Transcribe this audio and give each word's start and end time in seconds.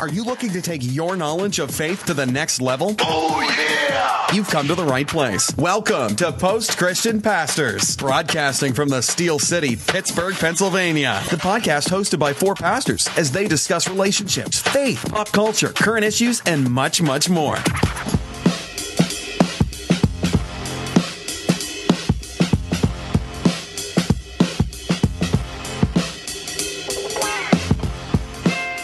Are 0.00 0.08
you 0.08 0.24
looking 0.24 0.48
to 0.52 0.62
take 0.62 0.80
your 0.82 1.14
knowledge 1.14 1.58
of 1.58 1.70
faith 1.70 2.06
to 2.06 2.14
the 2.14 2.24
next 2.24 2.62
level? 2.62 2.96
Oh, 3.00 3.38
yeah! 3.42 4.34
You've 4.34 4.48
come 4.48 4.66
to 4.68 4.74
the 4.74 4.82
right 4.82 5.06
place. 5.06 5.54
Welcome 5.58 6.16
to 6.16 6.32
Post 6.32 6.78
Christian 6.78 7.20
Pastors, 7.20 7.98
broadcasting 7.98 8.72
from 8.72 8.88
the 8.88 9.02
Steel 9.02 9.38
City, 9.38 9.76
Pittsburgh, 9.76 10.32
Pennsylvania. 10.32 11.20
The 11.28 11.36
podcast 11.36 11.90
hosted 11.90 12.18
by 12.18 12.32
four 12.32 12.54
pastors 12.54 13.10
as 13.18 13.30
they 13.30 13.46
discuss 13.46 13.90
relationships, 13.90 14.60
faith, 14.60 15.04
pop 15.10 15.32
culture, 15.32 15.68
current 15.68 16.06
issues, 16.06 16.40
and 16.46 16.70
much, 16.70 17.02
much 17.02 17.28
more. 17.28 17.58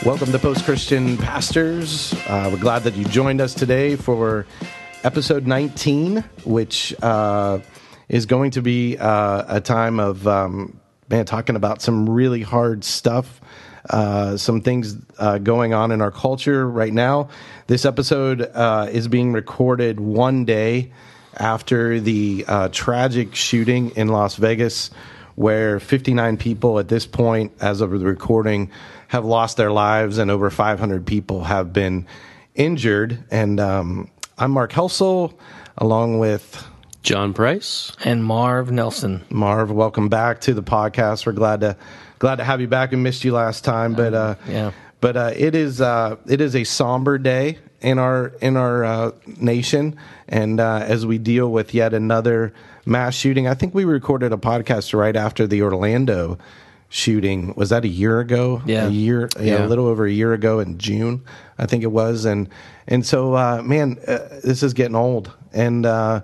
Welcome 0.07 0.31
to 0.31 0.39
Post 0.39 0.65
Christian 0.65 1.19
Pastors. 1.19 2.15
Uh, 2.29 2.49
we're 2.53 2.61
glad 2.61 2.85
that 2.85 2.95
you 2.95 3.05
joined 3.07 3.41
us 3.41 3.55
today 3.55 3.97
for 3.97 4.47
episode 5.03 5.49
19, 5.49 6.19
which 6.45 6.95
uh, 7.03 7.59
is 8.09 8.25
going 8.25 8.53
to 8.53 8.63
be 8.63 8.97
uh, 8.99 9.57
a 9.57 9.61
time 9.61 9.99
of 9.99 10.25
um, 10.29 10.79
man 11.09 11.25
talking 11.25 11.57
about 11.57 11.83
some 11.83 12.09
really 12.09 12.41
hard 12.41 12.85
stuff. 12.85 13.41
Uh, 13.91 14.37
some 14.37 14.61
things 14.61 14.97
uh, 15.19 15.39
going 15.39 15.75
on 15.75 15.91
in 15.91 16.01
our 16.01 16.13
culture 16.13 16.71
right 16.71 16.93
now. 16.93 17.29
This 17.67 17.85
episode 17.85 18.43
uh, 18.43 18.87
is 18.89 19.09
being 19.09 19.33
recorded 19.33 19.99
one 19.99 20.45
day 20.45 20.93
after 21.37 21.99
the 21.99 22.45
tragic 22.71 23.35
shooting 23.35 23.91
in 23.97 24.07
Las 24.07 24.37
Vegas, 24.37 24.93
where 25.35 25.81
59 25.81 26.37
people 26.37 26.79
at 26.79 26.87
this 26.87 27.09
point, 27.09 27.51
as 27.61 27.81
of 27.81 27.91
the 27.91 28.07
recording, 28.07 28.71
have 29.09 29.25
lost 29.25 29.57
their 29.57 29.71
lives 29.71 30.19
and 30.19 30.31
over 30.31 30.51
500 30.51 31.07
people 31.07 31.45
have 31.45 31.73
been 31.73 32.07
injured. 32.55 33.25
And 33.31 33.61
um, 33.61 34.11
I'm 34.39 34.51
Mark 34.51 34.73
Helsel, 34.73 35.39
along 35.79 36.19
with 36.19 36.67
John 37.03 37.33
Price 37.33 37.93
and 38.05 38.25
Marv 38.25 38.71
Nelson. 38.71 39.25
Marv, 39.31 39.71
welcome 39.71 40.09
back 40.09 40.41
to 40.43 40.55
the 40.55 40.63
podcast. 40.63 41.25
We're 41.25 41.33
glad 41.33 41.61
to 41.61 41.77
glad 42.19 42.37
to 42.37 42.45
have 42.45 42.61
you 42.61 42.67
back. 42.67 42.91
We 42.91 42.97
missed 42.97 43.25
you 43.25 43.33
last 43.33 43.65
time, 43.65 43.95
but 43.95 44.13
uh, 44.13 44.35
yeah, 44.49 44.73
but 45.01 45.17
uh, 45.17 45.33
it 45.37 45.55
is 45.55 45.81
uh, 45.81 46.17
it 46.27 46.41
is 46.41 46.57
a 46.57 46.65
somber 46.65 47.17
day 47.19 47.59
in 47.81 48.01
our 48.01 48.33
in 48.41 48.57
our 48.57 48.85
uh, 48.85 49.11
nation, 49.39 49.97
and 50.27 50.59
uh, 50.59 50.81
as 50.83 51.07
we 51.07 51.19
deal 51.19 51.53
with 51.53 51.75
yet 51.75 51.95
another 51.95 52.53
mass 52.85 53.15
shooting, 53.15 53.47
I 53.47 53.55
think 53.55 53.73
we 53.73 53.85
recorded 53.85 54.33
a 54.33 54.37
podcast 54.37 54.93
right 54.93 55.15
after 55.15 55.47
the 55.47 55.63
Orlando 55.63 56.39
shooting. 56.89 57.55
Was 57.57 57.71
that 57.71 57.85
a 57.85 57.89
year 57.89 58.21
ago? 58.21 58.63
Yeah, 58.65 58.87
a 58.87 58.91
year, 58.91 59.29
yeah, 59.37 59.59
yeah. 59.59 59.67
a 59.67 59.69
little 59.69 59.87
over 59.87 60.07
a 60.07 60.11
year 60.11 60.33
ago 60.33 60.61
in 60.61 60.79
June, 60.79 61.25
I 61.59 61.67
think 61.67 61.83
it 61.83 61.93
was. 61.93 62.25
And 62.25 62.49
and 62.87 63.05
so, 63.05 63.35
uh, 63.35 63.63
man, 63.63 63.99
uh, 64.07 64.41
this 64.45 64.63
is 64.63 64.75
getting 64.75 64.95
old. 64.95 65.33
And 65.53 65.87
uh, 65.87 66.23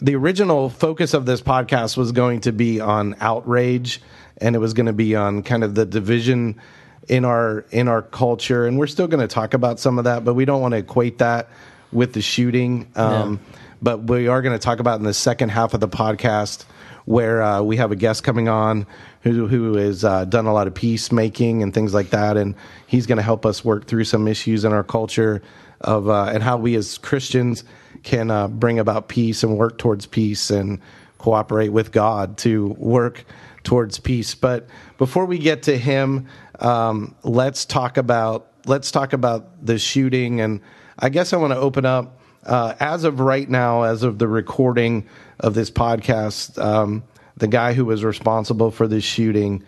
the 0.00 0.14
original 0.14 0.68
focus 0.68 1.14
of 1.14 1.26
this 1.26 1.40
podcast 1.40 1.96
was 1.96 2.12
going 2.12 2.42
to 2.42 2.52
be 2.52 2.80
on 2.80 3.16
outrage, 3.20 4.00
and 4.38 4.54
it 4.54 4.58
was 4.58 4.74
going 4.74 4.86
to 4.86 4.92
be 4.92 5.16
on 5.16 5.42
kind 5.42 5.64
of 5.64 5.74
the 5.74 5.84
division 5.84 6.60
in 7.08 7.24
our 7.24 7.64
in 7.70 7.88
our 7.88 8.02
culture. 8.02 8.66
And 8.66 8.78
we're 8.78 8.86
still 8.86 9.08
going 9.08 9.26
to 9.26 9.32
talk 9.32 9.54
about 9.54 9.80
some 9.80 9.98
of 9.98 10.04
that, 10.04 10.24
but 10.24 10.34
we 10.34 10.44
don't 10.44 10.60
want 10.60 10.72
to 10.72 10.78
equate 10.78 11.18
that 11.18 11.48
with 11.92 12.12
the 12.12 12.22
shooting. 12.22 12.90
Um. 12.94 13.40
But 13.80 14.02
we 14.10 14.26
are 14.26 14.42
going 14.42 14.58
to 14.58 14.58
talk 14.58 14.80
about 14.80 14.98
in 14.98 15.04
the 15.04 15.14
second 15.14 15.50
half 15.50 15.72
of 15.72 15.78
the 15.78 15.86
podcast 15.88 16.64
where 17.08 17.42
uh, 17.42 17.62
we 17.62 17.78
have 17.78 17.90
a 17.90 17.96
guest 17.96 18.22
coming 18.22 18.50
on 18.50 18.86
who 19.22 19.46
who 19.46 19.76
has 19.76 20.04
uh, 20.04 20.26
done 20.26 20.44
a 20.44 20.52
lot 20.52 20.66
of 20.66 20.74
peacemaking 20.74 21.62
and 21.62 21.72
things 21.72 21.94
like 21.94 22.10
that, 22.10 22.36
and 22.36 22.54
he's 22.86 23.06
going 23.06 23.16
to 23.16 23.22
help 23.22 23.46
us 23.46 23.64
work 23.64 23.86
through 23.86 24.04
some 24.04 24.28
issues 24.28 24.62
in 24.62 24.74
our 24.74 24.84
culture 24.84 25.40
of 25.80 26.10
uh, 26.10 26.24
and 26.24 26.42
how 26.42 26.58
we 26.58 26.74
as 26.74 26.98
Christians 26.98 27.64
can 28.02 28.30
uh, 28.30 28.46
bring 28.46 28.78
about 28.78 29.08
peace 29.08 29.42
and 29.42 29.56
work 29.56 29.78
towards 29.78 30.04
peace 30.04 30.50
and 30.50 30.80
cooperate 31.16 31.70
with 31.70 31.92
God 31.92 32.36
to 32.38 32.68
work 32.78 33.24
towards 33.64 33.98
peace. 33.98 34.34
But 34.34 34.68
before 34.98 35.24
we 35.24 35.38
get 35.38 35.62
to 35.62 35.78
him, 35.78 36.26
um, 36.60 37.14
let's 37.22 37.64
talk 37.64 37.96
about 37.96 38.48
let's 38.66 38.90
talk 38.90 39.14
about 39.14 39.64
the 39.64 39.78
shooting, 39.78 40.42
and 40.42 40.60
I 40.98 41.08
guess 41.08 41.32
I 41.32 41.38
want 41.38 41.54
to 41.54 41.58
open 41.58 41.86
up. 41.86 42.16
Uh, 42.44 42.74
as 42.80 43.04
of 43.04 43.20
right 43.20 43.48
now, 43.48 43.82
as 43.82 44.02
of 44.02 44.18
the 44.18 44.28
recording 44.28 45.06
of 45.40 45.54
this 45.54 45.70
podcast, 45.70 46.58
um, 46.62 47.02
the 47.36 47.46
guy 47.46 47.72
who 47.72 47.84
was 47.84 48.04
responsible 48.04 48.70
for 48.70 48.86
this 48.86 49.04
shooting, 49.04 49.62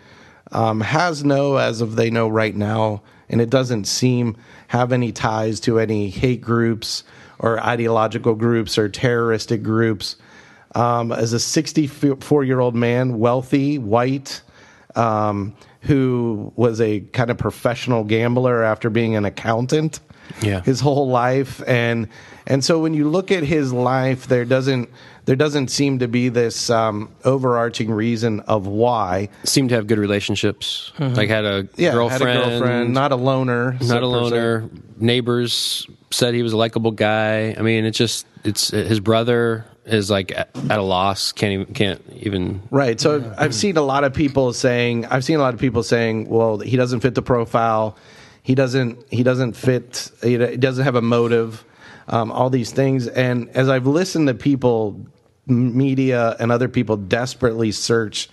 um, 0.51 0.81
has 0.81 1.23
no, 1.23 1.57
as 1.57 1.81
of 1.81 1.95
they 1.95 2.09
know 2.09 2.27
right 2.27 2.55
now, 2.55 3.01
and 3.29 3.39
it 3.39 3.49
doesn't 3.49 3.85
seem 3.85 4.35
have 4.67 4.91
any 4.91 5.11
ties 5.11 5.59
to 5.61 5.79
any 5.79 6.09
hate 6.09 6.41
groups 6.41 7.03
or 7.39 7.59
ideological 7.61 8.35
groups 8.35 8.77
or 8.77 8.89
terroristic 8.89 9.63
groups. 9.63 10.17
Um, 10.75 11.11
as 11.11 11.33
a 11.33 11.39
64 11.39 12.43
year 12.43 12.59
old 12.59 12.75
man, 12.75 13.19
wealthy, 13.19 13.77
white, 13.77 14.41
um, 14.95 15.55
who 15.81 16.51
was 16.55 16.79
a 16.79 16.99
kind 16.99 17.29
of 17.29 17.37
professional 17.37 18.03
gambler 18.03 18.63
after 18.63 18.89
being 18.89 19.15
an 19.15 19.25
accountant 19.25 19.99
yeah. 20.41 20.61
his 20.61 20.79
whole 20.79 21.09
life 21.09 21.61
and 21.67 22.07
and 22.47 22.63
so 22.63 22.79
when 22.79 22.93
you 22.93 23.09
look 23.09 23.31
at 23.31 23.43
his 23.43 23.73
life 23.73 24.27
there 24.27 24.45
doesn't 24.45 24.89
there 25.25 25.35
doesn't 25.35 25.69
seem 25.69 25.99
to 25.99 26.07
be 26.07 26.29
this 26.29 26.69
um, 26.69 27.09
overarching 27.23 27.91
reason 27.91 28.39
of 28.41 28.67
why. 28.67 29.29
Seemed 29.43 29.69
to 29.69 29.75
have 29.75 29.87
good 29.87 29.99
relationships. 29.99 30.91
Mm-hmm. 30.97 31.13
Like 31.13 31.29
had 31.29 31.45
a 31.45 31.67
yeah, 31.75 31.91
girlfriend, 31.91 32.23
had 32.23 32.37
a 32.37 32.49
girlfriend, 32.49 32.93
not 32.93 33.11
a 33.11 33.15
loner, 33.15 33.77
not 33.81 34.03
a 34.03 34.07
loner. 34.07 34.69
Neighbors 34.97 35.87
said 36.11 36.33
he 36.33 36.43
was 36.43 36.53
a 36.53 36.57
likable 36.57 36.91
guy. 36.91 37.55
I 37.57 37.61
mean, 37.61 37.85
it's 37.85 37.97
just 37.97 38.25
it's 38.43 38.69
his 38.69 38.99
brother 38.99 39.65
is 39.85 40.09
like 40.09 40.31
at, 40.31 40.49
at 40.69 40.79
a 40.79 40.83
loss. 40.83 41.31
Can't 41.31 41.53
even 41.53 41.73
can't 41.73 42.01
even 42.17 42.61
right. 42.71 42.99
So 42.99 43.17
yeah. 43.17 43.35
I've 43.37 43.55
seen 43.55 43.77
a 43.77 43.81
lot 43.81 44.03
of 44.03 44.13
people 44.13 44.53
saying 44.53 45.05
I've 45.05 45.23
seen 45.23 45.37
a 45.37 45.41
lot 45.41 45.53
of 45.53 45.59
people 45.59 45.83
saying, 45.83 46.29
well, 46.29 46.59
he 46.59 46.77
doesn't 46.77 47.01
fit 47.01 47.15
the 47.15 47.21
profile. 47.21 47.97
He 48.43 48.55
doesn't. 48.55 49.03
He 49.11 49.23
doesn't 49.23 49.53
fit. 49.53 50.11
He 50.23 50.37
doesn't 50.37 50.83
have 50.83 50.95
a 50.95 51.01
motive 51.01 51.63
um, 52.11 52.31
all 52.31 52.49
these 52.49 52.71
things. 52.71 53.07
And 53.07 53.49
as 53.49 53.69
I've 53.69 53.87
listened 53.87 54.27
to 54.27 54.33
people, 54.33 54.99
media, 55.47 56.35
and 56.39 56.51
other 56.51 56.67
people 56.67 56.97
desperately 56.97 57.71
search 57.71 58.29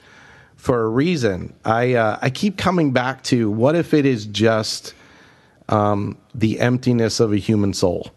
for 0.56 0.82
a 0.82 0.88
reason, 0.88 1.54
I 1.64 1.94
uh, 1.94 2.18
I 2.20 2.30
keep 2.30 2.58
coming 2.58 2.92
back 2.92 3.22
to 3.24 3.50
what 3.50 3.76
if 3.76 3.94
it 3.94 4.04
is 4.04 4.26
just 4.26 4.92
um, 5.68 6.18
the 6.34 6.58
emptiness 6.58 7.20
of 7.20 7.32
a 7.32 7.36
human 7.36 7.72
soul, 7.72 8.10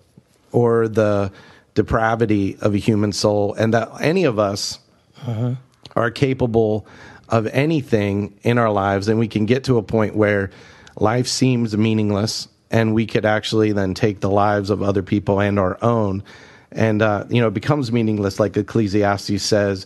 or 0.51 0.87
the 0.87 1.31
depravity 1.75 2.57
of 2.59 2.73
a 2.73 2.77
human 2.77 3.13
soul, 3.13 3.53
and 3.53 3.73
that 3.73 3.89
any 4.01 4.23
of 4.23 4.39
us 4.39 4.79
uh-huh. 5.25 5.55
are 5.95 6.11
capable 6.11 6.87
of 7.29 7.45
anything 7.47 8.37
in 8.41 8.57
our 8.57 8.71
lives, 8.71 9.07
and 9.07 9.19
we 9.19 9.27
can 9.27 9.45
get 9.45 9.63
to 9.65 9.77
a 9.77 9.83
point 9.83 10.15
where 10.15 10.49
life 10.97 11.27
seems 11.27 11.77
meaningless 11.77 12.47
and 12.71 12.95
we 12.95 13.05
could 13.05 13.25
actually 13.25 13.73
then 13.73 13.93
take 13.93 14.21
the 14.21 14.29
lives 14.29 14.69
of 14.69 14.81
other 14.81 15.03
people 15.03 15.39
and 15.39 15.59
our 15.59 15.77
own. 15.83 16.23
And 16.71 17.01
uh, 17.01 17.25
you 17.29 17.41
know 17.41 17.49
it 17.49 17.53
becomes 17.53 17.91
meaningless 17.91 18.39
like 18.39 18.55
ecclesiastes 18.55 19.43
says 19.43 19.85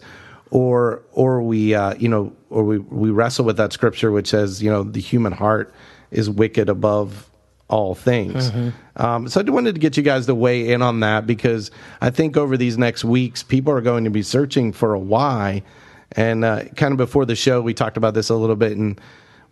or 0.51 1.03
or 1.12 1.41
we 1.41 1.73
uh, 1.73 1.96
you 1.96 2.07
know 2.07 2.31
or 2.50 2.63
we, 2.63 2.78
we 2.78 3.09
wrestle 3.09 3.44
with 3.44 3.57
that 3.57 3.73
scripture 3.73 4.12
which 4.12 4.28
says 4.28 4.62
you 4.62 4.69
know 4.69 4.84
the 4.84 5.01
human 5.01 5.34
heart 5.34 5.73
is 6.12 6.29
wicked 6.29 6.69
above 6.69 7.29
all 7.68 7.96
things. 7.96 8.51
Mm-hmm. 8.51 9.03
um, 9.03 9.28
so 9.28 9.41
i 9.41 9.50
wanted 9.50 9.73
to 9.73 9.81
get 9.81 9.97
you 9.97 10.03
guys 10.03 10.28
to 10.28 10.35
weigh 10.35 10.72
in 10.72 10.84
on 10.84 11.00
that 11.00 11.25
because 11.25 11.72
i 12.00 12.12
think 12.12 12.38
over 12.38 12.56
these 12.56 12.78
next 12.78 13.03
weeks 13.03 13.41
people 13.41 13.73
are 13.73 13.81
going 13.81 14.03
to 14.03 14.12
be 14.12 14.22
searching 14.22 14.72
for 14.72 14.94
a 14.94 15.00
why. 15.00 15.63
And 16.12 16.46
uh, 16.46 16.66
kind 16.75 16.91
of 16.91 16.97
before 16.97 17.25
the 17.25 17.35
show 17.35 17.62
we 17.62 17.73
talked 17.73 17.97
about 17.97 18.13
this 18.13 18.29
a 18.29 18.35
little 18.35 18.56
bit 18.56 18.78
and 18.78 19.02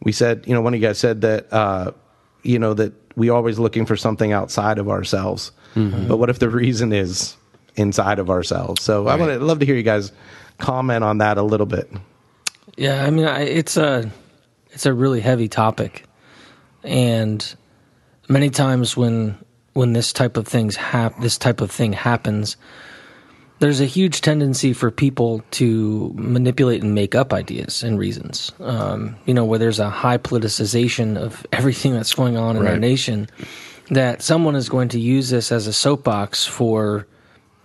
we 0.03 0.11
said 0.11 0.43
you 0.45 0.53
know 0.53 0.61
one 0.61 0.75
of 0.75 0.79
you 0.79 0.87
guys 0.87 0.99
said 0.99 1.21
that 1.21 1.51
uh, 1.51 1.91
you 2.43 2.59
know 2.59 2.73
that 2.75 2.93
we 3.15 3.29
always 3.29 3.59
looking 3.59 3.85
for 3.85 3.95
something 3.95 4.31
outside 4.31 4.77
of 4.77 4.89
ourselves. 4.89 5.51
Mm-hmm. 5.75 6.07
But 6.07 6.17
what 6.17 6.29
if 6.29 6.39
the 6.39 6.49
reason 6.49 6.93
is 6.93 7.35
inside 7.75 8.19
of 8.19 8.29
ourselves? 8.29 8.81
So 8.81 9.05
right. 9.05 9.19
I 9.19 9.25
would 9.25 9.41
love 9.41 9.59
to 9.59 9.65
hear 9.65 9.75
you 9.75 9.83
guys 9.83 10.11
comment 10.57 11.03
on 11.03 11.19
that 11.19 11.37
a 11.37 11.43
little 11.43 11.65
bit. 11.65 11.91
Yeah, 12.75 13.03
I 13.03 13.09
mean, 13.09 13.25
I, 13.25 13.41
it's 13.41 13.77
a 13.77 14.09
it's 14.71 14.85
a 14.85 14.93
really 14.93 15.21
heavy 15.21 15.47
topic, 15.47 16.05
and 16.83 17.55
many 18.27 18.49
times 18.49 18.97
when 18.97 19.37
when 19.73 19.93
this 19.93 20.13
type 20.13 20.37
of 20.37 20.47
things 20.47 20.75
hap- 20.75 21.19
this 21.19 21.37
type 21.37 21.61
of 21.61 21.69
thing 21.69 21.93
happens, 21.93 22.57
there's 23.63 23.79
a 23.79 23.85
huge 23.85 24.19
tendency 24.19 24.73
for 24.73 24.91
people 24.91 25.41
to 25.51 26.11
manipulate 26.17 26.83
and 26.83 26.93
make 26.93 27.15
up 27.15 27.31
ideas 27.31 27.81
and 27.81 27.97
reasons. 27.97 28.51
Um, 28.59 29.15
you 29.25 29.33
know, 29.33 29.45
where 29.45 29.57
there's 29.57 29.79
a 29.79 29.89
high 29.89 30.17
politicization 30.17 31.15
of 31.15 31.47
everything 31.53 31.93
that's 31.93 32.13
going 32.13 32.35
on 32.35 32.57
in 32.57 32.63
right. 32.63 32.71
our 32.73 32.77
nation, 32.77 33.29
that 33.89 34.21
someone 34.21 34.57
is 34.57 34.67
going 34.67 34.89
to 34.89 34.99
use 34.99 35.29
this 35.29 35.49
as 35.49 35.65
a 35.65 35.71
soapbox 35.71 36.45
for 36.45 37.07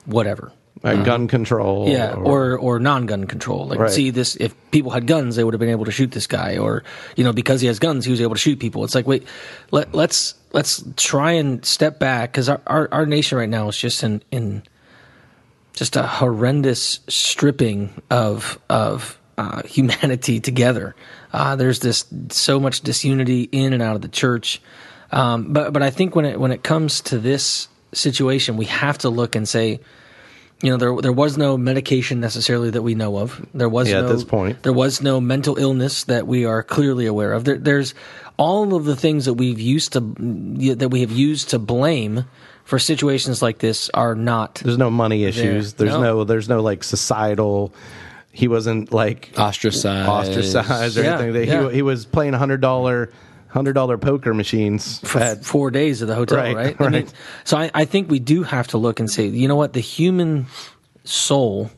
whatever. 0.06 0.53
Like 0.85 0.99
uh, 0.99 1.03
gun 1.03 1.27
control, 1.27 1.89
yeah, 1.89 2.15
or 2.15 2.53
or, 2.53 2.59
or 2.59 2.79
non-gun 2.79 3.27
control. 3.27 3.67
Like, 3.67 3.81
right. 3.81 3.91
see 3.91 4.11
this: 4.11 4.37
if 4.37 4.55
people 4.71 4.93
had 4.93 5.09
guns, 5.09 5.35
they 5.35 5.43
would 5.43 5.53
have 5.53 5.59
been 5.59 5.69
able 5.69 5.87
to 5.87 5.91
shoot 5.91 6.12
this 6.12 6.29
guy, 6.29 6.59
or 6.59 6.85
you 7.17 7.25
know, 7.25 7.33
because 7.33 7.61
he 7.61 7.67
has 7.67 7.81
guns, 7.81 8.05
he 8.05 8.12
was 8.12 8.21
able 8.21 8.37
to 8.37 8.41
shoot 8.41 8.61
people. 8.61 8.85
It's 8.85 8.95
like, 8.95 9.09
wait, 9.09 9.27
let, 9.73 9.93
let's 9.93 10.37
let's 10.53 10.85
try 10.95 11.33
and 11.33 11.65
step 11.65 11.99
back 11.99 12.31
because 12.31 12.49
our, 12.49 12.61
our, 12.69 12.89
our 12.93 13.06
nation 13.06 13.37
right 13.37 13.49
now 13.49 13.67
is 13.67 13.77
just 13.77 14.05
in 14.05 14.23
in 14.31 14.62
just 15.78 15.96
a 15.96 16.02
horrendous 16.02 17.00
stripping 17.08 17.90
of 18.10 18.58
of 18.69 19.19
uh, 19.36 19.62
humanity 19.62 20.40
together. 20.40 20.94
Uh, 21.32 21.56
there's 21.56 21.78
this 21.80 22.04
so 22.30 22.58
much 22.58 22.80
disunity 22.80 23.42
in 23.52 23.72
and 23.72 23.82
out 23.82 23.94
of 23.96 24.02
the 24.02 24.08
church. 24.08 24.60
Um, 25.12 25.52
but 25.52 25.72
but 25.72 25.82
I 25.82 25.90
think 25.90 26.14
when 26.16 26.25
it 26.25 26.38
when 26.40 26.52
it 26.52 26.62
comes 26.62 27.00
to 27.02 27.19
this 27.19 27.69
situation, 27.92 28.56
we 28.56 28.66
have 28.66 28.98
to 28.98 29.08
look 29.08 29.36
and 29.36 29.48
say, 29.48 29.80
you 30.62 30.70
know, 30.70 30.76
there 30.76 30.94
there 31.00 31.12
was 31.12 31.38
no 31.38 31.56
medication 31.56 32.20
necessarily 32.20 32.70
that 32.70 32.82
we 32.82 32.94
know 32.94 33.16
of. 33.16 33.46
There 33.54 33.69
was 33.69 33.88
Yeah, 33.88 33.98
at 33.98 34.02
no, 34.02 34.12
this 34.12 34.25
point. 34.25 34.62
there 34.64 34.72
was 34.72 35.00
no 35.00 35.20
mental 35.20 35.56
illness 35.56 36.04
that 36.04 36.26
we 36.26 36.44
are 36.44 36.62
clearly 36.62 37.06
aware 37.06 37.32
of. 37.32 37.44
There, 37.44 37.56
there's 37.56 37.94
all 38.36 38.75
of 38.75 38.84
the 38.84 38.96
things 38.96 39.25
that 39.25 39.34
we've 39.34 39.60
used 39.60 39.92
to 39.94 40.00
that 40.75 40.88
we 40.90 41.00
have 41.00 41.12
used 41.12 41.50
to 41.50 41.58
blame 41.58 42.25
for 42.69 42.79
situations 42.79 43.41
like 43.41 43.59
this 43.61 43.88
are 43.94 44.15
not. 44.15 44.56
There's 44.56 44.76
no 44.76 44.91
money 44.91 45.25
issues. 45.25 45.73
There's 45.73 45.93
No. 45.93 46.03
no. 46.03 46.25
There's 46.25 46.49
no 46.50 46.61
like 46.61 46.85
societal. 46.85 47.73
He 48.31 48.47
wasn't 48.47 48.93
like 48.93 49.32
Ostracized. 49.38 50.06
ostracized 50.09 50.99
or 50.99 51.03
Yeah, 51.03 51.15
anything. 51.19 51.32
That 51.32 51.47
yeah. 51.47 51.69
He 51.70 51.76
he 51.76 51.82
was 51.82 52.05
playing 52.05 52.35
hundred 52.35 52.61
dollar 52.61 53.11
hundred 53.49 53.73
dollar 53.73 53.97
poker 53.97 54.35
machines 54.35 54.99
for 55.00 55.19
at 55.19 55.44
four 55.47 55.70
days 55.70 56.03
at 56.03 56.09
the 56.09 56.15
hotel, 56.15 56.37
Right, 56.38 56.55
right? 56.55 56.76
I 56.81 56.88
mean, 56.91 57.09
so 57.44 57.56
I, 57.56 57.70
I 57.73 57.85
think 57.87 58.11
we 58.11 58.19
do 58.19 58.43
have 58.43 58.67
to 58.69 58.79
look 58.79 59.00
and 59.00 59.11
say, 59.11 59.26
you 59.26 59.49
know 59.49 59.56
what, 59.56 59.73
the 59.73 59.81
human 59.81 60.47
soul 61.05 61.71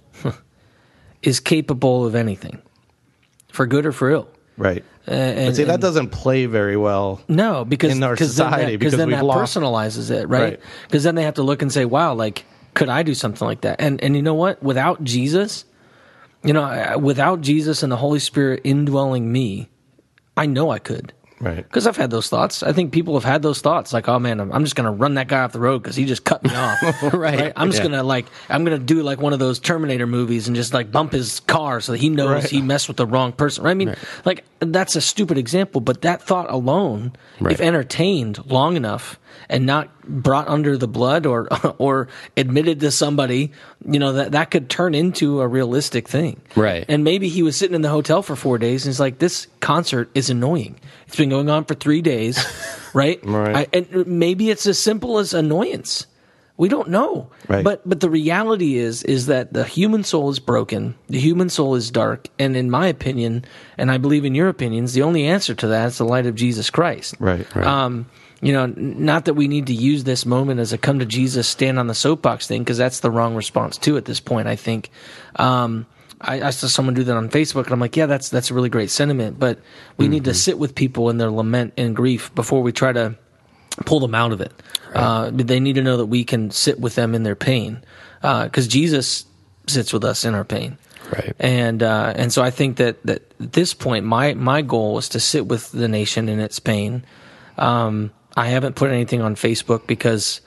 is 1.23 1.39
capable 1.39 2.05
of 2.05 2.15
anything, 2.17 2.61
for 3.53 3.67
good 3.67 3.87
or 3.87 3.93
for 3.93 4.11
ill. 4.11 4.29
right. 4.57 4.85
Uh, 5.11 5.15
and, 5.15 5.47
But 5.49 5.57
see, 5.57 5.65
that 5.65 5.75
and- 5.75 5.83
doesn't 5.83 6.11
play 6.11 6.47
very 6.47 6.77
well. 6.77 7.21
No, 7.29 7.65
because 7.65 7.93
in 7.97 8.03
our 8.03 8.15
cause 8.17 8.37
then 8.37 8.47
society, 8.47 8.73
that, 8.73 8.79
because 8.79 8.97
then 8.97 9.09
we've 9.09 9.17
that 9.17 9.25
lost- 9.25 9.57
personalizes 9.57 10.11
it, 10.11 10.29
right? 10.29 10.43
Right. 10.43 10.61
Because 10.87 11.03
then 11.03 11.17
they 11.17 11.25
have 11.25 11.35
to 11.35 11.43
look 11.43 11.63
and 11.63 11.73
say, 11.73 11.85
"Wow, 11.85 12.15
like, 12.15 12.45
could 12.75 12.89
I 12.89 13.03
do 13.03 13.15
something 13.15 13.47
like 13.47 13.63
that?" 13.63 13.81
And 13.81 14.01
and 14.05 14.15
you 14.15 14.23
know 14.23 14.35
what? 14.35 14.63
Without 14.63 15.03
Jesus, 15.03 15.65
you 16.45 16.53
know, 16.53 16.97
without 16.99 17.41
Jesus 17.41 17.83
and 17.83 17.91
the 17.91 17.97
Holy 17.97 18.21
Spirit 18.21 18.61
indwelling 18.65 19.31
me, 19.33 19.69
I 20.37 20.47
know 20.47 20.71
I 20.71 20.79
could. 20.79 21.13
Right. 21.41 21.57
Because 21.57 21.87
I've 21.87 21.97
had 21.97 22.11
those 22.11 22.29
thoughts. 22.29 22.63
I 22.63 22.73
think 22.73 22.93
people 22.93 23.15
have 23.15 23.25
had 23.25 23.41
those 23.41 23.61
thoughts, 23.61 23.93
like, 23.95 24.09
"Oh 24.09 24.19
man, 24.19 24.41
I'm, 24.41 24.53
I'm 24.53 24.63
just 24.65 24.77
going 24.77 24.85
to 24.85 24.91
run 24.91 25.15
that 25.15 25.27
guy 25.29 25.41
off 25.41 25.53
the 25.53 25.61
road 25.61 25.83
because 25.83 25.97
he 25.97 26.05
just 26.05 26.25
cut 26.25 26.43
me 26.45 26.51
off." 26.55 26.79
Right. 27.15 27.53
I'm 27.57 27.69
just 27.71 27.79
Yeah. 27.83 27.89
going 27.89 27.99
to 27.99 28.03
like, 28.03 28.27
I'm 28.49 28.65
going 28.65 28.79
to 28.79 28.85
do 28.85 29.03
like 29.03 29.21
one 29.21 29.33
of 29.33 29.39
those 29.39 29.59
Terminator 29.59 30.07
movies 30.07 30.47
and 30.49 30.55
just 30.57 30.75
like 30.75 30.93
bump 30.93 31.13
his 31.13 31.41
car 31.41 31.81
so 31.81 31.93
that 31.93 31.99
he 31.99 32.09
knows 32.11 32.29
Right. 32.43 32.45
he 32.51 32.61
messed 32.63 32.89
with 32.89 32.97
the 32.99 33.07
wrong 33.07 33.33
person. 33.33 33.67
I 33.67 33.75
mean, 33.75 33.95
like 34.25 34.45
that's 34.61 34.97
a 34.97 35.01
stupid 35.01 35.39
example, 35.39 35.81
but 35.81 36.03
that 36.03 36.21
thought 36.23 36.51
alone, 36.51 37.13
Right. 37.41 37.53
if 37.55 37.61
entertained 37.61 38.45
long 38.47 38.77
enough 38.77 39.19
and 39.49 39.65
not 39.65 39.89
brought 40.07 40.47
under 40.49 40.77
the 40.77 40.89
blood 40.89 41.25
or 41.25 41.49
or 41.79 42.09
admitted 42.37 42.81
to 42.81 42.91
somebody, 42.91 43.53
you 43.89 43.99
know 43.99 44.13
that 44.13 44.33
that 44.33 44.51
could 44.51 44.69
turn 44.69 44.95
into 44.95 45.41
a 45.41 45.49
realistic 45.49 46.07
thing. 46.09 46.41
Right. 46.55 46.85
And 46.89 47.03
maybe 47.03 47.29
he 47.29 47.43
was 47.43 47.57
sitting 47.57 47.75
in 47.75 47.81
the 47.83 47.89
hotel 47.89 48.23
for 48.23 48.37
four 48.37 48.59
days 48.59 48.85
and 48.85 48.91
he's 48.93 49.01
like, 49.01 49.19
"This 49.19 49.47
concert 49.61 50.11
is 50.15 50.29
annoying. 50.31 50.79
It's 51.07 51.17
been 51.17 51.30
going 51.31 51.49
on 51.49 51.65
for 51.65 51.75
three 51.75 52.03
days, 52.03 52.45
right? 52.95 53.21
Right. 53.25 53.57
I, 53.57 53.67
and 53.73 54.07
maybe 54.07 54.51
it's 54.51 54.67
as 54.67 54.79
simple 54.79 55.19
as 55.19 55.33
annoyance. 55.35 56.07
We 56.57 56.69
don't 56.69 56.91
know. 56.91 57.31
Right. 57.49 57.65
But 57.65 57.89
but 57.89 58.01
the 58.01 58.11
reality 58.11 58.77
is 58.77 59.03
is 59.05 59.27
that 59.27 59.55
the 59.55 59.65
human 59.65 60.05
soul 60.05 60.29
is 60.29 60.39
broken. 60.39 60.95
The 61.09 61.19
human 61.19 61.49
soul 61.49 61.75
is 61.75 61.91
dark, 61.91 62.29
and 62.39 62.55
in 62.55 62.71
my 62.71 62.87
opinion, 62.87 63.47
and 63.79 63.91
I 63.91 63.97
believe 63.97 64.27
in 64.27 64.35
your 64.35 64.49
opinions, 64.49 64.93
the 64.93 65.01
only 65.01 65.25
answer 65.25 65.55
to 65.55 65.69
that 65.69 65.87
is 65.87 65.99
the 65.99 66.05
light 66.05 66.27
of 66.27 66.35
Jesus 66.35 66.69
Christ. 66.69 67.15
Right. 67.19 67.47
Right. 67.57 67.67
Um, 67.67 68.11
you 68.43 68.53
know, 68.53 68.67
not 68.77 69.25
that 69.25 69.35
we 69.35 69.49
need 69.49 69.69
to 69.69 69.75
use 69.75 70.05
this 70.05 70.27
moment 70.27 70.61
as 70.61 70.75
a 70.75 70.79
come 70.79 70.99
to 70.99 71.07
Jesus, 71.07 71.49
stand 71.49 71.79
on 71.79 71.87
the 71.87 71.95
soapbox 71.95 72.47
thing, 72.47 72.63
because 72.63 72.79
that's 72.79 73.01
the 73.01 73.11
wrong 73.11 73.37
response 73.37 73.79
to 73.79 73.97
at 73.97 74.05
this 74.05 74.21
point. 74.21 74.47
I 74.47 74.57
think. 74.57 74.91
Um, 75.37 75.87
I, 76.21 76.43
I 76.43 76.51
saw 76.51 76.67
someone 76.67 76.95
do 76.95 77.05
that 77.05 77.17
on 77.17 77.31
Facebook, 77.31 77.65
and 77.65 77.73
I'm 77.73 77.81
like, 77.81 77.97
yeah, 77.97 78.07
that's 78.07 78.29
that's 78.29 78.51
a 78.51 78.55
really 78.55 78.69
great 78.69 78.91
sentiment, 78.91 79.39
but 79.39 79.59
we 79.97 80.07
need 80.07 80.25
to 80.25 80.35
sit 80.35 80.59
with 80.59 80.75
people 80.75 81.09
in 81.09 81.19
their 81.19 81.31
lament 81.31 81.73
and 81.79 81.97
grief 81.97 82.35
before 82.35 82.63
we 82.63 82.73
try 82.73 82.93
to 82.93 83.17
pull 83.87 84.01
them 84.01 84.15
out 84.15 84.33
of 84.33 84.41
it. 84.41 84.53
Uh, 84.95 85.31
they 85.33 85.61
need 85.61 85.75
to 85.75 85.83
know 85.83 85.97
that 85.97 86.07
we 86.07 86.25
can 86.25 86.51
sit 86.51 86.79
with 86.79 86.95
them 86.95 87.15
in 87.15 87.23
their 87.23 87.37
pain, 87.37 87.83
because 88.21 88.69
Jesus 88.69 89.25
sits 89.67 89.93
with 89.93 90.05
us 90.05 90.25
in 90.25 90.35
our 90.35 90.45
pain. 90.45 90.77
Right. 91.11 91.35
And 91.41 91.83
uh, 91.83 92.13
and 92.15 92.33
so 92.33 92.43
I 92.43 92.51
think 92.51 92.77
that, 92.77 93.03
that 93.05 93.23
at 93.41 93.53
this 93.53 93.75
point, 93.75 94.05
my 94.05 94.35
my 94.35 94.63
goal 94.63 94.99
is 94.99 95.09
to 95.11 95.21
sit 95.21 95.47
with 95.47 95.73
the 95.73 95.89
nation 95.89 96.29
in 96.29 96.39
its 96.39 96.61
pain. 96.61 97.05
Um, 97.57 98.11
I 98.37 98.47
haven't 98.49 98.77
put 98.77 98.91
anything 98.91 99.23
on 99.23 99.35
Facebook 99.35 99.87
because 99.87 100.41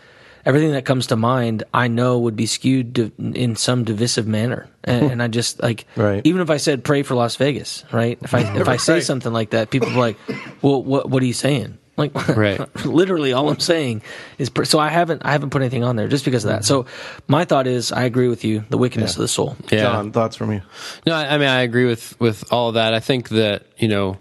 everything 0.45 0.72
that 0.72 0.86
comes 0.86 1.07
to 1.07 1.16
mind, 1.16 1.63
I 1.74 1.88
know 1.88 2.19
would 2.19 2.36
be 2.36 2.45
skewed 2.45 2.95
to, 2.95 3.12
in 3.18 3.56
some 3.56 3.84
divisive 3.84 4.28
manner, 4.28 4.68
and, 4.84 5.06
hmm. 5.06 5.12
and 5.12 5.24
I 5.24 5.28
just 5.28 5.62
like 5.62 5.86
Right. 5.95 6.22
even 6.25 6.42
if 6.42 6.50
I 6.50 6.57
said 6.57 6.84
pray 6.84 7.04
for 7.04 7.16
Las 7.16 7.36
Vegas, 7.38 7.84
right? 7.92 8.18
If 8.22 8.34
I 8.34 8.40
if 8.60 8.68
I 8.68 8.78
say 8.78 8.94
Right. 8.95 9.04
something 9.04 9.31
like 9.34 9.51
that, 9.51 9.69
people 9.69 9.90
are 9.90 9.98
like, 10.00 10.18
well, 10.62 10.84
what 10.84 11.10
what 11.10 11.24
are 11.24 11.25
you 11.25 11.34
saying? 11.34 11.78
Like, 11.95 12.28
Right. 12.36 12.60
literally, 12.88 13.34
all 13.34 13.50
I'm 13.50 13.60
saying 13.60 14.01
is 14.40 14.50
pr- 14.50 14.63
so. 14.63 14.80
I 14.80 14.90
haven't 14.90 15.22
I 15.24 15.31
haven't 15.31 15.51
put 15.51 15.62
anything 15.62 15.84
on 15.84 15.95
there 15.95 16.07
just 16.07 16.25
because 16.25 16.44
of 16.44 16.50
that. 16.50 16.66
So 16.66 16.88
my 17.28 17.46
thought 17.46 17.68
is, 17.68 17.92
I 17.92 18.04
agree 18.04 18.28
with 18.30 18.44
you. 18.44 18.66
The 18.69 18.80
wickedness 18.80 19.13
of 19.13 19.19
the 19.22 19.28
soul. 19.28 19.56
Yeah. 19.72 19.84
John, 19.84 20.12
thoughts 20.12 20.36
from 20.36 20.51
you? 20.51 20.62
No, 21.06 21.13
I, 21.13 21.36
I 21.36 21.38
mean 21.38 21.50
I 21.50 21.62
agree 21.62 21.86
with 21.86 22.19
with 22.19 22.51
all 22.51 22.69
of 22.69 22.74
that. 22.75 22.96
I 22.96 23.00
think 23.00 23.30
that 23.30 23.68
you 23.78 23.88
know 23.88 24.18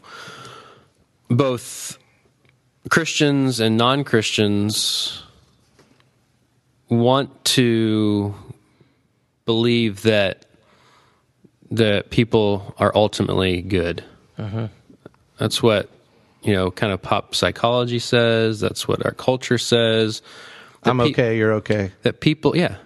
both 1.28 1.96
Christians 2.90 3.58
and 3.60 3.76
non 3.76 4.04
Christians 4.04 5.22
want 6.92 7.44
to 7.44 8.34
believe 9.44 10.02
that 10.02 10.46
that 11.70 12.10
people 12.10 12.74
are 12.78 12.92
ultimately 12.94 13.62
good. 13.62 14.04
Mm-hmm. 14.38 14.66
That's 15.38 15.62
what 15.62 15.88
you 16.42 16.52
know, 16.52 16.70
kind 16.72 16.92
of 16.92 17.00
pop 17.00 17.34
psychology 17.34 18.00
says. 18.00 18.58
That's 18.58 18.88
what 18.88 19.04
our 19.06 19.12
culture 19.12 19.58
says. 19.58 20.22
I'm 20.82 20.98
pe- 20.98 21.10
okay. 21.10 21.38
You're 21.38 21.52
okay. 21.54 21.92
that 22.02 22.20
people 22.20 22.56
yeah 22.56 22.76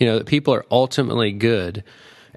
you 0.00 0.06
know 0.06 0.18
that 0.18 0.26
people 0.26 0.52
are 0.54 0.64
ultimately 0.70 1.30
good 1.30 1.84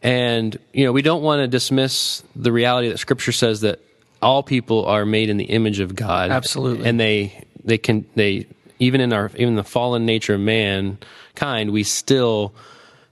and 0.04 0.56
you 0.74 0.86
know 0.86 0.92
we 0.92 1.02
don't 1.02 1.24
want 1.24 1.40
to 1.40 1.48
dismiss 1.48 2.22
the 2.36 2.52
reality 2.52 2.90
that 2.90 3.00
scripture 3.00 3.32
says 3.32 3.62
that 3.62 3.80
all 4.22 4.44
people 4.44 4.86
are 4.86 5.06
made 5.06 5.30
in 5.30 5.38
the 5.38 5.46
image 5.46 5.80
of 5.80 5.96
god 5.96 6.30
Absolutely. 6.30 6.88
and 6.88 7.00
they 7.00 7.44
they 7.64 7.78
can 7.80 8.06
they 8.16 8.46
even 8.80 9.02
in 9.02 9.14
our 9.14 9.32
even 9.36 9.56
the 9.56 9.64
fallen 9.64 10.06
nature 10.06 10.36
of 10.36 10.42
mankind 10.42 11.72
we 11.72 11.84
still 11.84 12.54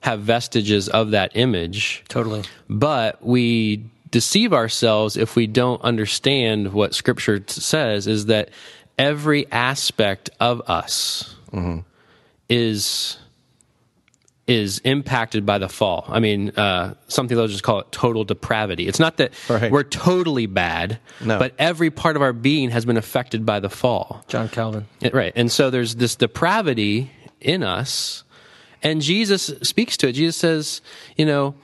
have 0.01 0.19
vestiges 0.21 0.89
of 0.89 1.11
that 1.11 1.31
image 1.35 2.03
Totally. 2.07 2.43
but 2.69 3.23
we 3.23 3.83
deceive 4.09 4.53
ourselves 4.53 5.15
if 5.15 5.35
we 5.35 5.47
don't 5.47 5.81
understand 5.81 6.73
what 6.73 6.93
scripture 6.93 7.39
t- 7.39 7.61
says 7.61 8.07
is 8.07 8.25
that 8.25 8.49
every 8.97 9.49
aspect 9.51 10.29
of 10.39 10.61
us 10.69 11.35
mm-hmm. 11.51 11.79
is 12.49 13.17
is 14.51 14.79
impacted 14.79 15.45
by 15.45 15.57
the 15.57 15.69
fall. 15.69 16.05
I 16.09 16.19
mean, 16.19 16.49
uh, 16.51 16.95
something 17.07 17.37
they'll 17.37 17.47
just 17.47 17.63
call 17.63 17.79
it 17.79 17.91
total 17.91 18.23
depravity. 18.25 18.87
It's 18.87 18.99
not 18.99 19.17
that 19.17 19.31
Right. 19.49 19.71
we're 19.71 19.83
totally 19.83 20.45
bad, 20.45 20.99
No. 21.23 21.39
but 21.39 21.53
every 21.57 21.89
part 21.89 22.15
of 22.17 22.21
our 22.21 22.33
being 22.33 22.69
has 22.71 22.83
been 22.85 22.97
affected 22.97 23.45
by 23.45 23.59
the 23.61 23.69
fall. 23.69 24.25
John 24.27 24.49
Calvin. 24.49 24.85
Yeah, 24.99 25.11
Right. 25.13 25.31
And 25.35 25.49
so 25.51 25.69
there's 25.69 25.95
this 25.95 26.15
depravity 26.15 27.11
in 27.39 27.63
us, 27.63 28.23
and 28.83 29.01
Jesus 29.01 29.51
speaks 29.63 29.95
to 29.97 30.09
it. 30.09 30.13
Jesus 30.13 30.35
says, 30.35 30.81
you 31.15 31.25
know, 31.25 31.55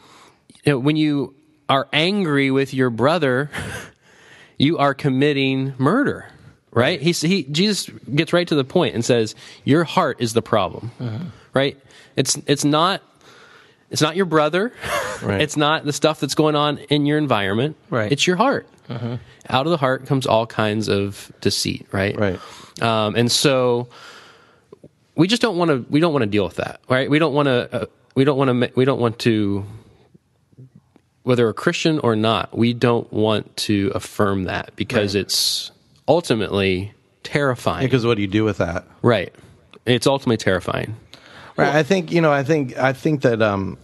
you 0.63 0.71
know 0.73 0.79
when 0.79 0.95
you 0.95 1.35
are 1.67 1.87
angry 1.91 2.51
with 2.51 2.73
your 2.73 2.89
brother, 2.89 3.49
you 4.57 4.77
are 4.77 4.93
committing 4.93 5.73
murder. 5.77 6.25
Right? 6.71 7.01
He, 7.01 7.11
he 7.11 7.43
Jesus 7.43 7.89
gets 8.13 8.33
right 8.33 8.47
to 8.47 8.53
the 8.55 8.63
point 8.63 8.93
and 8.93 9.03
says, 9.03 9.33
"Your 9.63 9.83
heart 9.83 10.17
is 10.19 10.33
the 10.33 10.43
problem." 10.43 10.91
Right? 11.53 11.75
It's 12.17 12.35
it's 12.45 12.65
not 12.65 13.01
it's 13.89 14.01
not 14.01 14.15
your 14.17 14.25
brother. 14.25 14.73
Right. 15.21 15.41
It's 15.41 15.57
not 15.57 15.83
the 15.85 15.93
stuff 15.93 16.19
that's 16.19 16.35
going 16.35 16.55
on 16.55 16.77
in 16.77 17.05
your 17.05 17.17
environment. 17.17 17.75
Right. 17.89 18.11
It's 18.11 18.27
your 18.27 18.35
heart. 18.35 18.67
Out 18.89 19.65
of 19.65 19.71
the 19.71 19.77
heart 19.77 20.05
comes 20.05 20.27
all 20.27 20.45
kinds 20.45 20.89
of 20.89 21.31
deceit. 21.41 21.87
Right. 21.91 22.15
Right. 22.17 22.39
Um, 22.81 23.15
and 23.15 23.31
so 23.31 23.89
we 25.15 25.27
just 25.27 25.41
don't 25.41 25.57
want 25.57 25.69
to. 25.69 25.85
We 25.89 25.99
don't 25.99 26.13
want 26.13 26.21
to 26.23 26.29
deal 26.29 26.43
with 26.43 26.57
that. 26.57 26.81
Right. 26.89 27.09
We 27.09 27.17
don't 27.19 27.33
want 27.33 27.47
to. 27.47 27.81
Uh, 27.83 27.85
we 28.15 28.23
don't 28.25 28.37
want 28.37 28.49
to. 28.49 28.71
We 28.75 28.85
don't 28.85 28.99
want 28.99 29.19
to. 29.19 29.65
Whether 31.23 31.49
a 31.49 31.53
Christian 31.53 31.99
or 31.99 32.15
not, 32.15 32.57
we 32.57 32.73
don't 32.73 33.11
want 33.11 33.57
to 33.57 33.91
affirm 33.93 34.45
that 34.45 34.75
because 34.75 35.13
it's 35.15 35.71
ultimately 36.07 36.93
terrifying. 37.23 37.85
Because 37.85 38.05
what 38.05 38.15
do 38.15 38.21
you 38.21 38.27
do 38.29 38.43
with 38.43 38.57
that? 38.59 38.85
right. 39.01 39.33
It's 39.85 40.05
ultimately 40.05 40.37
terrifying. 40.37 40.95
Right. 41.57 41.75
I 41.75 41.83
think 41.83 42.11
you 42.11 42.21
know. 42.21 42.31
I 42.31 42.43
think 42.43 42.77
I 42.77 42.93
think 42.93 43.21
that 43.23 43.41
um, 43.41 43.77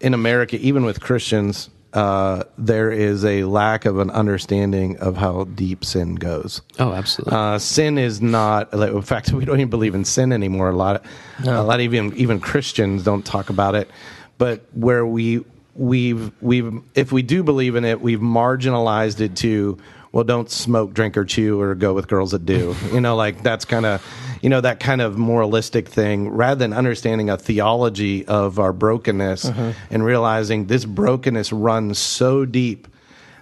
in 0.00 0.14
America, 0.14 0.56
even 0.56 0.84
with 0.84 1.00
Christians, 1.00 1.68
uh, 1.94 2.44
there 2.58 2.90
is 2.90 3.24
a 3.24 3.44
lack 3.44 3.84
of 3.84 3.98
an 3.98 4.10
understanding 4.10 4.96
of 4.98 5.16
how 5.16 5.44
deep 5.44 5.84
sin 5.84 6.14
goes. 6.14 6.62
Oh, 6.78 6.92
absolutely. 6.92 7.36
Uh, 7.36 7.58
sin 7.58 7.98
is 7.98 8.20
not. 8.22 8.72
Like, 8.72 8.92
in 8.92 9.02
fact, 9.02 9.32
we 9.32 9.44
don't 9.44 9.58
even 9.58 9.70
believe 9.70 9.94
in 9.94 10.04
sin 10.04 10.32
anymore. 10.32 10.70
A 10.70 10.76
lot, 10.76 10.96
of, 10.96 11.46
a 11.46 11.62
lot 11.62 11.80
of 11.80 11.80
even 11.80 12.16
even 12.16 12.40
Christians 12.40 13.02
don't 13.02 13.24
talk 13.24 13.50
about 13.50 13.74
it. 13.74 13.90
But 14.38 14.64
where 14.74 15.04
we 15.04 15.44
we've 15.74 16.30
we've 16.40 16.72
if 16.94 17.10
we 17.10 17.22
do 17.22 17.42
believe 17.42 17.74
in 17.74 17.84
it, 17.84 18.00
we've 18.00 18.20
marginalized 18.20 19.20
it 19.20 19.36
to 19.36 19.78
well, 20.14 20.22
don't 20.22 20.48
smoke, 20.48 20.94
drink, 20.94 21.16
or 21.16 21.24
chew, 21.24 21.60
or 21.60 21.74
go 21.74 21.92
with 21.92 22.06
girls 22.06 22.30
that 22.30 22.46
do. 22.46 22.76
you 22.92 23.00
know, 23.00 23.16
like 23.16 23.42
that's 23.42 23.64
kind 23.64 23.84
of 23.84 24.06
you 24.44 24.50
know 24.50 24.60
that 24.60 24.78
kind 24.78 25.00
of 25.00 25.16
moralistic 25.16 25.88
thing 25.88 26.28
rather 26.28 26.58
than 26.58 26.74
understanding 26.74 27.30
a 27.30 27.38
theology 27.38 28.26
of 28.26 28.58
our 28.58 28.74
brokenness 28.74 29.46
mm-hmm. 29.46 29.70
and 29.90 30.04
realizing 30.04 30.66
this 30.66 30.84
brokenness 30.84 31.50
runs 31.50 31.98
so 31.98 32.44
deep 32.44 32.86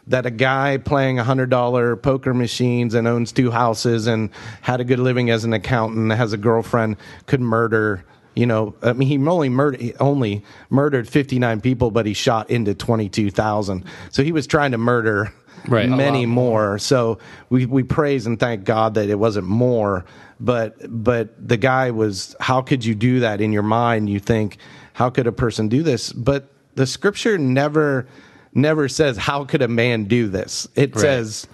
that 0.06 0.26
a 0.26 0.30
guy 0.30 0.76
playing 0.78 1.16
$100 1.16 2.02
poker 2.02 2.32
machines 2.32 2.94
and 2.94 3.08
owns 3.08 3.32
two 3.32 3.50
houses 3.50 4.06
and 4.06 4.30
had 4.60 4.80
a 4.80 4.84
good 4.84 5.00
living 5.00 5.28
as 5.28 5.42
an 5.42 5.52
accountant 5.52 6.12
has 6.12 6.32
a 6.32 6.36
girlfriend 6.36 6.96
could 7.26 7.40
murder 7.40 8.04
you 8.36 8.46
know 8.46 8.72
i 8.84 8.92
mean 8.92 9.08
he 9.08 9.18
only 9.28 9.48
murdered 9.48 9.92
only 9.98 10.44
murdered 10.70 11.08
59 11.08 11.60
people 11.60 11.90
but 11.90 12.06
he 12.06 12.14
shot 12.14 12.48
into 12.48 12.74
22,000 12.74 13.84
so 14.10 14.22
he 14.22 14.30
was 14.30 14.46
trying 14.46 14.70
to 14.70 14.78
murder 14.78 15.32
Right. 15.68 15.88
Many 15.88 16.26
more. 16.26 16.78
So 16.78 17.18
we 17.48 17.66
we 17.66 17.82
praise 17.82 18.26
and 18.26 18.38
thank 18.38 18.64
God 18.64 18.94
that 18.94 19.08
it 19.08 19.14
wasn't 19.14 19.46
more 19.46 20.04
but 20.44 20.74
but 20.88 21.34
the 21.48 21.56
guy 21.56 21.90
was 21.92 22.34
how 22.40 22.60
could 22.60 22.84
you 22.84 22.94
do 22.94 23.20
that 23.20 23.40
in 23.40 23.52
your 23.52 23.62
mind 23.62 24.10
you 24.10 24.18
think 24.18 24.56
how 24.92 25.08
could 25.08 25.26
a 25.26 25.32
person 25.32 25.68
do 25.68 25.82
this 25.82 26.12
but 26.12 26.50
the 26.74 26.86
scripture 26.86 27.38
never 27.38 28.06
never 28.52 28.88
says 28.88 29.16
how 29.16 29.44
could 29.44 29.62
a 29.62 29.68
man 29.68 30.04
do 30.04 30.28
this 30.28 30.66
it 30.74 30.94
Right. 30.96 31.00
says 31.00 31.46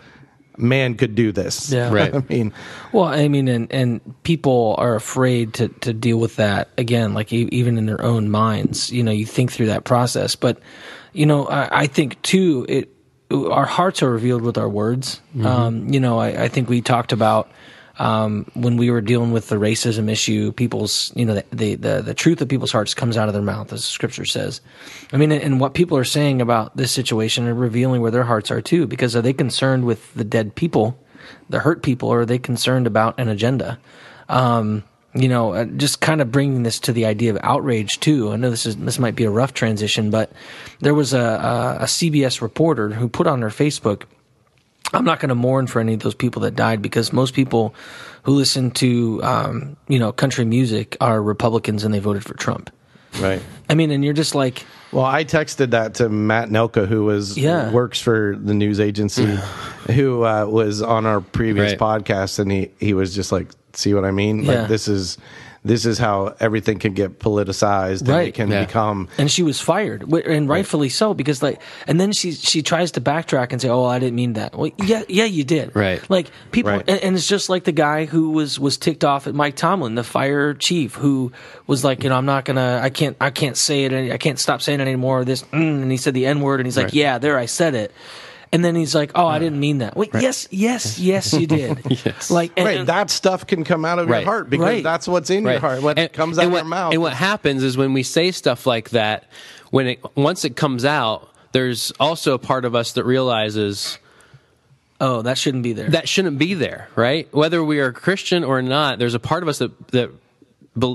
man 0.57 0.95
could 0.97 1.14
do 1.14 1.30
this 1.33 1.71
Yeah. 1.71 1.90
Right. 1.99 2.14
i 2.14 2.23
mean 2.28 2.52
Well, 2.92 3.04
I 3.04 3.28
mean, 3.28 3.47
and 3.49 3.71
and 3.73 4.00
people 4.23 4.75
are 4.78 4.95
afraid 4.97 5.52
to 5.54 5.68
to 5.85 5.92
deal 5.92 6.18
with 6.18 6.37
that 6.37 6.68
again, 6.78 7.12
like 7.14 7.30
e- 7.33 7.49
even 7.52 7.76
in 7.78 7.85
their 7.87 8.02
own 8.02 8.30
minds. 8.30 8.90
You 8.90 9.02
know, 9.04 9.12
you 9.12 9.26
think 9.26 9.52
through 9.52 9.66
that 9.66 9.85
process, 9.85 10.35
but 10.37 10.59
you 11.12 11.26
know, 11.26 11.47
I, 11.47 11.83
I 11.83 11.87
think 11.87 12.21
too, 12.23 12.64
it 12.68 12.88
our 13.30 13.66
hearts 13.66 14.02
are 14.02 14.11
revealed 14.11 14.42
with 14.42 14.57
our 14.59 14.68
words. 14.68 15.21
Um, 15.45 15.92
you 15.92 16.00
know, 16.00 16.18
I, 16.18 16.45
I 16.45 16.49
think 16.49 16.68
we 16.71 16.80
talked 16.80 17.12
about. 17.12 17.50
Um, 17.99 18.47
when 18.55 18.76
we 18.76 18.90
were 18.90 19.00
dealing 19.00 19.33
with 19.33 19.49
the 19.49 19.57
racism 19.57 20.09
issue, 20.09 20.52
people's, 20.52 21.12
you 21.17 21.25
know, 21.25 21.35
the, 21.35 21.45
the, 21.50 21.75
the, 21.75 22.02
the 22.02 22.14
truth 22.14 22.40
of 22.40 22.49
people's 22.49 22.71
hearts 22.71 22.95
comes 22.95 23.17
out 23.17 23.28
of 23.28 23.35
their 23.35 23.43
mouth, 23.43 23.73
as 23.73 23.85
scripture 23.85 24.25
says. 24.25 24.61
I 25.12 25.17
mean, 25.17 25.33
and 25.33 25.59
what 25.59 25.75
people 25.75 25.99
are 25.99 26.05
saying 26.05 26.40
about 26.40 26.76
this 26.76 26.93
situation 26.93 27.49
are 27.49 27.55
revealing 27.55 28.00
where 28.00 28.12
their 28.12 28.23
hearts 28.23 28.52
are 28.52 28.61
too, 28.61 28.87
because 28.87 29.17
are 29.17 29.23
they 29.23 29.33
concerned 29.33 29.85
with 29.85 30.14
the 30.14 30.23
dead 30.23 30.55
people, 30.55 30.97
the 31.50 31.59
hurt 31.59 31.83
people, 31.83 32.09
or 32.09 32.21
are 32.21 32.26
they 32.26 32.38
concerned 32.38 32.87
about 32.87 33.19
an 33.19 33.28
agenda? 33.28 33.81
Um, 34.28 34.85
you 35.14 35.28
know, 35.28 35.55
uh, 35.55 35.64
just 35.64 36.00
kind 36.00 36.21
of 36.21 36.31
bringing 36.31 36.62
this 36.62 36.78
to 36.81 36.93
the 36.93 37.07
idea 37.07 37.31
of 37.31 37.38
outrage 37.43 37.99
too. 38.00 38.31
I 38.31 38.37
know 38.37 38.50
this 38.50 38.67
is 38.67 38.76
this 38.76 38.99
might 38.99 39.17
be 39.17 39.25
a 39.25 39.31
rough 39.31 39.55
transition, 39.55 40.11
but 40.11 40.31
there 40.81 40.95
was 40.95 41.12
a, 41.12 41.19
a, 41.19 41.76
a 41.81 41.87
CBS 41.87 42.40
reporter 42.40 42.90
who 42.90 43.09
put 43.09 43.26
on 43.26 43.43
her 43.43 43.49
Facebook 43.49 44.05
I'm 44.92 45.04
not 45.04 45.21
going 45.21 45.28
to 45.28 45.35
mourn 45.35 45.66
for 45.66 45.80
any 45.80 45.95
of 45.95 46.00
those 46.00 46.14
people 46.14 46.42
that 46.42 46.54
died 46.57 46.80
because 46.83 47.12
most 47.12 47.35
people 47.35 47.75
who 48.23 48.33
listen 48.33 48.71
to 48.73 49.21
um, 49.23 49.76
you 49.88 49.99
know 49.99 50.12
country 50.12 50.45
music 50.45 50.97
are 51.00 51.23
Republicans 51.23 51.85
and 51.85 51.92
they 51.92 51.99
voted 52.00 52.25
for 52.25 52.35
Trump. 52.35 52.71
right 53.21 53.42
I 53.71 53.75
mean, 53.75 53.90
and 53.90 54.02
you're 54.04 54.14
just 54.14 54.35
like, 54.35 54.64
Well, 54.92 55.04
I 55.04 55.25
texted 55.25 55.71
that 55.73 55.95
to 55.97 56.09
Matt 56.09 56.49
Nelka, 56.49 56.87
who 56.88 57.04
was 57.04 57.37
Yeah. 57.37 57.71
works 57.71 58.00
for 58.00 58.35
the 58.42 58.54
news 58.54 58.80
agency, 58.80 59.26
who 59.95 60.25
uh, 60.25 60.47
was 60.47 60.80
on 60.83 61.04
our 61.07 61.21
previous 61.21 61.73
Right. 61.73 61.78
podcast, 61.78 62.38
and 62.38 62.50
he 62.50 62.71
he 62.80 62.95
was 62.95 63.14
just 63.14 63.30
like, 63.30 63.49
"See 63.75 63.92
what 63.95 64.04
I 64.07 64.11
mean? 64.11 64.42
Yeah. 64.45 64.61
Like 64.61 64.68
this 64.68 64.88
is 64.88 65.18
this 65.69 65.87
is 65.87 65.99
how 65.99 66.35
everything 66.41 66.79
can 66.81 66.95
get 66.95 67.19
politicized, 67.21 68.01
and 68.01 68.09
Right. 68.09 68.29
it 68.29 68.35
can 68.35 68.51
Yeah. 68.51 68.65
become." 68.65 69.09
and 69.19 69.31
she 69.31 69.43
was 69.43 69.61
fired, 69.61 70.03
and 70.13 70.49
rightfully 70.49 70.89
so 70.89 71.15
because 71.15 71.43
like, 71.43 71.61
and 71.87 72.01
then 72.01 72.11
she 72.13 72.33
she 72.33 72.63
tries 72.63 72.91
to 72.93 73.01
backtrack 73.01 73.53
and 73.53 73.61
say, 73.63 73.69
"Oh, 73.69 73.85
I 73.85 73.99
didn't 73.99 74.17
mean 74.17 74.33
that." 74.33 74.57
Well, 74.59 74.71
yeah, 74.85 75.03
yeah, 75.09 75.25
you 75.25 75.45
did. 75.45 75.71
Right. 75.75 76.01
Like 76.11 76.27
people, 76.51 76.73
Right. 76.73 76.85
and, 76.89 77.01
and 77.05 77.17
it's 77.17 77.29
just 77.29 77.49
like 77.49 77.65
the 77.65 77.73
guy 77.73 78.07
who 78.07 78.31
was 78.31 78.59
was 78.59 78.77
ticked 78.77 79.05
off 79.05 79.27
at 79.27 79.35
Mike 79.35 79.55
Tomlin, 79.57 79.95
the 79.95 80.03
fire 80.05 80.55
chief, 80.55 80.95
who 80.97 81.31
was 81.67 81.85
like, 81.85 82.03
you 82.03 82.09
know, 82.11 82.17
I'm 82.17 82.27
not 82.27 82.45
gonna, 82.45 82.81
I 82.83 82.91
can't, 82.91 83.17
I 83.21 83.31
can't 83.31 83.57
say 83.57 83.85
it, 83.85 83.93
any, 83.93 84.11
I 84.13 84.17
can't 84.19 84.39
stop 84.39 84.63
saying 84.63 84.81
it 84.81 84.83
anymore. 84.83 85.25
This, 85.25 85.43
mm, 85.45 85.83
and 85.83 85.91
he 85.91 85.97
said 85.99 86.15
the 86.15 86.27
N 86.27 86.41
word, 86.41 86.61
and 86.61 86.67
he's 86.67 86.77
like, 86.77 86.87
Right. 86.87 86.95
yeah, 86.95 87.19
there, 87.19 87.37
I 87.39 87.47
said 87.47 87.75
it. 87.75 87.93
And 88.52 88.64
then 88.64 88.75
he's 88.75 88.95
like, 88.95 89.12
"Oh, 89.14 89.26
I 89.26 89.37
uh, 89.37 89.38
didn't 89.40 89.61
mean 89.61 89.78
that." 89.78 89.97
Wait, 89.97 90.11
yes, 90.14 90.49
yes, 90.50 90.99
yes, 91.00 91.33
you 91.35 91.47
did. 91.47 91.78
Yes. 92.05 92.31
Like, 92.31 92.52
and, 92.57 92.67
right, 92.67 92.87
that 92.87 93.11
stuff 93.11 93.47
can 93.47 93.64
come 93.64 93.85
out 93.85 93.99
of 93.99 94.09
Right. 94.09 94.21
your 94.21 94.26
heart 94.31 94.49
because 94.50 94.64
Right. 94.64 94.83
that's 94.83 95.07
what's 95.07 95.31
in 95.31 95.45
your 95.45 95.59
heart. 95.59 95.83
What 95.83 95.99
And- 95.99 96.12
comes 96.12 96.38
out 96.38 96.47
of 96.47 96.52
what, 96.52 96.59
your 96.59 96.64
mouth. 96.67 96.93
And 96.93 97.02
what 97.02 97.12
happens 97.12 97.62
is 97.62 97.76
when 97.76 97.93
we 97.93 98.02
say 98.02 98.31
stuff 98.31 98.67
like 98.67 98.90
that, 98.90 99.25
when 99.71 99.87
it 99.88 100.00
once 100.17 100.45
it 100.45 100.57
comes 100.57 100.85
out, 100.85 101.28
there's 101.52 101.93
also 102.00 102.35
a 102.35 102.38
part 102.38 102.64
of 102.64 102.75
us 102.75 102.93
that 102.93 103.05
realizes 103.05 103.99
oh, 105.00 105.23
that 105.23 105.38
shouldn't 105.38 105.62
be 105.62 105.73
there. 105.73 105.90
that 105.90 106.09
shouldn't 106.09 106.38
be 106.38 106.55
there, 106.55 106.88
right? 106.97 107.28
Whether 107.35 107.62
we 107.62 107.81
are 107.81 107.93
Christian 107.93 108.45
or 108.45 108.62
not, 108.62 108.99
there's 108.99 109.14
a 109.14 109.21
part 109.21 109.43
of 109.43 109.49
us 109.49 109.59
that 109.59 109.88
that 109.88 110.11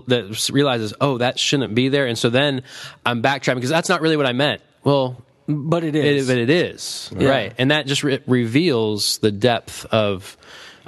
that 0.08 0.50
realizes, 0.52 0.94
oh, 1.02 1.18
that 1.18 1.38
shouldn't 1.38 1.76
be 1.76 1.90
there, 1.90 2.08
and 2.08 2.18
so 2.18 2.30
then 2.30 2.64
I'm 3.06 3.22
backtracking 3.22 3.56
because 3.56 3.70
that's 3.70 3.90
not 3.90 4.02
really 4.02 4.16
what 4.18 4.26
I 4.26 4.32
meant. 4.34 4.62
Well, 4.84 5.22
but 5.48 5.84
it 5.84 5.96
it, 5.96 6.06
is. 6.06 6.28
but 6.28 6.38
it 6.38 6.50
is 6.50 7.12
Yeah. 7.18 7.30
right, 7.30 7.54
and 7.58 7.72
that 7.72 7.86
just 7.88 8.04
re- 8.04 8.22
reveals 8.28 9.18
the 9.20 9.32
depth 9.32 9.86
of 9.92 10.38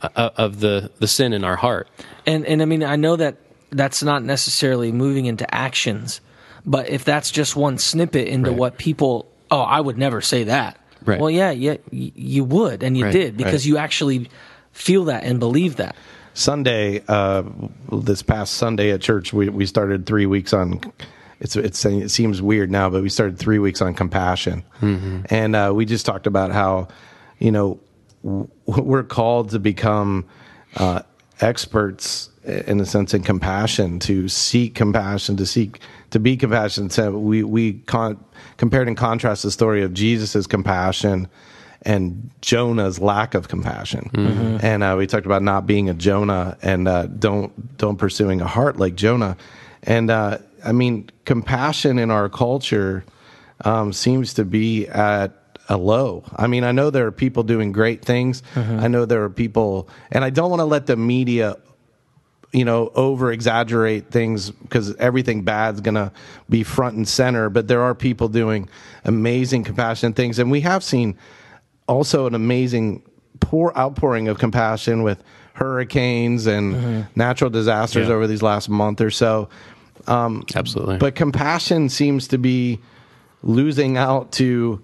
uh, 0.02 0.30
of 0.38 0.60
the 0.60 0.92
the 1.00 1.08
sin 1.08 1.34
in 1.34 1.44
our 1.44 1.56
heart. 1.56 1.88
and 2.26 2.46
and 2.46 2.62
I 2.62 2.66
mean 2.66 2.84
I 2.84 2.96
know 2.96 3.16
that 3.16 3.38
that's 3.72 4.04
not 4.04 4.24
necessarily 4.24 4.92
moving 4.92 5.26
into 5.26 5.54
actions, 5.54 6.22
but 6.66 6.90
if 6.90 7.04
that's 7.04 7.32
just 7.32 7.56
one 7.56 7.78
snippet 7.78 8.28
into 8.28 8.52
Right. 8.52 8.60
what 8.60 8.78
people, 8.78 9.26
oh, 9.52 9.60
I 9.62 9.82
would 9.82 9.98
never 9.98 10.22
say 10.22 10.46
that. 10.46 10.78
Right. 11.04 11.20
Well, 11.20 11.30
yeah, 11.30 11.52
yeah, 11.52 11.78
y- 11.92 12.12
you 12.16 12.44
would, 12.46 12.84
and 12.84 12.98
you 12.98 13.06
Right, 13.06 13.12
did 13.14 13.38
because 13.38 13.64
right. 13.64 13.66
you 13.66 13.78
actually 13.78 14.30
feel 14.72 15.06
that 15.06 15.24
and 15.24 15.40
believe 15.40 15.76
that. 15.78 15.96
Sunday, 16.34 17.02
uh, 17.08 17.44
this 17.92 18.22
past 18.22 18.56
Sunday 18.56 18.92
at 18.92 19.02
church, 19.02 19.32
we, 19.34 19.50
we 19.50 19.66
started 19.66 20.06
three 20.06 20.26
weeks 20.26 20.52
on. 20.54 20.80
It's 21.46 21.56
it's 21.56 21.86
it 21.86 22.10
seems 22.10 22.42
weird 22.42 22.70
now, 22.72 22.90
but 22.90 23.02
we 23.04 23.10
started 23.10 23.38
three 23.38 23.60
weeks 23.60 23.82
on 23.82 23.94
compassion, 23.94 24.64
and 25.30 25.56
uh, 25.56 25.72
we 25.76 25.86
just 25.86 26.06
talked 26.06 26.28
about 26.28 26.52
how, 26.52 26.88
you 27.40 27.52
know, 27.52 27.80
w- 28.24 28.48
we're 28.66 29.04
called 29.04 29.52
to 29.52 29.60
become 29.60 30.26
uh, 30.78 31.02
experts 31.42 32.30
in 32.44 32.80
a 32.80 32.86
sense 32.86 33.14
in 33.14 33.22
compassion, 33.24 34.00
to 34.00 34.28
seek 34.28 34.76
compassion, 34.76 35.38
to 35.38 35.46
seek 35.46 35.80
to 36.12 36.20
be 36.20 36.36
compassionate. 36.38 36.92
So 36.94 37.12
we 37.12 37.44
we 37.44 37.74
con- 37.86 38.24
compared 38.58 38.88
and 38.88 38.98
contrast 38.98 39.44
the 39.44 39.52
story 39.52 39.84
of 39.84 39.94
Jesus' 39.94 40.48
compassion 40.48 41.28
and 41.84 42.32
Jonah's 42.42 43.00
lack 43.00 43.36
of 43.36 43.48
compassion. 43.48 44.10
And 44.64 44.82
uh, 44.84 44.96
we 44.98 45.06
talked 45.06 45.28
about 45.28 45.44
not 45.44 45.68
being 45.68 45.90
a 45.90 45.94
Jonah 45.94 46.58
and 46.64 46.88
uh, 46.88 47.06
don't 47.20 47.78
don't 47.78 47.98
pursuing 47.98 48.42
a 48.42 48.48
heart 48.48 48.78
like 48.78 48.96
Jonah. 48.96 49.38
And 49.84 50.10
uh, 50.10 50.40
I 50.66 50.72
mean, 50.72 51.10
compassion 51.26 52.00
in 52.00 52.12
our 52.12 52.28
culture 52.30 53.06
um, 53.64 53.94
seems 53.94 54.34
to 54.36 54.46
be 54.46 54.88
at 54.88 55.32
a 55.70 55.78
low. 55.78 56.24
I 56.36 56.48
mean, 56.48 56.64
I 56.64 56.72
know 56.72 56.90
there 56.90 57.06
are 57.08 57.12
people 57.12 57.44
doing 57.44 57.72
great 57.72 58.04
things. 58.04 58.44
I 58.56 58.88
know 58.88 59.06
there 59.06 59.24
are 59.24 59.30
people, 59.30 59.88
and 60.12 60.24
I 60.24 60.30
don't 60.30 60.50
want 60.50 60.60
to 60.60 60.66
let 60.66 60.88
the 60.88 60.96
media 60.98 61.58
you 62.52 62.64
know, 62.64 62.90
over 62.96 63.34
exaggerate 63.34 64.12
things 64.12 64.50
because 64.50 64.96
everything 64.96 65.42
bad's 65.44 65.82
going 65.82 65.96
to 65.96 66.10
be 66.50 66.64
front 66.64 66.96
and 66.96 67.06
center. 67.06 67.50
But 67.50 67.68
there 67.68 67.82
are 67.82 67.94
people 67.94 68.30
doing 68.30 68.70
amazing, 69.04 69.66
compassionate 69.66 70.16
things. 70.16 70.40
And 70.40 70.50
we 70.50 70.62
have 70.62 70.82
seen 70.82 71.18
also 71.90 72.28
an 72.28 72.34
amazing 72.34 73.04
pour 73.42 73.78
outpouring 73.78 74.30
of 74.30 74.38
compassion 74.38 75.04
with 75.04 75.22
hurricanes 75.54 76.48
and 76.48 77.08
natural 77.16 77.50
disasters 77.50 78.08
Yeah. 78.08 78.14
over 78.14 78.26
these 78.26 78.42
last 78.42 78.70
month 78.70 79.02
or 79.02 79.12
so. 79.12 79.50
Um, 80.08 80.44
Absolutely, 80.56 80.98
But 80.98 81.16
compassion 81.16 81.90
seems 81.90 82.28
to 82.30 82.38
be 82.38 82.80
losing 83.44 83.98
out 83.98 84.32
to 84.34 84.82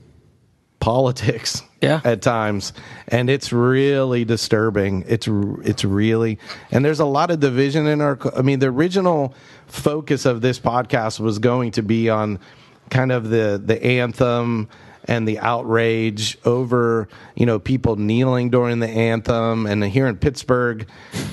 politics 0.79 1.61
Yeah. 1.81 2.01
at 2.03 2.21
times. 2.21 2.73
And 3.07 3.29
it's 3.29 3.53
really 3.53 4.25
disturbing. 4.25 5.03
It's 5.07 5.27
it's 5.63 5.83
really 5.85 6.39
and 6.71 6.83
there's 6.83 6.99
a 6.99 7.05
lot 7.05 7.29
of 7.31 7.39
division 7.39 7.87
in 7.87 8.01
our 8.01 8.17
i 8.35 8.41
mean 8.41 8.59
the 8.59 8.67
original 8.67 9.33
focus 9.67 10.25
of 10.25 10.41
this 10.41 10.59
podcast 10.59 11.19
was 11.19 11.39
going 11.39 11.71
to 11.71 11.81
be 11.83 12.09
on 12.09 12.39
kind 12.89 13.11
of 13.11 13.29
the 13.29 13.61
the 13.63 13.83
anthem 13.83 14.67
and 15.11 15.27
the 15.27 15.39
outrage 15.39 16.37
over 16.45 17.09
you 17.35 17.45
know 17.45 17.59
people 17.59 17.97
kneeling 17.97 18.49
during 18.49 18.79
the 18.79 18.87
anthem 18.87 19.65
and 19.65 19.83
here 19.83 20.07
in 20.07 20.15
Pittsburgh 20.15 20.87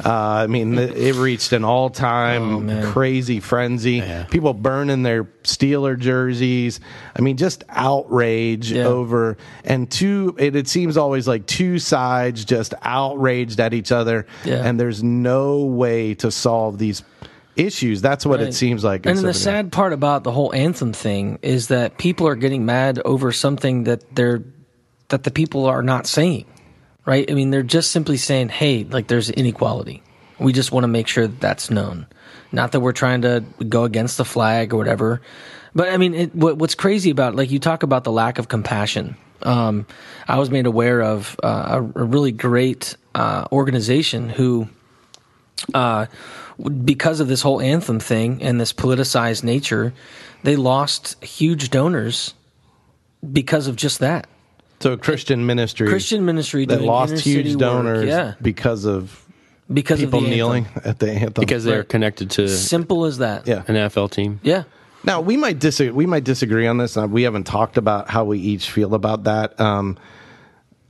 uh, 0.05 0.11
I 0.13 0.47
mean 0.49 0.77
it 0.77 1.15
reached 1.15 1.53
an 1.53 1.65
all 1.65 1.89
time 1.89 2.67
man. 2.67 2.93
crazy 2.93 3.39
frenzy 3.39 4.03
people 4.31 4.53
burning 4.53 5.05
their 5.05 5.25
Steeler 5.45 5.97
jerseys 5.97 6.81
I 7.17 7.21
mean 7.23 7.37
just 7.37 7.63
outrage 7.69 8.73
Yeah. 8.73 8.85
over 8.85 9.37
and 9.65 9.89
two 9.89 10.35
it, 10.39 10.57
it 10.57 10.67
seems 10.67 10.97
always 10.97 11.29
like 11.29 11.47
two 11.47 11.79
sides 11.79 12.45
just 12.45 12.75
outraged 12.83 13.61
at 13.61 13.75
each 13.75 13.93
other 13.93 14.27
Yeah. 14.45 14.65
and 14.67 14.79
there's 14.79 15.03
no 15.05 15.61
way 15.61 16.15
to 16.15 16.31
solve 16.33 16.79
these 16.79 17.03
issues 17.59 18.01
that's 18.01 18.25
what 18.25 18.41
it 18.41 18.55
seems 18.55 18.85
like 18.85 19.05
And 19.05 19.19
the 19.19 19.35
sad 19.35 19.73
part 19.73 19.93
about 19.93 20.25
the 20.25 20.33
whole 20.33 20.55
anthem 20.55 20.93
thing 20.93 21.39
is 21.43 21.69
that 21.69 21.99
people 21.99 22.29
are 22.29 22.37
getting 22.37 22.65
mad 22.65 23.01
over 23.05 23.33
something 23.33 23.85
that 23.85 24.15
they're 24.15 24.43
that 25.09 25.25
the 25.25 25.31
people 25.31 25.67
are 25.67 25.83
not 25.83 26.07
saying. 26.07 26.47
Right? 27.05 27.31
I 27.31 27.35
mean, 27.35 27.51
they're 27.51 27.63
just 27.63 27.91
simply 27.91 28.19
saying, 28.19 28.51
"Hey, 28.51 28.85
like 28.85 29.09
there's 29.09 29.31
inequality. 29.31 30.03
We 30.39 30.53
just 30.53 30.73
want 30.73 30.85
to 30.85 30.89
make 30.89 31.09
sure 31.09 31.27
that 31.27 31.41
that's 31.41 31.71
known. 31.71 32.07
Not 32.53 32.73
that 32.73 32.81
we're 32.81 32.93
trying 32.93 33.23
to 33.23 33.45
go 33.69 33.85
against 33.85 34.19
the 34.19 34.25
flag 34.25 34.75
or 34.75 34.77
whatever." 34.77 35.23
But 35.75 35.89
I 35.89 35.97
mean, 35.97 36.15
it, 36.15 36.35
what, 36.35 36.59
what's 36.59 36.75
crazy 36.75 37.11
about 37.11 37.35
like 37.35 37.51
you 37.51 37.59
talk 37.59 37.83
about 37.83 38.05
the 38.05 38.13
lack 38.13 38.39
of 38.39 38.49
compassion. 38.49 39.17
Um, 39.43 39.87
I 40.27 40.39
was 40.39 40.51
made 40.51 40.67
aware 40.67 41.01
of 41.01 41.37
uh, 41.43 41.81
a, 41.97 42.01
a 42.01 42.05
really 42.05 42.33
great 42.33 42.97
uh, 43.15 43.47
organization 43.53 44.29
who 44.29 44.69
uh, 45.73 46.07
because 46.85 47.21
of 47.21 47.29
this 47.29 47.43
whole 47.43 47.61
anthem 47.61 48.01
thing 48.01 48.43
and 48.43 48.61
this 48.61 48.73
politicized 48.73 49.45
nature, 49.45 49.93
they 50.43 50.57
lost 50.57 51.23
huge 51.23 51.71
donors 51.71 52.35
because 53.33 53.67
of 53.67 53.77
just 53.77 54.01
that. 54.01 54.27
So 54.81 54.97
Christian 54.97 55.45
ministry, 55.47 55.89
Christian 55.89 56.25
ministry 56.25 56.65
that 56.67 56.77
doing 56.77 56.87
lost 56.87 57.11
inner-city 57.13 57.43
huge 57.43 57.55
work, 57.57 57.61
donors 57.61 58.07
yeah, 58.09 58.35
because 58.41 58.85
of 58.85 59.25
because 59.73 59.99
people 60.01 60.21
of 60.21 60.25
the 60.27 60.31
kneeling 60.31 60.67
anthem. 60.67 60.83
at 60.85 60.99
the 61.01 61.11
anthem. 61.13 61.43
because 61.43 61.65
they're 61.65 61.79
Right. 61.81 61.89
connected 61.89 62.31
to 62.33 62.49
Simple 62.49 63.05
as 63.05 63.19
that. 63.19 63.47
yeah. 63.47 63.65
an 63.67 63.75
NFL 63.75 64.11
team. 64.13 64.39
yeah, 64.43 64.63
Now 65.05 65.21
we 65.21 65.37
might 65.37 65.59
disagree. 65.59 65.91
We 65.93 66.07
might 66.07 66.23
disagree 66.25 66.67
on 66.69 66.79
this. 66.79 66.97
Uh, 66.97 67.07
We 67.09 67.25
haven't 67.25 67.45
talked 67.45 67.77
about 67.77 68.09
how 68.09 68.25
we 68.25 68.39
each 68.39 68.71
feel 68.71 68.95
about 68.95 69.25
that. 69.25 69.61
Um, 69.61 69.97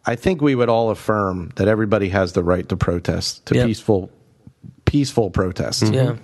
I 0.07 0.17
think 0.17 0.41
we 0.43 0.55
would 0.55 0.69
all 0.69 0.91
affirm 0.91 1.51
that 1.57 1.67
everybody 1.69 2.11
has 2.11 2.33
the 2.35 2.43
right 2.43 2.69
to 2.69 2.77
protest, 2.77 3.45
to 3.47 3.55
Yep. 3.55 3.67
peaceful, 3.67 4.11
peaceful 4.89 5.31
protest. 5.31 5.83
yeah, 5.93 6.17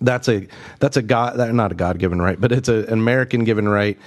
That's 0.00 0.28
a 0.28 0.46
that's 0.80 0.96
a 0.96 1.02
god 1.02 1.38
that- 1.38 1.54
not 1.54 1.72
a 1.72 1.74
God 1.74 1.98
given 1.98 2.20
right, 2.20 2.40
but 2.40 2.52
it's 2.52 2.68
a, 2.68 2.84
an 2.86 2.92
American 2.94 3.44
given 3.44 3.68
right 3.68 3.98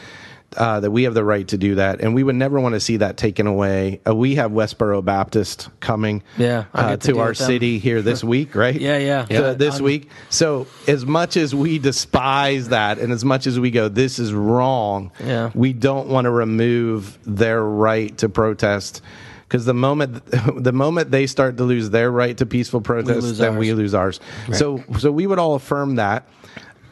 uh, 0.55 0.79
that 0.79 0.91
we 0.91 1.03
have 1.03 1.13
the 1.13 1.23
right 1.25 1.45
to 1.49 1.57
do 1.57 1.75
that, 1.75 1.99
and 1.99 2.15
we 2.15 2.23
would 2.23 2.35
never 2.35 2.57
want 2.59 2.73
to 2.73 2.79
see 2.79 2.95
that 2.97 3.17
taken 3.17 3.47
away. 3.47 3.99
Uh, 4.07 4.15
we 4.15 4.35
have 4.35 4.51
Westboro 4.51 5.03
Baptist 5.03 5.67
coming, 5.81 6.23
Yeah, 6.37 6.63
uh, 6.73 6.95
to 6.95 7.11
to 7.13 7.19
our 7.19 7.33
city 7.33 7.79
here 7.79 8.01
this 8.01 8.23
week, 8.33 8.55
right? 8.55 8.79
Yeah, 8.79 8.97
yeah. 8.97 9.25
So 9.25 9.33
Yeah. 9.47 9.53
this 9.53 9.75
I'm- 9.75 9.83
week. 9.83 10.09
So 10.29 10.65
as 10.87 11.05
much 11.05 11.35
as 11.35 11.53
we 11.53 11.79
despise 11.79 12.69
that, 12.69 12.97
and 12.99 13.11
as 13.11 13.25
much 13.25 13.45
as 13.45 13.59
we 13.59 13.71
go, 13.71 13.89
this 13.89 14.19
is 14.19 14.31
wrong. 14.33 15.11
Yeah. 15.19 15.51
we 15.53 15.73
don't 15.73 16.07
want 16.07 16.25
to 16.25 16.31
remove 16.31 17.17
their 17.25 17.61
right 17.61 18.17
to 18.19 18.29
protest. 18.29 19.01
Because 19.47 19.65
the 19.65 19.73
moment 19.73 20.23
the 20.57 20.73
moment 20.73 21.11
they 21.11 21.25
start 21.27 21.57
to 21.57 21.63
lose 21.63 21.89
their 21.89 22.11
right 22.11 22.37
to 22.37 22.45
peaceful 22.45 22.81
protest, 22.81 23.37
then 23.37 23.57
we 23.57 23.73
lose 23.73 23.93
ours. 23.93 24.19
So 24.53 24.83
so 24.99 25.11
we 25.11 25.25
would 25.27 25.39
all 25.39 25.55
affirm 25.55 25.95
that. 25.95 26.27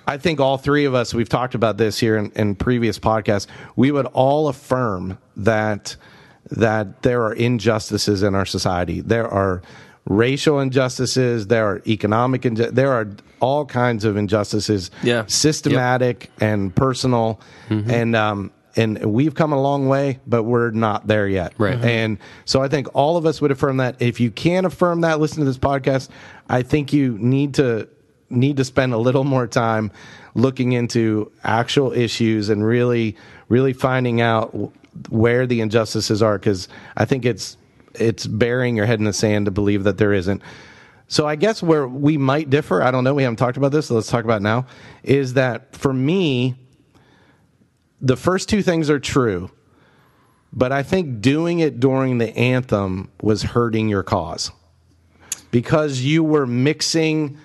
I 0.08 0.18
think 0.18 0.40
all 0.40 0.58
three 0.58 0.86
of 0.86 0.94
us, 0.94 1.14
we've 1.16 1.30
talked 1.30 1.56
about 1.56 1.78
this 1.78 1.98
here 2.00 2.16
in, 2.16 2.32
in 2.36 2.56
previous 2.56 3.00
podcasts. 3.00 3.48
We 3.76 3.92
would 3.92 4.06
all 4.08 4.48
affirm 4.48 5.18
that 5.38 5.96
that 6.52 7.02
there 7.02 7.24
are 7.24 7.34
injustices 7.34 8.22
in 8.22 8.36
our 8.36 8.46
society. 8.46 9.02
There 9.02 9.28
are 9.28 9.64
racial 10.08 10.60
injustices. 10.60 11.48
There 11.48 11.66
are 11.66 11.82
economic. 11.88 12.44
Inju- 12.44 12.70
there 12.70 12.92
are 12.92 13.08
all 13.40 13.66
kinds 13.66 14.06
of 14.06 14.16
injustices. 14.16 14.92
Yeah. 15.04 15.26
systematic 15.28 16.30
and 16.40 16.74
personal, 16.76 17.42
and 17.70 18.16
um, 18.16 18.52
and 18.76 19.04
we've 19.06 19.34
come 19.34 19.54
a 19.54 19.62
long 19.62 19.88
way, 19.88 20.20
but 20.28 20.44
we're 20.44 20.72
not 20.72 21.08
there 21.08 21.28
yet. 21.28 21.54
Right. 21.58 21.80
Mhm. 21.80 21.86
And 21.86 22.18
so 22.46 22.62
I 22.62 22.68
think 22.68 22.88
all 22.94 23.18
of 23.18 23.26
us 23.26 23.42
would 23.42 23.52
affirm 23.52 23.78
that. 23.78 23.96
If 24.00 24.20
you 24.20 24.32
can't 24.32 24.66
affirm 24.66 25.02
that, 25.02 25.20
listen 25.20 25.40
to 25.40 25.46
this 25.46 25.58
podcast. 25.58 26.10
I 26.50 26.62
think 26.62 26.92
you 26.94 27.18
need 27.20 27.54
to 27.56 27.88
need 28.30 28.58
to 28.58 28.64
spend 28.66 28.92
a 28.94 28.98
little 28.98 29.24
more 29.24 29.46
time 29.48 29.92
looking 30.34 30.72
into 30.74 31.32
actual 31.44 31.94
issues 31.94 32.50
and 32.50 32.66
really 32.66 33.16
really 33.50 33.72
finding 33.74 34.20
out 34.20 34.54
where 35.10 35.46
the 35.46 35.62
injustices 35.62 36.22
are 36.24 36.38
because 36.38 36.68
I 36.98 37.06
think 37.06 37.26
it's 37.26 37.58
it's 37.94 38.26
burying 38.28 38.76
your 38.76 38.86
head 38.88 39.00
in 39.00 39.06
the 39.06 39.14
sand 39.14 39.46
to 39.46 39.52
believe 39.52 39.84
that 39.86 39.98
there 39.98 40.12
isn't. 40.12 40.42
So 41.08 41.28
I 41.28 41.36
guess 41.36 41.62
where 41.62 41.88
we 41.88 42.18
might 42.18 42.50
differ, 42.50 42.82
I 42.82 42.90
don't 42.92 43.04
know, 43.04 43.14
we 43.14 43.24
haven't 43.24 43.38
talked 43.38 43.58
about 43.58 43.72
this, 43.72 43.86
so 43.86 43.94
let's 43.96 44.08
talk 44.10 44.26
about 44.26 44.42
now, 44.42 44.66
is 45.04 45.36
that 45.36 45.76
for 45.76 45.94
me, 45.94 46.56
the 48.02 48.18
first 48.18 48.50
two 48.50 48.62
things 48.62 48.90
are 48.90 49.00
true, 49.00 49.52
but 50.52 50.72
I 50.72 50.84
think 50.84 51.22
doing 51.22 51.60
it 51.60 51.80
during 51.80 52.18
the 52.18 52.36
anthem 52.38 53.10
was 53.22 53.44
hurting 53.44 53.90
your 53.90 54.04
cause 54.04 54.52
because 55.52 56.02
you 56.02 56.24
were 56.24 56.46
mixing 56.46 57.38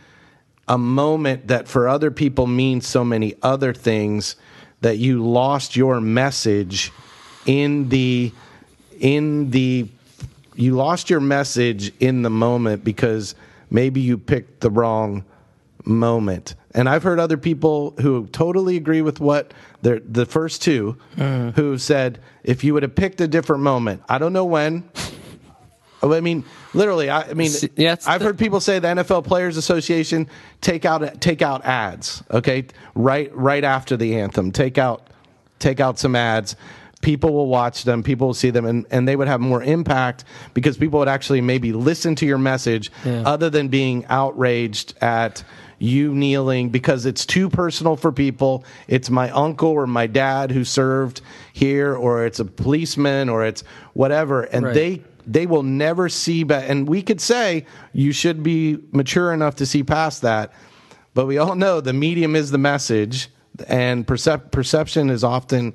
a 0.68 0.78
moment 0.78 1.48
that 1.48 1.66
for 1.66 1.88
other 1.88 2.10
people 2.10 2.46
means 2.46 2.86
so 2.86 3.04
many 3.04 3.34
other 3.42 3.74
things 3.74 4.36
that 4.80 4.98
you 4.98 5.24
lost 5.24 5.76
your 5.76 6.00
message 6.00 6.92
in 7.46 7.88
the 7.88 8.32
in 9.00 9.50
the 9.50 9.88
you 10.54 10.76
lost 10.76 11.10
your 11.10 11.20
message 11.20 11.92
in 12.00 12.22
the 12.22 12.30
moment 12.30 12.84
because 12.84 13.34
maybe 13.70 14.00
you 14.00 14.18
picked 14.18 14.60
the 14.60 14.70
wrong 14.70 15.24
moment. 15.84 16.54
And 16.74 16.88
I've 16.88 17.02
heard 17.02 17.18
other 17.18 17.36
people 17.36 17.94
who 18.00 18.26
totally 18.28 18.76
agree 18.76 19.02
with 19.02 19.20
what 19.20 19.52
the 19.82 20.02
the 20.08 20.24
first 20.24 20.62
two 20.62 20.96
mm-hmm. 21.16 21.50
who 21.60 21.78
said 21.78 22.20
if 22.44 22.62
you 22.62 22.74
would 22.74 22.82
have 22.82 22.94
picked 22.94 23.20
a 23.20 23.28
different 23.28 23.62
moment, 23.62 24.02
I 24.08 24.18
don't 24.18 24.32
know 24.32 24.44
when. 24.44 24.88
I 26.02 26.20
mean, 26.20 26.44
literally. 26.72 27.10
I, 27.10 27.22
I 27.22 27.34
mean, 27.34 27.50
yeah, 27.76 27.96
I've 28.06 28.20
the- 28.20 28.26
heard 28.26 28.38
people 28.38 28.60
say 28.60 28.78
the 28.78 28.88
NFL 28.88 29.24
Players 29.24 29.56
Association 29.56 30.28
take 30.60 30.84
out 30.84 31.20
take 31.20 31.42
out 31.42 31.64
ads. 31.64 32.22
Okay, 32.30 32.66
right 32.94 33.34
right 33.34 33.64
after 33.64 33.96
the 33.96 34.16
anthem, 34.16 34.52
take 34.52 34.78
out 34.78 35.08
take 35.58 35.80
out 35.80 35.98
some 35.98 36.16
ads. 36.16 36.56
People 37.02 37.32
will 37.32 37.46
watch 37.48 37.84
them. 37.84 38.02
People 38.02 38.28
will 38.28 38.34
see 38.34 38.50
them, 38.50 38.66
and, 38.66 38.86
and 38.90 39.08
they 39.08 39.16
would 39.16 39.26
have 39.26 39.40
more 39.40 39.62
impact 39.62 40.24
because 40.52 40.76
people 40.76 40.98
would 40.98 41.08
actually 41.08 41.40
maybe 41.40 41.72
listen 41.72 42.14
to 42.16 42.26
your 42.26 42.36
message, 42.36 42.92
Yeah. 43.06 43.22
other 43.24 43.48
than 43.48 43.68
being 43.68 44.04
outraged 44.10 44.94
at 45.00 45.42
you 45.82 46.14
kneeling 46.14 46.68
because 46.68 47.06
it's 47.06 47.24
too 47.26 47.48
personal 47.48 47.96
for 47.96 48.12
people. 48.12 48.64
It's 48.86 49.08
my 49.10 49.30
uncle 49.30 49.70
or 49.70 49.86
my 49.86 50.06
dad 50.06 50.52
who 50.52 50.62
served 50.62 51.22
here, 51.54 51.94
or 51.96 52.26
it's 52.26 52.38
a 52.38 52.44
policeman, 52.44 53.28
or 53.30 53.44
it's 53.44 53.64
whatever, 53.94 54.42
and 54.42 54.66
Right. 54.66 54.74
they 54.74 55.02
they 55.26 55.46
will 55.46 55.62
never 55.62 56.08
see 56.08 56.44
back. 56.44 56.68
And 56.68 56.88
we 56.88 57.02
could 57.02 57.20
say 57.20 57.64
you 57.92 58.12
should 58.12 58.42
be 58.42 58.78
mature 58.92 59.32
enough 59.32 59.56
to 59.56 59.66
see 59.66 59.82
past 59.82 60.22
that, 60.22 60.52
but 61.14 61.26
we 61.26 61.38
all 61.38 61.54
know 61.54 61.80
the 61.80 61.92
medium 61.92 62.36
is 62.36 62.50
the 62.50 62.58
message, 62.58 63.28
and 63.68 64.06
percep- 64.06 64.50
perception 64.50 65.08
is 65.08 65.24
often 65.24 65.72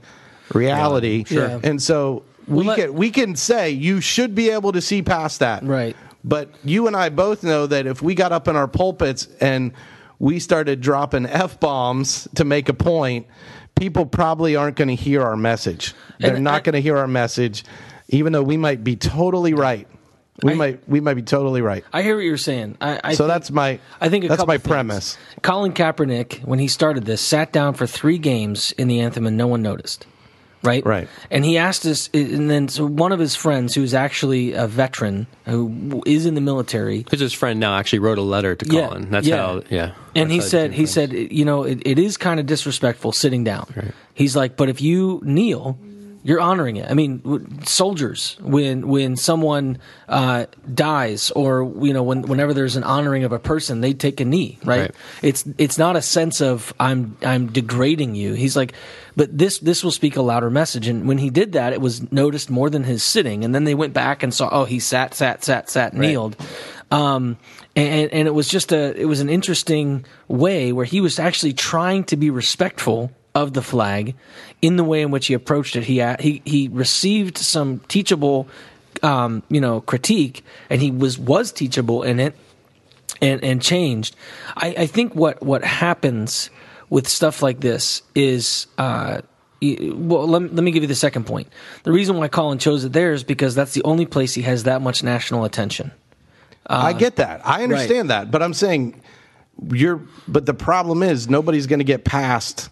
reality. 0.53 1.23
Sure. 1.25 1.47
Yeah. 1.47 1.59
And 1.63 1.81
so 1.81 2.23
we 2.47 2.67
Well, 2.67 2.75
can 2.75 2.93
we 2.93 3.09
can 3.09 3.35
say 3.35 3.71
you 3.71 4.01
should 4.01 4.35
be 4.35 4.49
able 4.51 4.71
to 4.71 4.81
see 4.81 5.01
past 5.01 5.39
that. 5.39 5.63
Right. 5.63 5.95
But 6.23 6.49
you 6.63 6.87
and 6.87 6.95
I 6.95 7.09
both 7.09 7.43
know 7.43 7.65
that 7.67 7.85
if 7.87 8.01
we 8.01 8.13
got 8.15 8.31
up 8.31 8.47
in 8.47 8.55
our 8.55 8.67
pulpits 8.67 9.27
and 9.39 9.71
we 10.19 10.39
started 10.39 10.82
dropping 10.82 11.25
f 11.25 11.60
bombs 11.60 12.28
to 12.36 12.43
make 12.45 12.69
a 12.69 12.73
point, 12.73 13.28
people 13.75 14.06
probably 14.06 14.56
aren't 14.56 14.75
going 14.78 14.88
to 14.88 14.95
hear 14.95 15.21
our 15.21 15.36
message. 15.36 15.93
They're 16.19 16.36
And 16.36 16.43
not 16.43 16.56
uh, 16.56 16.60
going 16.62 16.73
to 16.73 16.82
hear 16.82 16.97
our 16.97 17.08
message, 17.08 17.63
even 18.10 18.34
though 18.34 18.43
we 18.43 18.58
might 18.58 18.84
be 18.84 18.95
totally 18.95 19.54
right. 19.54 19.88
We 20.43 20.51
I- 20.51 20.56
might 20.56 20.89
we 20.89 20.99
might 20.99 21.13
be 21.13 21.21
totally 21.21 21.62
right. 21.62 21.84
I 21.93 22.01
hear 22.01 22.15
what 22.17 22.25
you're 22.25 22.36
saying. 22.38 22.78
I, 22.82 22.99
I 23.04 23.13
so 23.13 23.23
think- 23.23 23.28
that's 23.36 23.51
my 23.51 23.80
I 24.01 24.10
think 24.10 24.25
a 24.25 24.28
that's 24.28 24.45
my 24.45 24.58
premise. 24.58 25.17
Colin 25.41 25.71
Kaepernick, 25.73 26.43
when 26.43 26.60
he 26.60 26.67
started 26.67 27.06
this, 27.06 27.21
sat 27.21 27.54
down 27.54 27.73
for 27.73 27.88
three 27.88 28.17
games 28.17 28.73
in 28.73 28.88
the 28.89 28.99
anthem 28.99 29.25
and 29.28 29.38
no 29.38 29.47
one 29.47 29.62
noticed. 29.62 30.06
Right? 30.65 30.86
Right. 30.86 31.08
And 31.30 31.45
he 31.45 31.58
asked 31.58 31.86
us, 31.86 32.10
and 32.13 32.49
then 32.49 32.67
so 32.67 32.86
one 32.86 33.12
of 33.12 33.19
his 33.19 33.36
friends, 33.36 33.75
who's 33.75 33.93
actually 33.93 34.54
a 34.54 34.67
veteran, 34.67 35.28
who 35.45 36.01
is 36.06 36.25
in 36.25 36.34
the 36.36 36.41
military, 36.41 37.04
Because 37.04 37.19
his 37.19 37.34
friend 37.34 37.60
now 37.60 37.78
actually 37.78 37.99
wrote 37.99 38.17
a 38.17 38.23
letter 38.23 38.56
to 38.56 38.65
Yeah, 38.73 38.88
Colin. 38.88 39.12
That's 39.12 39.28
yeah. 39.28 39.38
how, 39.38 39.62
yeah. 39.69 39.91
and 40.15 40.32
he 40.32 40.41
said, 40.41 40.71
he 40.73 40.84
from. 40.84 40.88
said, 40.88 41.13
you 41.13 41.45
know, 41.45 41.63
it, 41.63 41.82
it 41.86 41.99
is 41.99 42.17
kind 42.17 42.39
of 42.39 42.45
disrespectful 42.45 43.12
sitting 43.12 43.43
down. 43.43 43.93
He's 44.13 44.36
like, 44.36 44.58
but 44.58 44.69
if 44.69 44.82
you 44.82 45.21
kneel, 45.23 45.78
You're 46.25 46.41
honoring 46.41 46.77
it. 46.77 46.89
I 46.89 46.95
mean, 46.95 47.63
soldiers 47.65 48.35
when 48.41 48.88
when 48.88 49.15
someone 49.15 49.77
uh, 50.09 50.47
dies, 50.73 51.29
or 51.29 51.71
you 51.85 51.93
know, 51.93 52.01
when, 52.01 52.23
whenever 52.23 52.51
there's 52.51 52.75
an 52.75 52.83
honoring 52.83 53.25
of 53.25 53.31
a 53.31 53.38
person, 53.38 53.81
they 53.81 53.93
take 53.93 54.19
a 54.19 54.25
knee, 54.25 54.57
right? 54.63 54.79
Right. 54.79 54.95
It's 55.21 55.45
it's 55.59 55.77
not 55.77 55.95
a 55.95 56.01
sense 56.01 56.41
of 56.41 56.73
I'm 56.79 57.15
I'm 57.21 57.51
degrading 57.51 58.15
you. 58.15 58.33
He's 58.33 58.55
like, 58.55 58.73
but 59.15 59.38
this 59.38 59.59
this 59.59 59.83
will 59.83 59.91
speak 59.91 60.15
a 60.15 60.23
louder 60.23 60.49
message. 60.49 60.88
And 60.88 61.07
when 61.07 61.19
he 61.19 61.29
did 61.29 61.51
that, 61.51 61.73
it 61.73 61.79
was 61.79 62.11
noticed 62.11 62.49
more 62.49 62.71
than 62.71 62.83
his 62.83 63.03
sitting. 63.03 63.45
And 63.45 63.53
then 63.53 63.63
they 63.63 63.75
went 63.75 63.93
back 63.93 64.23
and 64.23 64.33
saw, 64.33 64.49
oh, 64.51 64.65
he 64.65 64.79
sat, 64.79 65.13
sat, 65.13 65.43
sat, 65.43 65.69
sat, 65.69 65.93
kneeled. 65.93 66.35
Um, 66.89 67.38
and, 67.75 68.11
and 68.11 68.27
it 68.27 68.33
was 68.33 68.47
just 68.47 68.71
a 68.71 68.99
it 68.99 69.05
was 69.05 69.19
an 69.19 69.29
interesting 69.29 70.05
way 70.27 70.71
where 70.71 70.85
he 70.85 71.01
was 71.01 71.19
actually 71.19 71.53
trying 71.53 72.03
to 72.05 72.17
be 72.17 72.31
respectful 72.31 73.11
of 73.35 73.53
the 73.53 73.61
flag 73.61 74.15
in 74.61 74.77
the 74.77 74.83
way 74.83 75.01
in 75.01 75.11
which 75.11 75.27
he 75.27 75.33
approached 75.33 75.75
it. 75.75 75.83
He 75.83 76.01
he 76.19 76.41
he 76.45 76.69
received 76.69 77.37
some 77.37 77.79
teachable, 77.87 78.47
um, 79.03 79.43
you 79.49 79.61
know, 79.61 79.81
critique, 79.81 80.43
and 80.69 80.81
he 80.81 80.89
was 80.89 81.19
was 81.19 81.51
teachable 81.51 82.01
in 82.01 82.19
it, 82.19 82.35
and 83.21 83.43
and 83.43 83.61
changed. 83.61 84.15
I, 84.55 84.75
I 84.79 84.85
think 84.87 85.13
what 85.13 85.43
what 85.43 85.63
happens 85.63 86.49
with 86.89 87.07
stuff 87.07 87.43
like 87.43 87.59
this 87.59 88.01
is. 88.15 88.67
Uh, 88.77 89.21
well, 89.61 90.27
let, 90.27 90.53
let 90.53 90.63
me 90.63 90.69
give 90.69 90.83
you 90.83 90.87
the 90.87 90.93
second 90.93 91.25
point. 91.25 91.47
The 91.83 91.91
reason 91.91 92.17
why 92.17 92.27
Colin 92.27 92.59
chose 92.59 92.83
it 92.83 92.93
there 92.93 93.13
is 93.13 93.23
because 93.23 93.55
that's 93.55 93.73
the 93.73 93.81
only 93.83 94.05
place 94.05 94.35
he 94.35 94.43
has 94.43 94.63
that 94.63 94.81
much 94.81 95.01
national 95.01 95.43
attention. 95.43 95.91
I 96.67 96.93
get 96.93 97.15
that. 97.15 97.41
I 97.47 97.63
understand 97.63 98.09
that, 98.09 98.29
but 98.31 98.43
I'm 98.43 98.53
saying 98.53 99.01
you're. 99.71 100.01
But 100.27 100.45
the 100.45 100.53
problem 100.53 101.03
is 101.03 101.29
nobody's 101.29 101.67
going 101.67 101.79
to 101.79 101.85
get 101.85 102.03
past 102.03 102.69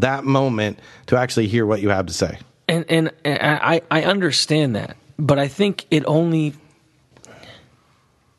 that 0.00 0.24
moment 0.24 0.78
to 1.06 1.16
actually 1.16 1.46
hear 1.48 1.66
what 1.66 1.80
you 1.80 1.88
have 1.90 2.06
to 2.06 2.12
say. 2.12 2.38
and 2.68 2.84
and, 2.88 3.12
and 3.24 3.38
I 3.42 3.82
I 3.90 4.02
understand 4.02 4.76
that, 4.76 4.96
but 5.18 5.38
I 5.38 5.48
think 5.48 5.86
it 5.90 6.04
only. 6.06 6.54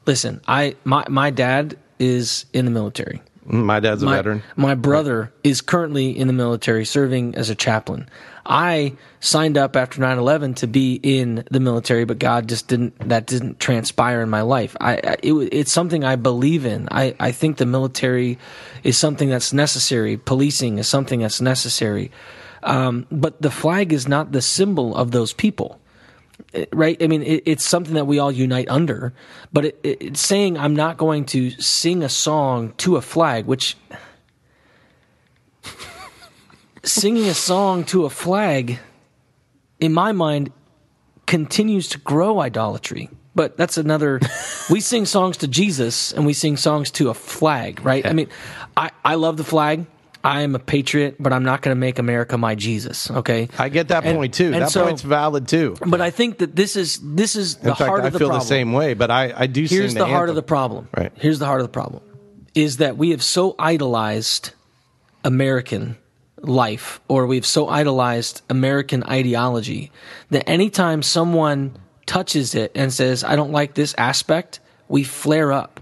Listen, 0.06 0.42
I 0.48 0.76
my 0.84 1.06
my 1.10 1.30
dad 1.30 1.78
is 2.00 2.46
in 2.54 2.66
the 2.66 2.72
military. 2.72 3.22
Mm, 3.48 3.64
my 3.66 3.80
dad's 3.80 4.04
a 4.04 4.06
My, 4.06 4.16
veteran. 4.18 4.44
my 4.56 4.76
brother 4.76 5.32
is 5.44 5.62
currently 5.62 6.18
in 6.18 6.28
the 6.28 6.34
military 6.34 6.86
serving 6.86 7.36
as 7.36 7.50
a 7.50 7.56
chaplain. 7.56 8.10
I 8.48 8.94
signed 9.20 9.58
up 9.58 9.76
after 9.76 10.02
9/11 10.02 10.56
to 10.58 10.68
be 10.68 11.00
in 11.04 11.44
the 11.52 11.60
military, 11.60 12.06
but 12.06 12.18
God 12.18 12.48
just 12.48 12.68
didn't 12.68 13.10
that 13.10 13.26
didn't 13.28 13.60
transpire 13.60 14.22
in 14.22 14.30
my 14.30 14.42
life. 14.42 14.76
I, 14.80 14.94
I 14.94 15.18
it, 15.22 15.34
it's 15.52 15.72
something 15.72 16.04
I 16.04 16.16
believe 16.16 16.66
in. 16.66 16.88
I 16.90 17.16
I 17.20 17.32
think 17.32 17.58
the 17.58 17.66
military 17.66 18.40
is 18.84 18.98
something 18.98 19.30
that's 19.30 19.54
necessary. 19.54 20.18
Policing 20.18 20.78
is 20.78 20.88
something 20.88 21.20
that's 21.20 21.42
necessary. 21.42 22.12
Um, 22.64 23.06
but 23.12 23.42
the 23.42 23.52
flag 23.52 23.94
is 23.94 24.08
not 24.08 24.32
the 24.32 24.42
symbol 24.42 24.96
of 24.96 25.12
those 25.12 25.34
people 25.34 25.80
right? 26.72 27.02
I 27.02 27.08
mean, 27.08 27.24
it, 27.24 27.44
it's 27.46 27.66
something 27.66 27.96
that 27.96 28.06
we 28.06 28.20
all 28.20 28.32
unite 28.32 28.70
under. 28.70 29.14
But 29.52 29.66
it, 29.66 29.80
it, 29.84 30.02
it's 30.02 30.20
saying 30.20 30.58
I'm 30.58 30.76
not 30.76 30.98
going 30.98 31.26
to 31.28 31.52
sing 31.52 32.04
a 32.04 32.10
song 32.10 32.74
to 32.78 32.96
a 32.96 33.02
flag, 33.02 33.46
which 33.46 33.76
singing 36.88 37.26
a 37.26 37.34
song 37.34 37.84
to 37.86 38.06
a 38.06 38.10
flag, 38.10 38.80
in 39.80 39.94
my 39.94 40.12
mind, 40.12 40.52
continues 41.26 41.90
to 41.90 41.98
grow 42.00 42.40
idolatry. 42.40 43.10
But 43.36 43.56
that's 43.56 43.78
another. 43.78 44.20
we 44.70 44.80
sing 44.80 45.06
songs 45.06 45.38
to 45.38 45.48
Jesus 45.48 46.12
and 46.12 46.26
we 46.26 46.34
sing 46.34 46.58
songs 46.58 46.90
to 46.92 47.10
a 47.10 47.14
flag, 47.14 47.84
right? 47.86 48.06
I 48.06 48.14
mean, 48.14 48.30
I, 48.76 48.90
I 49.06 49.16
love 49.16 49.38
the 49.38 49.44
flag. 49.44 49.86
I 50.24 50.42
am 50.42 50.56
a 50.56 50.60
patriot, 50.60 51.16
but 51.20 51.32
I'm 51.32 51.44
not 51.44 51.62
going 51.62 51.74
to 51.74 51.80
make 51.80 52.00
America 52.00 52.38
my 52.38 52.56
Jesus. 52.56 53.10
Okay, 53.10 53.48
I 53.58 53.70
get 53.70 53.90
that 53.90 54.04
And- 54.04 54.18
point 54.18 54.34
too. 54.34 54.52
That 54.52 54.72
so- 54.72 54.84
point's 54.84 55.04
valid 55.04 55.48
too. 55.48 55.78
but 55.86 56.02
I 56.02 56.10
think 56.10 56.40
that 56.40 56.56
this 56.56 56.76
is 56.76 57.00
this 57.02 57.36
is 57.36 57.58
the 57.58 57.76
fact, 57.76 57.82
heart 57.82 58.04
I 58.04 58.08
of 58.08 58.14
the 58.14 58.20
feel 58.20 58.30
the 58.30 58.40
same 58.40 58.74
way. 58.74 58.94
But 58.94 59.12
I, 59.12 59.32
I 59.36 59.48
do. 59.48 59.62
Here's 59.64 59.92
sing 59.92 60.00
the 60.00 60.08
heart 60.08 60.30
of 60.30 60.36
the 60.36 60.42
problem. 60.44 60.90
Right. 60.98 61.12
Here's 61.16 61.40
the 61.40 61.46
heart 61.46 61.62
of 61.62 61.68
the 61.68 61.72
problem: 61.72 62.04
is 62.56 62.78
that 62.78 62.98
we 62.98 63.12
have 63.12 63.24
so 63.24 63.56
idolized 63.60 64.52
American 65.24 65.98
life, 66.42 67.00
or 67.08 67.26
we've 67.26 67.46
so 67.46 67.68
idolized 67.68 68.42
American 68.50 69.04
ideology 69.04 69.92
that 70.30 70.48
anytime 70.50 71.02
someone 71.02 71.78
touches 72.06 72.56
it 72.56 72.72
and 72.76 72.94
says, 72.94 73.24
"I 73.24 73.36
don't 73.36 73.52
like 73.52 73.74
this 73.74 73.96
aspect," 73.98 74.60
we 74.88 75.04
flare 75.04 75.52
up. 75.52 75.82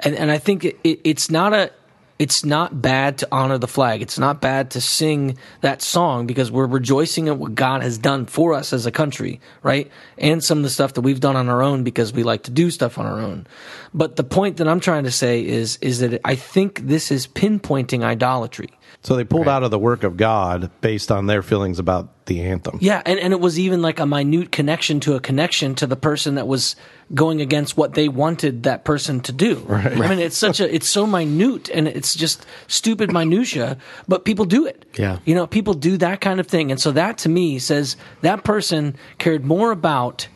And 0.00 0.14
and 0.14 0.30
I 0.30 0.38
think 0.38 0.64
it, 0.64 0.78
it, 0.84 1.00
it's 1.04 1.30
not 1.30 1.52
a 1.52 1.70
it's 2.18 2.44
not 2.44 2.80
bad 2.80 3.18
to 3.18 3.28
honor 3.32 3.58
the 3.58 3.66
flag. 3.66 4.00
It's 4.00 4.18
not 4.18 4.40
bad 4.40 4.70
to 4.72 4.80
sing 4.80 5.36
that 5.62 5.82
song 5.82 6.26
because 6.26 6.50
we're 6.50 6.66
rejoicing 6.66 7.28
at 7.28 7.38
what 7.38 7.56
God 7.56 7.82
has 7.82 7.98
done 7.98 8.26
for 8.26 8.54
us 8.54 8.72
as 8.72 8.86
a 8.86 8.92
country, 8.92 9.40
right? 9.62 9.90
And 10.16 10.42
some 10.42 10.58
of 10.58 10.64
the 10.64 10.70
stuff 10.70 10.94
that 10.94 11.00
we've 11.00 11.18
done 11.18 11.34
on 11.34 11.48
our 11.48 11.60
own 11.60 11.82
because 11.82 12.12
we 12.12 12.22
like 12.22 12.44
to 12.44 12.52
do 12.52 12.70
stuff 12.70 12.98
on 12.98 13.06
our 13.06 13.20
own. 13.20 13.46
But 13.96 14.16
the 14.16 14.24
point 14.24 14.56
that 14.56 14.66
I'm 14.66 14.80
trying 14.80 15.04
to 15.04 15.12
say 15.12 15.46
is 15.46 15.78
is 15.80 16.00
that 16.00 16.20
I 16.24 16.34
think 16.34 16.80
this 16.80 17.12
is 17.12 17.28
pinpointing 17.28 18.02
idolatry. 18.02 18.70
So 19.02 19.16
they 19.16 19.24
pulled 19.24 19.48
out 19.48 19.62
of 19.62 19.70
the 19.70 19.78
work 19.78 20.02
of 20.02 20.16
God 20.16 20.70
based 20.80 21.12
on 21.12 21.26
their 21.26 21.42
feelings 21.42 21.78
about 21.78 22.26
the 22.26 22.40
anthem. 22.40 22.78
Yeah, 22.80 23.02
and, 23.04 23.20
and 23.20 23.32
it 23.34 23.40
was 23.40 23.58
even 23.58 23.82
like 23.82 24.00
a 24.00 24.06
minute 24.06 24.50
connection 24.50 24.98
to 25.00 25.14
a 25.14 25.20
connection 25.20 25.74
to 25.76 25.86
the 25.86 25.96
person 25.96 26.36
that 26.36 26.46
was 26.46 26.74
going 27.12 27.42
against 27.42 27.76
what 27.76 27.92
they 27.94 28.08
wanted 28.08 28.62
that 28.62 28.84
person 28.84 29.20
to 29.20 29.32
do. 29.32 29.56
Right. 29.56 29.92
I 29.92 30.08
mean, 30.08 30.18
it's 30.18 30.38
such 30.38 30.58
a 30.58 30.74
it's 30.74 30.88
so 30.88 31.06
minute 31.06 31.68
and 31.68 31.86
it's 31.86 32.14
just 32.14 32.46
stupid 32.66 33.12
minutia, 33.12 33.76
but 34.08 34.24
people 34.24 34.46
do 34.46 34.66
it. 34.66 34.86
Yeah. 34.98 35.18
you 35.24 35.34
know, 35.34 35.46
people 35.46 35.74
do 35.74 35.98
that 35.98 36.20
kind 36.20 36.40
of 36.40 36.46
thing, 36.46 36.70
and 36.70 36.80
so 36.80 36.90
that 36.92 37.18
to 37.18 37.28
me 37.28 37.58
says 37.58 37.96
that 38.22 38.42
person 38.42 38.96
cared 39.18 39.44
more 39.44 39.70
about 39.70 40.28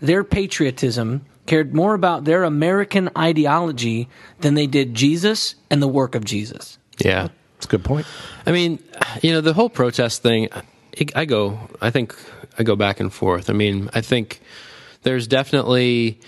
their 0.00 0.22
patriotism, 0.22 1.24
cared 1.46 1.74
more 1.74 1.94
about 1.94 2.24
their 2.24 2.44
American 2.44 3.10
ideology 3.16 4.08
than 4.40 4.54
they 4.54 4.66
did 4.66 4.94
Jesus 4.94 5.54
and 5.70 5.82
the 5.82 5.88
work 5.88 6.14
of 6.14 6.24
Jesus. 6.24 6.78
Yeah. 6.98 7.28
It's 7.56 7.66
a 7.66 7.68
good 7.68 7.84
point. 7.84 8.06
I 8.46 8.52
mean, 8.52 8.78
you 9.22 9.32
know, 9.32 9.40
the 9.40 9.52
whole 9.52 9.70
protest 9.70 10.22
thing, 10.22 10.48
I- 10.52 10.62
I 11.14 11.24
go, 11.24 11.58
I 11.80 11.90
think 11.90 12.14
I 12.58 12.62
go 12.64 12.76
back 12.76 13.00
and 13.00 13.12
forth. 13.12 13.48
I 13.50 13.52
mean, 13.52 13.88
I 13.94 14.00
think 14.00 14.40
there's 15.02 15.26
definitely, 15.26 16.20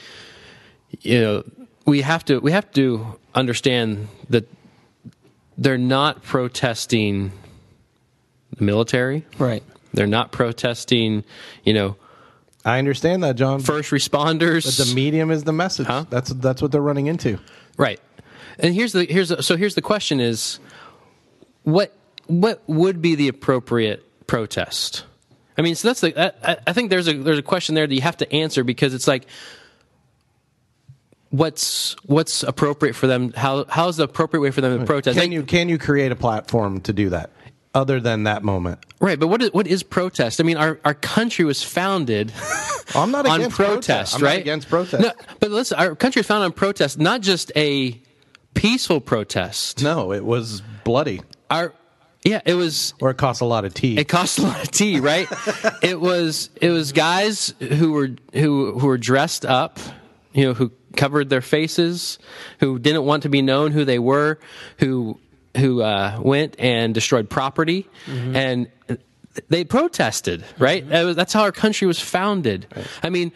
you 1.03 1.21
know, 1.21 1.45
we 1.87 2.01
have 2.03 2.25
to, 2.27 2.39
we 2.39 2.53
have 2.53 2.71
to 2.73 3.19
understand 3.35 4.09
that 4.31 4.49
they're 5.59 5.77
not 5.79 6.23
protesting 6.23 7.33
the 8.57 8.65
military. 8.65 9.25
Right. 9.39 9.63
They're 9.93 10.07
not 10.07 10.33
protesting, 10.33 11.25
you 11.65 11.73
know, 11.73 11.97
I 12.65 12.79
understand 12.79 13.23
that, 13.25 13.37
John. 13.37 13.61
first 13.61 13.91
responders. 13.91 14.65
but 14.65 14.87
the 14.87 14.95
medium 14.95 15.31
is 15.31 15.45
the 15.45 15.53
message. 15.53 15.87
Huh? 15.87 16.07
That's 16.09 16.31
that's 16.31 16.63
what 16.63 16.73
they're 16.73 16.81
running 16.81 17.07
into. 17.07 17.39
Right. 17.77 18.01
And 18.59 18.75
here's 18.75 18.93
the 18.93 19.05
here's 19.05 19.29
the, 19.31 19.43
so 19.43 19.57
here's 19.57 19.75
the 19.75 19.83
question 19.83 20.21
is 20.21 20.61
what 21.63 21.95
what 22.27 22.63
would 22.67 23.03
be 23.03 23.15
the 23.15 23.29
appropriate 23.29 24.27
protest? 24.27 25.05
I 25.59 25.63
mean, 25.63 25.75
so 25.75 25.89
that's 25.89 26.01
the 26.01 26.19
I, 26.49 26.57
I- 26.67 26.73
think 26.73 26.91
there's 26.91 27.09
a 27.09 27.15
there's 27.15 27.39
a 27.39 27.43
question 27.43 27.75
there 27.75 27.87
that 27.87 27.95
you 27.95 28.01
have 28.01 28.17
to 28.19 28.33
answer 28.33 28.65
because 28.65 28.95
it's 28.95 29.07
like 29.07 29.27
what's 31.31 31.97
what's 32.07 32.43
appropriate 32.45 32.95
for 32.95 33.07
them 33.09 33.33
how 33.33 33.65
how's 33.69 33.97
the 33.97 34.05
appropriate 34.05 34.41
way 34.41 34.51
for 34.53 34.61
them 34.61 34.79
to 34.79 34.87
protest 34.87 35.19
Can 35.19 35.33
you 35.33 35.43
can 35.43 35.69
you 35.69 35.79
create 35.79 36.13
a 36.13 36.17
platform 36.17 36.81
to 36.83 36.93
do 36.93 37.11
that 37.11 37.31
other 37.75 38.01
than 38.01 38.23
that 38.25 38.43
moment? 38.43 38.79
right 39.01 39.19
but 39.21 39.27
what 39.29 39.43
is 39.43 39.53
what 39.53 39.67
is 39.67 39.83
protest 39.83 40.41
i 40.41 40.45
mean 40.45 40.57
our 40.57 40.79
our 40.85 40.95
country 40.95 41.45
was 41.45 41.63
founded 41.63 42.33
I'm 42.95 43.11
not 43.11 43.27
on 43.27 43.41
against 43.41 43.57
protest 43.57 44.15
I'm 44.15 44.21
not 44.23 44.27
right 44.27 44.41
against 44.41 44.69
protest. 44.69 45.03
no, 45.03 45.13
but 45.41 45.51
listen 45.51 45.79
our 45.79 45.95
country 45.95 46.21
was 46.21 46.27
founded 46.27 46.47
on 46.47 46.53
protest 46.53 46.99
not 46.99 47.21
just 47.21 47.51
a 47.57 48.01
peaceful 48.55 49.01
protest 49.01 49.83
No, 49.83 50.13
it 50.13 50.25
was 50.25 50.63
bloody, 50.85 51.21
our 51.51 51.75
yeah 52.25 52.41
it 52.47 52.55
was 52.55 52.95
or 53.01 53.11
it 53.11 53.17
cost 53.17 53.41
a 53.43 53.45
lot 53.45 53.65
of 53.65 53.75
tea. 53.75 53.99
it 53.99 54.09
cost 54.09 54.39
a 54.39 54.43
lot 54.43 54.63
of 54.63 54.71
tea 54.71 55.01
right 55.01 55.29
it 55.83 56.01
was 56.01 56.49
it 56.61 56.71
was 56.71 56.93
guys 56.93 57.53
who 57.59 57.93
were 57.93 58.11
who 58.33 58.79
who 58.79 58.87
were 58.87 58.97
dressed 58.99 59.45
up 59.45 59.79
you 60.33 60.45
know 60.45 60.55
who 60.55 60.71
covered 60.97 61.29
their 61.29 61.43
faces 61.43 62.19
who 62.61 62.79
didn't 62.79 63.05
want 63.05 63.25
to 63.25 63.29
be 63.29 63.43
known 63.43 63.73
who 63.73 63.85
they 63.85 63.99
were 63.99 64.39
who 64.79 65.19
who 65.57 65.83
uh, 65.83 66.19
went 66.23 66.57
and 66.59 66.95
destroyed 66.95 67.29
property 67.31 67.87
and 68.07 68.69
they 69.49 69.65
protested 69.65 70.45
right? 70.59 70.87
Was- 70.87 71.17
that's 71.17 71.33
how 71.33 71.43
our 71.43 71.53
country 71.53 71.87
was 71.87 71.99
founded. 72.01 72.67
I 73.03 73.11
mean 73.11 73.33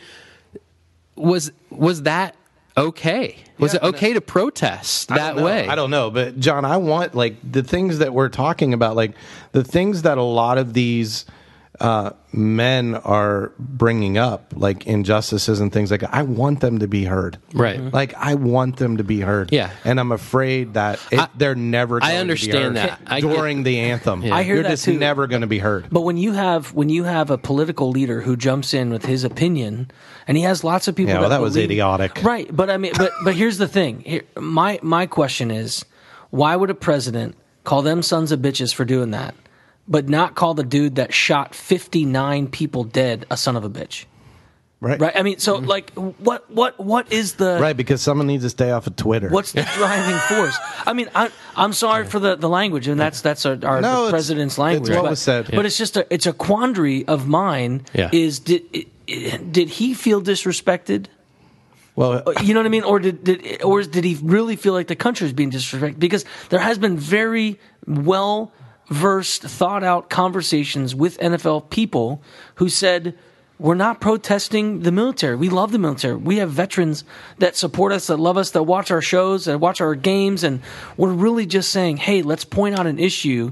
was 1.16 1.50
was 1.70 2.02
that 2.02 2.36
okay? 2.76 3.36
Was 3.58 3.74
Yeah, 3.74 3.80
it 3.82 3.88
okay 3.94 4.12
to 4.12 4.20
protest 4.20 5.08
that 5.08 5.34
don't 5.34 5.44
way? 5.44 5.66
I 5.66 5.74
don't 5.74 5.90
know, 5.90 6.10
but 6.10 6.38
John, 6.38 6.64
I 6.64 6.76
want 6.76 7.14
like 7.14 7.36
the 7.42 7.62
things 7.64 7.98
that 7.98 8.14
we're 8.14 8.28
talking 8.28 8.72
about, 8.72 8.94
like 8.94 9.12
the 9.52 9.64
things 9.64 10.02
that 10.02 10.16
a 10.18 10.22
lot 10.22 10.58
of 10.58 10.74
these 10.74 11.26
uh, 11.80 12.10
men 12.32 12.94
are 12.96 13.52
bringing 13.58 14.18
up, 14.18 14.52
like 14.56 14.86
injustices 14.86 15.60
and 15.60 15.72
things 15.72 15.90
like 15.90 16.00
that. 16.00 16.12
I 16.12 16.22
want 16.24 16.60
them 16.60 16.80
to 16.80 16.88
be 16.88 17.04
heard. 17.04 17.38
Right. 17.54 17.78
Mm-hmm. 17.78 17.94
Like 17.94 18.14
I 18.14 18.34
want 18.34 18.76
them 18.78 18.96
to 18.96 19.04
be 19.04 19.20
heard. 19.20 19.52
Yeah. 19.52 19.70
And 19.84 20.00
I'm 20.00 20.10
afraid 20.12 20.74
that 20.74 20.98
it, 21.12 21.20
I- 21.20 21.28
they're 21.36 21.54
never. 21.54 22.02
I 22.02 22.08
going 22.10 22.20
understand 22.22 22.52
to 22.52 22.58
be 22.58 22.64
heard 22.80 22.90
that. 22.90 23.00
I 23.06 23.20
get- 23.20 23.28
during 23.30 23.62
the 23.62 23.78
anthem. 23.78 24.22
Yeah. 24.24 24.34
I 24.34 24.42
hear 24.42 24.54
You're 24.56 24.64
that 24.64 24.70
just 24.70 24.84
too. 24.86 24.98
never 24.98 25.26
going 25.26 25.42
to 25.42 25.46
be 25.46 25.58
heard. 25.60 25.88
But 25.90 26.00
when 26.00 26.16
you 26.16 26.32
have 26.32 26.74
when 26.74 26.88
you 26.88 27.04
have 27.04 27.30
a 27.30 27.38
political 27.38 27.90
leader 27.90 28.20
who 28.22 28.36
jumps 28.36 28.74
in 28.74 28.90
with 28.90 29.04
his 29.04 29.22
opinion, 29.24 29.90
and 30.26 30.36
he 30.36 30.42
has 30.42 30.64
lots 30.64 30.88
of 30.88 30.96
people. 30.96 31.14
Yeah, 31.14 31.20
well, 31.20 31.28
that 31.30 31.40
was 31.40 31.54
believe- 31.54 31.70
idiotic. 31.70 32.22
right? 32.24 32.48
But 32.54 32.70
I 32.70 32.76
mean, 32.76 32.92
but 32.98 33.12
but 33.24 33.34
here's 33.34 33.58
the 33.58 33.68
thing. 33.68 34.00
Here, 34.00 34.22
my 34.36 34.80
my 34.82 35.06
question 35.06 35.50
is, 35.52 35.84
why 36.30 36.56
would 36.56 36.70
a 36.70 36.74
president 36.74 37.36
call 37.64 37.82
them 37.82 38.02
sons 38.02 38.32
of 38.32 38.40
bitches 38.40 38.74
for 38.74 38.84
doing 38.84 39.10
that, 39.12 39.34
but 39.88 40.08
not 40.08 40.34
call 40.34 40.54
the 40.54 40.62
dude 40.62 40.96
that 40.96 41.12
shot 41.12 41.54
59 41.54 42.48
people 42.48 42.84
dead 42.84 43.26
a 43.30 43.36
son 43.36 43.56
of 43.56 43.64
a 43.64 43.70
bitch? 43.70 44.04
Right. 44.80 45.00
Right? 45.00 45.16
I 45.16 45.22
mean, 45.22 45.38
so 45.38 45.56
mm-hmm. 45.56 45.66
like, 45.66 45.90
what 45.94 46.48
what 46.52 46.78
what 46.78 47.12
is 47.12 47.34
the 47.34 47.58
Right, 47.60 47.76
because 47.76 48.00
someone 48.00 48.28
needs 48.28 48.44
to 48.44 48.50
stay 48.50 48.70
off 48.70 48.86
of 48.86 48.94
Twitter. 48.94 49.28
What's 49.28 49.50
the 49.50 49.62
driving 49.74 50.18
force? 50.36 50.56
I 50.86 50.92
mean, 50.92 51.08
I, 51.16 51.32
I'm 51.56 51.72
sorry 51.72 52.04
for 52.04 52.20
the, 52.20 52.36
the 52.36 52.48
language, 52.48 52.86
and 52.86 53.00
that's 53.00 53.20
that's 53.20 53.44
our, 53.44 53.58
our 53.64 53.80
No, 53.80 54.02
the 54.02 54.02
it's- 54.02 54.10
president's 54.10 54.56
language. 54.56 54.90
it's 54.90 54.96
what 54.96 55.02
but, 55.02 55.10
was 55.10 55.20
said. 55.20 55.50
But 55.52 55.66
it's 55.66 55.76
just 55.76 55.96
a 55.96 56.06
it's 56.14 56.26
a 56.26 56.32
quandary 56.32 57.06
of 57.08 57.26
mine. 57.26 57.86
Yeah. 57.92 58.10
Is 58.12 58.38
did 58.38 58.86
did 59.06 59.68
he 59.68 59.94
feel 59.94 60.22
disrespected? 60.22 61.06
well, 61.96 62.22
uh, 62.24 62.34
You 62.40 62.54
know 62.54 62.60
what 62.60 62.66
I 62.66 62.70
mean, 62.70 62.84
or 62.84 63.00
did, 63.00 63.24
did 63.24 63.64
or 63.64 63.82
did 63.82 64.04
he 64.04 64.16
really 64.22 64.54
feel 64.54 64.74
like 64.74 64.86
the 64.86 64.94
country 64.94 65.24
was 65.24 65.32
being 65.32 65.50
disrespected? 65.50 65.98
Because 65.98 66.24
there 66.50 66.60
has 66.60 66.78
been 66.78 66.96
very 66.96 67.58
well 67.84 68.52
versed, 68.88 69.42
thought 69.42 69.84
out 69.84 70.10
conversations 70.10 70.94
with 70.94 71.18
NFL 71.18 71.70
people 71.70 72.22
who 72.56 72.68
said. 72.68 73.16
We're 73.60 73.74
not 73.74 74.00
protesting 74.00 74.82
the 74.82 74.92
military. 74.92 75.34
We 75.34 75.48
love 75.48 75.72
the 75.72 75.80
military. 75.80 76.14
We 76.14 76.36
have 76.36 76.48
veterans 76.48 77.02
that 77.38 77.56
support 77.56 77.90
us, 77.90 78.06
that 78.06 78.16
love 78.16 78.36
us, 78.36 78.52
that 78.52 78.62
watch 78.62 78.92
our 78.92 79.02
shows, 79.02 79.46
that 79.46 79.58
watch 79.58 79.80
our 79.80 79.96
games, 79.96 80.44
and 80.44 80.60
we're 80.96 81.10
really 81.12 81.44
just 81.44 81.72
saying, 81.72 81.96
"Hey, 81.96 82.22
let's 82.22 82.44
point 82.44 82.78
out 82.78 82.86
an 82.86 83.00
issue 83.00 83.50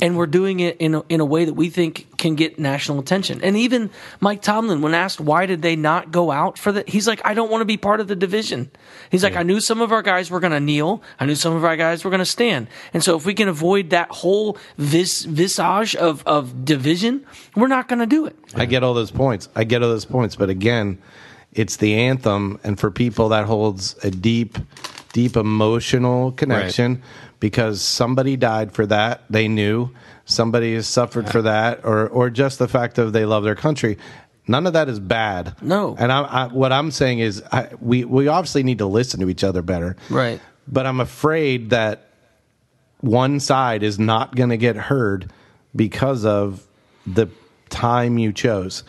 and 0.00 0.16
we're 0.16 0.26
doing 0.26 0.60
it 0.60 0.76
in 0.78 0.94
a, 0.94 1.04
in 1.08 1.20
a 1.20 1.24
way 1.24 1.44
that 1.44 1.54
we 1.54 1.70
think 1.70 2.06
can 2.18 2.34
get 2.34 2.58
national 2.58 2.98
attention. 2.98 3.40
And 3.42 3.56
even 3.56 3.90
Mike 4.20 4.42
Tomlin, 4.42 4.82
when 4.82 4.94
asked 4.94 5.20
why 5.20 5.46
did 5.46 5.62
they 5.62 5.76
not 5.76 6.10
go 6.10 6.30
out 6.30 6.58
for 6.58 6.72
the, 6.72 6.84
he's 6.86 7.06
like, 7.06 7.20
I 7.24 7.34
don't 7.34 7.50
want 7.50 7.60
to 7.60 7.66
be 7.66 7.76
part 7.76 8.00
of 8.00 8.08
the 8.08 8.16
division. 8.16 8.70
He's 9.10 9.22
like, 9.22 9.36
I 9.36 9.42
knew 9.42 9.60
some 9.60 9.80
of 9.80 9.92
our 9.92 10.02
guys 10.02 10.30
were 10.30 10.40
going 10.40 10.52
to 10.52 10.60
kneel. 10.60 11.02
I 11.20 11.26
knew 11.26 11.34
some 11.34 11.54
of 11.54 11.64
our 11.64 11.76
guys 11.76 12.04
were 12.04 12.10
going 12.10 12.20
to 12.20 12.26
stand. 12.26 12.68
And 12.92 13.04
so 13.04 13.16
if 13.16 13.24
we 13.26 13.34
can 13.34 13.48
avoid 13.48 13.90
that 13.90 14.10
whole 14.10 14.58
vis, 14.78 15.24
visage 15.24 15.94
of, 15.96 16.22
of 16.26 16.64
division, 16.64 17.24
we're 17.54 17.68
not 17.68 17.88
going 17.88 18.00
to 18.00 18.06
do 18.06 18.26
it. 18.26 18.36
I 18.54 18.66
get 18.66 18.82
all 18.82 18.94
those 18.94 19.10
points. 19.10 19.48
I 19.54 19.64
get 19.64 19.82
all 19.82 19.88
those 19.88 20.04
points, 20.04 20.36
but 20.36 20.50
again, 20.50 20.98
it's 21.52 21.76
the 21.76 21.94
anthem, 21.94 22.58
and 22.64 22.80
for 22.80 22.90
people 22.90 23.28
that 23.28 23.44
holds 23.44 23.94
a 24.02 24.10
deep, 24.10 24.58
deep 25.12 25.36
emotional 25.36 26.32
connection 26.32 27.00
because 27.44 27.82
somebody 27.82 28.38
died 28.38 28.72
for 28.72 28.86
that. 28.86 29.20
They 29.28 29.48
knew 29.48 29.90
somebody 30.24 30.72
has 30.76 30.86
suffered 30.86 31.28
for 31.28 31.42
that, 31.42 31.84
or 31.84 32.08
or 32.08 32.30
just 32.30 32.58
the 32.58 32.66
fact 32.66 32.96
of 32.96 33.12
they 33.12 33.26
love 33.26 33.44
their 33.44 33.54
country. 33.54 33.98
None 34.48 34.66
of 34.66 34.72
that 34.72 34.88
is 34.88 34.98
bad. 34.98 35.54
No. 35.60 35.94
and 35.98 36.10
I, 36.10 36.22
I, 36.22 36.46
what 36.46 36.72
I'm 36.72 36.90
saying 36.90 37.18
is, 37.18 37.42
I, 37.52 37.68
we 37.82 38.06
we 38.06 38.28
obviously 38.28 38.62
need 38.62 38.78
to 38.78 38.86
listen 38.86 39.20
to 39.20 39.28
each 39.28 39.44
other 39.44 39.60
better. 39.60 39.94
Right. 40.08 40.40
But 40.66 40.86
I'm 40.86 41.00
afraid 41.00 41.68
that 41.68 42.08
one 43.02 43.40
side 43.40 43.82
is 43.82 43.98
not 43.98 44.34
going 44.34 44.48
to 44.48 44.56
get 44.56 44.76
heard 44.76 45.30
because 45.76 46.24
of 46.24 46.66
the 47.06 47.28
time 47.68 48.16
you 48.16 48.32
chose. 48.32 48.84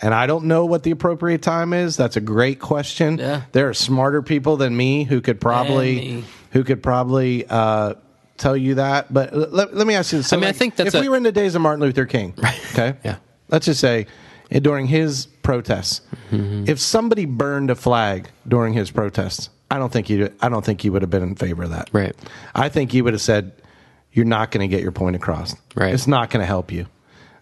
And 0.00 0.12
I 0.12 0.26
don't 0.26 0.46
know 0.46 0.64
what 0.64 0.82
the 0.82 0.90
appropriate 0.90 1.42
time 1.42 1.72
is. 1.72 1.96
That's 1.96 2.16
a 2.16 2.20
great 2.20 2.58
question. 2.58 3.18
Yeah. 3.18 3.42
There 3.52 3.68
are 3.68 3.74
smarter 3.74 4.22
people 4.22 4.56
than 4.56 4.76
me 4.76 5.04
who 5.04 5.20
could 5.20 5.40
probably. 5.40 6.24
Who 6.52 6.64
could 6.64 6.82
probably 6.82 7.44
uh, 7.48 7.94
tell 8.38 8.56
you 8.56 8.76
that. 8.76 9.12
But 9.12 9.34
let, 9.34 9.74
let 9.74 9.86
me 9.86 9.94
ask 9.94 10.12
you 10.12 10.18
this. 10.18 10.28
So 10.28 10.36
I 10.36 10.40
mean, 10.40 10.48
I 10.48 10.52
think 10.52 10.76
that's 10.76 10.88
if 10.88 10.94
a- 10.94 11.00
we 11.00 11.08
were 11.08 11.16
in 11.16 11.22
the 11.24 11.32
days 11.32 11.54
of 11.54 11.60
Martin 11.62 11.80
Luther 11.84 12.06
King, 12.06 12.34
okay? 12.72 12.94
Yeah. 13.04 13.16
Let's 13.48 13.66
just 13.66 13.80
say 13.80 14.06
eh, 14.50 14.60
during 14.60 14.86
his 14.86 15.26
protests, 15.26 16.00
Mm-hmm. 16.30 16.64
if 16.66 16.78
somebody 16.80 17.26
burned 17.26 17.68
a 17.70 17.74
flag 17.74 18.26
during 18.48 18.72
his 18.72 18.90
protests, 18.90 19.50
I 19.70 19.78
don't 19.78 19.92
think 19.92 20.08
you 20.08 20.30
I 20.40 20.48
don't 20.48 20.64
think 20.64 20.80
he 20.80 20.88
would 20.88 21.02
have 21.02 21.10
been 21.10 21.22
in 21.22 21.34
favor 21.34 21.62
of 21.64 21.70
that. 21.70 21.90
Right. 21.92 22.14
I 22.54 22.70
think 22.70 22.90
he 22.92 23.02
would 23.02 23.12
have 23.12 23.20
said, 23.20 23.52
"You're 24.12 24.24
not 24.24 24.50
going 24.50 24.66
to 24.66 24.74
get 24.74 24.82
your 24.82 24.92
point 24.92 25.14
across. 25.16 25.54
Right. 25.74 25.92
It's 25.92 26.06
not 26.06 26.30
going 26.30 26.40
to 26.40 26.46
help 26.46 26.72
you." 26.72 26.86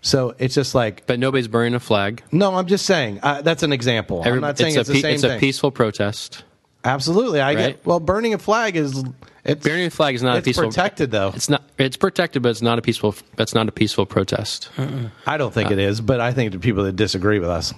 So 0.03 0.35
it's 0.39 0.55
just 0.55 0.75
like, 0.75 1.07
But 1.07 1.19
nobody's 1.21 1.47
burning 1.47 1.75
a 1.75 1.79
flag. 1.81 2.23
no, 2.33 2.55
I'm 2.55 2.67
just 2.67 2.87
saying 2.87 3.21
uh, 3.23 3.43
that's 3.43 3.63
an 3.63 3.73
example. 3.73 4.21
Every- 4.25 4.39
I'm 4.39 4.41
not 4.41 4.57
saying 4.59 4.77
a 4.77 4.81
it's, 4.81 4.89
the 4.89 5.01
same 5.01 5.15
it's 5.15 5.23
thing. 5.23 5.37
a 5.37 5.39
peaceful 5.39 5.71
protest. 5.71 6.43
Absolutely, 6.85 7.41
I 7.41 7.55
Right? 7.55 7.57
get. 7.77 7.87
Well, 7.87 8.01
burning 8.01 8.35
a 8.35 8.39
flag 8.39 8.77
is 8.77 9.05
it's 9.45 9.67
Burning 9.67 9.87
a 9.87 9.91
flag 9.91 10.15
is 10.15 10.23
not 10.23 10.37
it's 10.37 10.47
a 10.47 10.49
peaceful. 10.51 10.69
protected 10.69 11.11
though. 11.11 11.33
It's 11.35 11.49
not. 11.49 11.63
It's 11.79 11.97
protected, 11.97 12.43
but 12.43 12.51
it's 12.51 12.63
not 12.63 12.79
a 12.79 12.83
peaceful. 12.83 13.15
That's 13.37 13.55
not 13.55 13.69
a 13.69 13.73
peaceful 13.73 14.07
protest. 14.07 14.69
I 15.27 15.37
don't 15.37 15.53
think 15.53 15.71
it 15.71 15.79
is, 15.79 16.01
but 16.01 16.21
I 16.21 16.33
think 16.33 16.53
the 16.53 16.59
people 16.59 16.85
that 16.85 16.97
disagree 16.97 17.39
with 17.39 17.49
us. 17.51 17.73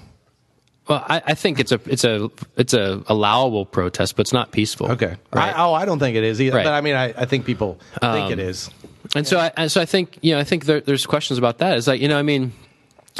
Well, 0.89 1.05
I, 1.09 1.23
I 1.27 1.35
think 1.35 1.61
it's 1.61 1.71
a 1.71 1.81
it's 1.87 2.05
a 2.05 2.31
it's 2.57 2.75
a 2.75 3.03
allowable 3.07 3.65
protest, 3.65 4.17
but 4.17 4.23
it's 4.23 4.33
not 4.33 4.51
peaceful. 4.51 4.91
Okay. 4.93 5.15
Right. 5.33 5.55
I, 5.57 5.65
oh, 5.65 5.73
I 5.75 5.85
don't 5.85 6.01
think 6.01 6.17
it 6.17 6.25
is 6.25 6.41
either. 6.41 6.57
Right. 6.57 6.67
Um, 6.67 6.73
But 6.73 6.75
I 6.75 6.81
mean, 6.81 6.95
I, 6.97 7.05
I 7.17 7.25
think 7.25 7.45
people 7.47 7.79
think 8.01 8.33
it 8.33 8.39
is. 8.41 8.69
And 9.15 9.27
so, 9.27 9.39
I, 9.57 9.67
so 9.67 9.81
I 9.81 9.85
think 9.85 10.19
you 10.23 10.35
know, 10.35 10.41
I 10.41 10.45
think 10.45 10.65
there, 10.65 10.81
there's 10.81 11.07
questions 11.07 11.39
about 11.39 11.59
that. 11.59 11.77
It's 11.79 11.87
like 11.87 12.01
you 12.01 12.09
know, 12.09 12.19
I 12.19 12.23
mean, 12.23 12.53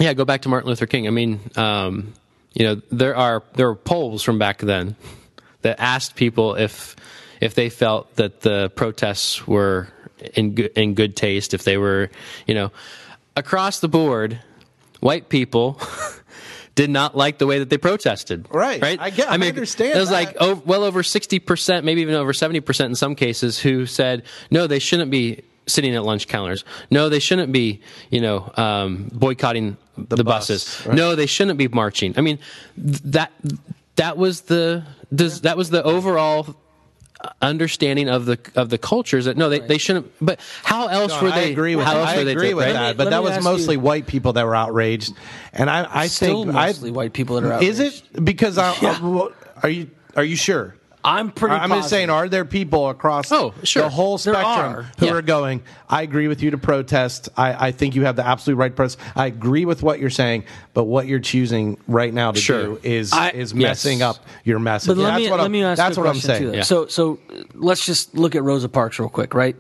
yeah, 0.01 0.13
go 0.15 0.25
back 0.25 0.43
to 0.43 0.49
Martin 0.49 0.69
Luther 0.69 0.87
King. 0.87 1.07
I 1.07 1.11
mean, 1.11 1.39
um, 1.57 2.13
you 2.55 2.65
know, 2.67 2.83
there 2.91 3.15
are 3.15 3.45
there 3.55 3.69
are 3.69 3.75
polls 3.77 4.23
from 4.25 4.39
back 4.39 4.59
then 4.59 4.97
that 5.63 5.81
asked 5.81 6.15
people 6.17 6.55
if 6.55 6.97
if 7.41 7.55
they 7.55 7.71
felt 7.71 8.15
that 8.17 8.41
the 8.43 8.71
protests 8.77 9.47
were 9.47 9.89
in 10.35 10.55
good, 10.55 10.71
in 10.77 10.95
good 10.95 11.17
taste, 11.17 11.55
if 11.55 11.65
they 11.65 11.77
were, 11.77 12.11
you 12.47 12.55
know, 12.55 12.71
across 13.37 13.81
the 13.81 13.89
board, 13.89 14.41
white 15.01 15.29
people. 15.29 15.81
Did 16.75 16.89
not 16.89 17.15
like 17.15 17.37
the 17.37 17.47
way 17.47 17.59
that 17.59 17.69
they 17.69 17.77
protested. 17.77 18.47
Right. 18.51 18.81
Right. 18.81 18.99
I 18.99 19.11
get- 19.11 19.31
I 19.31 19.37
mean, 19.37 19.51
understand 19.51 19.95
It 19.95 19.99
was 20.01 20.09
that. 20.09 20.15
like 20.15 20.37
oh, 20.41 20.63
well 20.65 20.85
over 20.85 21.03
60%, 21.03 21.85
maybe 21.85 22.01
even 22.01 22.15
over 22.15 22.33
70% 22.33 22.87
in 22.87 22.95
some 22.95 23.15
cases, 23.15 23.59
who 23.59 23.85
said, 23.85 24.23
no, 24.51 24.67
they 24.67 24.79
shouldn't 24.79 25.11
be 25.11 25.43
sitting 25.67 25.95
at 25.95 26.03
lunch 26.03 26.29
counters. 26.29 26.65
No, 26.91 27.11
they 27.11 27.19
shouldn't 27.19 27.53
be, 27.53 27.83
you 28.09 28.23
know, 28.23 28.51
um, 28.57 29.11
boycotting 29.13 29.77
the, 29.99 30.25
bus, 30.25 30.49
buses. 30.49 30.87
right. 30.87 30.97
No, 30.97 31.15
they 31.15 31.27
shouldn't 31.27 31.59
be 31.59 31.69
marching. 31.69 32.15
I 32.17 32.23
mean, 32.23 32.39
th- 32.83 33.03
that 33.05 33.33
that 33.97 34.17
was 34.17 34.41
the 34.43 34.83
does, 35.15 35.43
that 35.43 35.57
was 35.57 35.71
the 35.71 35.83
overall 35.83 36.57
understanding 37.41 38.09
of 38.09 38.27
the 38.27 38.37
of 38.57 38.69
the 38.69 38.79
cultures 38.79 39.27
that 39.27 39.37
no 39.37 39.49
they, 39.49 39.61
they 39.61 39.79
shouldn't 39.79 40.11
but 40.21 40.41
how 40.65 40.89
else 40.89 41.13
were 41.23 41.29
I 41.29 41.41
they 41.43 41.53
agree 41.53 41.77
with 41.77 41.85
how 41.87 41.95
that. 41.95 42.01
else 42.01 42.09
I 42.11 42.25
were 42.25 42.31
agree 42.31 42.43
taken, 42.47 42.57
with 42.57 42.67
right? 42.67 42.73
that, 42.73 42.97
but 42.97 43.05
me 43.05 43.11
that 43.11 43.23
was 43.23 43.45
mostly 43.45 43.77
you- 43.77 43.81
white 43.81 44.09
people 44.09 44.33
that 44.33 44.45
were 44.45 44.57
outraged, 44.57 45.15
and 45.53 45.71
I, 45.71 45.87
I 45.89 46.07
Still 46.09 46.43
think 46.45 46.55
mostly 46.55 46.91
I, 46.91 46.93
white 46.93 47.13
people 47.13 47.41
that 47.41 47.47
are 47.49 47.53
outraged. 47.53 47.79
Is 47.79 48.03
it 48.15 48.25
because 48.25 48.59
I, 48.59 48.75
Yeah. 48.83 48.99
Uh, 49.01 49.29
I- 49.29 49.63
are 49.63 49.69
you 49.69 49.91
are 50.17 50.25
you 50.25 50.35
sure? 50.35 50.75
I'm 51.05 51.31
pretty. 51.33 51.55
I'm 51.57 51.71
just 51.71 51.89
saying, 51.91 52.11
are 52.11 52.29
there 52.29 52.45
people 52.45 52.89
across 52.89 53.33
Oh, 53.33 53.55
sure. 53.65 53.83
the 53.83 53.89
whole 53.89 54.19
spectrum 54.19 54.45
are. 54.47 54.83
who 54.99 55.07
Yeah. 55.07 55.13
are 55.15 55.23
going, 55.23 55.63
I 55.89 56.03
agree 56.03 56.29
with 56.29 56.43
you 56.43 56.53
to 56.53 56.59
protest. 56.59 57.29
I, 57.37 57.69
I 57.69 57.73
think 57.73 57.95
you 57.97 58.05
have 58.05 58.15
the 58.15 58.25
absolute 58.27 58.57
right 58.57 58.75
protest. 58.75 58.99
I 59.17 59.27
agree 59.27 59.65
with 59.65 59.83
what 59.83 59.99
you're 59.99 60.11
saying, 60.11 60.45
but 60.75 60.85
what 60.85 61.07
you're 61.09 61.19
choosing 61.19 61.77
right 61.89 62.15
now 62.15 62.31
to 62.33 62.41
Sure. 62.41 62.63
do 62.63 62.81
is 62.85 63.13
I- 63.13 63.31
is 63.31 63.53
Yes. 63.53 63.85
messing 63.85 64.03
up 64.03 64.19
your 64.45 64.61
message. 64.61 64.89
But 64.89 64.97
let 64.99 65.11
that's 65.11 65.23
me 65.25 65.31
what 65.31 65.39
let 65.41 65.45
I'm, 65.47 65.53
me 65.53 65.65
ask 65.65 65.77
that's 65.77 65.97
you 65.97 66.03
a 66.03 66.07
what 66.07 66.11
I'm 66.11 66.21
question 66.21 66.37
saying. 66.37 66.55
Yeah. 66.55 66.63
So 66.63 66.87
so 66.87 67.19
let's 67.55 67.85
just 67.85 68.15
look 68.15 68.35
at 68.37 68.43
Rosa 68.45 68.69
Parks 68.69 68.99
real 69.01 69.09
quick, 69.09 69.35
right? 69.35 69.57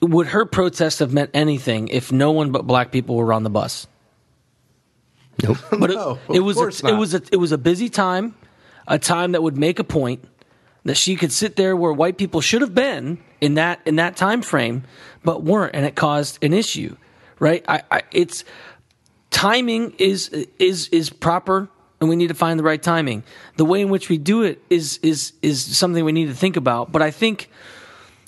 Would 0.00 0.28
her 0.28 0.46
protest 0.46 1.00
have 1.00 1.12
meant 1.12 1.28
anything 1.34 1.88
if 1.88 2.10
no 2.10 2.30
one 2.32 2.52
but 2.52 2.66
black 2.66 2.90
people 2.90 3.16
were 3.16 3.34
on 3.34 3.42
the 3.42 3.50
bus? 3.50 3.86
Nope. 5.42 5.58
But 5.70 5.90
No, 5.90 6.18
it, 6.30 6.36
it 6.36 6.40
was 6.40 6.56
a, 6.58 6.88
it 6.88 6.94
was 6.96 7.14
a, 7.14 7.22
it 7.32 7.36
was 7.36 7.52
a 7.52 7.58
busy 7.58 7.88
time, 7.90 8.34
a 8.86 8.98
time 8.98 9.32
that 9.32 9.42
would 9.42 9.56
make 9.58 9.78
a 9.78 9.84
point 9.84 10.24
that 10.84 10.96
she 10.96 11.16
could 11.16 11.32
sit 11.32 11.56
there 11.56 11.76
where 11.76 11.92
white 11.92 12.16
people 12.16 12.40
should 12.40 12.62
have 12.62 12.74
been 12.74 13.18
in 13.40 13.54
that 13.54 13.80
in 13.84 13.96
that 13.96 14.16
time 14.16 14.42
frame, 14.42 14.84
but 15.24 15.42
weren't, 15.42 15.74
and 15.74 15.84
it 15.84 15.94
caused 15.94 16.42
an 16.42 16.52
issue, 16.52 16.96
right? 17.38 17.64
I, 17.68 17.82
I 17.90 18.02
it's 18.12 18.44
timing 19.30 19.94
is 19.98 20.28
is 20.58 20.88
is 20.88 21.10
proper 21.10 21.68
and 22.00 22.08
we 22.08 22.16
need 22.16 22.28
to 22.28 22.34
find 22.34 22.58
the 22.58 22.64
right 22.64 22.82
timing 22.82 23.22
the 23.56 23.64
way 23.64 23.80
in 23.80 23.88
which 23.88 24.08
we 24.08 24.18
do 24.18 24.42
it 24.42 24.60
is 24.68 24.98
is 25.02 25.32
is 25.40 25.76
something 25.76 26.04
we 26.04 26.12
need 26.12 26.26
to 26.26 26.34
think 26.34 26.56
about 26.56 26.90
but 26.90 27.00
i 27.00 27.10
think 27.10 27.48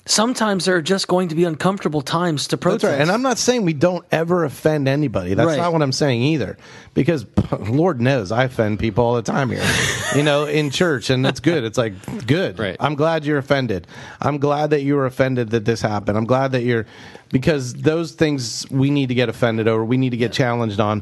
sometimes 0.05 0.65
there 0.65 0.75
are 0.75 0.81
just 0.81 1.07
going 1.07 1.29
to 1.29 1.35
be 1.35 1.45
uncomfortable 1.45 2.01
times 2.01 2.47
to 2.47 2.57
protest. 2.57 2.81
That's 2.81 2.93
right. 2.93 3.01
And 3.01 3.09
I'm 3.11 3.21
not 3.21 3.37
saying 3.37 3.63
we 3.63 3.73
don't 3.73 4.05
ever 4.11 4.43
offend 4.43 4.87
anybody. 4.87 5.33
That's 5.33 5.47
Right. 5.47 5.57
not 5.57 5.71
what 5.71 5.81
I'm 5.81 5.91
saying 5.93 6.21
either. 6.21 6.57
Because 6.93 7.25
Lord 7.59 8.01
knows 8.01 8.31
I 8.31 8.43
offend 8.45 8.79
people 8.79 9.03
all 9.05 9.15
the 9.15 9.21
time 9.21 9.49
here, 9.49 9.63
you 10.15 10.23
know, 10.23 10.45
in 10.45 10.71
church. 10.71 11.09
And 11.09 11.25
it's 11.25 11.39
good. 11.39 11.63
It's 11.63 11.77
like, 11.77 11.93
good. 12.27 12.59
Right. 12.59 12.75
I'm 12.79 12.95
glad 12.95 13.23
you're 13.25 13.37
offended. 13.37 13.87
I'm 14.19 14.39
glad 14.39 14.71
that 14.71 14.81
you 14.81 14.95
were 14.95 15.05
offended 15.05 15.51
that 15.51 15.63
this 15.65 15.81
happened. 15.81 16.17
I'm 16.17 16.25
glad 16.25 16.51
that 16.51 16.63
you're, 16.63 16.85
because 17.31 17.73
those 17.73 18.11
things 18.11 18.69
we 18.69 18.89
need 18.89 19.07
to 19.07 19.15
get 19.15 19.29
offended 19.29 19.67
over, 19.67 19.85
we 19.85 19.97
need 19.97 20.09
to 20.11 20.17
get 20.17 20.33
challenged 20.33 20.79
on. 20.79 21.01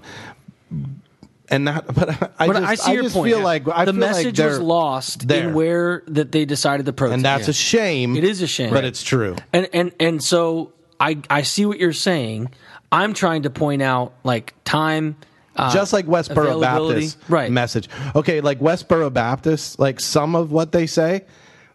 And 1.51 1.65
not, 1.65 1.85
but 1.93 2.09
I 2.39 2.47
but 2.47 2.53
just, 2.53 2.65
I 2.65 2.75
see 2.75 2.93
your 2.93 3.03
just 3.03 3.15
point. 3.15 3.29
feel 3.29 3.41
like 3.41 3.67
I 3.67 3.83
the 3.83 3.91
feel 3.91 4.01
like 4.01 4.09
message 4.09 4.39
was 4.39 4.59
lost 4.59 5.27
there. 5.27 5.49
in 5.49 5.53
where 5.53 6.01
that 6.07 6.31
they 6.31 6.45
decided 6.45 6.85
to 6.85 6.93
protest, 6.93 7.15
and 7.15 7.25
that's 7.25 7.49
a 7.49 7.53
shame. 7.53 8.15
It 8.15 8.23
is 8.23 8.41
a 8.41 8.47
shame. 8.47 8.71
but 8.71 8.85
it's 8.85 9.03
true. 9.03 9.35
And 9.51 9.67
and 9.73 9.91
and 9.99 10.23
so 10.23 10.71
I 10.99 11.17
I 11.29 11.41
see 11.41 11.65
what 11.65 11.77
you're 11.77 11.91
saying. 11.91 12.51
I'm 12.89 13.13
trying 13.13 13.43
to 13.43 13.49
point 13.49 13.81
out 13.81 14.13
like 14.23 14.53
time. 14.63 15.17
Uh, 15.55 15.73
just 15.73 15.91
like 15.91 16.05
Westboro. 16.05 16.61
Baptist 16.61 17.17
right? 17.27 17.51
message. 17.51 17.89
Okay, 18.15 18.39
like 18.39 18.59
Westboro 18.59 19.11
Baptist, 19.11 19.77
like 19.77 19.99
some 19.99 20.35
of 20.35 20.53
what 20.53 20.71
they 20.71 20.87
say, 20.87 21.25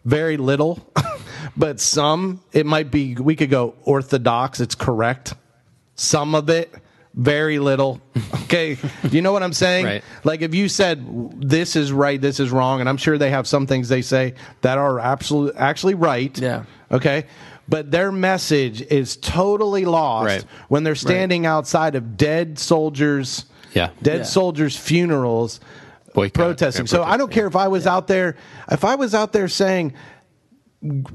very 0.07 0.39
little, 0.39 0.91
but 1.57 1.81
some 1.81 2.41
it 2.53 2.65
might 2.65 2.91
be. 2.91 3.15
We 3.15 3.37
could 3.37 3.51
go 3.51 3.75
orthodox. 3.85 4.61
It's 4.61 4.75
correct. 4.75 5.35
Some 5.97 6.35
of 6.35 6.49
it, 6.49 6.73
very 7.17 7.59
little. 7.59 8.01
Okay, 8.45 8.77
you 9.11 9.23
know 9.23 9.33
what 9.33 9.43
I'm 9.43 9.53
saying? 9.53 9.87
Right. 9.87 10.05
Like 10.23 10.43
if 10.43 10.55
you 10.55 10.69
said 10.69 11.05
this 11.41 11.75
is 11.75 11.91
right, 11.91 12.21
this 12.21 12.39
is 12.39 12.51
wrong, 12.51 12.81
and 12.81 12.89
I'm 12.89 12.97
sure 12.99 13.19
they 13.19 13.31
have 13.31 13.47
some 13.47 13.67
things 13.67 13.89
they 13.89 14.03
say 14.03 14.35
that 14.61 14.79
are 14.79 15.01
absolute 15.01 15.55
actually 15.57 15.95
right. 15.95 16.37
Yeah. 16.39 16.65
Okay. 16.93 17.25
But 17.69 17.91
their 17.91 18.13
message 18.13 18.81
is 18.83 19.17
totally 19.17 19.85
lost 19.85 20.27
Right. 20.27 20.45
when 20.69 20.85
they're 20.85 20.95
standing 20.95 21.47
outside 21.47 21.97
of 21.97 22.17
dead 22.17 22.59
soldiers 22.61 23.47
Yeah. 23.73 23.89
dead 24.03 24.19
Yeah. 24.19 24.23
soldiers' 24.25 24.77
funerals 24.77 25.59
Boycott. 26.15 26.35
protesting. 26.35 26.87
Yeah, 26.87 26.91
so 26.91 27.03
I 27.03 27.17
don't 27.17 27.27
protesting. 27.27 27.35
care 27.35 27.47
if 27.49 27.57
I 27.57 27.67
was 27.69 27.87
out 27.89 28.07
there 28.07 28.37
if 28.71 28.85
I 28.85 28.95
was 28.95 29.15
out 29.17 29.33
there 29.33 29.49
saying 29.49 29.95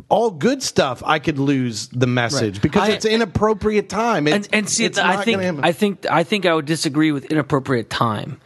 all 0.09 0.31
good 0.31 0.61
stuff, 0.63 1.01
I 1.05 1.19
could 1.19 1.39
lose 1.39 1.87
the 1.89 2.07
message 2.07 2.55
Right. 2.55 2.61
because 2.61 2.89
I- 2.89 2.91
it's 2.93 3.05
inappropriate 3.05 3.89
time. 3.89 4.27
It's, 4.27 4.47
and 4.47 4.55
and 4.55 4.69
see, 4.69 4.85
it's 4.85 4.97
I 4.97 5.23
think 5.23 5.41
I 5.63 5.71
think 5.71 6.05
I 6.09 6.23
think 6.23 6.45
I 6.45 6.53
would 6.53 6.65
disagree 6.65 7.11
with 7.11 7.25
inappropriate 7.25 7.89
time. 7.89 8.39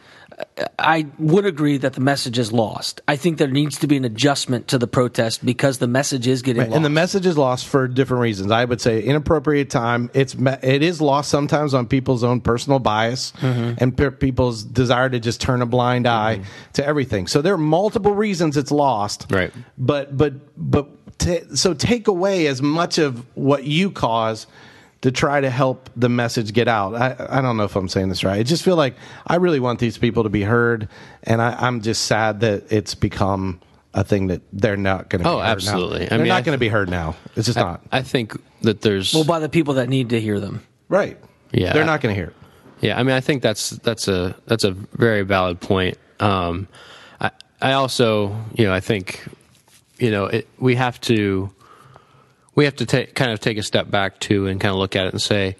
I 0.78 1.06
would 1.18 1.46
agree 1.46 1.78
that 1.78 1.94
the 1.94 2.02
message 2.02 2.38
is 2.38 2.52
lost. 2.52 3.00
I 3.08 3.16
think 3.16 3.38
there 3.38 3.48
needs 3.48 3.78
to 3.78 3.86
be 3.86 3.96
an 3.96 4.04
adjustment 4.04 4.68
to 4.68 4.76
the 4.76 4.86
protest 4.86 5.42
because 5.46 5.78
the 5.78 5.86
message 5.86 6.26
is 6.26 6.42
getting 6.42 6.60
Right, 6.60 6.68
lost. 6.68 6.76
and 6.76 6.84
the 6.84 6.90
message 6.90 7.24
is 7.24 7.38
lost 7.38 7.66
for 7.66 7.88
different 7.88 8.20
reasons. 8.20 8.50
I 8.52 8.66
would 8.66 8.80
say 8.82 9.00
inappropriate 9.02 9.70
time. 9.70 10.10
It's 10.12 10.36
it 10.62 10.82
is 10.82 11.00
lost 11.00 11.30
sometimes 11.30 11.72
on 11.72 11.86
people's 11.86 12.22
own 12.22 12.42
personal 12.42 12.78
bias 12.80 13.32
Mm-hmm. 13.40 13.74
and 13.78 13.96
pe- 13.96 14.10
people's 14.10 14.62
desire 14.62 15.08
to 15.08 15.18
just 15.18 15.40
turn 15.40 15.62
a 15.62 15.66
blind 15.66 16.06
eye 16.06 16.40
to 16.74 16.86
everything. 16.86 17.26
So 17.28 17.40
there 17.40 17.54
are 17.54 17.58
multiple 17.58 18.12
reasons 18.14 18.58
it's 18.58 18.70
lost. 18.70 19.26
Right. 19.30 19.52
But 19.78 20.18
but 20.18 20.34
but 20.56 20.86
t- 21.18 21.42
so 21.54 21.74
take 21.74 22.08
away 22.08 22.46
as 22.46 22.62
much 22.62 22.98
of 22.98 23.24
what 23.36 23.64
you 23.64 23.90
cause 23.90 24.46
to 25.02 25.12
try 25.12 25.40
to 25.40 25.50
help 25.50 25.90
the 25.94 26.08
message 26.08 26.52
get 26.52 26.68
out. 26.68 26.94
I, 26.94 27.14
I 27.28 27.40
don't 27.40 27.56
know 27.56 27.64
if 27.64 27.76
I'm 27.76 27.88
saying 27.88 28.08
this 28.08 28.24
right. 28.24 28.40
I 28.40 28.42
just 28.42 28.64
feel 28.64 28.76
like 28.76 28.94
I 29.26 29.36
really 29.36 29.60
want 29.60 29.78
these 29.78 29.98
people 29.98 30.22
to 30.22 30.28
be 30.28 30.42
heard, 30.42 30.88
and 31.22 31.40
I, 31.42 31.54
I'm 31.58 31.82
just 31.82 32.06
sad 32.06 32.40
that 32.40 32.72
it's 32.72 32.94
become 32.94 33.60
a 33.94 34.04
thing 34.04 34.26
that 34.28 34.42
they're 34.52 34.76
not 34.76 35.08
going 35.08 35.22
to. 35.22 35.28
Oh, 35.28 35.36
be 35.36 35.42
heard 35.42 35.50
absolutely. 35.50 36.00
Now. 36.00 36.08
They're 36.08 36.18
mean, 36.18 36.28
not 36.28 36.44
going 36.44 36.54
to 36.54 36.60
be 36.60 36.68
heard 36.68 36.90
now. 36.90 37.16
It's 37.34 37.46
just 37.46 37.58
not 37.58 37.82
I 37.92 38.02
think 38.02 38.36
that 38.62 38.80
there's 38.80 39.14
well, 39.14 39.24
by 39.24 39.38
the 39.38 39.48
people 39.48 39.74
that 39.74 39.88
need 39.88 40.10
to 40.10 40.20
hear 40.20 40.40
them. 40.40 40.62
right. 40.88 41.18
Yeah. 41.52 41.72
they're 41.72 41.84
not 41.84 42.00
going 42.00 42.14
to 42.14 42.20
hear. 42.20 42.30
it. 42.30 42.36
Yeah, 42.80 42.98
I 42.98 43.02
mean, 43.02 43.14
I 43.14 43.20
think 43.20 43.40
that's 43.40 43.70
that's 43.70 44.08
a 44.08 44.36
that's 44.46 44.64
a 44.64 44.72
very 44.72 45.22
valid 45.22 45.60
point. 45.60 45.96
Um, 46.20 46.68
I 47.20 47.30
I 47.62 47.72
also, 47.72 48.36
you 48.54 48.64
know, 48.66 48.74
I 48.74 48.80
think, 48.80 49.24
you 49.98 50.10
know, 50.10 50.26
it, 50.26 50.48
we 50.58 50.74
have 50.76 51.00
to 51.02 51.50
we 52.54 52.64
have 52.64 52.76
to 52.76 52.86
take 52.86 53.14
kind 53.14 53.30
of 53.30 53.40
take 53.40 53.58
a 53.58 53.62
step 53.62 53.90
back 53.90 54.18
too 54.20 54.46
and 54.46 54.60
kind 54.60 54.72
of 54.72 54.78
look 54.78 54.96
at 54.96 55.06
it 55.06 55.12
and 55.12 55.20
say, 55.22 55.56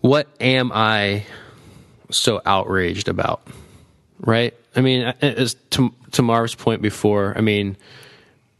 what 0.00 0.28
am 0.40 0.70
I 0.72 1.24
so 2.10 2.40
outraged 2.44 3.08
about? 3.08 3.42
Right? 4.20 4.54
I 4.76 4.80
mean, 4.80 5.02
as 5.20 5.54
to 5.70 5.92
to 6.12 6.22
Marv's 6.22 6.54
point 6.54 6.82
before, 6.82 7.34
I 7.36 7.40
mean, 7.40 7.76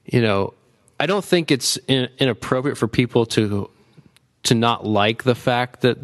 you 0.04 0.20
know, 0.20 0.54
I 0.98 1.06
don't 1.06 1.24
think 1.24 1.50
it's 1.50 1.76
in, 1.88 2.08
inappropriate 2.18 2.78
for 2.78 2.88
people 2.88 3.26
to 3.26 3.70
to 4.44 4.54
not 4.54 4.86
like 4.86 5.22
the 5.22 5.34
fact 5.34 5.82
that 5.82 5.98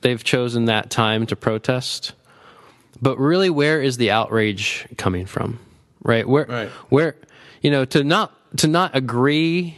they've 0.00 0.22
chosen 0.22 0.66
that 0.66 0.90
time 0.90 1.26
to 1.26 1.36
protest. 1.36 2.12
But 3.00 3.18
really, 3.18 3.50
where 3.50 3.80
is 3.80 3.96
the 3.96 4.10
outrage 4.10 4.86
coming 4.96 5.26
from? 5.26 5.60
Right? 6.02 6.28
Where, 6.28 6.46
Right. 6.46 6.68
where, 6.88 7.16
you 7.62 7.70
know, 7.70 7.84
to 7.86 8.04
not 8.04 8.34
to 8.58 8.66
not 8.66 8.96
agree 8.96 9.76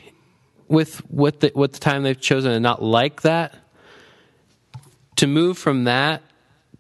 with 0.68 0.98
what 1.10 1.40
the 1.40 1.50
what 1.54 1.72
the 1.72 1.80
time 1.80 2.02
they've 2.02 2.20
chosen 2.20 2.52
and 2.52 2.62
not 2.62 2.82
like 2.82 3.22
that. 3.22 3.56
To 5.16 5.26
move 5.26 5.58
from 5.58 5.84
that 5.84 6.22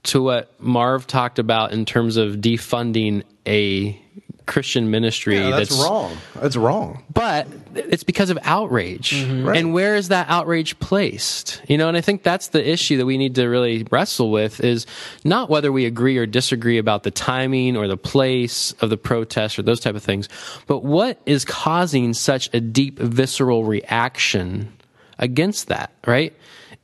to 0.04 0.22
what 0.22 0.60
Marv 0.60 1.06
talked 1.06 1.38
about 1.38 1.72
in 1.72 1.84
terms 1.84 2.16
of 2.16 2.36
defunding 2.36 3.22
a 3.46 4.00
Christian 4.46 4.90
ministry 4.90 5.38
Yeah, 5.38 5.50
that's, 5.50 5.72
wrong. 5.72 6.16
That's 6.34 6.56
wrong. 6.56 7.04
but 7.12 7.46
it's 7.74 8.02
because 8.02 8.30
of 8.30 8.38
outrage. 8.42 9.12
Mm-hmm. 9.12 9.48
And 9.48 9.72
where 9.72 9.94
is 9.96 10.08
that 10.08 10.28
outrage 10.28 10.78
placed? 10.80 11.62
You 11.68 11.78
know, 11.78 11.88
and 11.88 11.96
I 11.96 12.00
think 12.00 12.22
that's 12.22 12.48
the 12.48 12.68
issue 12.68 12.96
that 12.98 13.06
we 13.06 13.16
need 13.16 13.34
to 13.36 13.46
really 13.46 13.86
wrestle 13.90 14.30
with 14.30 14.60
is 14.60 14.86
not 15.24 15.50
whether 15.50 15.70
we 15.70 15.86
agree 15.86 16.16
or 16.18 16.26
disagree 16.26 16.78
about 16.78 17.02
the 17.04 17.10
timing 17.10 17.76
or 17.76 17.86
the 17.86 17.96
place 17.96 18.72
of 18.80 18.90
the 18.90 18.96
protest 18.96 19.58
or 19.58 19.62
those 19.62 19.80
type 19.80 19.94
of 19.94 20.02
things, 20.02 20.28
but 20.66 20.82
what 20.84 21.20
is 21.26 21.44
causing 21.44 22.12
such 22.14 22.52
a 22.52 22.60
deep 22.60 22.98
visceral 22.98 23.64
reaction 23.64 24.72
against 25.18 25.68
that, 25.68 25.92
right? 26.06 26.34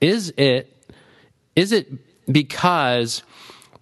Is 0.01 0.33
it 0.37 0.73
is 1.57 1.73
it 1.73 1.89
because 2.31 3.23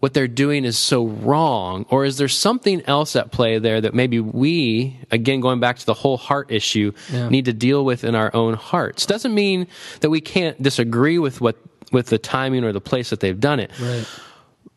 what 0.04 0.12
they're 0.12 0.28
doing 0.28 0.66
is 0.66 0.76
so 0.76 1.06
wrong 1.06 1.86
or 1.88 2.04
is 2.04 2.18
there 2.18 2.28
something 2.28 2.82
else 2.86 3.16
at 3.16 3.32
play 3.32 3.58
there 3.58 3.80
that 3.80 3.94
maybe 3.94 4.20
we 4.20 5.00
again 5.10 5.40
going 5.40 5.60
back 5.60 5.78
to 5.78 5.86
the 5.86 5.94
whole 5.94 6.18
heart 6.18 6.50
issue 6.52 6.92
Yeah. 7.10 7.30
need 7.30 7.46
to 7.46 7.54
deal 7.54 7.86
with 7.86 8.04
in 8.04 8.14
our 8.14 8.30
own 8.36 8.52
hearts 8.52 9.06
doesn't 9.06 9.32
mean 9.34 9.66
that 10.00 10.10
we 10.10 10.20
can't 10.20 10.62
disagree 10.62 11.18
with 11.18 11.40
what 11.40 11.56
with 11.90 12.08
the 12.08 12.18
timing 12.18 12.64
or 12.64 12.72
the 12.72 12.82
place 12.82 13.08
that 13.08 13.20
they've 13.20 13.40
done 13.40 13.60
it 13.60 13.70
Right. 13.80 14.04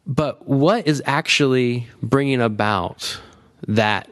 but 0.05 0.47
what 0.47 0.87
is 0.87 1.03
actually 1.05 1.87
bringing 2.01 2.39
about 2.39 3.19
that 3.67 4.07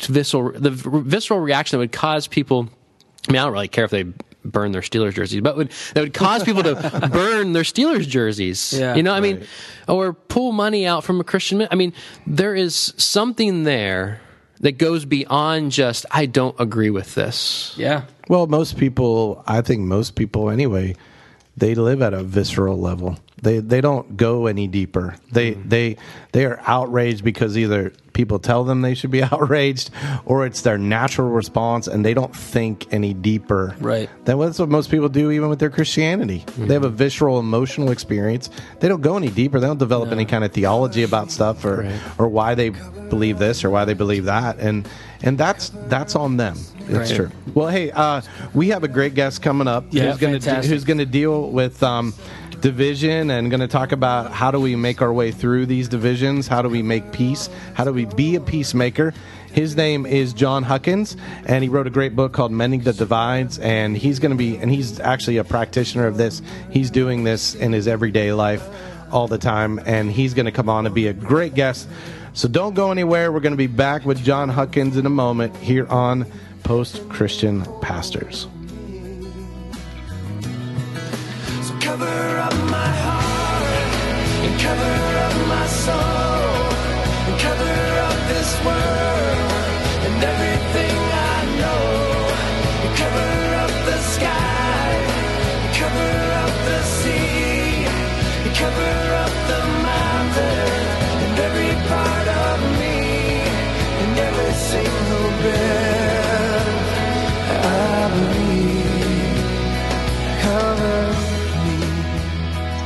visceral 0.00 0.52
the 0.58 0.70
visceral 0.70 1.40
reaction 1.40 1.76
that 1.76 1.80
would 1.80 1.92
cause 1.92 2.26
people 2.26 2.70
I 3.28 3.32
mean 3.32 3.40
I 3.40 3.44
don't 3.44 3.52
really 3.52 3.68
care 3.68 3.84
if 3.84 3.90
they 3.90 4.04
burn 4.44 4.72
their 4.72 4.82
Steelers 4.82 5.14
jerseys 5.14 5.40
but 5.40 5.56
would 5.56 5.70
that 5.94 6.00
would 6.00 6.14
cause 6.14 6.42
people 6.44 6.62
to 6.62 6.74
burn 7.12 7.52
their 7.52 7.62
Steelers 7.62 8.06
jerseys 8.08 8.72
Yeah. 8.72 8.94
you 8.94 9.02
know 9.02 9.12
I 9.12 9.20
mean 9.20 9.44
or 9.88 10.12
pull 10.12 10.52
money 10.52 10.86
out 10.86 11.04
from 11.04 11.20
a 11.20 11.24
Christian 11.24 11.66
I 11.70 11.74
mean 11.74 11.92
there 12.26 12.54
is 12.54 12.92
something 12.96 13.64
there 13.64 14.20
that 14.60 14.78
goes 14.78 15.04
beyond 15.04 15.72
just 15.72 16.06
I 16.10 16.26
don't 16.26 16.58
agree 16.60 16.90
with 16.90 17.14
this 17.14 17.74
Yeah. 17.76 18.04
Well, 18.28 18.46
most 18.46 18.78
people, 18.78 19.42
I 19.48 19.60
think 19.62 19.80
most 19.82 20.14
people 20.14 20.48
anyway, 20.48 20.94
they 21.56 21.74
live 21.74 22.00
at 22.00 22.14
a 22.14 22.22
visceral 22.22 22.78
level. 22.78 23.18
They 23.42 23.58
they 23.58 23.80
don't 23.80 24.16
go 24.16 24.46
any 24.46 24.68
deeper. 24.68 25.16
They 25.32 25.50
they 25.54 25.96
they 26.30 26.44
are 26.46 26.60
outraged 26.64 27.24
because 27.24 27.58
either 27.58 27.92
people 28.12 28.38
tell 28.38 28.62
them 28.62 28.82
they 28.82 28.94
should 28.94 29.10
be 29.10 29.22
outraged 29.32 29.90
or 30.24 30.46
it's 30.46 30.60
their 30.62 30.78
natural 30.78 31.28
response 31.28 31.88
and 31.88 32.04
they 32.04 32.14
don't 32.14 32.34
think 32.34 32.92
any 32.92 33.12
deeper. 33.14 33.74
Right. 33.80 34.08
Then 34.26 34.38
that's 34.38 34.60
what 34.60 34.68
most 34.68 34.90
people 34.92 35.08
do 35.08 35.32
even 35.32 35.48
with 35.48 35.58
their 35.58 35.70
Christianity. 35.70 36.44
They 36.56 36.74
have 36.74 36.84
a 36.84 36.88
visceral 36.88 37.40
emotional 37.40 37.90
experience. 37.90 38.48
They 38.78 38.86
don't 38.88 39.00
go 39.00 39.16
any 39.16 39.28
deeper. 39.30 39.58
They 39.58 39.66
don't 39.66 39.78
develop 39.78 40.12
any 40.12 40.24
kind 40.24 40.44
of 40.44 40.52
theology 40.52 41.02
about 41.02 41.30
stuff 41.32 41.64
or 41.64 41.82
Right. 41.82 42.00
or 42.18 42.28
why 42.28 42.54
they 42.54 42.70
believe 42.70 43.38
this 43.38 43.64
or 43.64 43.70
why 43.70 43.84
they 43.84 43.94
believe 43.94 44.26
that. 44.26 44.58
And 44.60 44.88
and 45.24 45.36
that's 45.36 45.70
that's 45.88 46.14
on 46.14 46.36
them. 46.36 46.56
It's 46.88 47.10
Right. 47.10 47.16
true. 47.16 47.30
Well, 47.54 47.68
hey, 47.68 47.90
uh, 47.90 48.20
we 48.54 48.68
have 48.68 48.84
a 48.84 48.88
great 48.88 49.14
guest 49.14 49.42
coming 49.42 49.66
up 49.68 49.84
Yeah, 49.90 50.10
who's 50.10 50.18
going 50.18 50.38
to 50.38 50.54
who's 50.62 50.84
going 50.84 50.98
to 50.98 51.06
deal 51.06 51.50
with 51.50 51.82
um, 51.82 52.12
division 52.62 53.30
and 53.30 53.50
going 53.50 53.60
to 53.60 53.68
talk 53.68 53.92
about 53.92 54.32
how 54.32 54.50
do 54.50 54.58
we 54.58 54.74
make 54.76 55.02
our 55.02 55.12
way 55.12 55.32
through 55.32 55.66
these 55.66 55.88
divisions? 55.88 56.46
How 56.46 56.62
do 56.62 56.68
we 56.68 56.80
make 56.80 57.12
peace? 57.12 57.50
How 57.74 57.84
do 57.84 57.92
we 57.92 58.06
be 58.06 58.36
a 58.36 58.40
peacemaker? 58.40 59.12
His 59.52 59.76
name 59.76 60.06
is 60.06 60.32
John 60.32 60.62
Huckins, 60.62 61.16
and 61.44 61.62
he 61.62 61.68
wrote 61.68 61.86
a 61.86 61.90
great 61.90 62.16
book 62.16 62.32
called 62.32 62.52
"Mending 62.52 62.80
the 62.80 62.94
Divides." 62.94 63.58
And 63.58 63.94
he's 63.94 64.18
going 64.18 64.30
to 64.30 64.36
be, 64.36 64.56
and 64.56 64.70
he's 64.70 64.98
actually 65.00 65.36
a 65.36 65.44
practitioner 65.44 66.06
of 66.06 66.16
this. 66.16 66.40
He's 66.70 66.90
doing 66.90 67.24
this 67.24 67.54
in 67.54 67.72
his 67.72 67.86
everyday 67.86 68.32
life 68.32 68.66
all 69.10 69.28
the 69.28 69.36
time, 69.36 69.78
and 69.84 70.10
he's 70.10 70.32
going 70.32 70.46
to 70.46 70.52
come 70.52 70.70
on 70.70 70.86
and 70.86 70.94
be 70.94 71.08
a 71.08 71.12
great 71.12 71.54
guest. 71.54 71.86
So 72.32 72.48
don't 72.48 72.74
go 72.74 72.90
anywhere. 72.90 73.30
We're 73.30 73.40
going 73.40 73.52
to 73.52 73.58
be 73.58 73.66
back 73.66 74.06
with 74.06 74.24
John 74.24 74.48
Huckins 74.48 74.96
in 74.96 75.04
a 75.04 75.10
moment 75.10 75.54
here 75.56 75.86
on 75.88 76.24
Post 76.62 77.06
Christian 77.10 77.66
Pastors. 77.82 78.46
Cover 81.92 82.38
up 82.48 82.56
my 82.70 82.90
heart 83.04 83.92
and 84.44 84.54
cover 84.66 84.98
up 85.26 85.36
my 85.54 85.66
soul 85.84 86.72
and 87.28 87.36
cover 87.46 87.80
up 88.08 88.18
this 88.32 88.50
world 88.64 89.52
and 90.06 90.16
everything 90.32 90.96
I 91.34 91.38
know. 91.60 91.84
And 92.84 92.92
cover 93.02 93.32
up 93.64 93.74
the 93.90 93.98
sky, 94.14 94.88
and 95.64 95.72
cover 95.82 96.14
up 96.44 96.54
the 96.70 96.80
sea, 96.96 97.84
and 98.44 98.52
cover 98.62 98.94
up 99.24 99.34
the 99.52 99.62
mountain 99.90 100.84
and 101.24 101.34
every 101.46 101.74
part 101.92 102.26
of 102.48 102.56
me 102.80 102.96
and 104.00 104.12
every 104.28 104.54
single 104.70 105.28
breath 105.42 105.91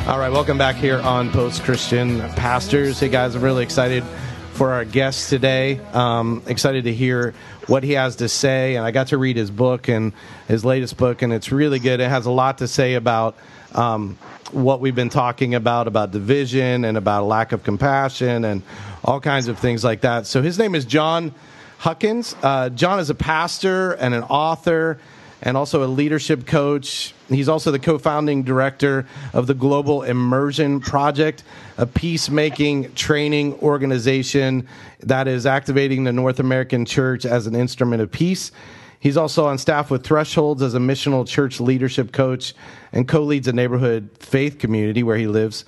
All 0.06 0.20
right, 0.20 0.30
welcome 0.30 0.56
back 0.56 0.76
here 0.76 1.00
on 1.00 1.32
Post 1.32 1.64
Christian 1.64 2.20
Pastors. 2.34 3.00
Hey 3.00 3.08
guys, 3.08 3.34
I'm 3.34 3.42
really 3.42 3.64
excited 3.64 4.04
for 4.52 4.72
our 4.72 4.84
guest 4.84 5.30
today. 5.30 5.80
Um, 5.92 6.44
excited 6.46 6.84
to 6.84 6.94
hear 6.94 7.34
what 7.66 7.82
he 7.82 7.94
has 7.94 8.14
to 8.16 8.28
say, 8.28 8.76
and 8.76 8.86
I 8.86 8.92
got 8.92 9.08
to 9.08 9.18
read 9.18 9.36
his 9.36 9.50
book 9.50 9.88
and 9.88 10.12
his 10.46 10.64
latest 10.64 10.96
book, 10.96 11.22
and 11.22 11.32
it's 11.32 11.50
really 11.50 11.80
good. 11.80 11.98
It 11.98 12.08
has 12.08 12.26
a 12.26 12.30
lot 12.30 12.58
to 12.58 12.68
say 12.68 12.94
about 12.94 13.36
um, 13.74 14.16
what 14.52 14.78
we've 14.78 14.94
been 14.94 15.08
talking 15.08 15.56
about 15.56 15.88
about 15.88 16.12
division 16.12 16.84
and 16.84 16.96
about 16.96 17.24
a 17.24 17.26
lack 17.26 17.50
of 17.50 17.64
compassion 17.64 18.44
and 18.44 18.62
all 19.02 19.18
kinds 19.18 19.48
of 19.48 19.58
things 19.58 19.82
like 19.82 20.02
that. 20.02 20.28
So 20.28 20.40
his 20.40 20.56
name 20.56 20.76
is 20.76 20.84
John 20.84 21.34
Huckins. 21.78 22.36
Uh, 22.44 22.68
John 22.68 23.00
is 23.00 23.10
a 23.10 23.14
pastor 23.16 23.94
and 23.94 24.14
an 24.14 24.22
author 24.22 25.00
and 25.42 25.56
also 25.56 25.84
a 25.84 25.86
leadership 25.86 26.46
coach. 26.46 27.14
He's 27.28 27.48
also 27.48 27.70
the 27.70 27.78
co 27.78 27.98
founding 27.98 28.42
director 28.42 29.06
of 29.32 29.46
the 29.46 29.54
Global 29.54 30.02
Immersion 30.02 30.80
Project, 30.80 31.42
a 31.76 31.86
peacemaking 31.86 32.94
training 32.94 33.54
organization 33.60 34.66
that 35.00 35.28
is 35.28 35.46
activating 35.46 36.04
the 36.04 36.12
North 36.12 36.40
American 36.40 36.84
church 36.84 37.24
as 37.24 37.46
an 37.46 37.54
instrument 37.54 38.02
of 38.02 38.10
peace. 38.10 38.52
He's 38.98 39.16
also 39.16 39.46
on 39.46 39.58
staff 39.58 39.90
with 39.90 40.04
Thresholds 40.04 40.62
as 40.62 40.74
a 40.74 40.78
missional 40.78 41.26
church 41.26 41.60
leadership 41.60 42.12
coach 42.12 42.54
and 42.92 43.06
co 43.06 43.22
leads 43.22 43.46
a 43.46 43.52
neighborhood 43.52 44.10
faith 44.18 44.58
community 44.58 45.02
where 45.02 45.16
he 45.16 45.26
lives. 45.26 45.64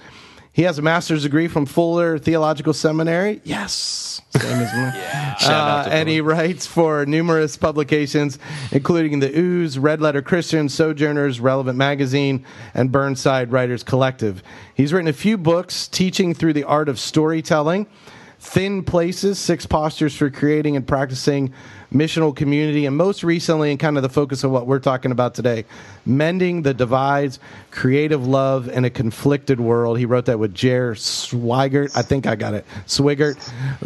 He 0.58 0.64
has 0.64 0.76
a 0.76 0.82
master's 0.82 1.22
degree 1.22 1.46
from 1.46 1.66
Fuller 1.66 2.18
Theological 2.18 2.72
Seminary. 2.72 3.40
Yes. 3.44 4.20
Same 4.30 4.58
as 4.60 4.74
me. 4.74 5.02
Uh, 5.40 5.86
and 5.88 6.08
he 6.08 6.20
writes 6.20 6.66
for 6.66 7.06
numerous 7.06 7.56
publications, 7.56 8.40
including 8.72 9.20
the 9.20 9.38
Ooze, 9.38 9.78
Red 9.78 10.00
Letter 10.00 10.20
Christian, 10.20 10.68
Sojourners, 10.68 11.38
Relevant 11.38 11.78
Magazine, 11.78 12.44
and 12.74 12.90
Burnside 12.90 13.52
Writers 13.52 13.84
Collective. 13.84 14.42
He's 14.74 14.92
written 14.92 15.06
a 15.06 15.12
few 15.12 15.38
books 15.38 15.86
teaching 15.86 16.34
through 16.34 16.54
the 16.54 16.64
art 16.64 16.88
of 16.88 16.98
storytelling, 16.98 17.86
Thin 18.40 18.84
Places, 18.84 19.38
Six 19.38 19.66
Postures 19.66 20.14
for 20.16 20.30
Creating 20.30 20.76
and 20.76 20.86
Practicing 20.86 21.52
Missional 21.92 22.34
Community, 22.36 22.86
and 22.86 22.96
most 22.96 23.24
recently, 23.24 23.70
and 23.72 23.80
kind 23.80 23.96
of 23.96 24.02
the 24.04 24.08
focus 24.08 24.44
of 24.44 24.50
what 24.52 24.66
we're 24.66 24.78
talking 24.78 25.10
about 25.10 25.34
today, 25.34 25.64
Mending 26.06 26.62
the 26.62 26.72
Divides, 26.72 27.40
Creative 27.72 28.24
Love 28.26 28.68
in 28.68 28.84
a 28.84 28.90
Conflicted 28.90 29.58
World. 29.58 29.98
He 29.98 30.04
wrote 30.06 30.26
that 30.26 30.38
with 30.38 30.54
Jer 30.54 30.94
Swigart. 30.94 31.96
I 31.96 32.02
think 32.02 32.26
I 32.26 32.36
got 32.36 32.54
it. 32.54 32.64
Swigart. 32.86 33.36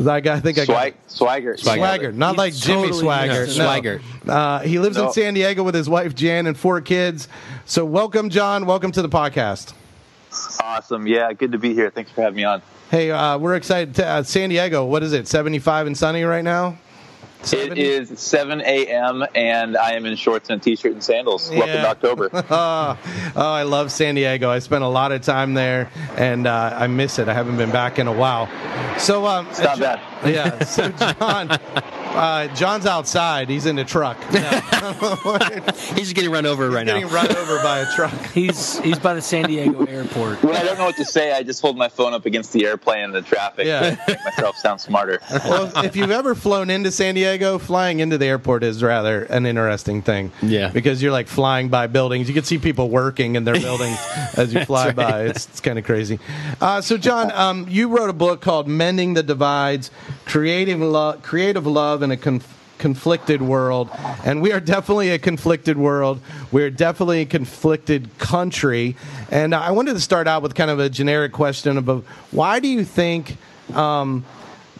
I, 0.06 0.20
got, 0.20 0.36
I 0.36 0.40
think 0.40 0.58
I 0.58 0.66
got 0.66 0.72
Swag, 0.74 0.94
it. 0.94 1.10
Swagger. 1.10 1.56
Swagger, 1.56 2.12
not 2.12 2.36
like 2.36 2.54
Jimmy 2.54 2.82
totally- 2.88 3.00
Swagger. 3.00 3.46
no, 3.46 3.54
no. 3.56 3.68
Swigart. 3.80 4.00
Uh, 4.28 4.58
he 4.60 4.78
lives 4.78 4.96
in 4.98 5.10
San 5.12 5.32
Diego 5.34 5.62
with 5.62 5.74
his 5.74 5.88
wife 5.88 6.14
Jan 6.14 6.46
and 6.46 6.58
four 6.58 6.80
kids. 6.82 7.26
So, 7.64 7.84
welcome, 7.86 8.28
John. 8.28 8.66
Welcome 8.66 8.92
to 8.92 9.02
the 9.02 9.08
podcast. 9.08 9.72
Awesome. 10.60 11.06
Yeah, 11.06 11.32
good 11.32 11.52
to 11.52 11.58
be 11.58 11.74
here. 11.74 11.90
Thanks 11.90 12.10
for 12.10 12.22
having 12.22 12.36
me 12.36 12.44
on. 12.44 12.62
Hey, 12.90 13.10
uh, 13.10 13.38
we're 13.38 13.54
excited. 13.56 13.94
To, 13.96 14.06
uh, 14.06 14.22
San 14.22 14.50
Diego, 14.50 14.84
what 14.84 15.02
is 15.02 15.12
it? 15.12 15.28
Seventy-five 15.28 15.86
and 15.86 15.96
sunny 15.96 16.24
right 16.24 16.44
now. 16.44 16.78
It 17.42 17.46
70? 17.48 17.80
is 17.80 18.20
7 18.20 18.60
a.m. 18.60 19.24
and 19.34 19.76
I 19.76 19.94
am 19.94 20.06
in 20.06 20.14
shorts 20.14 20.48
and 20.48 20.60
a 20.60 20.64
t-shirt 20.64 20.92
and 20.92 21.02
sandals. 21.02 21.50
Welcome 21.50 21.68
to 21.72 21.88
October. 21.88 22.30
Oh, 22.50 22.98
oh, 23.34 23.52
I 23.52 23.64
love 23.64 23.90
San 23.90 24.14
Diego. 24.14 24.48
I 24.48 24.60
spent 24.60 24.84
a 24.84 24.88
lot 24.88 25.10
of 25.10 25.22
time 25.22 25.54
there, 25.54 25.90
and 26.16 26.46
uh, 26.46 26.76
I 26.78 26.86
miss 26.86 27.18
it. 27.18 27.28
I 27.28 27.34
haven't 27.34 27.56
been 27.56 27.72
back 27.72 27.98
in 27.98 28.06
a 28.06 28.12
while. 28.12 28.48
So, 28.98 29.26
um, 29.26 29.48
It's 29.48 29.58
not 29.58 29.80
bad. 29.80 30.00
Yeah. 30.24 30.58
So, 30.72 30.88
John, 30.90 31.50
uh, 31.50 32.54
John's 32.54 32.86
outside. 32.86 33.48
He's 33.50 33.66
in 33.66 33.76
the 33.76 33.84
truck. 33.84 34.16
He's 34.32 35.96
just 36.04 36.14
getting 36.14 36.30
run 36.30 36.46
over 36.46 36.70
right 36.70 36.86
Getting 36.86 37.06
now. 37.06 37.12
run 37.14 37.36
over 37.36 37.62
by 37.62 37.80
a 37.80 37.92
truck. 37.94 38.12
He's 38.32 38.78
he's 38.80 38.98
by 38.98 39.14
the 39.14 39.20
San 39.22 39.44
Diego 39.44 39.84
airport. 39.84 40.42
When 40.42 40.56
I 40.56 40.62
don't 40.62 40.78
know 40.78 40.84
what 40.86 40.96
to 40.96 41.04
say, 41.04 41.32
I 41.32 41.42
just 41.42 41.60
hold 41.60 41.76
my 41.76 41.88
phone 41.88 42.14
up 42.14 42.24
against 42.26 42.52
the 42.52 42.64
airplane 42.66 43.04
and 43.04 43.14
the 43.14 43.22
traffic 43.22 43.66
Yeah. 43.66 43.94
to 43.96 44.04
make 44.08 44.24
myself 44.24 44.56
sound 44.56 44.80
smarter. 44.80 45.20
well, 45.44 45.72
if 45.84 45.94
you've 45.96 46.10
ever 46.10 46.34
flown 46.34 46.70
into 46.70 46.90
San 46.90 47.14
Diego, 47.14 47.58
flying 47.58 48.00
into 48.00 48.16
the 48.18 48.26
airport 48.26 48.62
is 48.64 48.82
rather 48.82 49.24
an 49.24 49.44
interesting 49.46 50.00
thing. 50.02 50.32
Yeah. 50.42 50.68
Because 50.70 51.02
you're 51.02 51.12
like 51.12 51.28
flying 51.28 51.68
by 51.68 51.86
buildings. 51.86 52.28
You 52.28 52.34
can 52.34 52.44
see 52.44 52.58
people 52.58 52.88
working 52.88 53.36
in 53.36 53.44
their 53.44 53.58
buildings 53.60 53.98
as 54.36 54.54
you 54.54 54.64
fly 54.64 54.86
right. 54.86 54.96
by. 54.96 55.22
It's, 55.24 55.46
it's 55.48 55.60
kind 55.60 55.78
of 55.78 55.84
crazy. 55.84 56.18
Uh, 56.60 56.80
so, 56.80 56.96
John, 56.96 57.30
um, 57.32 57.66
you 57.68 57.88
wrote 57.88 58.10
a 58.10 58.14
book 58.14 58.40
called 58.40 58.68
Mending 58.68 59.14
the 59.14 59.22
Divides 59.22 59.90
Creative, 60.24 60.80
Lo- 60.80 61.18
Creative 61.22 61.66
Love 61.66 62.02
in 62.02 62.10
a 62.10 62.16
Conf- 62.16 62.58
Conflicted 62.78 63.42
World. 63.42 63.90
And 64.24 64.42
we 64.42 64.52
are 64.52 64.60
definitely 64.60 65.10
a 65.10 65.18
conflicted 65.18 65.76
world. 65.76 66.20
We're 66.50 66.70
definitely 66.70 67.22
a 67.22 67.26
conflicted 67.26 68.18
country. 68.18 68.96
And 69.30 69.54
I 69.54 69.70
wanted 69.70 69.94
to 69.94 70.00
start 70.00 70.26
out 70.26 70.42
with 70.42 70.54
kind 70.54 70.70
of 70.70 70.78
a 70.78 70.88
generic 70.88 71.32
question 71.32 71.76
about 71.76 72.04
why 72.30 72.60
do 72.60 72.68
you 72.68 72.84
think. 72.84 73.36
Um, 73.74 74.24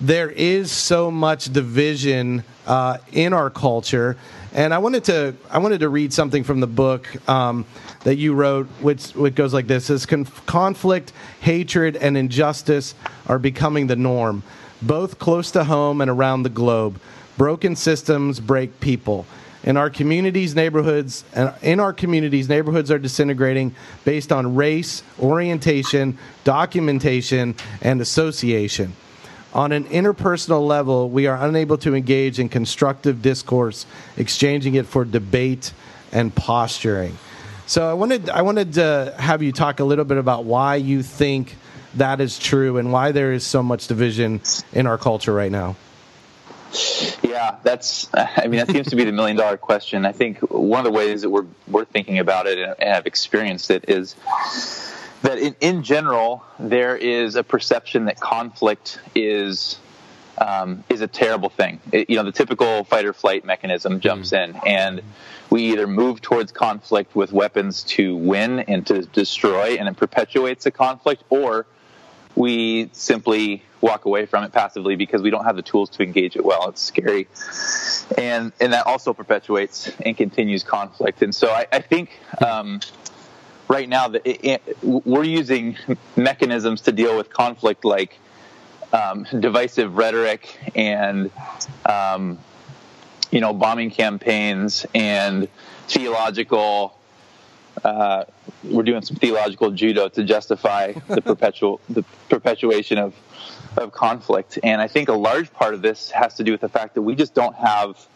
there 0.03 0.31
is 0.31 0.73
so 0.73 1.13
much 1.13 1.53
division 1.53 2.43
uh, 2.67 2.99
in 3.13 3.33
our 3.33 3.51
culture, 3.51 4.17
and 4.53 4.75
I 4.75 4.79
wanted 4.79 5.05
to 5.05 5.35
I 5.49 5.59
wanted 5.59 5.79
to 5.81 5.89
read 5.89 6.13
something 6.13 6.43
from 6.43 6.59
the 6.59 6.67
book 6.67 7.07
um, 7.29 7.65
that 8.03 8.17
you 8.17 8.35
wrote, 8.35 8.67
which 8.81 9.13
which 9.13 9.37
goes 9.37 9.55
like 9.55 9.69
this: 9.69 9.91
"As 9.91 10.05
conf- 10.05 10.45
conflict, 10.45 11.13
hatred, 11.41 11.97
and 11.97 12.17
injustice 12.17 12.97
are 13.29 13.39
becoming 13.39 13.87
the 13.87 13.95
norm, 13.95 14.43
both 14.83 15.19
close 15.19 15.51
to 15.53 15.65
home 15.65 16.01
and 16.01 16.11
around 16.11 16.43
the 16.43 16.49
globe. 16.49 17.01
Broken 17.39 17.77
systems 17.77 18.41
break 18.41 18.81
people." 18.81 19.27
In 19.65 19.77
our 19.77 19.91
communities, 19.91 20.57
neighborhoods, 20.57 21.23
and 21.33 21.53
in 21.63 21.79
our 21.79 21.93
communities, 21.93 22.49
neighborhoods 22.49 22.91
are 22.91 22.99
disintegrating 22.99 23.75
based 24.05 24.33
on 24.33 24.57
race, 24.57 25.05
orientation, 25.21 26.19
documentation, 26.43 27.55
and 27.81 28.01
association. 28.01 28.95
On 29.55 29.71
an 29.71 29.85
interpersonal 29.85 30.67
level, 30.67 31.11
we 31.11 31.27
are 31.27 31.37
unable 31.37 31.79
to 31.79 31.95
engage 31.95 32.41
in 32.41 32.49
constructive 32.49 33.23
discourse, 33.23 33.87
exchanging 34.17 34.75
it 34.75 34.87
for 34.87 35.05
debate 35.05 35.73
and 36.11 36.35
posturing. 36.35 37.17
So 37.67 37.89
I 37.89 37.93
wanted 37.93 38.31
I 38.31 38.43
wanted 38.43 38.73
to 38.75 39.15
have 39.19 39.43
you 39.43 39.53
talk 39.53 39.79
a 39.79 39.85
little 39.85 40.05
bit 40.05 40.19
about 40.19 40.45
why 40.45 40.77
you 40.77 41.03
think 41.03 41.55
that 41.95 42.21
is 42.21 42.39
true 42.39 42.79
and 42.79 42.93
why 42.93 43.13
there 43.13 43.33
is 43.33 43.45
so 43.47 43.63
much 43.63 43.87
division 43.87 44.41
in 44.73 44.87
our 44.87 44.99
culture 44.99 45.33
right 45.33 45.53
now. 45.53 45.77
Yeah, 47.23 47.57
that's. 47.63 48.09
I 48.15 48.47
mean, 48.47 48.59
that 48.65 48.71
seems 48.71 48.89
to 48.89 48.97
be 48.97 49.05
the 49.05 49.13
million 49.13 49.37
dollar 49.37 49.57
question. 49.57 50.07
I 50.07 50.13
think 50.13 50.39
one 50.51 50.81
of 50.81 50.85
the 50.85 50.97
ways 50.99 51.23
that 51.23 51.31
we're 51.31 51.47
we're 51.69 51.85
thinking 51.85 52.19
about 52.19 52.47
it 52.47 52.59
and, 52.59 52.75
have 52.81 53.07
experienced 53.07 53.71
it 53.71 53.85
is 53.89 54.17
that 55.23 55.39
in, 55.39 55.55
in 55.61 55.83
general 55.83 56.45
there 56.59 56.97
is 56.97 57.37
a 57.37 57.45
perception 57.45 58.07
that 58.07 58.19
conflict 58.21 59.01
is 59.15 59.79
um, 60.39 60.83
is 60.89 61.03
a 61.03 61.07
terrible 61.07 61.51
thing. 61.51 61.81
It- 61.93 62.09
you 62.09 62.17
know, 62.17 62.23
the 62.25 62.33
typical 62.33 62.85
fight 62.85 63.05
or 63.05 63.13
flight 63.13 63.45
mechanism 63.45 64.01
jumps 64.01 64.33
in, 64.33 64.59
and 64.67 65.03
we 65.51 65.73
either 65.73 65.87
move 65.87 66.23
towards 66.23 66.53
conflict 66.53 67.15
with 67.15 67.33
weapons 67.33 67.83
to 67.85 68.17
win 68.17 68.61
and 68.61 68.87
to 68.87 69.03
destroy, 69.03 69.77
and 69.79 69.89
it 69.89 69.97
perpetuates 69.97 70.65
the 70.65 70.71
conflict, 70.71 71.23
or 71.29 71.67
we 72.35 72.91
simply 72.93 73.63
walk 73.81 74.05
away 74.05 74.27
from 74.27 74.45
it 74.45 74.53
passively 74.53 74.97
because 74.97 75.23
we 75.23 75.31
don't 75.31 75.45
have 75.45 75.57
the 75.57 75.63
tools 75.63 75.91
to 75.91 76.03
engage 76.03 76.37
it 76.37 76.45
well. 76.45 76.69
It's 76.69 76.81
scary, 76.81 77.29
and 78.17 78.53
and 78.61 78.73
that 78.73 78.87
also 78.87 79.13
perpetuates 79.13 79.91
and 80.01 80.17
continues 80.17 80.63
conflict. 80.63 81.23
And 81.23 81.35
so 81.35 81.51
I, 81.51 81.67
I 81.73 81.81
think 81.81 82.11
um, 82.45 82.81
right 83.69 83.89
now 83.89 84.09
that 84.09 84.23
it, 84.25 84.45
it, 84.45 84.83
we're 84.83 85.25
using 85.25 85.77
mechanisms 86.17 86.83
to 86.83 86.93
deal 86.93 87.17
with 87.17 87.31
conflict 87.31 87.85
like 87.85 88.19
um, 88.93 89.27
divisive 89.39 89.97
rhetoric 89.97 90.59
and 90.75 91.31
um, 91.87 92.39
you 93.31 93.41
know 93.41 93.53
bombing 93.53 93.91
campaigns 93.91 94.87
and 94.95 95.49
theological 95.89 96.97
uh, 97.85 98.25
we're 98.65 98.83
doing 98.83 99.03
some 99.03 99.17
theological 99.17 99.71
judo 99.71 100.09
to 100.09 100.25
justify 100.25 100.93
the 101.09 101.21
perpetual 101.31 101.81
the 101.89 102.03
perpetuation 102.29 102.99
of 102.99 103.15
of 103.77 103.93
conflict 103.93 104.59
and 104.63 104.81
i 104.81 104.87
think 104.87 105.09
a 105.09 105.15
large 105.15 105.53
part 105.53 105.75
of 105.75 105.83
this 105.83 106.11
has 106.11 106.35
to 106.35 106.45
do 106.45 106.53
with 106.53 106.61
the 106.61 106.69
fact 106.69 106.95
that 106.95 107.03
we 107.03 107.15
just 107.15 107.35
don't 107.35 107.55
have 107.57 108.07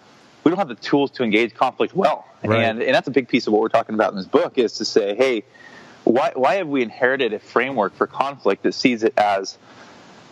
we 0.47 0.51
don't 0.51 0.59
have 0.59 0.69
the 0.69 0.77
tools 0.77 1.11
to 1.11 1.25
engage 1.25 1.55
conflict 1.55 1.93
well. 1.93 2.25
Right. 2.45 2.63
And 2.63 2.81
and 2.81 2.95
that's 2.95 3.09
a 3.09 3.11
big 3.11 3.27
piece 3.27 3.49
of 3.49 3.53
what 3.53 3.61
we're 3.63 3.69
talking 3.69 3.97
about 3.97 4.13
in 4.13 4.17
this 4.17 4.29
book 4.29 4.59
is 4.59 4.75
to 4.75 4.85
say, 4.85 5.17
hey, 5.17 5.43
why 6.05 6.31
why 6.37 6.55
have 6.55 6.69
we 6.69 6.83
inherited 6.83 7.33
a 7.33 7.41
framework 7.41 7.97
for 7.97 8.07
conflict 8.07 8.63
that 8.63 8.73
sees 8.73 9.03
it 9.03 9.13
as 9.19 9.59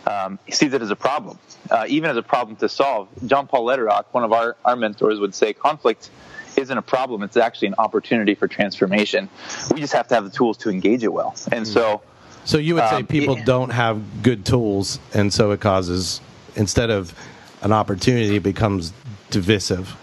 um, 0.07 0.39
sees 0.49 0.71
it 0.71 0.81
as 0.81 0.89
a 0.89 0.95
problem, 0.95 1.37
uh, 1.69 1.83
even 1.89 2.09
as 2.09 2.15
a 2.15 2.23
problem 2.23 2.55
to 2.57 2.69
solve. 2.69 3.09
John 3.25 3.47
Paul 3.47 3.65
Lederach, 3.65 4.05
one 4.11 4.23
of 4.23 4.31
our, 4.31 4.55
our 4.63 4.77
mentors, 4.77 5.19
would 5.19 5.35
say 5.35 5.51
conflict 5.51 6.09
isn't 6.57 6.77
a 6.77 6.81
problem; 6.81 7.23
it's 7.23 7.37
actually 7.37 7.69
an 7.69 7.75
opportunity 7.77 8.35
for 8.35 8.47
transformation. 8.47 9.29
We 9.73 9.79
just 9.79 9.93
have 9.93 10.07
to 10.09 10.15
have 10.15 10.23
the 10.23 10.29
tools 10.29 10.57
to 10.59 10.69
engage 10.69 11.03
it 11.03 11.13
well. 11.13 11.35
And 11.51 11.67
so, 11.67 12.01
So 12.45 12.57
you 12.57 12.75
would 12.75 12.87
say 12.89 12.97
Um, 12.97 13.07
people 13.07 13.37
yeah. 13.37 13.43
don't 13.45 13.71
have 13.71 14.21
good 14.23 14.45
tools, 14.45 14.99
and 15.13 15.33
so 15.33 15.51
it 15.51 15.59
causes 15.61 16.21
instead 16.55 16.89
of 16.89 17.13
an 17.61 17.71
opportunity, 17.71 18.35
it 18.35 18.43
becomes 18.43 18.93
divisive. 19.31 19.95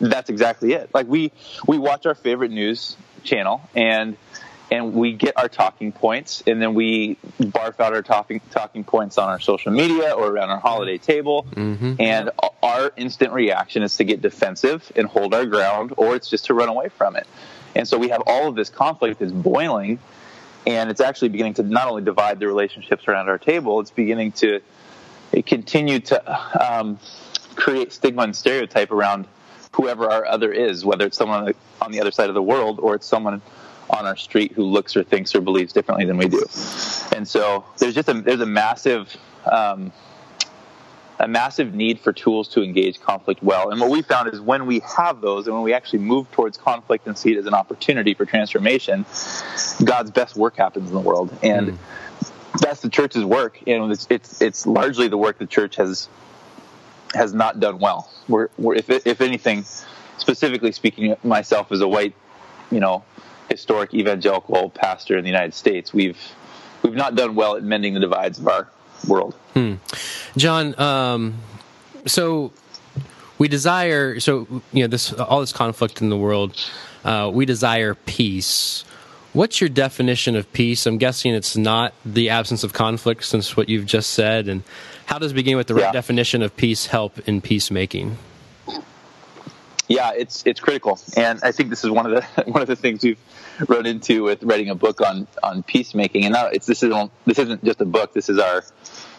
that's 0.00 0.28
exactly 0.28 0.72
it. 0.72 0.90
Like 0.92 1.06
we 1.06 1.30
we 1.66 1.78
watch 1.78 2.04
our 2.06 2.14
favorite 2.14 2.50
news 2.50 2.96
channel 3.22 3.62
and 3.74 4.16
and 4.70 4.94
we 4.94 5.12
get 5.12 5.36
our 5.36 5.48
talking 5.48 5.92
points 5.92 6.42
and 6.46 6.60
then 6.60 6.74
we 6.74 7.16
barf 7.40 7.78
out 7.80 7.92
our 7.92 8.02
talking 8.02 8.40
talking 8.50 8.84
points 8.84 9.18
on 9.18 9.28
our 9.28 9.40
social 9.40 9.72
media 9.72 10.12
or 10.12 10.28
around 10.28 10.50
our 10.50 10.58
holiday 10.58 10.98
table. 10.98 11.46
And 12.00 12.30
our 12.62 12.92
instant 12.96 13.32
reaction 13.32 13.82
is 13.82 13.96
to 13.98 14.04
get 14.04 14.22
defensive 14.22 14.90
and 14.96 15.06
hold 15.06 15.34
our 15.34 15.46
ground 15.46 15.92
or 15.96 16.16
it's 16.16 16.28
just 16.28 16.46
to 16.46 16.54
run 16.54 16.68
away 16.68 16.88
from 16.88 17.16
it. 17.16 17.26
And 17.74 17.86
so 17.86 17.98
we 17.98 18.08
have 18.08 18.22
all 18.26 18.48
of 18.48 18.54
this 18.54 18.70
conflict 18.70 19.20
that's 19.20 19.32
boiling 19.32 19.98
and 20.66 20.90
it's 20.90 21.00
actually 21.00 21.28
beginning 21.28 21.54
to 21.54 21.62
not 21.62 21.88
only 21.88 22.02
divide 22.02 22.38
the 22.38 22.46
relationships 22.46 23.06
around 23.06 23.28
our 23.28 23.38
table, 23.38 23.80
it's 23.80 23.90
beginning 23.90 24.32
to 24.32 24.60
continue 25.44 26.00
to 26.00 26.72
um, 26.72 26.98
create 27.54 27.92
stigma 27.92 28.22
and 28.22 28.34
stereotype 28.34 28.90
around 28.90 29.26
whoever 29.72 30.10
our 30.10 30.24
other 30.24 30.52
is, 30.52 30.84
whether 30.84 31.04
it's 31.06 31.16
someone 31.16 31.52
on 31.82 31.92
the 31.92 32.00
other 32.00 32.10
side 32.10 32.28
of 32.28 32.34
the 32.34 32.42
world 32.42 32.78
or 32.80 32.94
it's 32.94 33.06
someone 33.06 33.42
on 33.90 34.06
our 34.06 34.16
street 34.16 34.52
who 34.52 34.64
looks 34.64 34.96
or 34.96 35.04
thinks 35.04 35.34
or 35.34 35.40
believes 35.40 35.72
differently 35.72 36.04
than 36.06 36.16
we 36.16 36.28
do. 36.28 36.44
And 37.14 37.26
so 37.26 37.64
there's 37.78 37.94
just 37.94 38.08
a 38.08 38.14
there's 38.14 38.40
a 38.40 38.46
massive 38.46 39.16
um, 39.50 39.92
a 41.20 41.28
massive 41.28 41.74
need 41.74 42.00
for 42.00 42.12
tools 42.12 42.48
to 42.48 42.62
engage 42.62 43.00
conflict 43.00 43.42
well. 43.42 43.70
And 43.70 43.80
what 43.80 43.90
we 43.90 44.02
found 44.02 44.32
is 44.32 44.40
when 44.40 44.66
we 44.66 44.80
have 44.96 45.20
those 45.20 45.46
and 45.46 45.54
when 45.54 45.62
we 45.62 45.72
actually 45.72 46.00
move 46.00 46.30
towards 46.32 46.56
conflict 46.56 47.06
and 47.06 47.16
see 47.16 47.32
it 47.32 47.38
as 47.38 47.46
an 47.46 47.54
opportunity 47.54 48.14
for 48.14 48.24
transformation, 48.24 49.06
God's 49.84 50.10
best 50.10 50.36
work 50.36 50.56
happens 50.56 50.88
in 50.88 50.94
the 50.94 51.00
world. 51.00 51.36
And 51.42 51.78
that's 52.60 52.80
the 52.80 52.88
church's 52.88 53.24
work. 53.24 53.60
And 53.66 53.92
it's, 53.92 54.06
it's 54.10 54.42
it's 54.42 54.66
largely 54.66 55.08
the 55.08 55.16
work 55.18 55.38
the 55.38 55.46
church 55.46 55.76
has 55.76 56.08
has 57.14 57.32
not 57.32 57.60
done 57.60 57.78
well. 57.78 58.10
We're, 58.28 58.48
we're 58.58 58.74
if 58.74 58.90
if 58.90 59.20
anything, 59.20 59.64
specifically 60.18 60.72
speaking, 60.72 61.16
myself 61.22 61.70
as 61.70 61.80
a 61.80 61.88
white, 61.88 62.14
you 62.70 62.80
know, 62.80 63.04
historic 63.54 63.94
evangelical 63.94 64.70
pastor 64.70 65.16
in 65.16 65.24
the 65.24 65.30
United 65.30 65.54
States, 65.54 65.92
we've 65.94 66.18
we've 66.82 66.94
not 66.94 67.14
done 67.14 67.34
well 67.34 67.56
at 67.56 67.62
mending 67.62 67.94
the 67.94 68.00
divides 68.00 68.38
of 68.38 68.48
our 68.48 68.68
world. 69.06 69.34
John, 70.36 70.78
um, 70.80 71.34
so 72.06 72.52
we 73.38 73.46
desire 73.48 74.18
so 74.20 74.46
you 74.72 74.82
know 74.82 74.88
this 74.88 75.12
all 75.12 75.40
this 75.40 75.52
conflict 75.52 76.00
in 76.02 76.08
the 76.08 76.16
world. 76.16 76.56
Uh, 77.04 77.30
we 77.32 77.44
desire 77.46 77.94
peace. 77.94 78.84
What's 79.32 79.60
your 79.60 79.68
definition 79.68 80.36
of 80.36 80.50
peace? 80.52 80.86
I'm 80.86 80.96
guessing 80.98 81.34
it's 81.34 81.56
not 81.56 81.92
the 82.04 82.30
absence 82.30 82.62
of 82.64 82.72
conflict, 82.72 83.24
since 83.24 83.56
what 83.56 83.68
you've 83.68 83.84
just 83.86 84.10
said. 84.10 84.48
And 84.48 84.62
how 85.06 85.18
does 85.18 85.32
beginning 85.32 85.56
with 85.58 85.66
the 85.66 85.74
right 85.74 85.82
Yeah. 85.84 85.92
definition 85.92 86.40
of 86.42 86.56
peace 86.56 86.86
help 86.86 87.18
in 87.28 87.40
peacemaking? 87.40 88.16
Yeah, 89.88 90.12
it's 90.16 90.42
it's 90.46 90.60
critical, 90.60 90.98
and 91.16 91.38
I 91.42 91.52
think 91.52 91.68
this 91.68 91.84
is 91.84 91.90
one 91.90 92.06
of 92.06 92.12
the 92.12 92.42
one 92.50 92.62
of 92.62 92.68
the 92.68 92.76
things 92.76 93.02
we've 93.04 93.18
run 93.68 93.86
into 93.86 94.24
with 94.24 94.42
writing 94.42 94.70
a 94.70 94.74
book 94.74 95.00
on 95.00 95.26
on 95.42 95.62
peacemaking. 95.62 96.24
And 96.24 96.34
now 96.34 96.46
it's 96.46 96.66
this 96.66 96.82
isn't 96.82 97.10
this 97.26 97.38
isn't 97.38 97.64
just 97.64 97.80
a 97.80 97.84
book. 97.84 98.12
This 98.12 98.28
is 98.28 98.38
our 98.38 98.64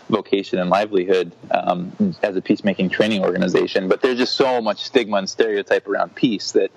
vocation 0.09 0.59
and 0.59 0.69
livelihood 0.69 1.31
um, 1.51 2.15
as 2.21 2.35
a 2.35 2.41
peacemaking 2.41 2.89
training 2.89 3.23
organization. 3.23 3.87
But 3.87 4.01
there's 4.01 4.17
just 4.17 4.35
so 4.35 4.61
much 4.61 4.83
stigma 4.83 5.17
and 5.17 5.29
stereotype 5.29 5.87
around 5.87 6.15
peace 6.15 6.51
that 6.53 6.71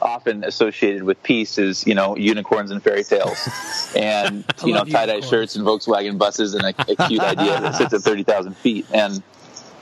often 0.00 0.42
associated 0.42 1.04
with 1.04 1.22
peace 1.22 1.58
is 1.58 1.86
you 1.86 1.94
know 1.94 2.16
unicorns 2.16 2.70
and 2.70 2.82
fairy 2.82 3.04
tales, 3.04 3.48
and 3.96 4.44
you 4.64 4.72
know 4.72 4.84
tie 4.84 5.06
dye 5.06 5.20
shirts 5.20 5.56
and 5.56 5.66
Volkswagen 5.66 6.18
buses 6.18 6.54
and 6.54 6.64
a, 6.64 6.92
a 6.92 7.08
cute 7.08 7.20
idea 7.20 7.60
that 7.60 7.76
sits 7.76 7.94
at 7.94 8.00
thirty 8.02 8.22
thousand 8.22 8.56
feet 8.56 8.86
and. 8.92 9.22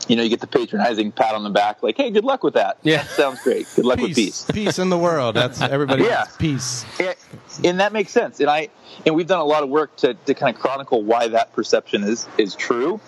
You 0.08 0.16
know, 0.16 0.22
you 0.22 0.28
get 0.28 0.40
the 0.40 0.46
patronizing 0.46 1.12
pat 1.12 1.34
on 1.34 1.44
the 1.44 1.50
back, 1.50 1.82
like, 1.82 1.96
"Hey, 1.96 2.10
good 2.10 2.24
luck 2.24 2.42
with 2.42 2.54
that. 2.54 2.78
Yeah. 2.82 2.98
that 2.98 3.10
sounds 3.10 3.42
great. 3.42 3.66
Good 3.76 3.84
luck 3.84 4.00
with 4.00 4.14
peace." 4.14 4.44
peace 4.52 4.78
in 4.78 4.88
the 4.88 4.98
world. 4.98 5.36
That's 5.36 5.60
everybody. 5.60 6.04
Yeah. 6.04 6.20
wants 6.20 6.36
peace. 6.36 6.84
and, 6.98 7.16
and 7.64 7.80
that 7.80 7.92
makes 7.92 8.10
sense. 8.10 8.40
And 8.40 8.48
I 8.48 8.70
and 9.06 9.14
we've 9.14 9.26
done 9.26 9.40
a 9.40 9.44
lot 9.44 9.62
of 9.62 9.68
work 9.68 9.96
to, 9.98 10.14
to 10.14 10.34
kind 10.34 10.54
of 10.54 10.60
chronicle 10.60 11.02
why 11.02 11.28
that 11.28 11.52
perception 11.52 12.02
is 12.02 12.26
is 12.38 12.54
true, 12.54 13.00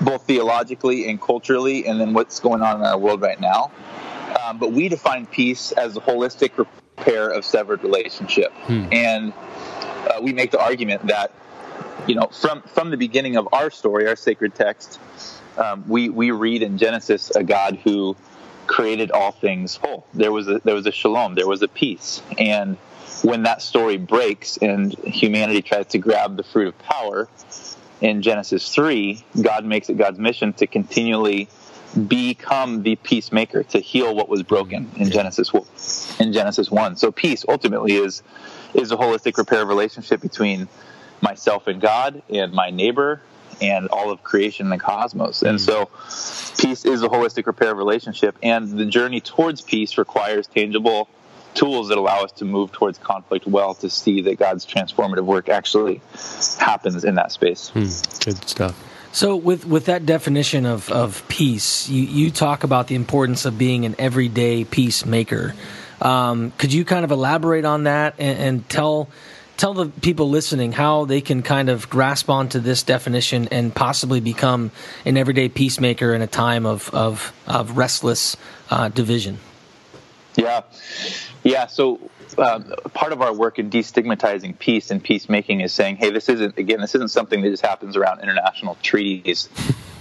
both 0.00 0.26
theologically 0.26 1.08
and 1.08 1.20
culturally, 1.20 1.86
and 1.86 2.00
then 2.00 2.12
what's 2.14 2.40
going 2.40 2.62
on 2.62 2.80
in 2.80 2.86
our 2.86 2.98
world 2.98 3.20
right 3.20 3.40
now. 3.40 3.70
Um, 4.44 4.58
but 4.58 4.72
we 4.72 4.88
define 4.88 5.26
peace 5.26 5.72
as 5.72 5.96
a 5.96 6.00
holistic 6.00 6.56
repair 6.58 7.30
of 7.30 7.44
severed 7.44 7.82
relationship, 7.82 8.52
and 8.92 9.32
uh, 9.32 10.20
we 10.22 10.32
make 10.32 10.50
the 10.50 10.60
argument 10.60 11.06
that 11.06 11.32
you 12.06 12.14
know 12.14 12.26
from 12.28 12.62
from 12.62 12.90
the 12.90 12.96
beginning 12.96 13.36
of 13.36 13.48
our 13.52 13.70
story, 13.70 14.06
our 14.08 14.16
sacred 14.16 14.54
text, 14.54 14.98
um, 15.56 15.84
we 15.88 16.08
we 16.08 16.30
read 16.30 16.62
in 16.62 16.78
Genesis 16.78 17.30
a 17.30 17.44
God 17.44 17.78
who 17.84 18.16
created 18.66 19.10
all 19.10 19.32
things 19.32 19.76
whole. 19.76 20.06
There 20.14 20.32
was 20.32 20.48
a 20.48 20.60
there 20.64 20.74
was 20.74 20.86
a 20.86 20.92
shalom, 20.92 21.34
there 21.34 21.46
was 21.46 21.62
a 21.62 21.68
peace, 21.68 22.22
and 22.38 22.76
when 23.22 23.44
that 23.44 23.62
story 23.62 23.96
breaks 23.96 24.56
and 24.56 24.92
humanity 24.92 25.62
tries 25.62 25.86
to 25.88 25.98
grab 25.98 26.36
the 26.36 26.42
fruit 26.42 26.68
of 26.68 26.78
power 26.78 27.28
in 28.00 28.22
Genesis 28.22 28.74
three, 28.74 29.24
God 29.40 29.64
makes 29.64 29.88
it 29.88 29.96
God's 29.96 30.18
mission 30.18 30.52
to 30.54 30.66
continually 30.66 31.48
become 32.08 32.82
the 32.82 32.96
peacemaker 32.96 33.62
to 33.62 33.78
heal 33.78 34.14
what 34.14 34.28
was 34.28 34.42
broken 34.42 34.90
in 34.96 35.10
Genesis 35.10 35.52
in 36.18 36.32
Genesis 36.32 36.70
one. 36.70 36.96
So 36.96 37.12
peace 37.12 37.44
ultimately 37.48 37.94
is 37.94 38.22
is 38.74 38.90
a 38.90 38.96
holistic 38.96 39.38
repair 39.38 39.62
of 39.62 39.68
relationship 39.68 40.20
between 40.20 40.68
myself 41.20 41.68
and 41.68 41.80
God 41.80 42.22
and 42.28 42.52
my 42.52 42.70
neighbor 42.70 43.22
and 43.60 43.88
all 43.88 44.10
of 44.10 44.22
creation 44.22 44.66
and 44.66 44.72
the 44.72 44.82
cosmos. 44.82 45.42
And 45.42 45.60
so 45.60 45.90
peace 46.58 46.84
is 46.84 47.02
a 47.02 47.08
holistic 47.08 47.46
repair 47.46 47.72
of 47.72 47.78
relationship 47.78 48.36
and 48.42 48.70
the 48.70 48.86
journey 48.86 49.20
towards 49.20 49.60
peace 49.60 49.98
requires 49.98 50.46
tangible 50.46 51.08
tools 51.54 51.88
that 51.88 51.98
allow 51.98 52.22
us 52.22 52.32
to 52.32 52.44
move 52.44 52.72
towards 52.72 52.98
conflict 52.98 53.46
well 53.46 53.74
to 53.74 53.88
see 53.88 54.22
that 54.22 54.38
God's 54.38 54.66
transformative 54.66 55.24
work 55.24 55.48
actually 55.48 56.00
happens 56.58 57.04
in 57.04 57.14
that 57.14 57.32
space. 57.32 57.70
Good 58.24 58.48
stuff. 58.48 58.90
So, 59.12 59.36
with 59.36 59.64
with 59.64 59.86
that 59.86 60.06
definition 60.06 60.66
of 60.66 60.90
of 60.90 61.26
peace, 61.28 61.88
you 61.88 62.02
you 62.02 62.30
talk 62.32 62.64
about 62.64 62.88
the 62.88 62.96
importance 62.96 63.44
of 63.44 63.56
being 63.56 63.84
an 63.84 63.94
everyday 63.96 64.64
peacemaker. 64.64 65.54
Um, 66.00 66.52
could 66.58 66.72
you 66.72 66.84
kind 66.84 67.04
of 67.04 67.12
elaborate 67.12 67.64
on 67.64 67.84
that 67.84 68.14
and, 68.18 68.38
and 68.38 68.68
tell 68.68 69.08
tell 69.56 69.74
the 69.74 69.86
people 69.86 70.28
listening 70.28 70.72
how 70.72 71.04
they 71.04 71.20
can 71.20 71.42
kind 71.42 71.68
of 71.68 71.88
grasp 71.88 72.28
onto 72.28 72.58
this 72.58 72.82
definition 72.82 73.48
and 73.50 73.74
possibly 73.74 74.20
become 74.20 74.70
an 75.04 75.16
everyday 75.16 75.48
peacemaker 75.48 76.14
in 76.14 76.22
a 76.22 76.26
time 76.26 76.66
of 76.66 76.90
of, 76.94 77.32
of 77.46 77.76
restless 77.76 78.36
uh, 78.70 78.88
division? 78.88 79.38
Yeah, 80.36 80.62
yeah. 81.42 81.66
So 81.66 82.00
um, 82.38 82.72
part 82.92 83.12
of 83.12 83.22
our 83.22 83.32
work 83.32 83.58
in 83.58 83.70
destigmatizing 83.70 84.58
peace 84.58 84.90
and 84.90 85.02
peacemaking 85.02 85.60
is 85.60 85.72
saying, 85.72 85.96
hey, 85.96 86.10
this 86.10 86.28
isn't 86.28 86.58
again, 86.58 86.80
this 86.80 86.94
isn't 86.94 87.10
something 87.10 87.42
that 87.42 87.50
just 87.50 87.64
happens 87.64 87.96
around 87.96 88.20
international 88.20 88.76
treaties. 88.82 89.48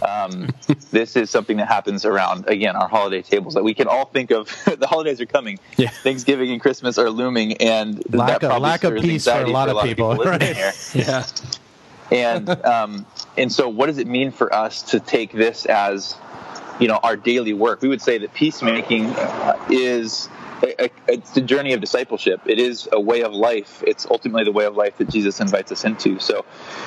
Um, 0.01 0.49
this 0.91 1.15
is 1.15 1.29
something 1.29 1.57
that 1.57 1.67
happens 1.67 2.05
around 2.05 2.47
again 2.47 2.75
our 2.75 2.87
holiday 2.87 3.21
tables 3.21 3.53
that 3.53 3.63
we 3.63 3.73
can 3.73 3.87
all 3.87 4.05
think 4.05 4.31
of. 4.31 4.47
the 4.77 4.87
holidays 4.87 5.21
are 5.21 5.25
coming. 5.25 5.59
Yeah. 5.77 5.89
Thanksgiving 5.89 6.51
and 6.51 6.61
Christmas 6.61 6.97
are 6.97 7.09
looming, 7.09 7.57
and 7.57 7.97
Lack 8.13 8.27
that 8.27 8.35
of- 8.35 8.49
probably 8.49 8.69
lack 8.69 8.83
of 8.83 8.93
peace 8.95 9.25
for 9.25 9.31
a 9.31 9.33
anxiety 9.33 9.51
lot 9.51 9.69
of 9.69 9.83
people, 9.83 10.09
listening 10.09 10.39
right. 10.39 10.55
here 10.55 10.73
Yeah, 10.93 11.25
and 12.11 12.49
um, 12.65 13.05
and 13.37 13.51
so 13.51 13.69
what 13.69 13.87
does 13.87 13.97
it 13.97 14.07
mean 14.07 14.31
for 14.31 14.53
us 14.53 14.81
to 14.83 14.99
take 14.99 15.31
this 15.31 15.65
as 15.65 16.15
you 16.79 16.87
know 16.87 16.99
our 17.03 17.15
daily 17.15 17.53
work 17.53 17.81
we 17.81 17.87
would 17.87 18.01
say 18.01 18.17
that 18.17 18.33
peacemaking 18.33 19.05
uh, 19.05 19.65
is 19.69 20.27
a, 20.27 20.29
a, 20.29 20.42
it's 21.07 21.31
the 21.31 21.41
journey 21.41 21.73
of 21.73 21.81
discipleship. 21.81 22.41
It 22.45 22.59
is 22.59 22.87
a 22.91 22.99
way 22.99 23.21
of 23.21 23.33
life. 23.33 23.83
It's 23.85 24.05
ultimately 24.05 24.43
the 24.45 24.51
way 24.51 24.65
of 24.65 24.75
life 24.75 24.97
that 24.97 25.09
jesus 25.09 25.39
invites 25.39 25.71
us 25.71 25.83
into. 25.83 26.19
So 26.19 26.45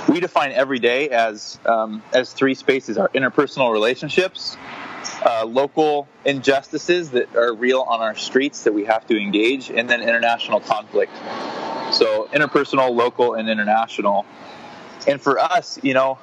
we 0.08 0.20
define 0.20 0.52
every 0.52 0.78
day 0.78 1.10
as 1.10 1.58
um, 1.66 2.02
as 2.12 2.32
three 2.32 2.54
spaces 2.54 2.98
our 2.98 3.08
interpersonal 3.10 3.72
relationships 3.72 4.56
uh, 5.24 5.44
local 5.44 6.08
injustices 6.24 7.10
that 7.10 7.34
are 7.36 7.54
real 7.54 7.80
on 7.82 8.00
our 8.00 8.16
streets 8.16 8.64
that 8.64 8.72
we 8.72 8.84
have 8.84 9.06
to 9.06 9.20
engage 9.20 9.70
and 9.70 9.88
then 9.88 10.02
international 10.02 10.60
conflict. 10.60 11.12
So 11.92 12.28
interpersonal 12.32 12.94
local 12.94 13.34
and 13.34 13.48
international. 13.48 14.26
And 15.06 15.20
for 15.20 15.38
us, 15.38 15.78
you 15.82 15.94
know, 15.94 16.18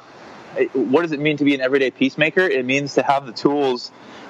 what 0.73 1.01
does 1.01 1.11
it 1.11 1.19
mean 1.19 1.37
to 1.37 1.43
be 1.43 1.55
an 1.55 1.61
everyday 1.61 1.91
peacemaker? 1.91 2.41
It 2.41 2.65
means 2.65 2.95
to 2.95 3.03
have 3.03 3.25
the 3.25 3.33
tools 3.33 3.89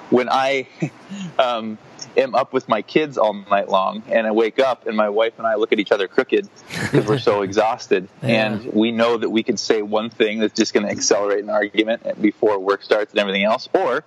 when 0.10 0.30
I 0.30 0.68
um, 1.40 1.78
am 2.18 2.36
up 2.36 2.54
with 2.54 2.68
my 2.70 2.82
kids 2.82 3.18
all 3.18 3.34
night 3.34 3.70
long 3.70 4.04
and 4.08 4.28
I 4.28 4.32
wake 4.32 4.60
up 4.60 4.86
and 4.88 4.96
my 4.96 5.10
wife 5.10 5.34
and 5.38 5.48
I 5.48 5.56
look 5.56 5.72
at 5.72 5.80
each 5.80 5.92
other 5.92 6.08
crooked 6.08 6.48
because 6.70 7.06
we're 7.08 7.18
so 7.20 7.42
exhausted. 7.48 8.08
Yeah. 8.22 8.30
And 8.54 8.66
we 8.74 8.92
know 8.92 9.18
that 9.18 9.30
we 9.30 9.44
could 9.44 9.60
say 9.60 9.82
one 9.82 10.10
thing 10.10 10.40
that's 10.40 10.54
just 10.54 10.74
going 10.74 10.86
to 10.86 10.92
accelerate 10.92 11.44
an 11.44 11.50
argument 11.50 12.22
before 12.22 12.60
work 12.60 12.84
starts 12.84 13.12
and 13.12 13.20
everything 13.20 13.44
else. 13.44 13.68
Or 13.74 14.04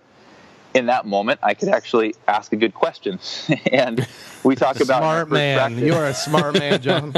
in 0.75 0.87
that 0.87 1.07
moment, 1.07 1.41
I 1.43 1.55
could 1.55 1.69
actually 1.71 2.15
ask 2.29 2.53
a 2.53 2.57
good 2.57 2.75
question. 2.75 3.19
and 3.73 4.07
we 4.45 4.55
talk 4.57 4.77
about 4.81 4.99
Smart 5.01 5.31
man. 5.31 5.59
practice- 5.59 5.83
You 5.83 5.95
are 5.95 6.07
a 6.07 6.15
smart 6.15 6.59
man, 6.59 6.83
John. 6.83 7.15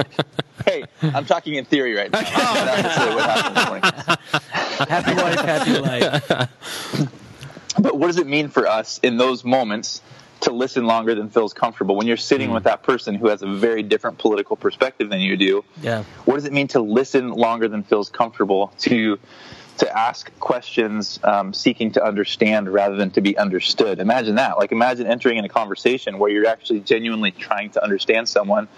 hey, 0.64 0.84
I'm 1.02 1.24
talking 1.26 1.54
in 1.54 1.64
theory 1.64 1.94
right 1.94 2.10
now. 2.10 2.20
Oh, 2.24 2.84
Not 2.94 3.14
what 3.14 3.30
happened 3.30 3.56
this 3.56 3.66
morning. 3.66 4.88
Happy 4.88 5.14
wife, 5.14 5.40
happy 5.40 5.78
life. 5.78 7.08
But 7.80 7.96
what 7.96 8.06
does 8.08 8.18
it 8.18 8.26
mean 8.26 8.48
for 8.48 8.66
us 8.66 8.98
in 9.02 9.18
those 9.18 9.44
moments 9.44 10.02
to 10.40 10.52
listen 10.52 10.86
longer 10.86 11.14
than 11.14 11.30
feels 11.30 11.52
comfortable? 11.52 11.96
When 11.96 12.06
you're 12.06 12.16
sitting 12.16 12.48
hmm. 12.48 12.54
with 12.54 12.64
that 12.64 12.82
person 12.82 13.14
who 13.14 13.28
has 13.28 13.42
a 13.42 13.46
very 13.46 13.82
different 13.82 14.18
political 14.18 14.56
perspective 14.56 15.10
than 15.10 15.20
you 15.20 15.36
do, 15.36 15.64
Yeah. 15.82 16.04
what 16.24 16.36
does 16.36 16.44
it 16.44 16.52
mean 16.52 16.68
to 16.68 16.80
listen 16.80 17.30
longer 17.30 17.68
than 17.68 17.82
feels 17.82 18.10
comfortable 18.10 18.72
to 18.80 19.18
to 19.78 19.98
ask 19.98 20.30
questions 20.40 21.18
um, 21.22 21.52
seeking 21.54 21.92
to 21.92 22.04
understand 22.04 22.68
rather 22.72 22.96
than 22.96 23.10
to 23.12 23.20
be 23.20 23.36
understood 23.38 23.98
imagine 24.00 24.34
that 24.36 24.58
like 24.58 24.72
imagine 24.72 25.06
entering 25.06 25.38
in 25.38 25.44
a 25.44 25.48
conversation 25.48 26.18
where 26.18 26.30
you're 26.30 26.46
actually 26.46 26.80
genuinely 26.80 27.30
trying 27.30 27.70
to 27.70 27.82
understand 27.82 28.28
someone 28.28 28.68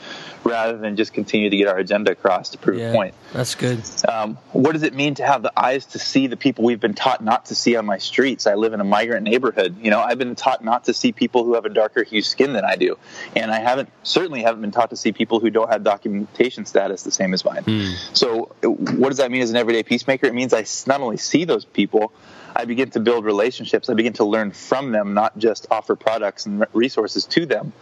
rather 0.44 0.76
than 0.78 0.96
just 0.96 1.12
continue 1.12 1.50
to 1.50 1.56
get 1.56 1.68
our 1.68 1.78
agenda 1.78 2.10
across 2.12 2.50
to 2.50 2.58
prove 2.58 2.78
Yeah. 2.78 2.90
a 2.90 2.94
point 2.94 3.14
That's 3.32 3.54
good. 3.54 3.82
um, 4.08 4.36
what 4.52 4.72
does 4.72 4.82
it 4.82 4.94
mean 4.94 5.14
to 5.16 5.26
have 5.26 5.42
the 5.42 5.52
eyes 5.58 5.86
to 5.86 5.98
see 5.98 6.26
the 6.26 6.36
people 6.36 6.64
we've 6.64 6.80
been 6.80 6.94
taught 6.94 7.22
not 7.22 7.46
to 7.46 7.54
see 7.54 7.76
on 7.76 7.84
my 7.86 7.98
streets? 7.98 8.46
I 8.46 8.54
live 8.54 8.72
in 8.72 8.80
a 8.80 8.84
migrant 8.84 9.24
neighborhood. 9.24 9.76
You 9.80 9.90
know, 9.90 10.00
I've 10.00 10.18
been 10.18 10.34
taught 10.34 10.64
not 10.64 10.84
to 10.84 10.94
see 10.94 11.12
people 11.12 11.44
who 11.44 11.54
have 11.54 11.64
a 11.64 11.68
darker 11.68 12.02
hue 12.04 12.22
skin 12.22 12.52
than 12.52 12.64
I 12.64 12.76
do, 12.76 12.96
and 13.36 13.50
I 13.50 13.60
haven't 13.60 13.88
certainly 14.02 14.42
haven't 14.42 14.60
been 14.62 14.70
taught 14.70 14.90
to 14.90 14.96
see 14.96 15.12
people 15.12 15.40
who 15.40 15.50
don't 15.50 15.70
have 15.70 15.82
documentation 15.84 16.64
status 16.66 17.02
the 17.02 17.10
same 17.10 17.32
as 17.34 17.44
mine. 17.44 17.64
So, 18.12 18.54
what 18.62 19.08
does 19.08 19.18
that 19.18 19.30
mean 19.30 19.42
as 19.42 19.50
an 19.50 19.56
everyday 19.56 19.82
peacemaker? 19.82 20.26
It 20.26 20.34
means 20.34 20.52
I 20.52 20.62
not 20.90 21.00
only 21.00 21.16
see 21.16 21.44
those 21.44 21.64
people. 21.64 22.12
I 22.54 22.64
begin 22.64 22.90
to 22.90 23.00
build 23.00 23.24
relationships. 23.24 23.88
I 23.88 23.94
begin 23.94 24.12
to 24.14 24.24
learn 24.24 24.50
from 24.50 24.90
them, 24.90 25.14
not 25.14 25.38
just 25.38 25.68
offer 25.70 25.94
products 25.94 26.46
and 26.46 26.66
resources 26.72 27.24
to 27.26 27.46
them, 27.46 27.72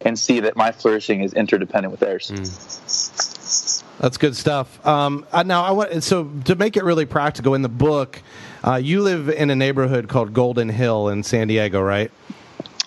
and 0.00 0.18
see 0.18 0.40
that 0.40 0.56
my 0.56 0.72
flourishing 0.72 1.22
is 1.22 1.34
interdependent 1.34 1.92
with 1.92 2.00
theirs. 2.00 2.30
That's 4.00 4.16
good 4.16 4.34
stuff. 4.34 4.84
Um, 4.86 5.26
now, 5.44 5.62
I 5.62 5.72
want 5.72 6.02
so 6.02 6.30
to 6.46 6.54
make 6.56 6.78
it 6.78 6.84
really 6.84 7.04
practical 7.04 7.54
in 7.54 7.60
the 7.60 7.68
book. 7.68 8.22
Uh, 8.66 8.76
you 8.76 9.02
live 9.02 9.28
in 9.28 9.50
a 9.50 9.56
neighborhood 9.56 10.08
called 10.08 10.32
Golden 10.32 10.70
Hill 10.70 11.08
in 11.10 11.22
San 11.22 11.48
Diego, 11.48 11.82
right? 11.82 12.10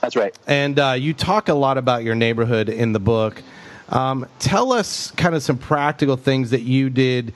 That's 0.02 0.16
right. 0.16 0.38
And 0.48 0.80
uh, 0.80 0.94
you 0.98 1.14
talk 1.14 1.48
a 1.48 1.54
lot 1.54 1.78
about 1.78 2.04
your 2.04 2.16
neighborhood 2.16 2.70
in 2.70 2.92
the 2.92 3.00
book. 3.00 3.42
Um, 3.90 4.26
tell 4.40 4.74
us 4.74 5.12
kind 5.12 5.36
of 5.36 5.44
some 5.44 5.60
practical 5.60 6.18
things 6.18 6.50
that 6.50 6.62
you 6.62 6.90
did 6.90 7.34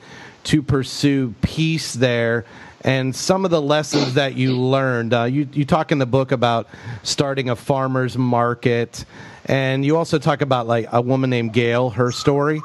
to 0.48 0.62
pursue 0.62 1.34
peace 1.42 1.92
there 1.92 2.46
and 2.82 3.14
some 3.14 3.44
of 3.44 3.50
the 3.50 3.60
lessons 3.60 4.14
that 4.14 4.34
you 4.34 4.56
learned. 4.56 5.12
Uh, 5.12 5.24
you, 5.24 5.46
you 5.52 5.66
talk 5.66 5.92
in 5.92 5.98
the 5.98 6.06
book 6.06 6.32
about 6.32 6.68
starting 7.02 7.50
a 7.50 7.56
farmer's 7.56 8.16
market, 8.16 9.04
and 9.44 9.84
you 9.84 9.98
also 9.98 10.18
talk 10.18 10.40
about 10.40 10.66
like 10.66 10.88
a 10.90 11.02
woman 11.02 11.28
named 11.28 11.52
Gail, 11.52 11.90
her 11.90 12.10
story. 12.10 12.62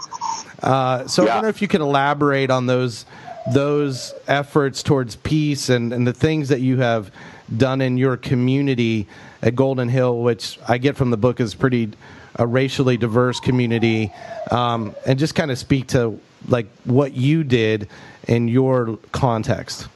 Uh, 0.61 1.07
so 1.07 1.27
I 1.27 1.35
wonder 1.35 1.49
if 1.49 1.61
you 1.61 1.67
could 1.67 1.81
elaborate 1.81 2.49
on 2.49 2.67
those 2.67 3.05
those 3.51 4.13
efforts 4.29 4.83
towards 4.83 5.17
peace 5.17 5.67
and, 5.67 5.91
and 5.91 6.07
the 6.07 6.13
things 6.13 6.47
that 6.47 6.61
you 6.61 6.77
have 6.77 7.11
done 7.57 7.81
in 7.81 7.97
your 7.97 8.15
community 8.15 9.05
at 9.41 9.53
Golden 9.53 9.89
Hill, 9.89 10.19
which 10.19 10.57
I 10.65 10.77
get 10.77 10.95
from 10.95 11.09
the 11.11 11.17
book 11.17 11.41
is 11.41 11.53
pretty 11.53 11.91
a 12.35 12.47
racially 12.47 12.95
diverse 12.95 13.41
community, 13.41 14.13
um, 14.51 14.95
and 15.05 15.19
just 15.19 15.35
kind 15.35 15.51
of 15.51 15.57
speak 15.57 15.87
to 15.87 16.17
like 16.47 16.67
what 16.83 17.13
you 17.13 17.43
did 17.43 17.87
in 18.27 18.47
your 18.47 18.97
context. 19.11 19.87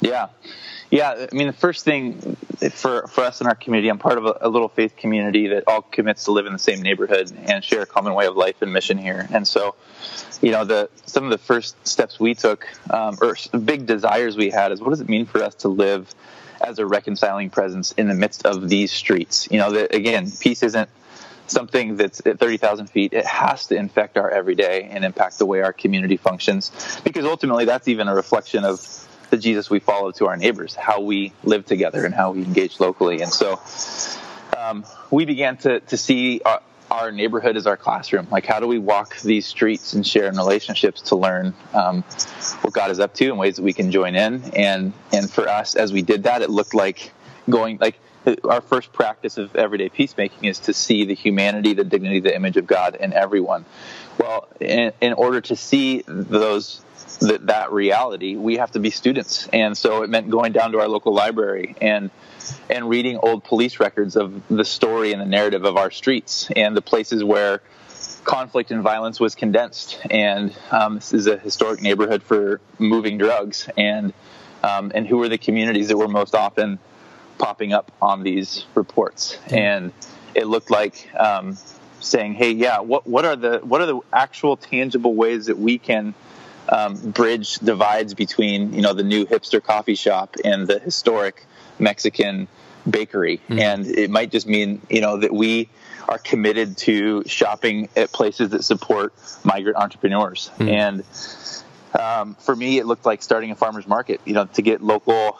Yeah. 0.00 0.28
Yeah, 0.92 1.26
I 1.32 1.34
mean, 1.34 1.46
the 1.46 1.54
first 1.54 1.86
thing 1.86 2.36
for 2.70 3.06
for 3.06 3.24
us 3.24 3.40
in 3.40 3.46
our 3.46 3.54
community, 3.54 3.88
I'm 3.88 3.98
part 3.98 4.18
of 4.18 4.26
a, 4.26 4.36
a 4.42 4.48
little 4.50 4.68
faith 4.68 4.94
community 4.94 5.48
that 5.48 5.64
all 5.66 5.80
commits 5.80 6.24
to 6.24 6.32
live 6.32 6.44
in 6.44 6.52
the 6.52 6.58
same 6.58 6.82
neighborhood 6.82 7.32
and 7.46 7.64
share 7.64 7.80
a 7.80 7.86
common 7.86 8.12
way 8.12 8.26
of 8.26 8.36
life 8.36 8.60
and 8.60 8.74
mission 8.74 8.98
here. 8.98 9.26
And 9.32 9.48
so, 9.48 9.74
you 10.42 10.50
know, 10.50 10.66
the 10.66 10.90
some 11.06 11.24
of 11.24 11.30
the 11.30 11.38
first 11.38 11.76
steps 11.88 12.20
we 12.20 12.34
took, 12.34 12.68
um, 12.90 13.16
or 13.22 13.36
big 13.64 13.86
desires 13.86 14.36
we 14.36 14.50
had, 14.50 14.70
is 14.70 14.82
what 14.82 14.90
does 14.90 15.00
it 15.00 15.08
mean 15.08 15.24
for 15.24 15.42
us 15.42 15.54
to 15.56 15.68
live 15.68 16.14
as 16.60 16.78
a 16.78 16.84
reconciling 16.84 17.48
presence 17.48 17.92
in 17.92 18.08
the 18.08 18.14
midst 18.14 18.44
of 18.44 18.68
these 18.68 18.92
streets? 18.92 19.48
You 19.50 19.60
know, 19.60 19.72
that 19.72 19.94
again, 19.94 20.30
peace 20.40 20.62
isn't 20.62 20.90
something 21.52 21.96
that's 21.96 22.20
at 22.26 22.38
30,000 22.38 22.86
feet, 22.88 23.12
it 23.12 23.26
has 23.26 23.66
to 23.66 23.76
infect 23.76 24.16
our 24.16 24.30
everyday 24.30 24.84
and 24.84 25.04
impact 25.04 25.38
the 25.38 25.46
way 25.46 25.62
our 25.62 25.72
community 25.72 26.16
functions. 26.16 26.72
Because 27.04 27.24
ultimately, 27.24 27.64
that's 27.64 27.88
even 27.88 28.08
a 28.08 28.14
reflection 28.14 28.64
of 28.64 28.80
the 29.30 29.38
Jesus 29.38 29.70
we 29.70 29.78
follow 29.78 30.10
to 30.12 30.26
our 30.26 30.36
neighbors, 30.36 30.74
how 30.74 31.00
we 31.00 31.32
live 31.42 31.64
together 31.64 32.04
and 32.04 32.14
how 32.14 32.32
we 32.32 32.42
engage 32.42 32.80
locally. 32.80 33.22
And 33.22 33.32
so 33.32 33.60
um, 34.56 34.84
we 35.10 35.24
began 35.24 35.56
to, 35.58 35.80
to 35.80 35.96
see 35.96 36.42
our, 36.44 36.60
our 36.90 37.10
neighborhood 37.10 37.56
as 37.56 37.66
our 37.66 37.78
classroom. 37.78 38.28
Like, 38.30 38.44
how 38.44 38.60
do 38.60 38.66
we 38.66 38.78
walk 38.78 39.18
these 39.20 39.46
streets 39.46 39.94
and 39.94 40.06
share 40.06 40.26
in 40.26 40.36
relationships 40.36 41.00
to 41.02 41.16
learn 41.16 41.54
um, 41.72 42.02
what 42.60 42.74
God 42.74 42.90
is 42.90 43.00
up 43.00 43.14
to 43.14 43.28
and 43.28 43.38
ways 43.38 43.56
that 43.56 43.62
we 43.62 43.72
can 43.72 43.90
join 43.90 44.14
in? 44.14 44.44
And 44.54 44.92
and 45.12 45.30
for 45.30 45.48
us, 45.48 45.74
as 45.74 45.92
we 45.92 46.02
did 46.02 46.24
that, 46.24 46.42
it 46.42 46.50
looked 46.50 46.74
like 46.74 47.12
going 47.48 47.78
like 47.80 47.98
our 48.44 48.60
first 48.60 48.92
practice 48.92 49.38
of 49.38 49.56
everyday 49.56 49.88
peacemaking 49.88 50.44
is 50.44 50.60
to 50.60 50.74
see 50.74 51.04
the 51.04 51.14
humanity, 51.14 51.74
the 51.74 51.84
dignity, 51.84 52.20
the 52.20 52.34
image 52.34 52.56
of 52.56 52.66
God 52.66 52.96
in 52.96 53.12
everyone. 53.12 53.64
Well, 54.18 54.48
in, 54.60 54.92
in 55.00 55.12
order 55.14 55.40
to 55.40 55.56
see 55.56 56.04
those 56.06 56.84
that, 57.20 57.46
that 57.46 57.72
reality, 57.72 58.36
we 58.36 58.56
have 58.56 58.72
to 58.72 58.80
be 58.80 58.90
students, 58.90 59.48
and 59.48 59.76
so 59.76 60.02
it 60.02 60.10
meant 60.10 60.30
going 60.30 60.52
down 60.52 60.72
to 60.72 60.80
our 60.80 60.88
local 60.88 61.12
library 61.12 61.74
and 61.80 62.10
and 62.68 62.88
reading 62.88 63.18
old 63.18 63.44
police 63.44 63.78
records 63.78 64.16
of 64.16 64.42
the 64.48 64.64
story 64.64 65.12
and 65.12 65.20
the 65.20 65.26
narrative 65.26 65.64
of 65.64 65.76
our 65.76 65.90
streets 65.90 66.50
and 66.56 66.76
the 66.76 66.82
places 66.82 67.22
where 67.22 67.60
conflict 68.24 68.70
and 68.70 68.82
violence 68.82 69.20
was 69.20 69.34
condensed. 69.34 70.00
And 70.10 70.56
um, 70.70 70.96
this 70.96 71.12
is 71.12 71.26
a 71.26 71.38
historic 71.38 71.80
neighborhood 71.80 72.22
for 72.22 72.60
moving 72.78 73.18
drugs, 73.18 73.68
and 73.76 74.12
um, 74.62 74.92
and 74.94 75.06
who 75.06 75.18
were 75.18 75.28
the 75.28 75.38
communities 75.38 75.88
that 75.88 75.96
were 75.96 76.08
most 76.08 76.34
often 76.34 76.78
popping 77.38 77.72
up 77.72 77.92
on 78.00 78.22
these 78.22 78.66
reports? 78.74 79.38
And 79.48 79.92
it 80.34 80.46
looked 80.46 80.70
like 80.70 81.08
um, 81.14 81.56
saying, 82.00 82.34
"Hey, 82.34 82.52
yeah, 82.52 82.80
what 82.80 83.06
what 83.06 83.24
are 83.24 83.36
the 83.36 83.58
what 83.58 83.80
are 83.80 83.86
the 83.86 84.00
actual 84.12 84.56
tangible 84.56 85.14
ways 85.14 85.46
that 85.46 85.58
we 85.58 85.78
can 85.78 86.14
um, 86.68 86.96
bridge 87.10 87.56
divides 87.56 88.14
between 88.14 88.72
you 88.72 88.82
know 88.82 88.92
the 88.92 89.02
new 89.02 89.26
hipster 89.26 89.62
coffee 89.62 89.94
shop 89.94 90.36
and 90.44 90.66
the 90.66 90.78
historic 90.78 91.46
Mexican 91.78 92.48
bakery, 92.88 93.40
and 93.48 93.86
it 93.86 94.10
might 94.10 94.30
just 94.30 94.46
mean 94.46 94.80
you 94.88 95.00
know 95.00 95.18
that 95.18 95.32
we 95.32 95.68
are 96.08 96.18
committed 96.18 96.76
to 96.76 97.22
shopping 97.26 97.88
at 97.96 98.12
places 98.12 98.50
that 98.50 98.64
support 98.64 99.14
migrant 99.44 99.76
entrepreneurs. 99.76 100.50
And 100.58 101.04
um, 101.98 102.34
for 102.36 102.56
me, 102.56 102.78
it 102.78 102.86
looked 102.86 103.06
like 103.06 103.22
starting 103.22 103.50
a 103.50 103.54
farmers 103.54 103.86
market. 103.86 104.20
You 104.24 104.34
know, 104.34 104.46
to 104.46 104.62
get 104.62 104.82
local 104.82 105.38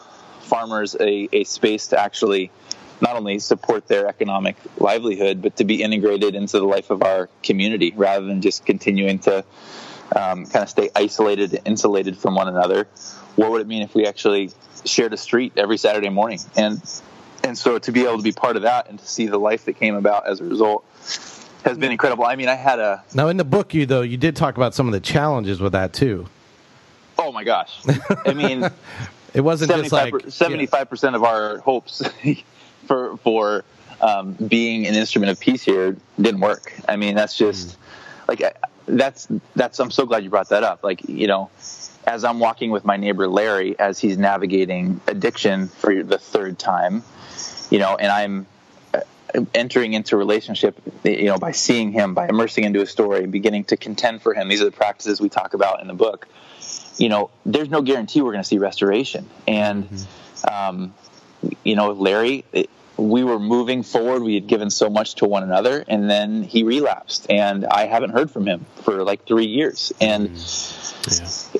farmers 0.53 0.94
a, 1.00 1.30
a 1.32 1.44
space 1.44 1.86
to 1.86 1.98
actually 1.98 2.50
not 3.00 3.16
only 3.16 3.38
support 3.38 3.88
their 3.88 4.07
economic 4.07 4.55
livelihood, 4.76 5.40
but 5.40 5.57
to 5.57 5.64
be 5.64 5.82
integrated 5.82 6.34
into 6.34 6.59
the 6.59 6.66
life 6.66 6.90
of 6.90 7.03
our 7.03 7.30
community 7.42 7.94
rather 7.96 8.26
than 8.26 8.42
just 8.42 8.66
continuing 8.66 9.18
to 9.18 9.38
um, 10.14 10.44
kind 10.44 10.62
of 10.62 10.68
stay 10.68 10.90
isolated, 10.94 11.59
insulated 11.64 12.18
from 12.18 12.34
one 12.34 12.48
another. 12.48 12.86
What 13.34 13.50
would 13.50 13.62
it 13.62 13.66
mean 13.66 13.80
if 13.80 13.94
we 13.94 14.07
actually 14.07 14.50
shared 14.84 15.14
a 15.14 15.16
street 15.16 15.55
every 15.57 15.78
Saturday 15.78 16.11
morning? 16.11 16.40
And 16.55 16.82
and 17.42 17.57
so 17.57 17.78
to 17.78 17.90
be 17.90 18.03
able 18.03 18.18
to 18.18 18.22
be 18.22 18.32
part 18.32 18.57
of 18.57 18.62
that 18.62 18.90
and 18.90 18.98
to 18.98 19.07
see 19.07 19.28
the 19.28 19.38
life 19.38 19.64
that 19.64 19.78
came 19.78 19.94
about 19.94 20.28
as 20.28 20.40
a 20.40 20.44
result 20.44 20.84
has 21.64 21.78
been 21.78 21.92
incredible. 21.92 22.24
I 22.26 22.36
mean, 22.36 22.48
I 22.48 22.57
had 22.57 22.78
a 22.78 23.03
Now, 23.14 23.28
in 23.28 23.38
the 23.38 23.44
book, 23.44 23.72
you 23.72 23.86
though 23.86 24.03
you 24.03 24.18
did 24.18 24.36
talk 24.36 24.59
about 24.59 24.74
some 24.74 24.86
of 24.86 24.92
the 24.92 25.00
challenges 25.00 25.61
with 25.61 25.72
that 25.72 25.94
too. 25.94 26.26
oh 27.18 27.32
my 27.32 27.42
gosh, 27.42 27.80
I 28.26 28.34
mean. 28.34 28.70
It 29.35 29.41
wasn't 29.41 29.70
just 29.70 29.93
like 29.93 30.14
seventy-five 30.28 30.91
percent 30.91 31.16
of 31.16 31.24
our 31.24 31.59
hopes 31.59 32.03
for 32.87 33.16
for 33.18 33.64
um, 34.01 34.33
being 34.33 34.87
an 34.87 34.95
instrument 34.95 35.30
of 35.30 35.41
peace 35.41 35.62
here 35.62 35.97
didn't 36.20 36.41
work. 36.41 36.72
I 36.89 36.97
mean, 36.97 37.14
that's 37.14 37.37
just 37.37 37.78
like 38.28 38.43
that's 38.87 39.28
that's. 39.55 39.78
I'm 39.80 39.91
so 39.91 40.07
glad 40.07 40.24
you 40.24 40.30
brought 40.30 40.51
that 40.51 40.64
up. 40.64 40.83
Like 40.85 41.09
you 41.09 41.26
know, 41.26 41.51
as 42.07 42.24
I'm 42.24 42.41
walking 42.41 42.70
with 42.70 42.85
my 42.85 42.97
neighbor 42.97 43.28
Larry 43.28 43.78
as 43.78 43.99
he's 43.99 44.18
navigating 44.18 45.01
addiction 45.07 45.68
for 45.68 46.03
the 46.03 46.18
third 46.18 46.59
time, 46.59 47.03
you 47.70 47.78
know, 47.78 47.97
and 47.97 48.12
I'm 48.12 48.47
uh, 48.93 49.01
entering 49.55 49.95
into 49.95 50.16
relationship, 50.16 50.78
you 51.05 51.24
know, 51.24 51.39
by 51.39 51.53
seeing 51.53 51.93
him, 51.93 52.12
by 52.12 52.28
immersing 52.28 52.64
into 52.64 52.83
a 52.83 52.87
story, 52.87 53.26
beginning 53.26 53.64
to 53.64 53.78
contend 53.78 54.20
for 54.20 54.35
him. 54.35 54.49
These 54.49 54.61
are 54.61 54.66
the 54.66 54.72
practices 54.72 55.20
we 55.20 55.30
talk 55.30 55.55
about 55.55 55.80
in 55.80 55.87
the 55.87 55.95
book 55.95 56.28
you 56.97 57.09
know, 57.09 57.30
there's 57.47 57.68
no 57.68 57.82
guarantee 57.82 58.20
we're 58.20 58.32
going 58.32 58.43
to 58.43 58.49
see 58.49 58.59
restoration. 58.59 59.28
And 59.47 59.88
um, 60.51 60.95
you 61.64 61.76
know, 61.76 61.93
Larry, 61.93 62.45
it, 62.53 62.70
we 62.97 63.24
were 63.24 63.38
moving 63.38 63.82
forward. 63.82 64.22
We 64.22 64.34
had 64.34 64.47
given 64.47 64.70
so 64.70 64.90
much 64.90 65.16
to 65.16 65.26
one 65.26 65.43
another, 65.43 65.84
and 65.86 66.09
then 66.11 66.43
he 66.43 66.62
relapsed, 66.62 67.26
and 67.30 67.64
I 67.64 67.86
haven't 67.86 68.11
heard 68.11 68.30
from 68.30 68.47
him 68.47 68.66
for 68.82 69.03
like 69.03 69.26
three 69.26 69.47
years, 69.47 69.93
and 70.01 70.28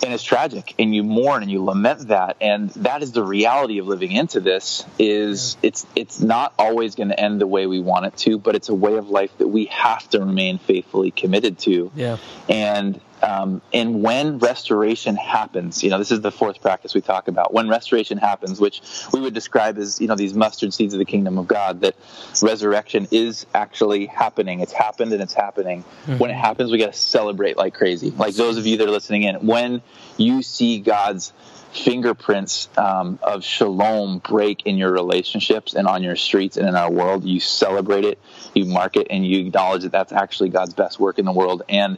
and 0.03 0.12
it's 0.12 0.22
tragic. 0.22 0.74
And 0.78 0.95
you 0.95 1.03
mourn 1.03 1.43
and 1.43 1.51
you 1.51 1.64
lament 1.64 2.09
that, 2.09 2.37
and 2.41 2.70
that 2.70 3.03
is 3.03 3.12
the 3.12 3.24
reality 3.24 3.78
of 3.78 3.87
living 3.87 4.12
into 4.12 4.41
this. 4.41 4.85
Is 4.99 5.57
it's 5.62 5.87
it's 5.97 6.20
not 6.20 6.53
always 6.59 6.95
going 6.95 7.09
to 7.09 7.18
end 7.18 7.41
the 7.41 7.47
way 7.47 7.66
we 7.66 7.80
want 7.80 8.07
it 8.07 8.16
to, 8.18 8.39
but 8.39 8.55
it's 8.55 8.68
a 8.68 8.74
way 8.74 8.97
of 8.97 9.09
life 9.09 9.37
that 9.39 9.49
we 9.49 9.66
have 9.66 10.09
to 10.11 10.20
remain 10.20 10.59
faithfully 10.59 11.11
committed 11.11 11.59
to. 11.61 11.91
Yeah. 11.95 12.18
And 12.49 13.01
um, 13.23 13.62
and 13.73 14.03
when 14.03 14.39
restoration 14.39 15.16
happens, 15.16 15.83
you 15.83 15.91
know, 15.91 15.99
this 15.99 16.11
is 16.11 16.20
the 16.20 16.33
fourth 16.33 16.61
practice 16.61 16.95
we 16.95 17.01
talk 17.01 17.29
about. 17.29 17.55
When 17.55 17.68
restoration 17.68 18.18
happens, 18.18 18.61
which 18.61 18.83
we 19.12 19.20
would 19.20 19.35
describe 19.35 19.79
as, 19.79 20.01
you 20.01 20.09
know, 20.09 20.16
these 20.16 20.35
mustard 20.35 20.75
seeds 20.75 20.93
of 20.93 20.99
the 20.99 21.05
kingdom 21.05 21.39
of 21.39 21.47
God, 21.47 21.81
that 21.83 21.95
resurrection 22.43 23.07
is 23.11 23.47
actually 23.55 24.07
happening. 24.07 24.61
It's 24.61 24.73
happened 24.73 25.12
and 25.12 25.23
it's 25.23 25.35
happening. 25.35 25.83
When 26.18 26.31
it 26.31 26.37
happens, 26.37 26.70
we 26.70 26.79
got 26.79 26.93
to 26.93 26.99
celebrate 26.99 27.57
like 27.57 27.75
crazy. 27.75 28.11
Like 28.11 28.35
those 28.35 28.57
of 28.57 28.66
you 28.66 28.79
that 28.79 28.89
are 28.89 28.93
listening 28.93 29.23
in, 29.23 29.47
when 29.47 29.83
you 30.16 30.43
see 30.43 30.81
God's 30.81 31.33
fingerprints 31.73 32.68
um, 32.77 33.18
of 33.23 33.43
shalom 33.45 34.18
break 34.18 34.66
in 34.66 34.77
your 34.77 34.93
relationships 34.93 35.75
and 35.75 35.89
on 35.89 36.03
your 36.03 36.16
streets 36.16 36.57
and 36.57 36.68
in 36.68 36.75
our 36.75 36.91
world, 36.91 37.25
you 37.25 37.41
celebrate 37.41 38.05
it, 38.05 38.18
you 38.55 38.66
mark 38.66 38.97
it, 38.97 39.07
and 39.11 39.27
you 39.27 39.47
acknowledge 39.47 39.83
that 39.83 39.93
that's 39.93 40.12
actually 40.12 40.51
God's 40.51 40.75
best 40.75 41.01
work 41.01 41.18
in 41.18 41.25
the 41.25 41.33
world. 41.33 41.62
And 41.68 41.97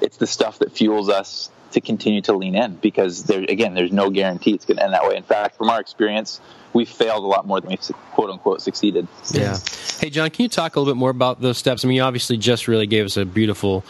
it's 0.00 0.16
the 0.16 0.26
stuff 0.26 0.58
that 0.58 0.72
fuels 0.72 1.08
us 1.08 1.50
to 1.72 1.80
continue 1.80 2.22
to 2.22 2.32
lean 2.32 2.54
in 2.54 2.76
because 2.76 3.24
there 3.24 3.44
again 3.48 3.74
there's 3.74 3.92
no 3.92 4.08
guarantee 4.08 4.52
it's 4.52 4.64
going 4.64 4.76
to 4.76 4.84
end 4.84 4.92
that 4.92 5.06
way 5.06 5.16
in 5.16 5.24
fact 5.24 5.56
from 5.56 5.68
our 5.68 5.80
experience 5.80 6.40
we 6.72 6.84
failed 6.84 7.24
a 7.24 7.26
lot 7.26 7.46
more 7.46 7.60
than 7.60 7.70
we 7.70 7.76
quote 8.12 8.30
unquote 8.30 8.60
succeeded 8.60 9.08
Yeah. 9.32 9.58
Hey, 9.98 10.10
John, 10.10 10.28
can 10.30 10.42
you 10.42 10.48
talk 10.48 10.76
a 10.76 10.80
little 10.80 10.92
bit 10.92 10.98
more 10.98 11.10
about 11.10 11.40
those 11.40 11.56
steps? 11.56 11.84
I 11.84 11.88
mean, 11.88 11.96
you 11.96 12.02
obviously 12.02 12.36
just 12.36 12.68
really 12.68 12.86
gave 12.86 13.06
us 13.06 13.16
a 13.16 13.24
beautiful 13.24 13.84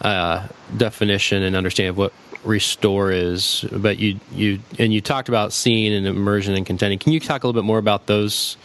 uh, 0.00 0.48
definition 0.76 1.42
and 1.42 1.54
understanding 1.54 1.90
of 1.90 1.98
what 1.98 2.12
restore 2.42 3.12
is, 3.12 3.64
but 3.70 3.98
you 3.98 4.18
you 4.32 4.60
and 4.78 4.92
you 4.92 5.00
talked 5.00 5.28
about 5.28 5.52
seeing 5.52 5.92
and 5.92 6.06
immersion 6.06 6.54
and 6.54 6.64
contending. 6.64 6.98
Can 6.98 7.12
you 7.12 7.20
talk 7.20 7.44
a 7.44 7.46
little 7.46 7.60
bit 7.60 7.66
more 7.66 7.78
about 7.78 8.06
those 8.06 8.56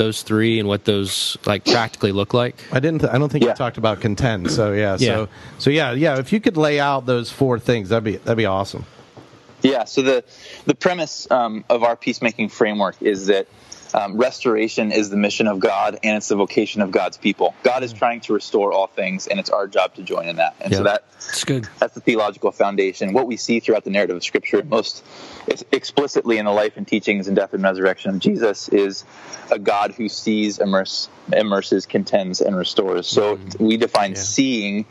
those 0.00 0.22
three 0.22 0.58
and 0.58 0.66
what 0.66 0.84
those 0.86 1.36
like 1.44 1.64
practically 1.64 2.10
look 2.10 2.32
like? 2.32 2.56
I 2.72 2.80
didn't. 2.80 3.04
I 3.04 3.18
don't 3.18 3.30
think 3.30 3.44
Yeah. 3.44 3.50
you 3.50 3.56
talked 3.56 3.76
about 3.76 4.00
contend. 4.00 4.50
So 4.50 4.72
yeah. 4.72 4.96
Yeah. 4.98 5.14
So 5.14 5.28
so 5.58 5.70
yeah. 5.70 5.92
Yeah. 5.92 6.18
If 6.18 6.32
you 6.32 6.40
could 6.40 6.56
lay 6.56 6.80
out 6.80 7.04
those 7.06 7.30
four 7.30 7.58
things, 7.58 7.90
that'd 7.90 8.02
be 8.02 8.16
that'd 8.16 8.38
be 8.38 8.46
awesome. 8.46 8.86
Yeah. 9.62 9.84
So 9.84 10.00
the 10.02 10.24
the 10.64 10.74
premise 10.74 11.30
um, 11.30 11.64
of 11.68 11.82
our 11.84 11.96
peacemaking 11.96 12.48
framework 12.48 12.96
is 13.02 13.26
that 13.26 13.46
um, 13.94 14.16
restoration 14.16 14.92
is 14.92 15.10
the 15.10 15.16
mission 15.16 15.46
of 15.46 15.58
God 15.60 15.98
and 16.02 16.16
it's 16.16 16.28
the 16.28 16.36
vocation 16.36 16.82
of 16.82 16.90
God's 16.90 17.16
people. 17.16 17.54
God 17.62 17.82
is 17.82 17.92
trying 17.92 18.20
to 18.22 18.32
restore 18.34 18.72
all 18.72 18.86
things, 18.86 19.26
and 19.26 19.40
it's 19.40 19.50
our 19.50 19.66
job 19.66 19.94
to 19.94 20.02
join 20.02 20.28
in 20.28 20.36
that. 20.36 20.54
And 20.60 20.72
so 20.72 20.80
Yeah. 20.80 20.84
that 20.84 21.04
It's 21.16 21.44
good. 21.44 21.68
that's 21.78 21.94
the 21.94 22.00
theological 22.00 22.52
foundation. 22.52 23.12
What 23.12 23.26
we 23.26 23.36
see 23.36 23.60
throughout 23.60 23.84
the 23.84 23.90
narrative 23.90 24.16
of 24.16 24.24
Scripture, 24.24 24.62
most 24.62 25.04
explicitly 25.72 26.38
in 26.38 26.44
the 26.44 26.52
life 26.52 26.76
and 26.76 26.86
teachings 26.86 27.26
and 27.26 27.36
death 27.36 27.52
and 27.54 27.62
resurrection 27.62 28.10
of 28.10 28.18
Jesus, 28.20 28.68
is 28.68 29.04
a 29.50 29.58
God 29.58 29.92
who 29.92 30.08
sees, 30.08 30.58
immerse, 30.58 31.08
immerses, 31.32 31.86
contends, 31.86 32.40
and 32.40 32.56
restores. 32.56 33.06
So 33.06 33.38
we 33.58 33.76
define 33.76 34.14
seeing 34.14 34.86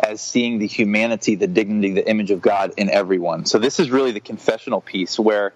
as 0.00 0.20
seeing 0.20 0.58
the 0.58 0.66
humanity, 0.66 1.36
the 1.36 1.46
dignity, 1.46 1.92
the 1.92 2.08
image 2.08 2.30
of 2.30 2.40
God 2.42 2.74
in 2.76 2.90
everyone. 2.90 3.46
So 3.46 3.58
this 3.58 3.80
is 3.80 3.90
really 3.90 4.12
the 4.12 4.20
confessional 4.20 4.82
piece 4.82 5.18
where 5.18 5.54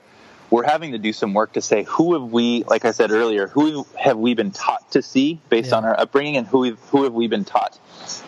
we're 0.50 0.64
having 0.66 0.92
to 0.92 0.98
do 0.98 1.12
some 1.12 1.32
work 1.34 1.52
to 1.54 1.60
say 1.62 1.84
who 1.84 2.14
have 2.14 2.32
we, 2.32 2.64
like 2.64 2.84
I 2.84 2.90
said 2.90 3.10
earlier, 3.12 3.46
who 3.46 3.86
have 3.98 4.18
we 4.18 4.34
been 4.34 4.50
taught 4.50 4.90
to 4.92 5.02
see 5.02 5.40
based 5.48 5.70
Yeah. 5.70 5.76
on 5.78 5.84
our 5.84 5.98
upbringing, 5.98 6.36
and 6.36 6.46
who 6.46 6.58
we've, 6.60 6.78
who 6.90 7.04
have 7.04 7.12
we 7.12 7.28
been 7.28 7.44
taught 7.44 7.78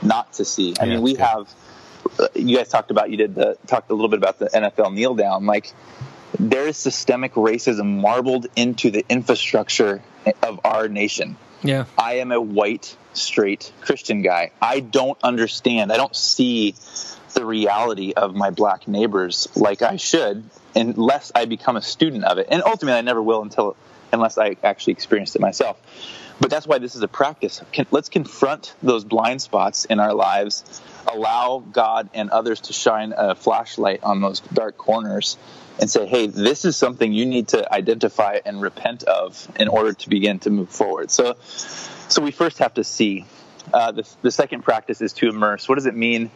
not 0.02 0.32
to 0.34 0.44
see? 0.44 0.74
I 0.80 0.84
Yeah, 0.84 0.90
mean, 0.94 1.02
we 1.02 1.14
that's 1.14 1.30
have. 1.30 1.54
uh, 2.20 2.28
You 2.34 2.56
guys 2.58 2.68
talked 2.68 2.90
about 2.90 3.10
you 3.10 3.16
did 3.16 3.34
the 3.34 3.56
talked 3.66 3.90
a 3.90 3.94
little 3.94 4.08
bit 4.08 4.18
about 4.18 4.38
the 4.38 4.46
NFL 4.54 4.92
kneel 4.94 5.14
down. 5.14 5.46
Like 5.46 5.72
there 6.38 6.66
is 6.68 6.76
systemic 6.76 7.34
racism 7.34 8.00
marbled 8.00 8.46
into 8.56 8.90
the 8.90 9.04
infrastructure 9.08 10.02
of 10.42 10.60
our 10.64 10.88
nation. 10.88 11.36
Yeah. 11.62 11.84
I 11.98 12.14
am 12.14 12.32
a 12.32 12.40
white, 12.40 12.96
straight 13.14 13.72
Christian 13.82 14.22
guy. 14.22 14.50
I 14.60 14.80
don't 14.80 15.18
understand. 15.22 15.92
I 15.92 15.96
don't 15.96 16.14
see 16.16 16.74
the 17.34 17.44
reality 17.44 18.12
of 18.16 18.34
my 18.34 18.50
black 18.50 18.86
neighbors 18.88 19.48
like 19.56 19.80
I 19.82 19.96
should 19.96 20.44
unless 20.74 21.32
I 21.34 21.44
become 21.44 21.76
a 21.76 21.82
student 21.82 22.24
of 22.24 22.38
it. 22.38 22.48
And 22.50 22.62
ultimately, 22.64 22.98
I 22.98 23.02
never 23.02 23.22
will 23.22 23.42
until 23.42 23.76
unless 24.12 24.38
I 24.38 24.56
actually 24.62 24.94
experienced 24.94 25.36
it 25.36 25.40
myself. 25.40 25.78
But 26.40 26.50
that's 26.50 26.66
why 26.66 26.78
this 26.78 26.96
is 26.96 27.02
a 27.02 27.08
practice. 27.08 27.62
Let's 27.90 28.08
confront 28.08 28.74
those 28.82 29.04
blind 29.04 29.40
spots 29.40 29.84
in 29.84 30.00
our 30.00 30.12
lives, 30.12 30.82
allow 31.06 31.62
God 31.72 32.10
and 32.14 32.30
others 32.30 32.62
to 32.62 32.72
shine 32.72 33.14
a 33.16 33.34
flashlight 33.34 34.02
on 34.02 34.20
those 34.20 34.40
dark 34.40 34.76
corners, 34.76 35.36
and 35.80 35.88
say, 35.88 36.06
hey, 36.06 36.26
this 36.26 36.64
is 36.64 36.76
something 36.76 37.12
you 37.12 37.26
need 37.26 37.48
to 37.48 37.72
identify 37.72 38.40
and 38.44 38.60
repent 38.60 39.04
of 39.04 39.48
in 39.58 39.68
order 39.68 39.92
to 39.92 40.08
begin 40.08 40.38
to 40.40 40.50
move 40.50 40.68
forward. 40.68 41.10
So, 41.10 41.36
so 42.08 42.20
we 42.22 42.30
first 42.30 42.58
have 42.58 42.74
to 42.74 42.84
see. 42.84 43.24
Uh, 43.72 43.92
the, 43.92 44.08
the 44.22 44.30
second 44.30 44.62
practice 44.62 45.00
is 45.00 45.12
to 45.14 45.28
immerse. 45.28 45.68
What 45.68 45.76
does 45.76 45.86
it 45.86 45.94
mean? 45.94 46.30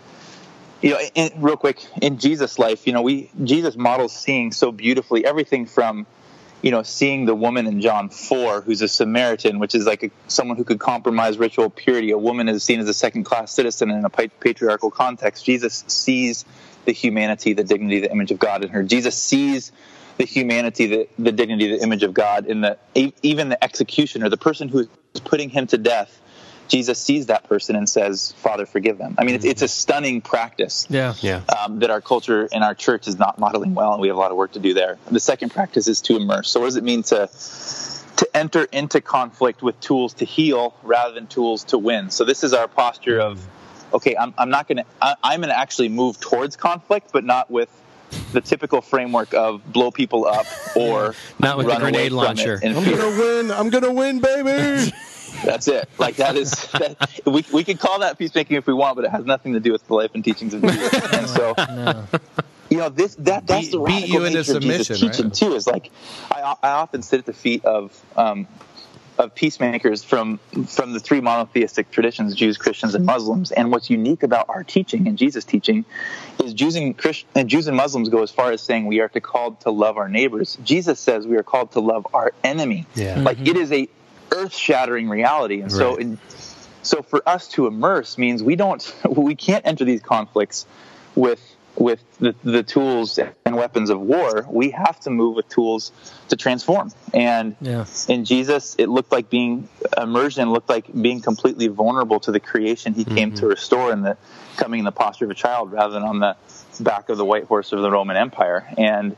You 0.83 0.91
know, 0.91 1.01
in, 1.15 1.41
real 1.41 1.57
quick, 1.57 1.85
in 2.03 2.19
Jesus' 2.19 2.59
life, 2.59 2.87
you 2.87 2.93
know, 2.93 3.03
we 3.03 3.31
Jesus 3.43 3.77
models 3.77 4.15
seeing 4.15 4.53
so 4.53 4.73
beautifully 4.73 5.25
everything 5.25 5.67
from 5.67 6.07
you 6.63 6.71
know, 6.71 6.83
seeing 6.83 7.27
the 7.27 7.35
woman 7.35 7.67
in 7.67 7.81
John 7.81 8.09
4 8.09 8.63
who's 8.63 8.83
a 8.83 8.89
Samaritan, 8.89 9.59
which 9.59 9.75
is 9.75 9.87
like 9.87 10.03
a, 10.03 10.11
someone 10.27 10.57
who 10.57 10.65
could 10.65 10.81
compromise 10.81 11.39
ritual 11.39 11.71
purity. 11.71 12.11
A 12.11 12.19
woman 12.19 12.49
is 12.49 12.65
seen 12.65 12.81
as 12.81 12.89
a 12.89 12.95
second 12.95 13.25
class 13.25 13.53
citizen 13.53 13.91
in 13.91 14.05
a 14.05 14.11
patriarchal 14.11 14.91
context. 14.91 15.45
Jesus 15.45 15.85
sees 15.87 16.45
the 16.85 16.93
humanity, 16.93 17.53
the 17.53 17.65
dignity, 17.65 18.01
the 18.01 18.11
image 18.11 18.31
of 18.31 18.39
God 18.39 18.65
in 18.65 18.71
her. 18.71 18.83
Jesus 18.83 19.17
sees 19.17 19.71
the 20.17 20.25
humanity, 20.25 20.87
the, 20.87 21.09
the 21.19 21.33
dignity, 21.33 21.71
the 21.71 21.83
image 21.83 22.03
of 22.03 22.15
God 22.15 22.47
in 22.47 22.63
the 22.63 22.79
even 23.23 23.49
the 23.49 23.63
executioner, 23.63 24.29
the 24.29 24.37
person 24.37 24.69
who 24.69 24.89
is 25.15 25.21
putting 25.21 25.51
him 25.51 25.67
to 25.69 25.79
death. 25.79 26.21
Jesus 26.69 26.99
sees 26.99 27.27
that 27.27 27.45
person 27.49 27.77
and 27.77 27.89
says, 27.89 28.33
"Father, 28.39 28.67
forgive 28.67 28.99
them." 28.99 29.15
I 29.19 29.25
mean, 29.25 29.37
it's, 29.37 29.45
it's 29.45 29.63
a 29.63 29.69
stunning 29.69 30.21
practice 30.21 30.87
Yeah. 30.89 31.15
Yeah. 31.21 31.43
um, 31.59 31.79
that 31.81 31.91
our 31.91 32.01
culture 32.01 32.49
and 32.53 32.65
our 32.65 32.75
church 32.75 33.07
is 33.09 33.19
not 33.19 33.39
modeling 33.39 33.75
well, 33.75 33.93
and 33.93 34.01
we 34.01 34.09
have 34.09 34.17
a 34.17 34.21
lot 34.21 34.31
of 34.31 34.37
work 34.37 34.53
to 34.53 34.59
do 34.59 34.75
there. 34.75 34.99
The 35.11 35.21
second 35.21 35.51
practice 35.51 35.89
is 35.89 36.01
to 36.03 36.17
immerse. 36.17 36.51
So, 36.51 36.61
what 36.61 36.67
does 36.67 36.77
it 36.77 36.85
mean 36.85 37.03
to 37.05 37.29
to 38.17 38.29
enter 38.37 38.65
into 38.65 39.01
conflict 39.01 39.63
with 39.63 39.79
tools 39.81 40.15
to 40.15 40.25
heal 40.25 40.75
rather 40.83 41.15
than 41.15 41.27
tools 41.27 41.65
to 41.65 41.79
win? 41.79 42.11
So, 42.11 42.25
this 42.25 42.43
is 42.45 42.53
our 42.53 42.69
posture 42.69 43.21
of, 43.21 43.47
okay, 43.93 44.17
I'm, 44.17 44.35
I'm 44.39 44.51
not 44.51 44.69
going 44.69 44.79
to, 44.79 44.85
I'm 45.01 45.41
going 45.41 45.51
to 45.51 45.59
actually 45.59 45.89
move 45.91 46.19
towards 46.19 46.57
conflict, 46.57 47.11
but 47.13 47.25
not 47.25 47.51
with 47.51 47.69
the 48.33 48.41
typical 48.41 48.81
framework 48.81 49.35
of 49.35 49.71
blow 49.73 49.91
people 49.91 50.27
up 50.27 50.47
or 50.75 51.15
Not 51.39 51.57
with 51.59 51.67
the 51.67 51.73
run 51.73 51.83
away 51.83 51.91
grenade 51.93 52.13
launcher. 52.13 52.61
I'm 52.63 52.85
gonna 52.85 53.19
win. 53.19 53.51
I'm 53.51 53.71
gonna 53.71 53.93
win, 53.93 54.21
baby. 54.21 54.93
That's 55.45 55.69
it. 55.69 55.89
Like 55.99 56.17
that 56.17 56.37
is 56.37 56.51
that, 56.73 56.97
we 57.25 57.45
we 57.53 57.65
could 57.65 57.79
call 57.79 58.01
that 58.01 58.19
peacemaking 58.19 58.57
if 58.57 58.67
we 58.67 58.75
want, 58.75 58.97
but 58.97 59.05
it 59.05 59.11
has 59.11 59.25
nothing 59.25 59.53
to 59.55 59.61
do 59.61 59.73
with 59.73 59.87
the 59.87 59.95
life 59.95 60.11
and 60.15 60.25
teachings 60.25 60.55
of 60.55 60.63
Jesus. 60.63 60.93
And 61.13 61.29
so, 61.29 61.55
you 62.71 62.79
know, 62.79 62.89
this 62.89 63.15
that 63.17 63.47
that's 63.47 63.71
the 63.71 63.79
beat 63.79 64.13
radical 64.13 64.21
you 64.21 64.25
into 64.25 64.39
nature 64.39 64.57
of 64.57 64.63
Jesus' 64.63 64.87
submission, 64.87 65.09
teaching 65.09 65.27
right? 65.27 65.35
too. 65.35 65.55
Is 65.55 65.67
like 65.67 65.91
I 66.31 66.55
I 66.63 66.71
often 66.71 67.03
sit 67.03 67.21
at 67.21 67.27
the 67.27 67.33
feet 67.33 67.65
of 67.65 67.99
um, 68.17 68.47
of 69.19 69.35
peacemakers 69.35 70.03
from 70.03 70.39
from 70.67 70.93
the 70.93 71.01
three 71.01 71.21
monotheistic 71.21 71.91
traditions, 71.91 72.35
Jews, 72.35 72.57
Christians, 72.57 72.95
and 72.95 73.07
Muslims. 73.07 73.53
And 73.53 73.71
what's 73.71 73.91
unique 73.91 74.23
about 74.23 74.47
our 74.49 74.65
teaching 74.65 75.07
and 75.09 75.17
Jesus' 75.17 75.45
teaching 75.45 75.85
is 76.43 76.55
Jews 76.55 76.77
and 76.77 76.97
Christ- 76.97 77.27
and 77.35 77.49
Jews 77.49 77.67
and 77.67 77.77
Muslims 77.77 78.09
go 78.09 78.23
as 78.23 78.31
far 78.31 78.53
as 78.53 78.61
saying 78.61 78.87
we 78.87 79.01
are 79.01 79.09
to 79.09 79.21
called 79.21 79.61
to 79.61 79.71
love 79.71 79.97
our 79.97 80.09
neighbors. 80.09 80.59
Jesus 80.65 81.01
says 81.01 81.27
we 81.27 81.37
are 81.37 81.43
called 81.43 81.73
to 81.73 81.81
love 81.81 82.07
our 82.13 82.33
enemy. 82.45 82.87
Yeah. 82.95 83.21
Like 83.21 83.41
it 83.47 83.57
is 83.57 83.73
a 83.73 83.89
earth 84.33 84.55
shattering 84.55 85.09
reality. 85.09 85.61
And 85.61 85.73
so 85.73 85.97
in 85.97 86.19
so 86.83 87.03
for 87.03 87.21
us 87.29 87.49
to 87.49 87.67
immerse 87.67 88.17
means 88.17 88.43
we 88.43 88.57
don't 88.57 88.95
we 89.09 89.35
can't 89.35 89.67
enter 89.67 89.85
these 89.85 90.03
conflicts 90.03 90.67
with 91.15 91.41
with 91.77 92.03
the, 92.21 92.35
the 92.43 92.63
tools 92.63 93.19
and 93.19 93.55
weapons 93.55 93.91
of 93.91 94.01
war. 94.01 94.47
We 94.49 94.71
have 94.71 94.99
to 95.01 95.11
move 95.11 95.37
with 95.37 95.47
tools 95.51 95.93
to 96.29 96.37
transform. 96.37 96.91
And 97.13 97.57
Yeah. 97.61 97.85
in 98.09 98.25
jesus 98.25 98.75
it 98.79 98.89
looked 98.89 99.13
like 99.13 99.29
being 99.31 99.69
immersion 99.97 100.51
looked 100.51 100.69
like 100.69 100.87
being 101.01 101.21
completely 101.21 101.69
vulnerable 101.69 102.21
to 102.21 102.33
the 102.33 102.41
creation 102.41 102.95
he 102.95 103.05
came 103.05 103.31
mm-hmm. 103.31 103.41
to 103.41 103.47
restore 103.47 103.93
and 103.93 104.05
the 104.05 104.17
coming 104.57 104.79
in 104.81 104.85
the 104.85 104.93
posture 104.93 105.27
of 105.27 105.31
a 105.31 105.35
child 105.35 105.73
rather 105.73 105.93
than 105.93 106.03
on 106.03 106.19
the 106.19 106.37
back 106.81 107.09
of 107.09 107.19
the 107.19 107.25
white 107.25 107.45
horse 107.45 107.73
of 107.73 107.81
the 107.81 107.91
roman 107.91 108.17
empire. 108.17 108.67
And 108.77 109.17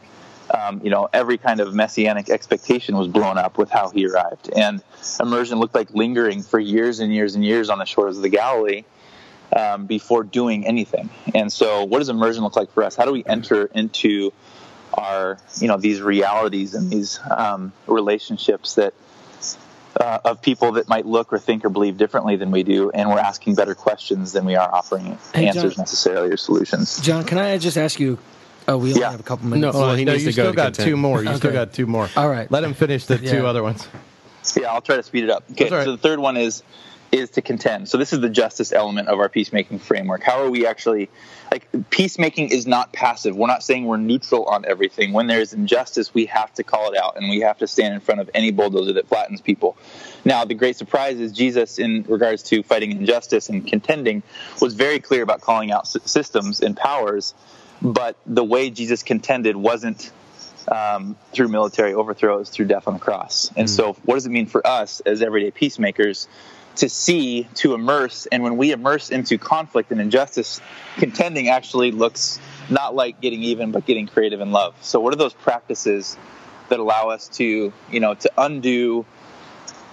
um, 0.51 0.81
you 0.83 0.91
know, 0.91 1.09
every 1.13 1.39
kind 1.39 1.61
of 1.61 1.75
messianic 1.75 2.31
expectation 2.31 2.97
was 2.97 3.09
blown 3.09 3.39
up 3.39 3.59
with 3.59 3.71
how 3.71 3.91
he 3.91 4.07
arrived. 4.07 4.51
And 4.55 4.83
immersion 5.21 5.59
looked 5.59 5.75
like 5.75 5.93
lingering 5.93 6.43
for 6.43 6.59
years 6.59 7.01
and 7.01 7.13
years 7.13 7.35
and 7.35 7.45
years 7.45 7.71
on 7.71 7.79
the 7.79 7.85
shores 7.85 8.17
of 8.17 8.23
the 8.23 8.29
Galilee 8.29 8.85
um, 9.55 9.87
before 9.87 10.23
doing 10.25 10.67
anything. 10.67 11.11
And 11.35 11.53
so, 11.53 11.85
what 11.85 11.99
does 11.99 12.09
immersion 12.09 12.43
look 12.45 12.57
like 12.57 12.73
for 12.73 12.83
us? 12.83 12.97
How 12.97 13.05
do 13.05 13.13
we 13.13 13.25
enter 13.25 13.67
into 13.67 14.33
our, 14.95 15.39
you 15.61 15.69
know 15.69 15.77
these 15.77 16.01
realities 16.01 16.75
and 16.75 16.91
these 16.91 17.21
um, 17.31 17.73
relationships 17.87 18.75
that 18.77 18.95
uh, 20.01 20.19
of 20.25 20.41
people 20.43 20.73
that 20.73 20.89
might 20.89 21.07
look 21.07 21.33
or 21.33 21.39
think 21.39 21.65
or 21.65 21.69
believe 21.69 21.97
differently 21.97 22.37
than 22.37 22.51
we 22.51 22.63
do, 22.63 22.91
and 22.91 23.09
we're 23.09 23.19
asking 23.19 23.55
better 23.55 23.75
questions 23.75 24.33
than 24.33 24.45
we 24.45 24.55
are 24.55 24.73
offering 24.73 25.19
Hey, 25.35 25.49
answers 25.49 25.75
John- 25.75 25.83
necessarily 25.83 26.31
or 26.31 26.37
solutions. 26.37 27.01
John, 27.01 27.25
can 27.25 27.39
I 27.39 27.59
just 27.59 27.77
ask 27.77 27.99
you? 27.99 28.19
Oh, 28.69 28.77
we 28.77 28.91
only 28.91 29.01
Yeah. 29.01 29.11
have 29.13 29.21
a 29.21 29.23
couple 29.25 29.47
minutes. 29.49 29.75
No, 29.75 29.81
well, 29.81 29.95
he 29.95 30.05
no, 30.05 30.13
needs 30.13 30.25
you 30.25 30.31
to 30.33 30.37
go 30.37 30.43
still 30.45 30.53
to 30.53 30.57
got 30.57 30.65
contend. 30.67 30.89
two 30.89 30.97
more. 30.97 31.25
You 31.25 31.35
still 31.37 31.53
got 31.53 31.73
two 31.73 31.87
more. 31.87 32.09
All 32.17 32.29
right. 32.29 32.51
Let 32.51 32.63
him 32.65 32.75
finish 32.75 33.07
the 33.07 33.19
two 33.19 33.47
other 33.47 33.63
ones. 33.63 33.89
Yeah, 34.57 34.73
I'll 34.73 34.81
try 34.83 34.97
to 34.97 35.03
speed 35.03 35.25
it 35.25 35.31
up. 35.31 35.45
Okay, 35.51 35.65
That's 35.65 35.73
all 35.73 35.79
right. 35.79 35.85
so 35.85 35.93
the 35.93 35.99
third 35.99 36.19
one 36.21 36.37
is 36.37 36.63
is 37.11 37.31
to 37.31 37.41
contend. 37.41 37.89
So 37.89 37.97
this 37.97 38.13
is 38.13 38.21
the 38.21 38.29
justice 38.29 38.71
element 38.71 39.09
of 39.09 39.19
our 39.19 39.31
peacemaking 39.31 39.79
framework. 39.79 40.23
How 40.23 40.43
are 40.43 40.51
we 40.51 40.67
actually 40.67 41.09
like 41.51 41.67
peacemaking 41.89 42.51
is 42.51 42.67
not 42.67 42.93
passive. 42.93 43.35
We're 43.35 43.47
not 43.47 43.63
saying 43.63 43.87
we're 43.87 43.97
neutral 43.97 44.45
on 44.45 44.67
everything. 44.67 45.15
When 45.15 45.27
there 45.27 45.41
is 45.41 45.55
injustice, 45.55 46.13
we 46.13 46.27
have 46.27 46.53
to 46.55 46.63
call 46.65 46.93
it 46.93 46.99
out 46.99 47.17
and 47.17 47.31
we 47.31 47.41
have 47.41 47.57
to 47.59 47.67
stand 47.67 47.95
in 47.95 48.01
front 48.01 48.21
of 48.21 48.29
any 48.35 48.51
bulldozer 48.51 48.93
that 48.93 49.09
flattens 49.09 49.41
people. 49.41 49.75
Now, 50.27 50.45
the 50.45 50.53
great 50.53 50.77
surprise 50.77 51.19
is 51.19 51.33
Jesus 51.33 51.79
in 51.79 52.05
regards 52.09 52.43
to 52.45 52.63
fighting 52.63 52.91
injustice 52.93 53.49
and 53.49 53.67
contending 53.67 54.23
was 54.61 54.75
very 54.75 55.01
clear 55.01 55.23
about 55.23 55.41
calling 55.41 55.73
out 55.73 55.85
s- 55.87 55.97
systems 56.05 56.61
and 56.61 56.77
powers, 56.77 57.33
but 57.81 58.17
the 58.27 58.45
way 58.45 58.71
Jesus 58.71 59.03
contended 59.03 59.57
wasn't 59.57 60.11
um, 60.71 61.17
through 61.33 61.49
military 61.49 61.95
overthrows, 61.95 62.51
through 62.51 62.67
death 62.67 62.89
on 62.89 62.95
the 62.95 63.01
cross. 63.01 63.51
And 63.57 63.69
so, 63.69 63.95
what 64.05 64.15
does 64.15 64.27
it 64.27 64.31
mean 64.31 64.47
for 64.47 64.67
us 64.67 65.01
as 65.01 65.23
everyday 65.23 65.51
peacemakers 65.51 66.29
to 66.77 66.89
see, 66.89 67.49
to 67.57 67.75
immerse? 67.75 68.27
And 68.27 68.43
when 68.43 68.57
we 68.57 68.73
immerse 68.73 69.11
into 69.11 69.39
conflict 69.39 69.91
and 69.93 70.01
injustice, 70.01 70.61
contending 70.97 71.49
actually 71.49 71.91
looks 71.91 72.39
not 72.71 72.95
like 72.95 73.21
getting 73.21 73.43
even, 73.45 73.73
but 73.73 73.87
getting 73.87 74.07
creative 74.07 74.41
in 74.41 74.53
love. 74.53 74.75
So, 74.83 75.01
what 75.01 75.13
are 75.13 75.17
those 75.17 75.35
practices 75.35 76.17
that 76.69 76.79
allow 76.79 77.09
us 77.09 77.29
to, 77.29 77.73
you 77.91 78.01
know, 78.01 78.15
to 78.15 78.31
undo? 78.37 79.07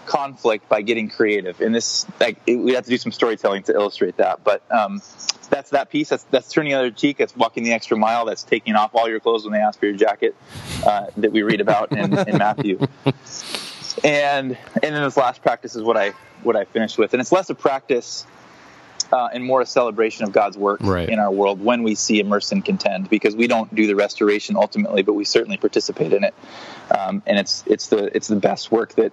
Conflict 0.05 0.67
by 0.69 0.81
getting 0.81 1.09
creative. 1.09 1.61
And 1.61 1.73
this 1.73 2.05
like 2.19 2.37
it, 2.47 2.55
we 2.55 2.73
have 2.73 2.83
to 2.85 2.89
do 2.89 2.97
some 2.97 3.11
storytelling 3.11 3.63
to 3.63 3.73
illustrate 3.73 4.17
that. 4.17 4.43
But 4.43 4.63
um, 4.71 5.01
that's 5.49 5.71
that 5.71 5.89
piece. 5.89 6.09
That's 6.09 6.23
that's 6.25 6.51
turning 6.51 6.71
the 6.71 6.79
other 6.79 6.91
cheek. 6.91 7.17
That's 7.17 7.35
walking 7.35 7.63
the 7.63 7.73
extra 7.73 7.97
mile. 7.97 8.25
That's 8.25 8.43
taking 8.43 8.75
off 8.75 8.91
all 8.93 9.09
your 9.09 9.19
clothes 9.19 9.43
when 9.43 9.53
they 9.53 9.59
ask 9.59 9.79
for 9.79 9.85
your 9.85 9.95
jacket 9.95 10.35
uh, 10.85 11.07
that 11.17 11.31
we 11.31 11.43
read 11.43 11.61
about 11.61 11.91
in, 11.91 12.17
in 12.27 12.37
matthew. 12.37 12.79
And 14.03 14.57
and 14.83 14.95
then 14.95 15.03
this 15.03 15.17
last 15.17 15.41
practice 15.41 15.75
is 15.75 15.81
what 15.81 15.97
i 15.97 16.11
what 16.43 16.55
i 16.55 16.65
finished 16.65 16.97
with. 16.97 17.13
And 17.13 17.21
it's 17.21 17.31
less 17.31 17.49
a 17.49 17.55
practice 17.55 18.25
uh, 19.11 19.29
and 19.33 19.43
more 19.43 19.61
a 19.61 19.65
celebration 19.65 20.23
of 20.25 20.31
God's 20.31 20.57
work 20.57 20.79
Right. 20.81 21.09
in 21.09 21.19
our 21.19 21.31
world 21.31 21.63
when 21.63 21.83
we 21.83 21.95
see 21.95 22.19
immerse 22.19 22.51
and 22.51 22.63
contend, 22.63 23.09
because 23.09 23.35
we 23.35 23.47
don't 23.47 23.73
do 23.73 23.87
the 23.87 23.95
restoration 23.95 24.55
ultimately, 24.55 25.01
but 25.03 25.13
we 25.13 25.25
certainly 25.25 25.57
participate 25.57 26.13
in 26.13 26.23
it, 26.23 26.33
um, 26.97 27.21
and 27.25 27.37
it's 27.39 27.63
it's 27.67 27.87
the 27.87 28.15
it's 28.15 28.27
the 28.27 28.35
best 28.35 28.71
work 28.71 28.93
that 28.95 29.11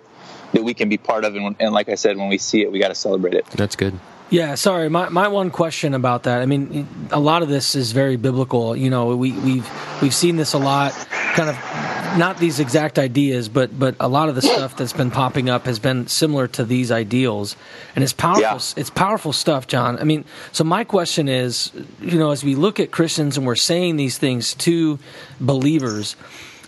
that 0.52 0.62
we 0.64 0.74
can 0.74 0.88
be 0.88 0.98
part 0.98 1.24
of, 1.24 1.34
and, 1.34 1.56
and 1.60 1.72
like 1.72 1.88
I 1.88 1.94
said, 1.94 2.16
when 2.16 2.28
we 2.28 2.38
see 2.38 2.62
it, 2.62 2.70
we 2.70 2.78
got 2.78 2.88
to 2.88 2.94
celebrate 2.94 3.34
it. 3.34 3.46
That's 3.46 3.76
good. 3.76 3.98
Yeah, 4.30 4.54
sorry. 4.54 4.88
My 4.88 5.08
my 5.10 5.28
one 5.28 5.50
question 5.50 5.92
about 5.94 6.22
that. 6.22 6.40
I 6.40 6.46
mean, 6.46 6.88
a 7.10 7.20
lot 7.20 7.42
of 7.42 7.48
this 7.48 7.74
is 7.74 7.92
very 7.92 8.16
biblical. 8.16 8.74
You 8.74 8.88
know, 8.88 9.14
we 9.16 9.32
we've 9.32 9.68
we've 10.00 10.14
seen 10.14 10.36
this 10.36 10.54
a 10.54 10.58
lot. 10.58 10.92
Kind 11.34 11.50
of 11.50 11.56
not 12.18 12.38
these 12.38 12.60
exact 12.60 12.98
ideas, 12.98 13.48
but 13.48 13.78
but 13.78 13.96
a 14.00 14.08
lot 14.08 14.28
of 14.28 14.34
the 14.34 14.42
stuff 14.42 14.76
that's 14.76 14.92
been 14.92 15.10
popping 15.10 15.48
up 15.48 15.66
has 15.66 15.78
been 15.78 16.06
similar 16.06 16.48
to 16.48 16.64
these 16.64 16.90
ideals, 16.90 17.56
and 17.94 18.02
it's 18.02 18.12
powerful. 18.12 18.42
Yeah. 18.42 18.80
It's 18.80 18.90
powerful 18.90 19.32
stuff, 19.32 19.66
John. 19.66 19.98
I 19.98 20.04
mean, 20.04 20.24
so 20.52 20.64
my 20.64 20.84
question 20.84 21.28
is, 21.28 21.72
you 22.00 22.18
know, 22.18 22.30
as 22.30 22.44
we 22.44 22.54
look 22.54 22.80
at 22.80 22.90
Christians 22.90 23.36
and 23.36 23.46
we're 23.46 23.54
saying 23.54 23.96
these 23.96 24.18
things 24.18 24.54
to 24.54 24.98
believers. 25.40 26.16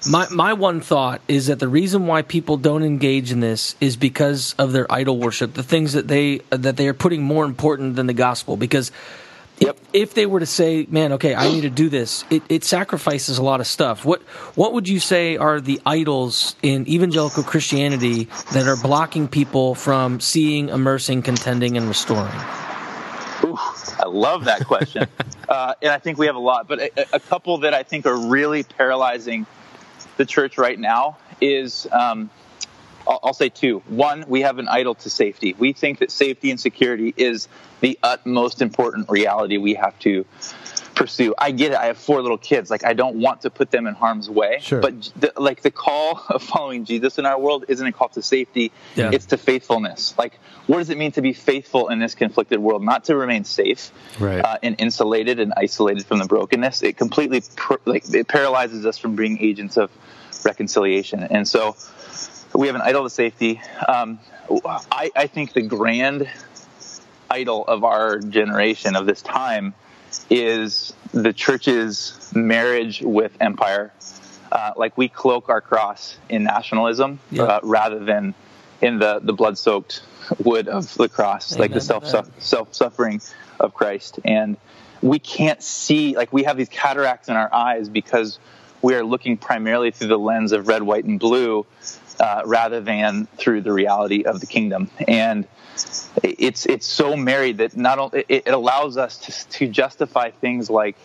My 0.07 0.29
my 0.31 0.53
one 0.53 0.83
thought 0.83 1.23
is 1.29 1.47
that 1.47 1.61
the 1.61 1.69
reason 1.69 2.07
why 2.07 2.21
people 2.21 2.59
don't 2.59 2.83
engage 2.83 3.33
in 3.33 3.41
this 3.41 3.75
is 3.81 3.97
because 3.97 4.55
of 4.59 4.73
their 4.73 4.91
idol 4.93 5.19
worship, 5.19 5.55
the 5.55 5.63
things 5.63 5.95
that 5.95 6.09
they 6.09 6.41
that 6.51 6.77
they 6.77 6.89
are 6.89 6.95
putting 6.95 7.23
more 7.23 7.47
important 7.47 7.97
than 7.97 8.07
the 8.07 8.13
gospel. 8.13 8.59
Because 8.59 8.93
Yep. 9.59 9.79
if 9.93 10.15
they 10.15 10.27
were 10.27 10.41
to 10.41 10.47
say, 10.47 10.87
"Man, 10.91 11.13
okay, 11.13 11.35
I 11.35 11.49
need 11.49 11.61
to 11.61 11.71
do 11.71 11.89
this," 11.89 12.25
it, 12.29 12.43
it 12.49 12.65
sacrifices 12.65 13.39
a 13.39 13.43
lot 13.43 13.61
of 13.61 13.67
stuff. 13.67 14.05
What 14.05 14.23
what 14.57 14.73
would 14.73 14.89
you 14.89 14.99
say 14.99 15.37
are 15.37 15.61
the 15.61 15.81
idols 15.87 16.57
in 16.63 16.89
evangelical 16.89 17.45
Christianity 17.45 18.25
that 18.53 18.67
are 18.67 18.77
blocking 18.77 19.29
people 19.29 19.77
from 19.77 20.19
seeing, 20.19 20.71
immersing, 20.71 21.23
contending, 21.23 21.77
and 21.77 21.87
restoring? 21.87 22.35
Ooh, 23.45 23.57
I 24.01 24.07
love 24.09 24.47
that 24.47 24.67
question, 24.67 25.07
uh, 25.49 25.75
and 25.81 25.93
I 25.93 25.99
think 25.99 26.19
we 26.19 26.27
have 26.27 26.37
a 26.37 26.41
lot, 26.41 26.67
but 26.67 26.81
a, 26.81 27.17
a 27.17 27.21
couple 27.21 27.59
that 27.59 27.75
I 27.75 27.85
think 27.85 28.07
are 28.07 28.17
really 28.17 28.65
paralyzing 28.65 29.47
the 30.17 30.25
church 30.25 30.59
right 30.59 30.79
now 30.79 31.17
is. 31.41 31.87
Um, 31.93 32.31
I'll, 33.07 33.21
I'll 33.23 33.35
say 33.35 33.51
two. 33.51 33.81
One, 33.87 34.25
we 34.29 34.43
have 34.43 34.59
an 34.59 34.69
idol 34.69 34.95
to 34.97 35.11
safety. 35.11 35.55
We 35.59 35.75
think 35.75 35.99
that 35.99 36.11
safety 36.11 36.51
and 36.51 36.59
security 36.59 37.13
is 37.17 37.49
the 37.85 37.99
utmost 38.03 38.63
important 38.63 39.11
reality 39.11 39.59
we 39.59 39.75
have 39.75 39.99
to 39.99 40.25
pursue. 40.95 41.35
I 41.37 41.51
get 41.51 41.73
it. 41.73 41.77
I 41.77 41.87
have 41.87 41.99
four 41.99 42.23
little 42.23 42.39
kids. 42.39 42.71
Like 42.71 42.83
I 42.83 42.95
don't 42.95 43.17
want 43.17 43.43
to 43.43 43.51
put 43.51 43.71
them 43.71 43.87
in 43.87 43.95
harm's 43.95 44.31
way. 44.31 44.59
Sure. 44.63 44.81
But 44.81 45.13
the, 45.17 45.33
like 45.37 45.61
the 45.61 45.71
call 45.71 46.23
of 46.31 46.43
following 46.43 46.87
Jesus 46.87 47.19
in 47.19 47.27
our 47.27 47.39
world 47.39 47.67
isn't 47.69 47.87
a 47.87 47.93
call 47.93 48.09
to 48.11 48.23
safety. 48.23 48.73
Yeah. 48.97 49.11
It's 49.13 49.27
to 49.27 49.37
faithfulness. 49.37 50.15
Like 50.17 50.41
what 50.67 50.79
does 50.79 50.89
it 50.89 50.97
mean 50.97 51.13
to 51.13 51.21
be 51.21 51.35
faithful 51.35 51.91
in 51.91 51.99
this 51.99 52.15
conflicted 52.15 52.59
world? 52.59 52.83
Not 52.83 53.05
to 53.05 53.17
remain 53.17 53.45
safe 53.45 53.93
Right. 54.19 54.41
uh, 54.43 54.57
and 54.63 54.77
insulated 54.79 55.39
and 55.41 55.53
isolated 55.55 56.07
from 56.07 56.21
the 56.21 56.25
brokenness. 56.25 56.83
It 56.83 56.97
completely 56.97 57.43
per, 57.55 57.77
like 57.85 58.05
it 58.15 58.29
paralyzes 58.29 58.87
us 58.87 58.97
from 58.97 59.15
being 59.15 59.37
agents 59.43 59.77
of 59.77 59.91
reconciliation. 60.43 61.23
And 61.23 61.47
so 61.47 61.77
we 62.55 62.67
have 62.69 62.77
an 62.77 62.83
idol 62.83 63.05
to 63.05 63.11
safety. 63.11 63.61
Um, 63.87 64.21
I, 64.91 65.11
I 65.15 65.27
think 65.27 65.53
the 65.53 65.63
grand 65.63 66.29
idol 67.31 67.65
of 67.67 67.85
our 67.85 68.19
generation 68.19 68.97
of 68.97 69.07
this 69.07 69.23
time 69.23 69.75
is 70.31 70.93
the 71.13 71.33
church's 71.33 72.31
marriage 72.35 73.03
with 73.03 73.33
empire. 73.41 73.93
Uh, 74.53 74.73
like 74.77 74.97
we 74.97 75.09
cloak 75.09 75.49
our 75.49 75.61
cross 75.61 76.17
in 76.29 76.45
nationalism 76.45 77.19
Yeah. 77.31 77.45
uh, 77.45 77.61
rather 77.63 77.99
than 78.05 78.35
in 78.81 78.99
the, 78.99 79.19
the 79.21 79.33
blood 79.33 79.59
soaked 79.59 80.03
wood 80.39 80.69
of 80.69 80.95
the 80.95 81.09
cross, 81.09 81.59
like 81.59 81.73
the 81.73 81.81
self 81.81 82.05
self 82.39 82.75
suffering 82.75 83.21
of 83.59 83.75
Christ. 83.75 84.21
And 84.25 84.57
we 85.03 85.19
can't 85.19 85.63
see, 85.63 86.17
like, 86.17 86.33
we 86.33 86.45
have 86.45 86.57
these 86.57 86.69
cataracts 86.69 87.29
in 87.29 87.37
our 87.37 87.53
eyes 87.53 87.89
because 87.89 88.39
we 88.81 88.95
are 88.95 89.05
looking 89.05 89.37
primarily 89.37 89.91
through 89.91 90.09
the 90.09 90.19
lens 90.19 90.53
of 90.53 90.69
red, 90.69 90.83
white, 90.83 91.05
and 91.05 91.19
blue 91.19 91.67
uh, 92.21 92.43
rather 92.45 92.81
than 92.81 93.27
through 93.37 93.61
the 93.63 93.73
reality 93.73 94.25
of 94.25 94.41
the 94.41 94.47
kingdom. 94.47 94.91
And 95.09 95.47
it's 96.23 96.67
it's 96.67 96.87
so 96.87 97.17
married 97.17 97.59
that 97.59 97.77
not 97.77 97.99
only 97.99 98.25
it, 98.29 98.45
it 98.47 98.55
allows 98.55 98.97
us 98.97 99.19
to, 99.19 99.49
to 99.59 99.69
justify 99.69 100.31
things 100.31 100.71
like 100.71 100.97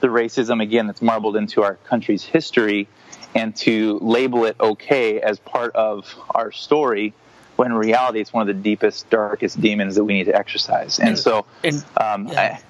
the 0.00 0.08
racism 0.08 0.62
again 0.62 0.86
that's 0.86 1.02
marbled 1.02 1.36
into 1.36 1.62
our 1.62 1.74
country's 1.74 2.24
history 2.24 2.88
and 3.34 3.54
to 3.56 3.98
label 3.98 4.44
it 4.46 4.56
okay 4.58 5.20
as 5.20 5.38
part 5.38 5.74
of 5.74 6.14
our 6.30 6.52
story 6.52 7.12
when 7.56 7.72
in 7.72 7.76
reality 7.76 8.20
it's 8.20 8.32
one 8.32 8.42
of 8.42 8.54
the 8.54 8.62
deepest 8.62 9.08
darkest 9.10 9.60
demons 9.60 9.96
that 9.96 10.04
we 10.04 10.14
need 10.14 10.24
to 10.24 10.34
exercise 10.34 10.98
and 10.98 11.18
so 11.18 11.44
And 11.62 11.84
um, 12.00 12.28
Yeah. 12.28 12.40
I, 12.40 12.60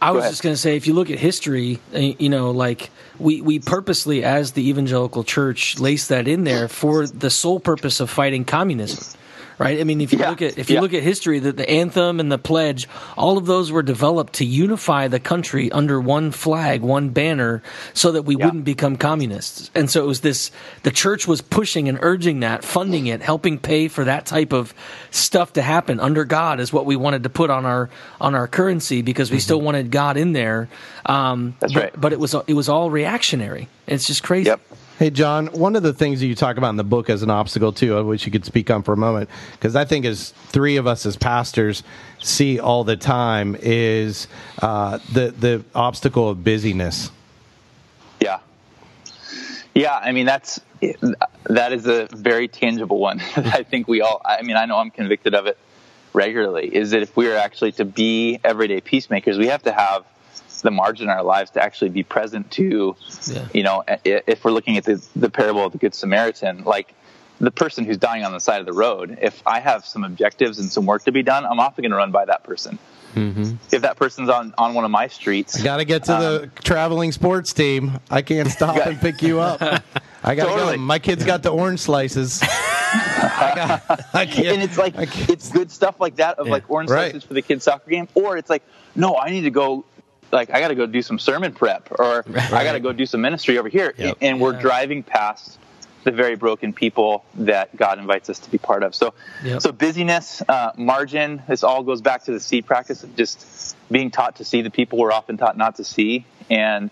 I 0.00 0.10
was 0.10 0.24
just 0.24 0.42
going 0.42 0.54
to 0.54 0.60
say, 0.60 0.76
if 0.76 0.86
you 0.86 0.94
look 0.94 1.10
at 1.10 1.18
history, 1.18 1.78
uh, 1.94 1.98
you 1.98 2.28
know, 2.28 2.50
like 2.50 2.90
we, 3.18 3.40
we 3.40 3.58
purposely, 3.58 4.24
as 4.24 4.52
the 4.52 4.68
evangelical 4.68 5.24
church, 5.24 5.78
lace 5.78 6.08
that 6.08 6.28
in 6.28 6.44
there 6.44 6.68
for 6.68 7.06
the 7.06 7.30
sole 7.30 7.60
purpose 7.60 8.00
of 8.00 8.10
fighting 8.10 8.44
communism. 8.44 9.18
Right. 9.58 9.80
I 9.80 9.84
mean, 9.84 10.02
if 10.02 10.12
you 10.12 10.18
Yeah. 10.18 10.30
look 10.30 10.42
at 10.42 10.58
if 10.58 10.68
you 10.68 10.74
Yeah. 10.74 10.80
look 10.82 10.92
at 10.92 11.02
history, 11.02 11.38
that 11.38 11.56
the 11.56 11.68
anthem 11.68 12.20
and 12.20 12.30
the 12.30 12.36
pledge, 12.38 12.86
all 13.16 13.38
of 13.38 13.46
those 13.46 13.72
were 13.72 13.82
developed 13.82 14.34
to 14.34 14.44
unify 14.44 15.08
the 15.08 15.18
country 15.18 15.72
under 15.72 15.98
one 15.98 16.30
flag, 16.30 16.82
one 16.82 17.08
banner, 17.08 17.62
so 17.94 18.12
that 18.12 18.22
we 18.22 18.36
Yeah. 18.36 18.46
wouldn't 18.46 18.64
become 18.64 18.96
communists. 18.96 19.70
And 19.74 19.88
so 19.90 20.02
it 20.04 20.06
was 20.06 20.20
this: 20.20 20.50
the 20.82 20.90
church 20.90 21.26
was 21.26 21.40
pushing 21.40 21.88
and 21.88 21.98
urging 22.02 22.40
that, 22.40 22.64
funding 22.64 23.06
it, 23.06 23.22
helping 23.22 23.58
pay 23.58 23.88
for 23.88 24.04
that 24.04 24.26
type 24.26 24.52
of 24.52 24.74
stuff 25.10 25.54
to 25.54 25.62
happen 25.62 26.00
under 26.00 26.24
God 26.24 26.60
is 26.60 26.70
what 26.72 26.84
we 26.84 26.96
wanted 26.96 27.22
to 27.22 27.30
put 27.30 27.48
on 27.48 27.64
our 27.64 27.88
on 28.20 28.34
our 28.34 28.46
currency 28.46 29.00
because 29.00 29.30
we 29.30 29.38
still 29.38 29.60
wanted 29.62 29.90
God 29.90 30.18
in 30.18 30.32
there. 30.34 30.68
Um, 31.06 31.54
That's 31.60 31.72
but, 31.72 31.82
right. 31.82 31.92
But 32.00 32.12
it 32.12 32.20
was 32.20 32.34
it 32.46 32.54
was 32.54 32.68
all 32.68 32.90
reactionary. 32.90 33.68
It's 33.86 34.06
just 34.06 34.22
crazy. 34.22 34.48
yep 34.50 34.60
Hey, 34.98 35.10
John, 35.10 35.48
one 35.48 35.76
of 35.76 35.82
the 35.82 35.92
things 35.92 36.20
that 36.20 36.26
you 36.26 36.34
talk 36.34 36.56
about 36.56 36.70
in 36.70 36.76
the 36.76 36.84
book 36.84 37.10
as 37.10 37.22
an 37.22 37.28
obstacle, 37.28 37.70
too, 37.70 37.98
I 37.98 38.00
wish 38.00 38.24
you 38.24 38.32
could 38.32 38.46
speak 38.46 38.70
on 38.70 38.82
for 38.82 38.94
a 38.94 38.96
moment, 38.96 39.28
because 39.52 39.76
I 39.76 39.84
think 39.84 40.06
as 40.06 40.30
three 40.30 40.78
of 40.78 40.86
us 40.86 41.04
as 41.04 41.16
pastors 41.18 41.82
see 42.18 42.58
all 42.58 42.82
the 42.82 42.96
time, 42.96 43.58
is 43.60 44.26
uh, 44.62 44.98
the, 45.12 45.32
the 45.32 45.64
obstacle 45.74 46.30
of 46.30 46.42
busyness. 46.42 47.10
Yeah. 48.20 48.38
Yeah, 49.74 49.94
I 49.94 50.12
mean 50.12 50.24
that's 50.24 50.62
that 51.44 51.72
is 51.74 51.86
a 51.86 52.06
very 52.06 52.48
tangible 52.48 52.98
one. 52.98 53.20
I 53.36 53.64
think 53.64 53.88
we 53.88 54.00
all 54.00 54.22
I 54.24 54.40
mean 54.40 54.56
I 54.56 54.64
know 54.64 54.78
I'm 54.78 54.90
convicted 54.90 55.34
of 55.34 55.44
it 55.46 55.58
regularly 56.14 56.74
is 56.74 56.92
that 56.92 57.02
if 57.02 57.14
we 57.14 57.30
are 57.30 57.36
actually 57.36 57.72
to 57.72 57.84
be 57.84 58.40
everyday 58.42 58.80
peacemakers, 58.80 59.36
we 59.36 59.48
have 59.48 59.62
to 59.64 59.72
have 59.72 60.06
the 60.66 60.70
margin 60.70 61.04
in 61.04 61.10
our 61.10 61.22
lives 61.22 61.50
to 61.52 61.62
actually 61.62 61.88
be 61.90 62.02
present 62.02 62.50
to, 62.50 62.94
Yeah. 63.26 63.46
you 63.54 63.62
know, 63.62 63.84
if 64.04 64.44
we're 64.44 64.50
looking 64.50 64.76
at 64.76 64.84
the, 64.84 65.02
the 65.16 65.30
parable 65.30 65.64
of 65.64 65.72
the 65.72 65.78
Good 65.78 65.94
Samaritan, 65.94 66.64
like 66.64 66.92
the 67.40 67.50
person 67.50 67.84
who's 67.84 67.96
dying 67.98 68.24
on 68.24 68.32
the 68.32 68.40
side 68.40 68.60
of 68.60 68.66
the 68.66 68.72
road, 68.72 69.18
if 69.22 69.42
I 69.46 69.60
have 69.60 69.86
some 69.86 70.04
objectives 70.04 70.58
and 70.58 70.70
some 70.70 70.84
work 70.86 71.04
to 71.04 71.12
be 71.12 71.22
done, 71.22 71.46
I'm 71.46 71.60
often 71.60 71.82
going 71.82 71.92
to 71.92 71.96
run 71.96 72.10
by 72.10 72.24
that 72.26 72.42
person. 72.44 72.78
Mm-hmm. 73.14 73.54
If 73.72 73.82
that 73.82 73.96
person's 73.96 74.28
on, 74.28 74.52
on 74.58 74.74
one 74.74 74.84
of 74.84 74.90
my 74.90 75.06
streets, 75.08 75.58
I 75.58 75.64
Got 75.64 75.76
to 75.78 75.84
get 75.86 76.04
to 76.04 76.12
the 76.12 76.42
um, 76.44 76.50
traveling 76.62 77.12
sports 77.12 77.52
team. 77.54 77.98
I 78.10 78.20
can't 78.22 78.48
stop 78.50 78.76
Got- 78.76 78.86
and 78.88 79.00
pick 79.00 79.22
you 79.22 79.40
up. 79.40 79.62
I 80.22 80.34
got 80.34 80.44
to 80.46 80.50
Totally. 80.50 80.76
go. 80.76 80.82
My 80.82 80.98
kid's 80.98 81.24
got 81.24 81.42
the 81.42 81.50
orange 81.50 81.80
slices. 81.80 82.42
I, 82.98 83.52
got, 83.56 84.00
I 84.14 84.26
can't. 84.26 84.46
and 84.48 84.62
it's 84.62 84.76
like 84.78 84.94
it's 85.28 85.50
good 85.50 85.70
stuff 85.70 86.00
like 86.00 86.16
that 86.16 86.38
of 86.38 86.46
like 86.48 86.68
orange 86.70 86.90
Right. 86.90 87.10
slices 87.10 87.24
for 87.26 87.34
the 87.34 87.42
kids 87.42 87.64
soccer 87.64 87.90
game 87.90 88.08
or 88.14 88.36
it's 88.36 88.48
like 88.48 88.62
no 88.94 89.16
i 89.16 89.28
need 89.30 89.42
to 89.42 89.50
go 89.50 89.84
like 90.32 90.50
i 90.50 90.60
gotta 90.60 90.74
go 90.74 90.86
do 90.86 91.02
some 91.02 91.18
sermon 91.18 91.52
prep 91.52 91.88
or 91.98 92.24
i 92.52 92.64
gotta 92.64 92.80
go 92.80 92.92
do 92.92 93.06
some 93.06 93.20
ministry 93.20 93.58
over 93.58 93.68
here 93.68 93.94
Yep. 93.96 94.18
and 94.20 94.40
we're 94.40 94.52
driving 94.58 95.02
past 95.02 95.58
the 96.04 96.12
very 96.12 96.36
broken 96.36 96.72
people 96.72 97.24
that 97.34 97.74
god 97.76 97.98
invites 97.98 98.30
us 98.30 98.38
to 98.40 98.50
be 98.50 98.58
part 98.58 98.82
of 98.82 98.94
so 98.94 99.14
Yep. 99.44 99.62
so 99.62 99.72
busyness 99.72 100.42
uh, 100.48 100.72
margin 100.76 101.42
this 101.48 101.62
all 101.64 101.82
goes 101.82 102.00
back 102.00 102.24
to 102.24 102.32
the 102.32 102.40
seed 102.40 102.66
practice 102.66 103.02
of 103.04 103.16
just 103.16 103.76
being 103.90 104.10
taught 104.10 104.36
to 104.36 104.44
see 104.44 104.62
the 104.62 104.70
people 104.70 104.98
we're 104.98 105.12
often 105.12 105.36
taught 105.36 105.56
not 105.56 105.76
to 105.76 105.84
see 105.84 106.24
and 106.50 106.90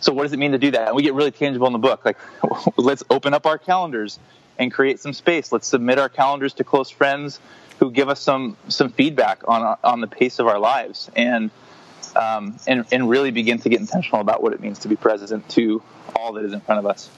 so 0.00 0.12
what 0.12 0.24
does 0.24 0.32
it 0.32 0.38
mean 0.40 0.50
to 0.50 0.58
do 0.58 0.72
that? 0.72 0.88
And 0.88 0.96
we 0.96 1.04
get 1.04 1.14
really 1.14 1.30
tangible 1.30 1.68
in 1.68 1.72
the 1.72 1.78
book. 1.78 2.04
Like, 2.04 2.18
let's 2.76 3.04
open 3.08 3.34
up 3.34 3.46
our 3.46 3.56
calendars 3.56 4.18
and 4.58 4.72
create 4.72 4.98
some 4.98 5.12
space. 5.12 5.52
Let's 5.52 5.68
submit 5.68 5.96
our 6.00 6.08
calendars 6.08 6.54
to 6.54 6.64
close 6.64 6.90
friends 6.90 7.38
who 7.78 7.92
give 7.92 8.08
us 8.08 8.20
some 8.20 8.56
some 8.66 8.90
feedback 8.90 9.46
on 9.46 9.78
on 9.84 10.00
the 10.00 10.08
pace 10.08 10.40
of 10.40 10.48
our 10.48 10.58
lives, 10.58 11.08
and 11.14 11.52
um, 12.16 12.56
and 12.66 12.84
and 12.92 13.08
really 13.08 13.30
begin 13.30 13.58
to 13.60 13.68
get 13.68 13.80
intentional 13.80 14.20
about 14.20 14.42
what 14.42 14.52
it 14.52 14.60
means 14.60 14.78
to 14.80 14.88
be 14.88 14.96
present 14.96 15.48
to 15.50 15.82
all 16.16 16.32
that 16.34 16.44
is 16.44 16.52
in 16.52 16.60
front 16.60 16.78
of 16.78 16.86
us. 16.86 17.10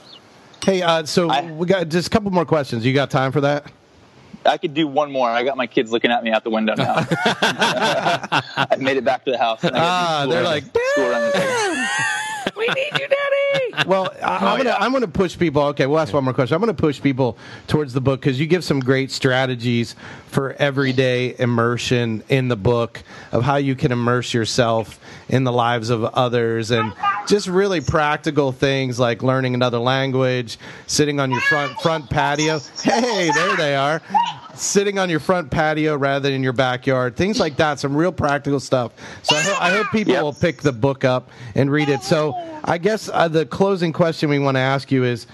hey, 0.64 0.82
uh, 0.82 1.04
so 1.04 1.28
I- 1.30 1.50
we 1.52 1.66
got 1.66 1.88
just 1.88 2.06
a 2.08 2.10
couple 2.10 2.30
more 2.30 2.44
questions. 2.46 2.84
You 2.84 2.92
got 2.94 3.10
time 3.10 3.32
for 3.32 3.40
that? 3.42 3.70
I 4.46 4.58
could 4.58 4.74
do 4.74 4.86
one 4.86 5.10
more. 5.10 5.26
I 5.28 5.42
got 5.42 5.56
my 5.56 5.66
kids 5.66 5.90
looking 5.90 6.10
at 6.10 6.22
me 6.22 6.30
out 6.30 6.44
the 6.44 6.50
window 6.50 6.74
now. 6.74 6.94
I 7.26 8.76
made 8.78 8.98
it 8.98 9.04
back 9.04 9.24
to 9.24 9.30
the 9.30 9.38
house. 9.38 9.64
And 9.64 9.74
I 9.74 9.80
Ah, 9.82 10.26
they're 10.28 10.42
like, 10.42 10.64
school 12.48 12.62
run 12.62 12.74
to 12.74 12.74
take. 12.74 12.74
we 12.74 12.82
need 12.82 13.00
you, 13.00 13.08
Daddy. 13.08 13.88
Well, 13.88 14.12
I, 14.22 14.36
I'm 14.36 14.56
gonna 14.58 14.70
yeah. 14.70 14.76
I'm 14.78 14.92
gonna 14.92 15.08
push 15.08 15.38
people. 15.38 15.62
Okay, 15.62 15.86
we'll 15.86 15.98
ask 15.98 16.12
one 16.12 16.24
more 16.24 16.34
question. 16.34 16.54
I'm 16.54 16.60
gonna 16.60 16.74
push 16.74 17.00
people 17.00 17.36
towards 17.66 17.92
the 17.92 18.00
book 18.00 18.20
because 18.20 18.38
you 18.38 18.46
give 18.46 18.64
some 18.64 18.80
great 18.80 19.10
strategies 19.10 19.94
for 20.26 20.52
everyday 20.54 21.34
immersion 21.38 22.22
in 22.28 22.48
the 22.48 22.56
book 22.56 23.02
of 23.32 23.42
how 23.42 23.56
you 23.56 23.74
can 23.74 23.92
immerse 23.92 24.32
yourself 24.34 25.00
in 25.28 25.44
the 25.44 25.52
lives 25.52 25.90
of 25.90 26.04
others 26.04 26.70
and 26.70 26.92
just 27.26 27.46
really 27.48 27.80
practical 27.80 28.52
things 28.52 28.98
like 28.98 29.22
learning 29.22 29.54
another 29.54 29.78
language, 29.78 30.58
sitting 30.86 31.20
on 31.20 31.30
your 31.30 31.40
front 31.42 31.78
front 31.80 32.10
patio. 32.10 32.60
Hey, 32.82 33.30
there 33.34 33.56
they 33.56 33.76
are. 33.76 34.02
Sitting 34.56 34.98
on 34.98 35.10
your 35.10 35.20
front 35.20 35.50
patio 35.50 35.96
rather 35.96 36.20
than 36.28 36.32
in 36.34 36.42
your 36.42 36.52
backyard, 36.52 37.16
things 37.16 37.40
like 37.40 37.56
that. 37.56 37.80
Some 37.80 37.96
real 37.96 38.12
practical 38.12 38.60
stuff. 38.60 38.92
So 39.22 39.34
I, 39.36 39.42
ho- 39.42 39.56
I 39.60 39.70
hope 39.70 39.90
people 39.90 40.12
Yep. 40.14 40.22
will 40.22 40.32
pick 40.32 40.62
the 40.62 40.72
book 40.72 41.04
up 41.04 41.30
and 41.54 41.70
read 41.70 41.88
it. 41.88 42.02
So 42.02 42.34
I 42.64 42.78
guess 42.78 43.08
uh, 43.12 43.28
the 43.28 43.46
closing 43.46 43.92
question 43.92 44.30
we 44.30 44.38
want 44.38 44.56
to 44.56 44.60
ask 44.60 44.92
you 44.92 45.04
is 45.04 45.26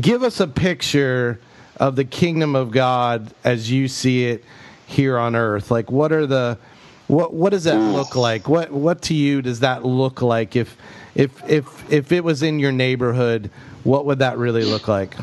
give 0.00 0.22
us 0.22 0.40
a 0.40 0.48
picture 0.48 1.38
of 1.78 1.94
the 1.96 2.04
kingdom 2.04 2.56
of 2.56 2.70
God 2.70 3.32
as 3.44 3.70
you 3.70 3.86
see 3.88 4.24
it 4.26 4.44
here 4.86 5.16
on 5.18 5.36
earth. 5.36 5.70
Like 5.70 5.90
what 5.90 6.10
are 6.12 6.26
the 6.26 6.58
what 7.06 7.32
what 7.32 7.50
does 7.50 7.64
that 7.64 7.80
look 7.92 8.16
like? 8.16 8.48
What 8.48 8.72
what 8.72 9.02
to 9.02 9.14
you 9.14 9.42
does 9.42 9.60
that 9.60 9.84
look 9.84 10.22
like 10.22 10.56
if 10.56 10.76
if 11.14 11.48
if 11.48 11.92
if 11.92 12.10
it 12.12 12.24
was 12.24 12.42
in 12.42 12.58
your 12.58 12.72
neighborhood, 12.72 13.50
what 13.84 14.06
would 14.06 14.18
that 14.18 14.38
really 14.38 14.64
look 14.64 14.88
like? 14.88 15.14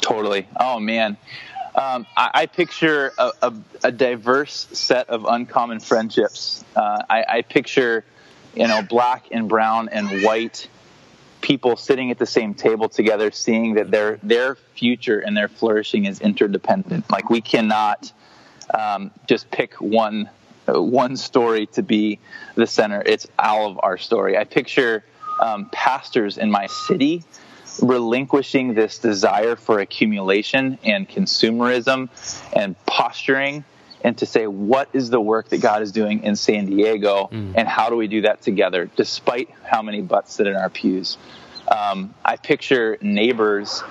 Totally. 0.00 0.46
Oh 0.60 0.78
man, 0.78 1.16
um, 1.78 2.06
I, 2.16 2.30
I 2.34 2.46
picture 2.46 3.12
a, 3.16 3.30
a, 3.40 3.54
a 3.84 3.92
diverse 3.92 4.66
set 4.72 5.10
of 5.10 5.24
uncommon 5.24 5.78
friendships. 5.78 6.64
Uh, 6.74 7.02
I, 7.08 7.24
I 7.28 7.42
picture, 7.42 8.04
you 8.54 8.66
know, 8.66 8.82
black 8.82 9.26
and 9.30 9.48
brown 9.48 9.88
and 9.88 10.22
white 10.22 10.68
people 11.40 11.76
sitting 11.76 12.10
at 12.10 12.18
the 12.18 12.26
same 12.26 12.54
table 12.54 12.88
together, 12.88 13.30
seeing 13.30 13.74
that 13.74 13.92
their 13.92 14.18
their 14.24 14.56
future 14.74 15.20
and 15.20 15.36
their 15.36 15.46
flourishing 15.46 16.04
is 16.04 16.20
interdependent. 16.20 17.08
Like 17.10 17.30
we 17.30 17.40
cannot 17.40 18.12
um, 18.76 19.12
just 19.28 19.48
pick 19.52 19.74
one 19.74 20.28
uh, 20.68 20.82
one 20.82 21.16
story 21.16 21.66
to 21.66 21.82
be 21.84 22.18
the 22.56 22.66
center. 22.66 23.00
It's 23.06 23.28
all 23.38 23.70
of 23.70 23.78
our 23.84 23.98
story. 23.98 24.36
I 24.36 24.42
picture 24.42 25.04
um, 25.40 25.68
pastors 25.70 26.38
in 26.38 26.50
my 26.50 26.66
city 26.66 27.22
relinquishing 27.82 28.74
this 28.74 28.98
desire 28.98 29.56
for 29.56 29.80
accumulation 29.80 30.78
and 30.84 31.08
consumerism 31.08 32.08
and 32.52 32.74
posturing 32.86 33.64
and 34.04 34.16
to 34.18 34.26
say 34.26 34.46
what 34.46 34.88
is 34.92 35.10
the 35.10 35.20
work 35.20 35.48
that 35.48 35.60
God 35.60 35.82
is 35.82 35.92
doing 35.92 36.22
in 36.22 36.36
San 36.36 36.66
Diego 36.66 37.28
and 37.32 37.66
how 37.68 37.90
do 37.90 37.96
we 37.96 38.06
do 38.06 38.22
that 38.22 38.42
together 38.42 38.90
despite 38.96 39.50
how 39.64 39.82
many 39.82 40.00
butts 40.00 40.34
sit 40.34 40.46
in 40.46 40.54
our 40.54 40.70
pews. 40.70 41.18
Um, 41.68 42.14
I 42.24 42.36
picture 42.36 42.96
neighbors 43.00 43.82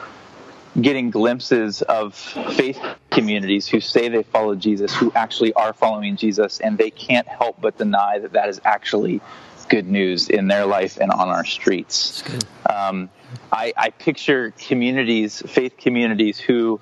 getting 0.79 1.09
glimpses 1.09 1.81
of 1.81 2.15
faith 2.15 2.79
communities 3.09 3.67
who 3.67 3.79
say 3.79 4.09
they 4.09 4.23
follow 4.23 4.55
Jesus, 4.55 4.95
who 4.95 5.11
actually 5.15 5.53
are 5.53 5.73
following 5.73 6.15
Jesus, 6.15 6.59
and 6.59 6.77
they 6.77 6.91
can't 6.91 7.27
help 7.27 7.59
but 7.59 7.77
deny 7.77 8.19
that 8.19 8.33
that 8.33 8.49
is 8.49 8.61
actually 8.63 9.21
good 9.69 9.87
news 9.87 10.29
in 10.29 10.47
their 10.47 10.65
life 10.65 10.97
and 10.97 11.11
on 11.11 11.29
our 11.29 11.45
streets. 11.45 12.23
Um, 12.69 13.09
I, 13.51 13.73
I 13.75 13.89
picture 13.89 14.51
communities, 14.51 15.41
faith 15.41 15.77
communities, 15.77 16.39
who 16.39 16.79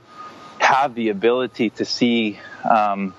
have 0.60 0.96
the 0.96 1.10
ability 1.10 1.72
to 1.72 1.86
see 1.86 2.40
um, 2.70 3.14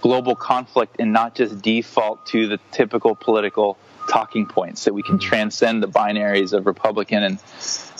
global 0.00 0.34
conflict 0.34 0.96
and 0.98 1.12
not 1.12 1.34
just 1.34 1.60
default 1.62 2.26
to 2.26 2.46
the 2.48 2.58
typical 2.70 3.14
political 3.14 3.78
talking 4.08 4.46
points 4.46 4.84
that 4.84 4.94
we 4.94 5.02
can 5.02 5.18
transcend 5.18 5.82
the 5.82 5.88
binaries 5.88 6.52
of 6.52 6.66
Republican 6.66 7.22
and 7.22 7.38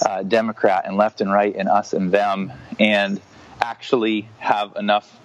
uh, 0.04 0.22
Democrat 0.22 0.84
and 0.86 0.96
left 0.96 1.20
and 1.20 1.30
right 1.30 1.54
and 1.54 1.68
us 1.68 1.92
and 1.92 2.10
them 2.10 2.52
and 2.78 3.20
actually 3.60 4.28
have 4.38 4.74
enough 4.76 5.18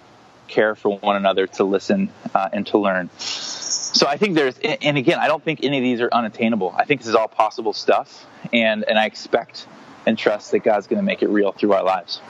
care 0.48 0.74
for 0.74 0.98
one 0.98 1.16
another 1.16 1.46
to 1.46 1.64
listen 1.64 2.10
uh, 2.34 2.48
and 2.52 2.66
to 2.68 2.78
learn. 2.78 3.10
So 3.18 4.06
I 4.06 4.16
think 4.16 4.34
there's, 4.34 4.58
and 4.58 4.98
again, 4.98 5.18
I 5.18 5.26
don't 5.26 5.42
think 5.42 5.60
any 5.62 5.78
of 5.78 5.82
these 5.82 6.00
are 6.00 6.10
unattainable. 6.12 6.74
I 6.76 6.84
think 6.84 7.00
this 7.00 7.08
is 7.08 7.14
all 7.14 7.28
possible 7.28 7.72
stuff, 7.72 8.26
and 8.52 8.84
and 8.84 8.98
I 8.98 9.06
expect 9.06 9.66
and 10.06 10.16
trust 10.16 10.52
that 10.52 10.60
God's 10.60 10.86
going 10.86 10.98
to 10.98 11.02
make 11.02 11.22
it 11.22 11.28
real 11.28 11.50
through 11.52 11.72
our 11.72 11.82
lives. 11.82 12.20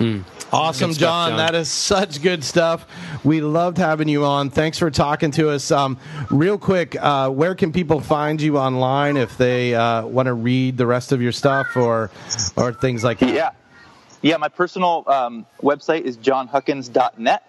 Awesome, 0.51 0.93
stuff, 0.93 1.01
John. 1.01 1.31
John. 1.31 1.37
That 1.37 1.55
is 1.55 1.71
such 1.71 2.23
good 2.23 2.43
stuff. 2.43 2.87
We 3.23 3.43
loved 3.43 3.77
having 3.77 4.09
you 4.09 4.25
on. 4.25 4.49
Thanks 4.49 4.79
for 4.79 4.91
talking 4.91 5.31
to 5.33 5.51
us. 5.51 5.71
Um, 5.71 5.99
real 6.31 6.57
quick, 6.57 6.97
uh, 6.99 7.29
where 7.31 7.55
can 7.55 7.73
people 7.73 8.01
find 8.01 8.41
you 8.41 8.57
online 8.57 9.17
if 9.19 9.37
they 9.37 9.75
uh, 9.75 10.07
want 10.07 10.27
to 10.27 10.35
read 10.35 10.79
the 10.79 10.87
rest 10.87 11.13
of 11.13 11.21
your 11.21 11.33
stuff 11.33 11.77
or 11.77 12.11
or 12.57 12.73
things 12.73 13.05
like 13.05 13.19
that? 13.19 13.35
Yeah. 13.35 13.51
Yeah, 14.23 14.39
my 14.39 14.49
personal 14.49 15.05
um, 15.07 15.47
website 15.63 16.03
is 16.03 16.17
johnhuckins.net. 16.17 17.43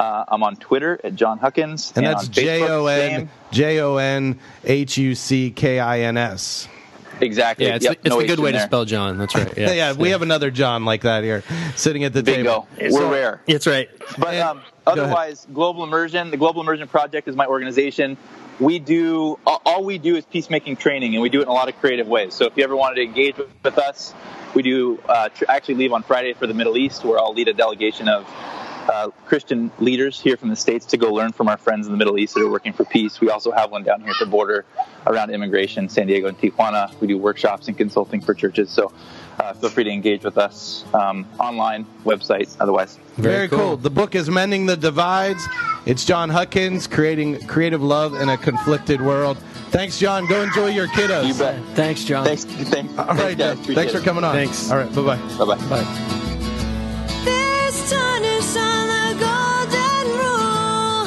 Uh, 0.00 0.24
I'm 0.28 0.42
on 0.42 0.56
Twitter 0.56 0.98
at 1.04 1.14
John 1.14 1.36
Huckins. 1.38 1.92
And 1.94 2.06
that's 2.06 2.26
on 2.28 2.32
Facebook, 2.32 2.34
J 2.34 2.68
O 2.70 2.86
N 2.86 3.10
same. 3.10 3.30
J 3.52 3.80
O 3.80 3.96
N 3.98 4.38
H 4.64 4.96
U 4.96 5.14
C 5.14 5.50
K 5.50 5.78
I 5.78 6.00
N 6.00 6.16
S. 6.16 6.68
Exactly. 7.20 7.66
Yeah, 7.66 7.74
it's, 7.74 7.84
Yep, 7.84 7.92
the, 7.92 7.98
it's 8.06 8.08
no 8.08 8.20
the 8.20 8.26
good 8.26 8.32
H 8.32 8.38
in 8.38 8.44
way 8.44 8.52
to 8.52 8.60
spell 8.60 8.86
John. 8.86 9.18
That's 9.18 9.34
right. 9.34 9.52
Yeah, 9.58 9.72
Yeah, 9.72 9.92
we 9.92 10.08
have 10.08 10.22
another 10.22 10.50
John 10.50 10.86
like 10.86 11.02
that 11.02 11.22
here 11.22 11.44
sitting 11.76 12.04
at 12.04 12.14
the 12.14 12.22
Bingo. 12.22 12.66
table. 12.78 12.94
We're 12.94 13.10
rare. 13.10 13.42
That's 13.46 13.66
right. 13.66 13.90
But 14.18 14.36
um, 14.38 14.62
go 14.86 14.92
ahead. 14.92 15.04
otherwise, 15.04 15.46
Global 15.52 15.84
Immersion, 15.84 16.30
the 16.30 16.38
Global 16.38 16.62
Immersion 16.62 16.88
Project 16.88 17.28
is 17.28 17.36
my 17.36 17.44
organization. 17.44 18.16
We 18.58 18.78
do 18.78 19.38
all 19.46 19.60
all 19.66 19.84
we 19.84 19.98
do 19.98 20.16
is 20.16 20.24
peacemaking 20.24 20.76
training, 20.76 21.14
and 21.14 21.20
we 21.22 21.28
do 21.28 21.40
it 21.40 21.42
in 21.42 21.48
a 21.48 21.52
lot 21.52 21.68
of 21.68 21.78
creative 21.78 22.06
ways. 22.06 22.32
So 22.32 22.46
if 22.46 22.56
you 22.56 22.64
ever 22.64 22.76
wanted 22.76 22.96
to 22.96 23.02
engage 23.02 23.36
with, 23.36 23.48
with 23.62 23.76
us, 23.78 24.14
we 24.54 24.62
do 24.62 24.98
uh, 25.08 25.28
tr- 25.30 25.44
actually 25.48 25.74
leave 25.76 25.92
on 25.92 26.02
Friday 26.02 26.32
for 26.34 26.46
the 26.46 26.54
Middle 26.54 26.76
East, 26.78 27.04
where 27.04 27.18
I'll 27.18 27.34
lead 27.34 27.48
a 27.48 27.54
delegation 27.54 28.08
of 28.08 28.26
uh, 28.90 29.10
Christian 29.26 29.70
leaders 29.78 30.20
here 30.20 30.36
from 30.36 30.48
the 30.48 30.56
states 30.56 30.86
to 30.86 30.96
go 30.96 31.12
learn 31.12 31.32
from 31.32 31.48
our 31.48 31.56
friends 31.56 31.86
in 31.86 31.92
the 31.92 31.98
Middle 31.98 32.18
East 32.18 32.34
that 32.34 32.42
are 32.42 32.50
working 32.50 32.72
for 32.72 32.84
peace. 32.84 33.20
We 33.20 33.30
also 33.30 33.52
have 33.52 33.70
one 33.70 33.84
down 33.84 34.00
here 34.00 34.10
at 34.10 34.16
the 34.18 34.26
border 34.26 34.64
around 35.06 35.30
immigration, 35.30 35.88
San 35.88 36.06
Diego 36.06 36.28
and 36.28 36.38
Tijuana. 36.38 36.92
We 37.00 37.06
do 37.06 37.16
workshops 37.16 37.68
and 37.68 37.76
consulting 37.76 38.20
for 38.20 38.34
churches. 38.34 38.70
So 38.70 38.92
uh, 39.38 39.54
feel 39.54 39.70
free 39.70 39.84
to 39.84 39.90
engage 39.90 40.24
with 40.24 40.36
us 40.36 40.84
um, 40.92 41.26
online, 41.38 41.86
website, 42.04 42.54
otherwise. 42.60 42.98
Very, 43.16 43.48
cool. 43.48 43.76
The 43.76 43.90
book 43.90 44.14
is 44.14 44.28
Mending 44.28 44.66
the 44.66 44.76
Divides. 44.76 45.46
It's 45.86 46.04
John 46.04 46.28
Huckins, 46.28 46.86
creating 46.86 47.46
creative 47.46 47.82
love 47.82 48.14
in 48.20 48.28
a 48.28 48.36
conflicted 48.36 49.00
world. 49.00 49.38
Thanks, 49.70 49.98
John. 49.98 50.26
Go 50.26 50.42
enjoy 50.42 50.68
your 50.68 50.88
kiddos. 50.88 51.28
You 51.28 51.34
bet. 51.34 51.62
Thanks, 51.74 52.04
John. 52.04 52.24
Thanks. 52.24 52.44
Thanks. 52.44 52.98
All 52.98 53.06
right, 53.06 53.38
guys. 53.38 53.56
guys. 53.58 53.74
Thanks 53.74 53.92
for 53.92 54.00
coming 54.00 54.24
on. 54.24 54.34
Thanks. 54.34 54.70
All 54.70 54.78
right, 54.78 54.92
Bye-bye. 54.94 55.16
bye 55.38 55.56
bye. 55.56 55.68
Bye 55.68 56.29
on 58.56 58.88
the 58.94 59.08
golden 59.26 60.06
rule, 60.22 61.06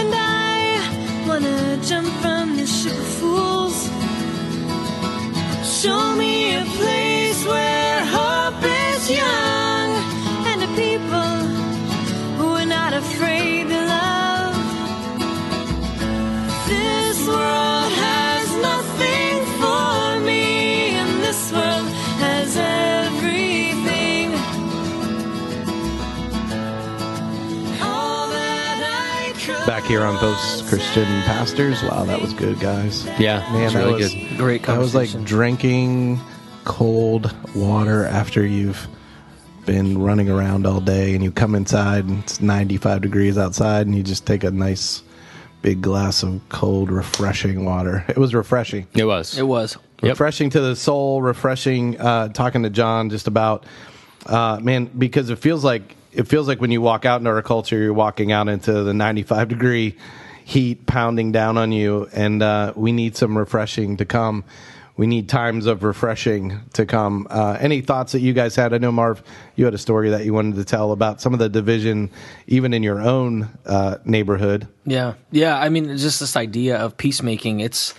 and 0.00 0.12
I 0.14 1.24
wanna 1.26 1.78
jump 1.88 2.08
from 2.20 2.54
ship 2.66 2.92
of 2.92 3.06
fools. 3.18 3.88
Show 5.64 6.14
me 6.14 6.54
a 6.54 6.64
place 6.78 7.40
where 7.46 8.04
hope 8.04 8.62
is 8.62 9.10
young 9.10 9.88
and 10.50 10.60
people 10.76 11.32
who 12.36 12.46
are 12.60 12.66
not 12.66 12.92
afraid 12.92 13.68
to 13.72 13.80
love. 13.96 14.54
This 16.68 17.26
world 17.26 17.61
Back 29.82 29.90
here 29.90 30.04
on 30.04 30.16
Post 30.18 30.68
Christian 30.68 31.06
Pastors. 31.22 31.82
Wow, 31.82 32.04
that 32.04 32.20
was 32.20 32.32
good, 32.34 32.60
guys. 32.60 33.04
Yeah, 33.18 33.40
Man, 33.52 33.64
it's 33.64 33.72
that 33.72 33.80
really 33.80 34.02
was, 34.04 34.14
good. 34.14 34.38
Great 34.38 34.62
That 34.62 34.78
was 34.78 34.94
like 34.94 35.10
drinking 35.24 36.20
cold 36.62 37.34
water 37.56 38.04
after 38.04 38.46
you've 38.46 38.86
been 39.66 40.00
running 40.00 40.30
around 40.30 40.68
all 40.68 40.80
day 40.80 41.16
and 41.16 41.24
you 41.24 41.32
come 41.32 41.56
inside 41.56 42.04
and 42.04 42.22
it's 42.22 42.40
95 42.40 43.02
degrees 43.02 43.36
outside 43.36 43.88
and 43.88 43.96
you 43.96 44.04
just 44.04 44.24
take 44.24 44.44
a 44.44 44.52
nice 44.52 45.02
big 45.62 45.82
glass 45.82 46.22
of 46.22 46.40
cold, 46.48 46.88
refreshing 46.88 47.64
water. 47.64 48.04
It 48.08 48.18
was 48.18 48.36
refreshing. 48.36 48.86
It 48.94 49.04
was. 49.06 49.36
It 49.36 49.48
was. 49.48 49.76
Yep. 50.02 50.10
refreshing 50.10 50.50
to 50.50 50.60
the 50.60 50.76
soul 50.76 51.22
refreshing 51.22 52.00
uh 52.00 52.28
talking 52.28 52.64
to 52.64 52.70
john 52.70 53.08
just 53.08 53.28
about 53.28 53.64
uh 54.26 54.58
man 54.60 54.86
because 54.86 55.30
it 55.30 55.38
feels 55.38 55.62
like 55.64 55.96
it 56.12 56.28
feels 56.28 56.46
like 56.48 56.60
when 56.60 56.70
you 56.70 56.80
walk 56.80 57.04
out 57.04 57.20
into 57.20 57.30
our 57.30 57.42
culture 57.42 57.78
you're 57.78 57.92
walking 57.92 58.32
out 58.32 58.48
into 58.48 58.82
the 58.84 58.94
95 58.94 59.48
degree 59.48 59.96
heat 60.44 60.86
pounding 60.86 61.32
down 61.32 61.56
on 61.56 61.72
you. 61.72 62.08
And 62.12 62.42
uh 62.42 62.72
we 62.76 62.92
need 62.92 63.16
some 63.16 63.38
refreshing 63.38 63.96
to 63.98 64.04
come. 64.04 64.44
We 64.96 65.06
need 65.06 65.28
times 65.28 65.66
of 65.66 65.82
refreshing 65.84 66.60
to 66.74 66.84
come. 66.84 67.26
Uh 67.30 67.56
any 67.60 67.80
thoughts 67.80 68.12
that 68.12 68.20
you 68.20 68.32
guys 68.32 68.56
had? 68.56 68.74
I 68.74 68.78
know 68.78 68.92
marv 68.92 69.22
you 69.56 69.64
had 69.64 69.74
a 69.74 69.78
story 69.78 70.10
that 70.10 70.24
you 70.24 70.34
wanted 70.34 70.56
to 70.56 70.64
tell 70.64 70.92
about 70.92 71.20
some 71.20 71.32
of 71.32 71.38
the 71.38 71.48
division 71.48 72.10
even 72.46 72.74
in 72.74 72.82
your 72.82 73.00
own 73.00 73.48
uh 73.66 73.98
neighborhood. 74.04 74.66
Yeah, 74.84 75.14
yeah. 75.30 75.58
I 75.58 75.68
mean, 75.68 75.96
just 75.96 76.20
this 76.20 76.36
idea 76.36 76.76
of 76.76 76.96
peacemaking. 76.96 77.60
It's 77.60 77.94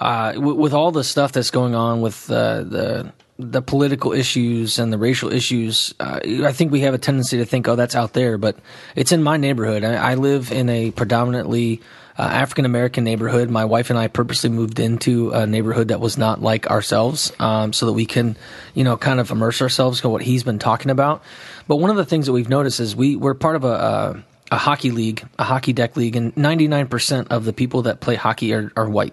uh, 0.00 0.32
w- 0.32 0.54
with 0.54 0.72
all 0.72 0.92
the 0.92 1.02
stuff 1.02 1.32
that's 1.32 1.50
going 1.50 1.74
on 1.74 2.00
with 2.00 2.30
uh, 2.30 2.62
the 2.62 3.12
the 3.38 3.62
political 3.62 4.12
issues 4.12 4.78
and 4.78 4.92
the 4.92 4.98
racial 4.98 5.32
issues. 5.32 5.94
Uh, 6.00 6.18
I 6.42 6.52
think 6.52 6.72
we 6.72 6.80
have 6.80 6.94
a 6.94 6.98
tendency 6.98 7.38
to 7.38 7.44
think, 7.44 7.68
"Oh, 7.68 7.76
that's 7.76 7.94
out 7.94 8.12
there," 8.12 8.36
but 8.36 8.56
it's 8.96 9.12
in 9.12 9.22
my 9.22 9.36
neighborhood. 9.36 9.84
I, 9.84 10.12
I 10.12 10.14
live 10.14 10.50
in 10.50 10.68
a 10.68 10.90
predominantly 10.90 11.80
uh, 12.18 12.22
African 12.22 12.64
American 12.64 13.04
neighborhood. 13.04 13.48
My 13.48 13.64
wife 13.64 13.90
and 13.90 13.98
I 13.98 14.08
purposely 14.08 14.50
moved 14.50 14.80
into 14.80 15.30
a 15.30 15.46
neighborhood 15.46 15.88
that 15.88 16.00
was 16.00 16.18
not 16.18 16.42
like 16.42 16.66
ourselves, 16.68 17.32
um, 17.38 17.72
so 17.72 17.86
that 17.86 17.92
we 17.92 18.06
can, 18.06 18.36
you 18.74 18.82
know, 18.82 18.96
kind 18.96 19.20
of 19.20 19.30
immerse 19.30 19.62
ourselves 19.62 20.02
in 20.02 20.10
what 20.10 20.22
he's 20.22 20.42
been 20.42 20.58
talking 20.58 20.90
about. 20.90 21.22
But 21.68 21.76
one 21.76 21.90
of 21.90 21.96
the 21.96 22.04
things 22.04 22.26
that 22.26 22.32
we've 22.32 22.48
noticed 22.48 22.80
is 22.80 22.96
we 22.96 23.14
we're 23.16 23.34
part 23.34 23.56
of 23.56 23.64
a. 23.64 23.68
a 23.68 24.24
a 24.50 24.56
hockey 24.56 24.90
league, 24.90 25.28
a 25.38 25.44
hockey 25.44 25.74
deck 25.74 25.94
league, 25.94 26.16
and 26.16 26.34
99% 26.34 27.26
of 27.28 27.44
the 27.44 27.52
people 27.52 27.82
that 27.82 28.00
play 28.00 28.14
hockey 28.14 28.54
are, 28.54 28.72
are 28.78 28.88
white. 28.88 29.12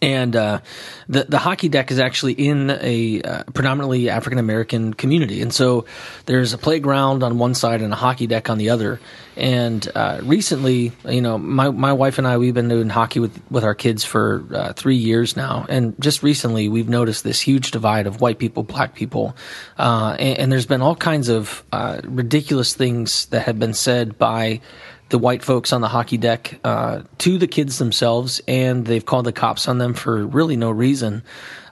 And 0.00 0.36
uh, 0.36 0.60
the 1.08 1.24
the 1.24 1.38
hockey 1.38 1.68
deck 1.68 1.90
is 1.90 1.98
actually 1.98 2.34
in 2.34 2.70
a 2.70 3.20
uh, 3.22 3.42
predominantly 3.52 4.10
African 4.10 4.38
American 4.38 4.94
community, 4.94 5.42
and 5.42 5.52
so 5.52 5.86
there's 6.26 6.52
a 6.52 6.58
playground 6.58 7.22
on 7.22 7.38
one 7.38 7.54
side 7.54 7.82
and 7.82 7.92
a 7.92 7.96
hockey 7.96 8.26
deck 8.26 8.48
on 8.48 8.58
the 8.58 8.70
other. 8.70 9.00
And 9.36 9.88
uh, 9.94 10.20
recently, 10.22 10.92
you 11.08 11.20
know, 11.20 11.38
my 11.38 11.70
my 11.70 11.92
wife 11.92 12.18
and 12.18 12.26
I 12.26 12.38
we've 12.38 12.54
been 12.54 12.68
doing 12.68 12.88
hockey 12.88 13.20
with 13.20 13.40
with 13.50 13.64
our 13.64 13.74
kids 13.74 14.04
for 14.04 14.44
uh, 14.52 14.72
three 14.72 14.96
years 14.96 15.36
now, 15.36 15.66
and 15.68 15.94
just 16.00 16.22
recently 16.22 16.68
we've 16.68 16.88
noticed 16.88 17.24
this 17.24 17.40
huge 17.40 17.70
divide 17.70 18.06
of 18.06 18.20
white 18.20 18.38
people, 18.38 18.62
black 18.62 18.94
people, 18.94 19.36
uh, 19.78 20.16
and, 20.18 20.38
and 20.38 20.52
there's 20.52 20.66
been 20.66 20.82
all 20.82 20.96
kinds 20.96 21.28
of 21.28 21.64
uh, 21.72 22.00
ridiculous 22.04 22.74
things 22.74 23.26
that 23.26 23.42
have 23.46 23.58
been 23.58 23.74
said 23.74 24.18
by 24.18 24.60
the 25.08 25.18
white 25.18 25.42
folks 25.42 25.72
on 25.72 25.80
the 25.80 25.88
hockey 25.88 26.18
deck 26.18 26.58
uh, 26.64 27.02
to 27.18 27.38
the 27.38 27.46
kids 27.46 27.78
themselves, 27.78 28.40
and 28.46 28.86
they've 28.86 29.04
called 29.04 29.26
the 29.26 29.32
cops 29.32 29.68
on 29.68 29.78
them 29.78 29.94
for 29.94 30.26
really 30.26 30.56
no 30.56 30.70
reason. 30.70 31.22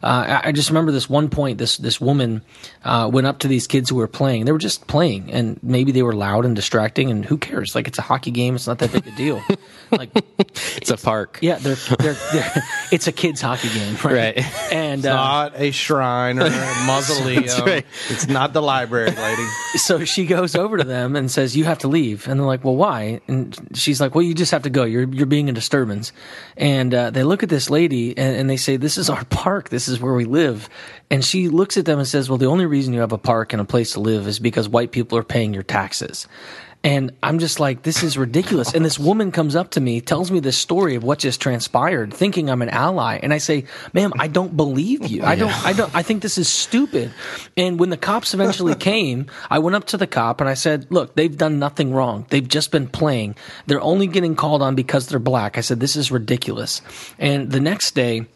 Uh, 0.03 0.41
I, 0.45 0.49
I 0.49 0.53
just 0.53 0.71
remember 0.71 0.93
this 0.93 1.09
one 1.09 1.29
point. 1.29 1.59
This 1.59 1.77
this 1.77 2.01
woman 2.01 2.43
uh, 2.85 3.11
went 3.13 3.27
up 3.27 3.41
to 3.41 3.49
these 3.49 3.67
kids 3.67 3.91
who 3.91 3.97
were 3.97 4.09
playing. 4.09 4.45
They 4.45 4.53
were 4.53 4.59
just 4.59 4.87
playing, 4.87 5.33
and 5.33 5.59
maybe 5.63 5.93
they 5.93 6.03
were 6.03 6.15
loud 6.15 6.45
and 6.45 6.55
distracting. 6.57 7.11
And 7.11 7.25
who 7.25 7.39
cares? 7.39 7.75
Like 7.75 7.89
it's 7.89 7.99
a 7.99 8.03
hockey 8.03 8.31
game. 8.31 8.55
It's 8.55 8.67
not 8.67 8.79
that 8.79 8.93
big 8.93 9.07
a 9.07 9.11
deal. 9.13 9.43
like 9.91 10.11
It's 10.77 10.91
a 10.91 10.97
park. 10.97 11.39
yeah, 11.43 11.59
they're, 11.59 11.75
they're, 11.75 12.17
they're, 12.33 12.53
it's 12.93 13.07
a 13.07 13.13
kids 13.13 13.41
hockey 13.41 13.69
game, 13.69 13.95
right? 14.05 14.37
Right. 14.37 14.73
And 14.73 15.05
uh, 15.07 15.15
not 15.15 15.53
a 15.57 15.71
shrine 15.71 16.39
or 16.39 16.47
a 16.47 16.51
mausoleum 16.87 17.45
right. 17.65 17.87
it's 18.09 18.27
not 18.27 18.53
the 18.53 18.63
library 18.63 19.11
lady 19.11 19.47
so 19.77 20.05
she 20.05 20.27
goes 20.27 20.55
over 20.55 20.77
to 20.77 20.85
them 20.85 21.17
and 21.17 21.31
says, 21.31 21.57
"You 21.57 21.65
have 21.65 21.79
to 21.79 21.89
leave." 21.89 22.27
And 22.29 22.39
they're 22.39 22.47
like, 22.47 22.65
"Well, 22.65 22.77
why?" 22.77 23.21
And 23.29 23.57
she's 23.75 24.01
like, 24.01 24.15
"Well, 24.15 24.23
you 24.23 24.35
just 24.35 24.51
have 24.53 24.63
to 24.63 24.71
go. 24.71 24.85
You're 24.85 25.09
you're 25.09 25.27
being 25.27 25.49
a 25.49 25.53
disturbance." 25.53 26.13
And 26.57 26.93
uh, 26.95 27.11
they 27.11 27.23
look 27.23 27.43
at 27.43 27.49
this 27.49 27.71
lady 27.71 28.17
and, 28.17 28.37
and 28.37 28.51
they 28.51 28.57
say, 28.57 28.77
"This 28.77 28.99
is 28.99 29.11
our 29.11 29.25
park. 29.27 29.69
This 29.69 29.89
is 29.89 29.96
where 30.01 30.15
we 30.15 30.25
live." 30.25 30.69
And 31.11 31.25
she 31.25 31.49
looks 31.49 31.77
at 31.77 31.85
them 31.85 31.99
and 31.99 32.09
says, 32.09 32.29
"Well, 32.29 32.39
the 32.39 32.47
only 32.47 32.67
reason 32.67 32.93
you 32.93 33.01
have 33.01 33.13
a 33.13 33.19
park 33.19 33.53
and 33.53 33.61
a 33.61 33.65
place 33.65 33.93
to 33.93 34.01
live 34.01 34.27
is 34.27 34.39
because 34.39 34.69
white 34.69 34.93
people 34.93 35.19
are 35.19 35.25
paying 35.25 35.55
your 35.55 35.63
taxes." 35.63 36.27
And 36.87 37.11
I'm 37.21 37.41
just 37.41 37.59
like, 37.59 37.83
this 37.83 38.05
is 38.05 38.17
ridiculous. 38.17 38.73
And 38.73 38.85
this 38.85 38.97
woman 38.97 39.33
comes 39.33 39.57
up 39.57 39.73
to 39.73 39.81
me, 39.81 40.01
tells 40.01 40.31
me 40.31 40.39
this 40.39 40.57
story 40.57 40.95
of 40.95 41.03
what 41.03 41.19
just 41.19 41.41
transpired, 41.41 42.15
thinking 42.15 42.49
I'm 42.49 42.63
an 42.63 42.69
ally. 42.69 43.19
And 43.21 43.35
I 43.35 43.39
say, 43.39 43.65
ma'am, 43.93 44.13
I 44.21 44.29
don't 44.29 44.57
believe 44.57 45.05
you. 45.09 45.25
I 45.25 45.35
don't, 45.35 45.67
I 45.67 45.73
don't, 45.73 45.93
I 45.97 46.03
think 46.03 46.23
this 46.23 46.39
is 46.39 46.49
stupid. 46.49 47.13
And 47.57 47.81
when 47.81 47.91
the 47.91 47.97
cops 47.97 48.35
eventually 48.35 48.75
came, 48.77 49.27
I 49.51 49.59
went 49.59 49.75
up 49.75 49.87
to 49.87 49.97
the 49.97 50.07
cop 50.07 50.41
and 50.41 50.49
I 50.49 50.55
said, 50.55 50.87
look, 50.91 51.17
they've 51.17 51.37
done 51.37 51.59
nothing 51.59 51.93
wrong. 51.93 52.25
They've 52.29 52.47
just 52.47 52.71
been 52.71 52.87
playing. 52.87 53.35
They're 53.67 53.81
only 53.81 54.07
getting 54.07 54.37
called 54.37 54.63
on 54.63 54.77
because 54.77 55.09
they're 55.09 55.19
black. 55.19 55.59
I 55.59 55.63
said, 55.63 55.81
this 55.81 55.97
is 55.97 56.13
ridiculous. 56.13 56.83
And 57.19 57.51
the 57.51 57.61
next 57.61 57.97
day, 57.97 58.27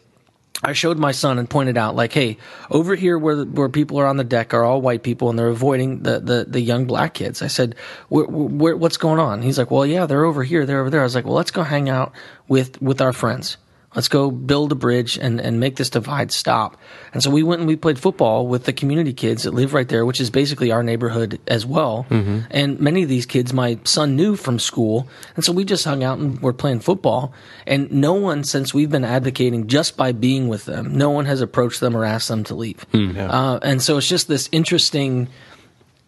I 0.63 0.73
showed 0.73 0.99
my 0.99 1.11
son 1.11 1.39
and 1.39 1.49
pointed 1.49 1.77
out, 1.77 1.95
like, 1.95 2.13
hey, 2.13 2.37
over 2.69 2.95
here 2.95 3.17
where 3.17 3.43
where 3.43 3.69
people 3.69 3.99
are 3.99 4.05
on 4.05 4.17
the 4.17 4.23
deck 4.23 4.53
are 4.53 4.63
all 4.63 4.81
white 4.81 5.03
people 5.03 5.29
and 5.29 5.37
they're 5.37 5.47
avoiding 5.47 6.03
the 6.03 6.19
the, 6.19 6.45
the 6.47 6.61
young 6.61 6.85
black 6.85 7.13
kids. 7.13 7.41
I 7.41 7.47
said, 7.47 7.75
what's 8.09 8.97
going 8.97 9.19
on? 9.19 9.41
He's 9.41 9.57
like, 9.57 9.71
well, 9.71 9.85
yeah, 9.85 10.05
they're 10.05 10.25
over 10.25 10.43
here, 10.43 10.65
they're 10.65 10.81
over 10.81 10.89
there. 10.89 11.01
I 11.01 11.03
was 11.03 11.15
like, 11.15 11.25
well, 11.25 11.35
let's 11.35 11.51
go 11.51 11.63
hang 11.63 11.89
out 11.89 12.13
with 12.47 12.81
with 12.81 13.01
our 13.01 13.13
friends. 13.13 13.57
Let's 13.93 14.07
go 14.07 14.31
build 14.31 14.71
a 14.71 14.75
bridge 14.75 15.17
and, 15.17 15.41
and 15.41 15.59
make 15.59 15.75
this 15.75 15.89
divide 15.89 16.31
stop. 16.31 16.77
And 17.13 17.21
so 17.21 17.29
we 17.29 17.43
went 17.43 17.59
and 17.59 17.67
we 17.67 17.75
played 17.75 17.99
football 17.99 18.47
with 18.47 18.63
the 18.63 18.71
community 18.71 19.11
kids 19.11 19.43
that 19.43 19.53
live 19.53 19.73
right 19.73 19.87
there, 19.89 20.05
which 20.05 20.21
is 20.21 20.29
basically 20.29 20.71
our 20.71 20.81
neighborhood 20.81 21.41
as 21.47 21.65
well. 21.65 22.05
And 22.49 22.79
many 22.79 23.03
of 23.03 23.09
these 23.09 23.25
kids 23.25 23.51
my 23.51 23.79
son 23.83 24.15
knew 24.15 24.37
from 24.37 24.59
school. 24.59 25.09
And 25.35 25.43
so 25.43 25.51
we 25.51 25.65
just 25.65 25.83
hung 25.83 26.03
out 26.05 26.19
and 26.19 26.39
were 26.41 26.53
playing 26.53 26.79
football. 26.79 27.33
And 27.67 27.91
no 27.91 28.13
one, 28.13 28.45
since 28.45 28.73
we've 28.73 28.89
been 28.89 29.03
advocating 29.03 29.67
just 29.67 29.97
by 29.97 30.13
being 30.13 30.47
with 30.47 30.63
them, 30.65 30.95
no 30.95 31.09
one 31.09 31.25
has 31.25 31.41
approached 31.41 31.81
them 31.81 31.95
or 31.97 32.05
asked 32.05 32.29
them 32.29 32.45
to 32.45 32.55
leave. 32.55 32.85
Uh, 33.29 33.59
and 33.61 33.81
so 33.81 33.97
it's 33.97 34.07
just 34.07 34.29
this 34.29 34.47
interesting 34.53 35.27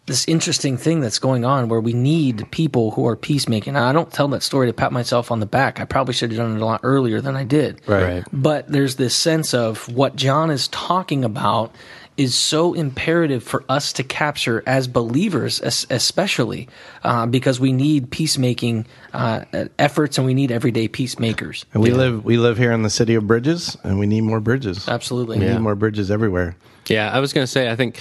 this 0.06 0.28
interesting 0.28 0.76
thing 0.76 1.00
that's 1.00 1.18
going 1.18 1.44
on 1.46 1.68
where 1.68 1.80
we 1.80 1.94
need 1.94 2.46
people 2.50 2.90
who 2.90 3.06
are 3.06 3.16
peacemaking. 3.16 3.74
And 3.74 3.84
I 3.84 3.92
don't 3.92 4.12
tell 4.12 4.28
that 4.28 4.42
story 4.42 4.66
to 4.66 4.72
pat 4.72 4.92
myself 4.92 5.30
on 5.30 5.40
the 5.40 5.46
back. 5.46 5.80
I 5.80 5.86
probably 5.86 6.12
should 6.12 6.30
have 6.30 6.38
done 6.38 6.56
it 6.56 6.60
a 6.60 6.64
lot 6.64 6.80
earlier 6.82 7.20
than 7.22 7.36
I 7.36 7.44
did. 7.44 7.80
Right. 7.86 8.22
But 8.32 8.68
there's 8.68 8.96
this 8.96 9.16
sense 9.16 9.54
of 9.54 9.88
what 9.94 10.14
John 10.14 10.50
is 10.50 10.68
talking 10.68 11.24
about 11.24 11.74
is 12.16 12.34
so 12.34 12.74
imperative 12.74 13.42
for 13.42 13.64
us 13.68 13.92
to 13.94 14.04
capture 14.04 14.62
as 14.66 14.86
believers, 14.86 15.60
especially 15.62 16.68
uh, 17.02 17.26
because 17.26 17.58
we 17.58 17.72
need 17.72 18.10
peacemaking 18.10 18.86
uh, 19.14 19.44
efforts 19.78 20.16
and 20.18 20.26
we 20.26 20.34
need 20.34 20.52
everyday 20.52 20.86
peacemakers. 20.86 21.64
And 21.72 21.82
we 21.82 21.90
live 21.90 22.24
we 22.24 22.36
live 22.36 22.56
here 22.56 22.70
in 22.72 22.82
the 22.82 22.90
city 22.90 23.14
of 23.16 23.26
bridges, 23.26 23.76
and 23.82 23.98
we 23.98 24.06
need 24.06 24.20
more 24.20 24.38
bridges. 24.40 24.88
Absolutely. 24.88 25.38
We 25.38 25.46
Yeah. 25.46 25.54
need 25.54 25.62
more 25.62 25.74
bridges 25.74 26.10
everywhere. 26.10 26.56
Yeah, 26.88 27.10
I 27.10 27.20
was 27.20 27.32
going 27.32 27.44
to 27.44 27.50
say, 27.50 27.70
I 27.70 27.76
think, 27.76 28.00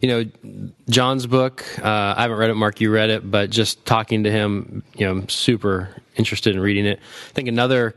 you 0.00 0.08
know, 0.08 0.70
John's 0.88 1.26
book, 1.26 1.64
uh, 1.78 2.14
I 2.16 2.22
haven't 2.22 2.36
read 2.36 2.50
it, 2.50 2.54
Mark, 2.54 2.80
you 2.80 2.90
read 2.90 3.10
it, 3.10 3.28
but 3.30 3.50
just 3.50 3.84
talking 3.86 4.24
to 4.24 4.30
him, 4.30 4.82
you 4.96 5.06
know, 5.06 5.12
I'm 5.12 5.28
super 5.28 5.94
interested 6.16 6.54
in 6.54 6.60
reading 6.60 6.86
it. 6.86 6.98
I 6.98 7.32
think 7.32 7.48
another. 7.48 7.94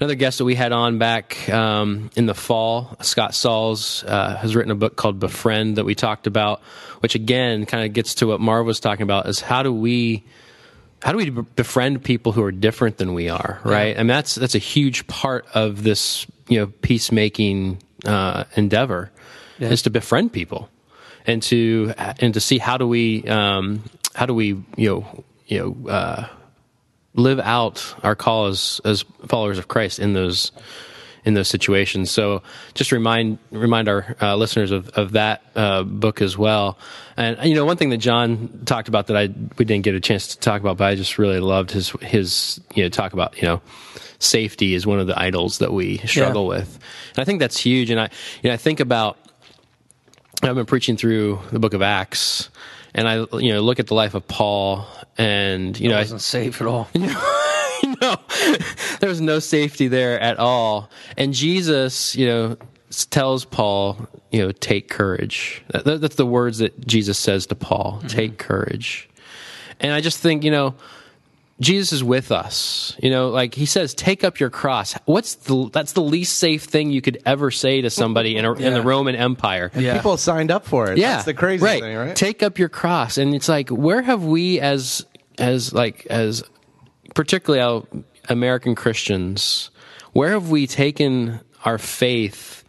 Another 0.00 0.16
guest 0.16 0.38
that 0.38 0.44
we 0.44 0.56
had 0.56 0.72
on 0.72 0.98
back 0.98 1.48
um, 1.50 2.10
in 2.16 2.26
the 2.26 2.34
fall, 2.34 2.96
Scott 3.00 3.32
Sauls, 3.32 4.02
uh, 4.02 4.36
has 4.36 4.56
written 4.56 4.72
a 4.72 4.74
book 4.74 4.96
called 4.96 5.20
Befriend 5.20 5.76
that 5.76 5.84
we 5.84 5.94
talked 5.94 6.26
about, 6.26 6.62
which 6.98 7.14
again 7.14 7.64
kind 7.64 7.86
of 7.86 7.92
gets 7.92 8.16
to 8.16 8.26
what 8.26 8.40
Marv 8.40 8.66
was 8.66 8.80
talking 8.80 9.04
about: 9.04 9.28
is 9.28 9.38
how 9.40 9.62
do 9.62 9.72
we 9.72 10.24
how 11.00 11.12
do 11.12 11.18
we 11.18 11.30
befriend 11.30 12.02
people 12.02 12.32
who 12.32 12.42
are 12.42 12.50
different 12.50 12.96
than 12.96 13.14
we 13.14 13.28
are, 13.28 13.60
right? 13.62 13.94
I 13.94 13.98
mean, 13.98 14.08
that's 14.08 14.34
that's 14.34 14.56
a 14.56 14.58
huge 14.58 15.06
part 15.06 15.46
of 15.54 15.84
this, 15.84 16.26
you 16.48 16.58
know, 16.58 16.66
peacemaking 16.66 17.78
uh, 18.04 18.44
endeavor 18.56 19.12
is 19.58 19.82
to 19.82 19.90
befriend 19.90 20.32
people 20.32 20.68
and 21.26 21.42
to 21.42 21.92
and 21.96 22.34
to 22.34 22.40
see 22.40 22.58
how 22.58 22.76
do 22.76 22.86
we 22.86 23.24
um, 23.24 23.82
how 24.14 24.26
do 24.26 24.34
we 24.34 24.48
you 24.76 24.88
know 24.88 25.24
you 25.46 25.58
know 25.58 25.90
uh, 25.90 26.28
live 27.14 27.40
out 27.40 27.94
our 28.02 28.14
call 28.14 28.46
as 28.46 28.80
as 28.84 29.02
followers 29.26 29.58
of 29.58 29.68
Christ 29.68 29.98
in 29.98 30.12
those 30.12 30.52
in 31.24 31.32
those 31.34 31.48
situations. 31.48 32.10
So 32.10 32.42
just 32.74 32.92
remind 32.92 33.38
remind 33.50 33.88
our 33.88 34.16
uh, 34.20 34.36
listeners 34.36 34.70
of 34.70 34.88
of 34.90 35.12
that 35.12 35.42
uh, 35.56 35.82
book 35.82 36.20
as 36.20 36.36
well. 36.36 36.78
And 37.16 37.38
you 37.44 37.54
know, 37.54 37.64
one 37.64 37.76
thing 37.76 37.90
that 37.90 37.98
John 37.98 38.62
talked 38.66 38.88
about 38.88 39.06
that 39.06 39.16
I 39.16 39.28
we 39.58 39.64
didn't 39.64 39.84
get 39.84 39.94
a 39.94 40.00
chance 40.00 40.28
to 40.28 40.40
talk 40.40 40.60
about, 40.60 40.76
but 40.76 40.84
I 40.84 40.94
just 40.94 41.18
really 41.18 41.40
loved 41.40 41.70
his 41.70 41.90
his 42.02 42.60
you 42.74 42.82
know 42.82 42.88
talk 42.88 43.12
about 43.12 43.36
you 43.36 43.44
know 43.44 43.62
safety 44.18 44.74
is 44.74 44.86
one 44.86 45.00
of 45.00 45.06
the 45.06 45.18
idols 45.18 45.58
that 45.58 45.72
we 45.72 45.98
struggle 45.98 46.46
with, 46.46 46.78
and 47.14 47.22
I 47.22 47.24
think 47.24 47.40
that's 47.40 47.58
huge. 47.58 47.90
And 47.90 48.00
I 48.00 48.10
you 48.42 48.50
know 48.50 48.54
I 48.54 48.58
think 48.58 48.80
about 48.80 49.18
I've 50.42 50.54
been 50.54 50.66
preaching 50.66 50.96
through 50.96 51.40
the 51.52 51.58
book 51.58 51.74
of 51.74 51.82
Acts, 51.82 52.50
and 52.94 53.08
I 53.08 53.24
you 53.38 53.52
know 53.52 53.60
look 53.60 53.80
at 53.80 53.86
the 53.86 53.94
life 53.94 54.14
of 54.14 54.26
Paul, 54.26 54.86
and 55.16 55.78
you 55.78 55.88
know 55.88 55.96
I, 55.96 56.00
wasn't 56.00 56.20
safe 56.20 56.60
at 56.60 56.66
all. 56.66 56.88
no, 56.94 58.16
there's 59.00 59.20
no 59.20 59.38
safety 59.38 59.88
there 59.88 60.18
at 60.20 60.38
all. 60.38 60.90
And 61.16 61.32
Jesus, 61.32 62.14
you 62.16 62.26
know, 62.26 62.56
tells 63.10 63.44
Paul, 63.44 64.08
you 64.30 64.40
know, 64.40 64.52
take 64.52 64.88
courage. 64.88 65.62
That- 65.68 65.84
that- 65.84 66.00
that's 66.00 66.16
the 66.16 66.26
words 66.26 66.58
that 66.58 66.86
Jesus 66.86 67.18
says 67.18 67.46
to 67.46 67.54
Paul 67.54 67.96
mm-hmm. 67.98 68.08
take 68.08 68.38
courage. 68.38 69.08
And 69.80 69.92
I 69.92 70.00
just 70.00 70.18
think, 70.18 70.44
you 70.44 70.50
know, 70.50 70.74
Jesus 71.60 71.92
is 71.92 72.04
with 72.04 72.32
us. 72.32 72.96
You 73.00 73.10
know, 73.10 73.28
like 73.28 73.54
he 73.54 73.66
says, 73.66 73.94
take 73.94 74.24
up 74.24 74.40
your 74.40 74.50
cross. 74.50 74.94
What's 75.04 75.36
the, 75.36 75.70
that's 75.72 75.92
the 75.92 76.02
least 76.02 76.38
safe 76.38 76.64
thing 76.64 76.90
you 76.90 77.00
could 77.00 77.22
ever 77.24 77.50
say 77.50 77.80
to 77.82 77.90
somebody 77.90 78.36
in, 78.36 78.44
a, 78.44 78.52
in 78.54 78.74
the 78.74 78.82
Roman 78.82 79.14
Empire. 79.14 79.70
Yeah. 79.74 79.96
People 79.96 80.16
signed 80.16 80.50
up 80.50 80.66
for 80.66 80.90
it. 80.90 80.98
Yeah, 80.98 81.12
That's 81.12 81.26
the 81.26 81.34
crazy 81.34 81.64
right. 81.64 81.80
thing, 81.80 81.96
right? 81.96 82.16
Take 82.16 82.42
up 82.42 82.58
your 82.58 82.68
cross, 82.68 83.18
and 83.18 83.34
it's 83.34 83.48
like, 83.48 83.68
where 83.68 84.02
have 84.02 84.24
we, 84.24 84.60
as 84.60 85.06
as 85.38 85.72
like 85.72 86.06
as 86.06 86.42
particularly 87.14 87.62
our 87.62 87.84
American 88.28 88.74
Christians, 88.74 89.70
where 90.12 90.30
have 90.30 90.50
we 90.50 90.66
taken 90.66 91.40
our 91.64 91.78
faith 91.78 92.64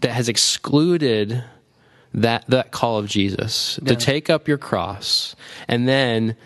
that 0.00 0.10
has 0.10 0.28
excluded 0.28 1.42
that 2.14 2.44
that 2.48 2.70
call 2.72 2.98
of 2.98 3.06
Jesus 3.06 3.78
to 3.84 3.96
take 3.96 4.30
up 4.30 4.48
your 4.48 4.58
cross, 4.58 5.36
and 5.66 5.88
then 5.88 6.36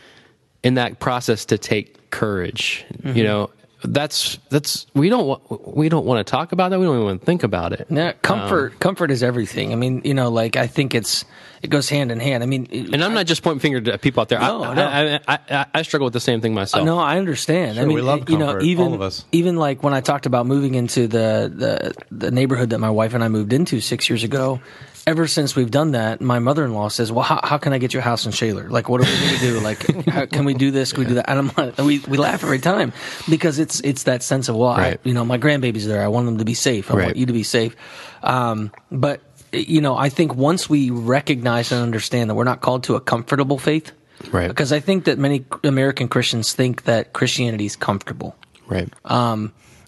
in 0.62 0.74
that 0.74 1.00
process 1.00 1.44
to 1.46 1.58
take 1.58 2.10
courage? 2.10 2.84
Mm-hmm. 2.94 3.16
You 3.16 3.24
know. 3.24 3.50
That's 3.84 4.38
that's 4.48 4.86
we 4.94 5.08
don't 5.08 5.26
wa- 5.26 5.40
we 5.66 5.88
don't 5.88 6.06
want 6.06 6.24
to 6.24 6.30
talk 6.30 6.52
about 6.52 6.70
that. 6.70 6.78
We 6.78 6.86
don't 6.86 6.94
even 6.94 7.04
want 7.04 7.20
to 7.20 7.26
think 7.26 7.42
about 7.42 7.72
it. 7.72 7.88
Yeah, 7.90 8.12
comfort 8.12 8.78
comfort 8.78 9.10
is 9.10 9.24
everything. 9.24 9.72
I 9.72 9.74
mean, 9.74 10.02
you 10.04 10.14
know, 10.14 10.28
like 10.30 10.54
I 10.54 10.68
think 10.68 10.94
it's 10.94 11.24
it 11.62 11.68
goes 11.68 11.88
hand 11.88 12.12
in 12.12 12.20
hand. 12.20 12.44
I 12.44 12.46
mean, 12.46 12.68
And 12.70 13.02
I'm 13.02 13.12
not 13.12 13.26
just 13.26 13.42
pointing 13.42 13.58
finger 13.58 13.80
to 13.80 13.98
people 13.98 14.20
out 14.20 14.28
there. 14.28 14.38
No, 14.38 14.62
I, 14.62 14.74
no. 14.74 14.86
I, 14.86 15.20
I, 15.26 15.38
I, 15.50 15.66
I 15.74 15.82
struggle 15.82 16.04
with 16.04 16.12
the 16.12 16.20
same 16.20 16.40
thing 16.40 16.54
myself. 16.54 16.84
No, 16.86 16.96
I 16.96 17.18
understand. 17.18 17.80
I 17.80 17.84
mean, 17.84 17.96
we 17.96 18.02
love 18.02 18.30
you 18.30 18.38
know, 18.38 18.52
comfort, 18.52 18.62
even 18.62 18.86
all 18.86 18.94
of 18.94 19.02
us. 19.02 19.24
even 19.32 19.56
like 19.56 19.82
when 19.82 19.94
I 19.94 20.00
talked 20.00 20.26
about 20.26 20.46
moving 20.46 20.76
into 20.76 21.08
the, 21.08 21.50
the 21.52 22.04
the 22.12 22.30
neighborhood 22.30 22.70
that 22.70 22.78
my 22.78 22.90
wife 22.90 23.14
and 23.14 23.24
I 23.24 23.26
moved 23.26 23.52
into 23.52 23.80
six 23.80 24.08
years 24.08 24.22
ago. 24.22 24.60
Ever 25.04 25.26
since 25.26 25.56
we've 25.56 25.70
done 25.70 25.92
that, 25.92 26.20
my 26.20 26.38
mother 26.38 26.64
in 26.64 26.74
law 26.74 26.88
says, 26.88 27.10
"Well, 27.10 27.24
how, 27.24 27.40
how 27.42 27.58
can 27.58 27.72
I 27.72 27.78
get 27.78 27.92
your 27.92 28.02
house 28.02 28.24
in 28.24 28.30
Shaler? 28.32 28.68
Like, 28.70 28.88
what 28.88 29.00
are 29.00 29.04
we 29.04 29.18
going 29.18 29.34
to 29.34 29.40
do? 29.40 29.60
Like, 29.60 30.06
how, 30.08 30.26
can 30.26 30.44
we 30.44 30.54
do 30.54 30.70
this? 30.70 30.92
Can 30.92 31.02
we 31.02 31.08
do 31.08 31.14
that?" 31.14 31.28
And 31.28 31.38
I'm 31.40 31.50
like, 31.56 31.78
we 31.78 31.98
we 32.00 32.18
laugh 32.18 32.44
every 32.44 32.60
time 32.60 32.92
because 33.28 33.58
it's 33.58 33.80
it's 33.80 34.04
that 34.04 34.22
sense 34.22 34.48
of, 34.48 34.54
well, 34.56 34.76
Right. 34.76 35.00
I, 35.04 35.08
you 35.08 35.12
know, 35.14 35.24
my 35.24 35.38
grandbaby's 35.38 35.86
there. 35.86 36.02
I 36.02 36.08
want 36.08 36.26
them 36.26 36.38
to 36.38 36.44
be 36.44 36.54
safe. 36.54 36.90
I 36.90 36.94
Right. 36.94 37.04
want 37.06 37.16
you 37.16 37.26
to 37.26 37.32
be 37.32 37.42
safe. 37.42 37.74
Um, 38.22 38.70
but 38.92 39.20
you 39.52 39.80
know, 39.80 39.96
I 39.96 40.08
think 40.08 40.34
once 40.36 40.70
we 40.70 40.90
recognize 40.90 41.72
and 41.72 41.82
understand 41.82 42.30
that 42.30 42.34
we're 42.36 42.44
not 42.44 42.60
called 42.60 42.84
to 42.84 42.94
a 42.94 43.00
comfortable 43.00 43.58
faith, 43.58 43.92
Right. 44.30 44.46
Because 44.46 44.72
I 44.72 44.78
think 44.78 45.04
that 45.06 45.18
many 45.18 45.44
American 45.64 46.06
Christians 46.06 46.52
think 46.52 46.84
that 46.84 47.12
Christianity 47.12 47.66
is 47.66 47.74
comfortable, 47.74 48.36
right. 48.68 48.88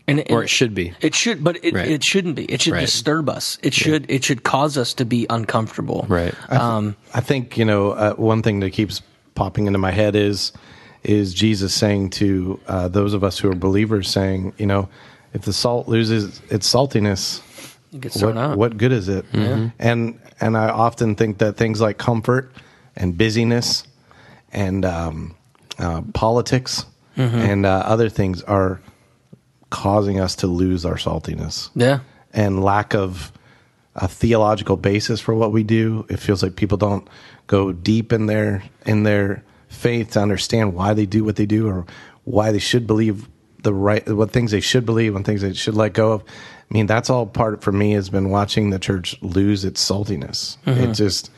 And, 0.06 0.20
and 0.20 0.30
or 0.30 0.42
it 0.44 0.48
should 0.48 0.74
be. 0.74 0.92
It 1.00 1.14
should, 1.14 1.42
but 1.42 1.64
it, 1.64 1.74
Right. 1.74 1.88
it 1.88 2.04
shouldn't 2.04 2.34
be. 2.36 2.44
It 2.44 2.60
should 2.62 2.74
Right. 2.74 2.80
disturb 2.80 3.28
us. 3.28 3.58
It 3.62 3.72
should 3.74 4.04
it 4.10 4.22
should 4.24 4.42
cause 4.42 4.76
us 4.78 4.94
to 4.94 5.04
be 5.04 5.26
uncomfortable. 5.30 6.04
Right. 6.08 6.34
Um, 6.52 6.96
I 7.14 7.20
think 7.20 7.56
you 7.56 7.64
know 7.64 7.92
uh, 7.92 8.12
one 8.14 8.42
thing 8.42 8.60
that 8.60 8.70
keeps 8.70 9.02
popping 9.34 9.66
into 9.66 9.78
my 9.78 9.90
head 9.90 10.14
is 10.16 10.52
is 11.02 11.34
Jesus 11.34 11.74
saying 11.74 12.10
to 12.10 12.58
uh, 12.66 12.88
those 12.88 13.12
of 13.14 13.22
us 13.22 13.38
who 13.38 13.50
are 13.50 13.54
believers, 13.54 14.08
saying, 14.08 14.54
you 14.56 14.66
know, 14.66 14.88
if 15.34 15.42
the 15.42 15.52
salt 15.52 15.86
loses 15.86 16.40
its 16.48 16.66
saltiness, 16.72 17.40
It 17.92 18.00
gets 18.00 18.18
thrown 18.18 18.36
what, 18.36 18.44
out. 18.44 18.56
what 18.58 18.76
good 18.78 18.92
is 18.92 19.08
it? 19.08 19.24
And 19.32 20.18
and 20.40 20.56
I 20.56 20.68
often 20.70 21.14
think 21.14 21.38
that 21.38 21.56
things 21.56 21.80
like 21.80 21.98
comfort 21.98 22.52
and 22.96 23.16
busyness 23.18 23.84
and 24.52 24.84
um, 24.84 25.34
uh, 25.78 26.02
politics 26.12 26.84
and 27.16 27.64
uh, 27.66 27.82
other 27.86 28.08
things 28.08 28.42
are 28.42 28.80
causing 29.74 30.20
us 30.20 30.36
to 30.36 30.46
lose 30.46 30.84
our 30.84 30.94
saltiness 30.94 31.68
Yeah. 31.74 31.98
and 32.32 32.62
lack 32.62 32.94
of 32.94 33.32
a 33.96 34.06
theological 34.06 34.76
basis 34.76 35.20
for 35.20 35.34
what 35.34 35.50
we 35.50 35.64
do. 35.64 36.06
It 36.08 36.18
feels 36.20 36.44
like 36.44 36.54
people 36.54 36.78
don't 36.78 37.08
go 37.48 37.72
deep 37.72 38.12
in 38.12 38.26
their 38.26 38.62
in 38.86 39.02
their 39.02 39.42
faith 39.68 40.12
to 40.12 40.20
understand 40.20 40.74
why 40.74 40.94
they 40.94 41.06
do 41.06 41.24
what 41.24 41.34
they 41.34 41.46
do 41.46 41.66
or 41.66 41.86
why 42.22 42.52
they 42.52 42.60
should 42.60 42.86
believe 42.86 43.28
the 43.64 43.74
right 43.74 44.08
what 44.08 44.30
things 44.30 44.52
they 44.52 44.60
should 44.60 44.86
believe 44.86 45.16
and 45.16 45.26
things 45.26 45.42
they 45.42 45.52
should 45.52 45.74
let 45.74 45.92
go 45.92 46.12
of. 46.12 46.22
I 46.22 46.74
mean, 46.74 46.86
that's 46.86 47.10
all 47.10 47.26
part 47.26 47.60
for 47.62 47.72
me 47.72 47.92
has 47.92 48.08
been 48.08 48.30
watching 48.30 48.70
the 48.70 48.78
church 48.78 49.20
lose 49.22 49.64
its 49.64 49.84
saltiness. 49.84 50.56
It 50.66 50.70
mm-hmm. 50.70 50.92
just 50.92 51.30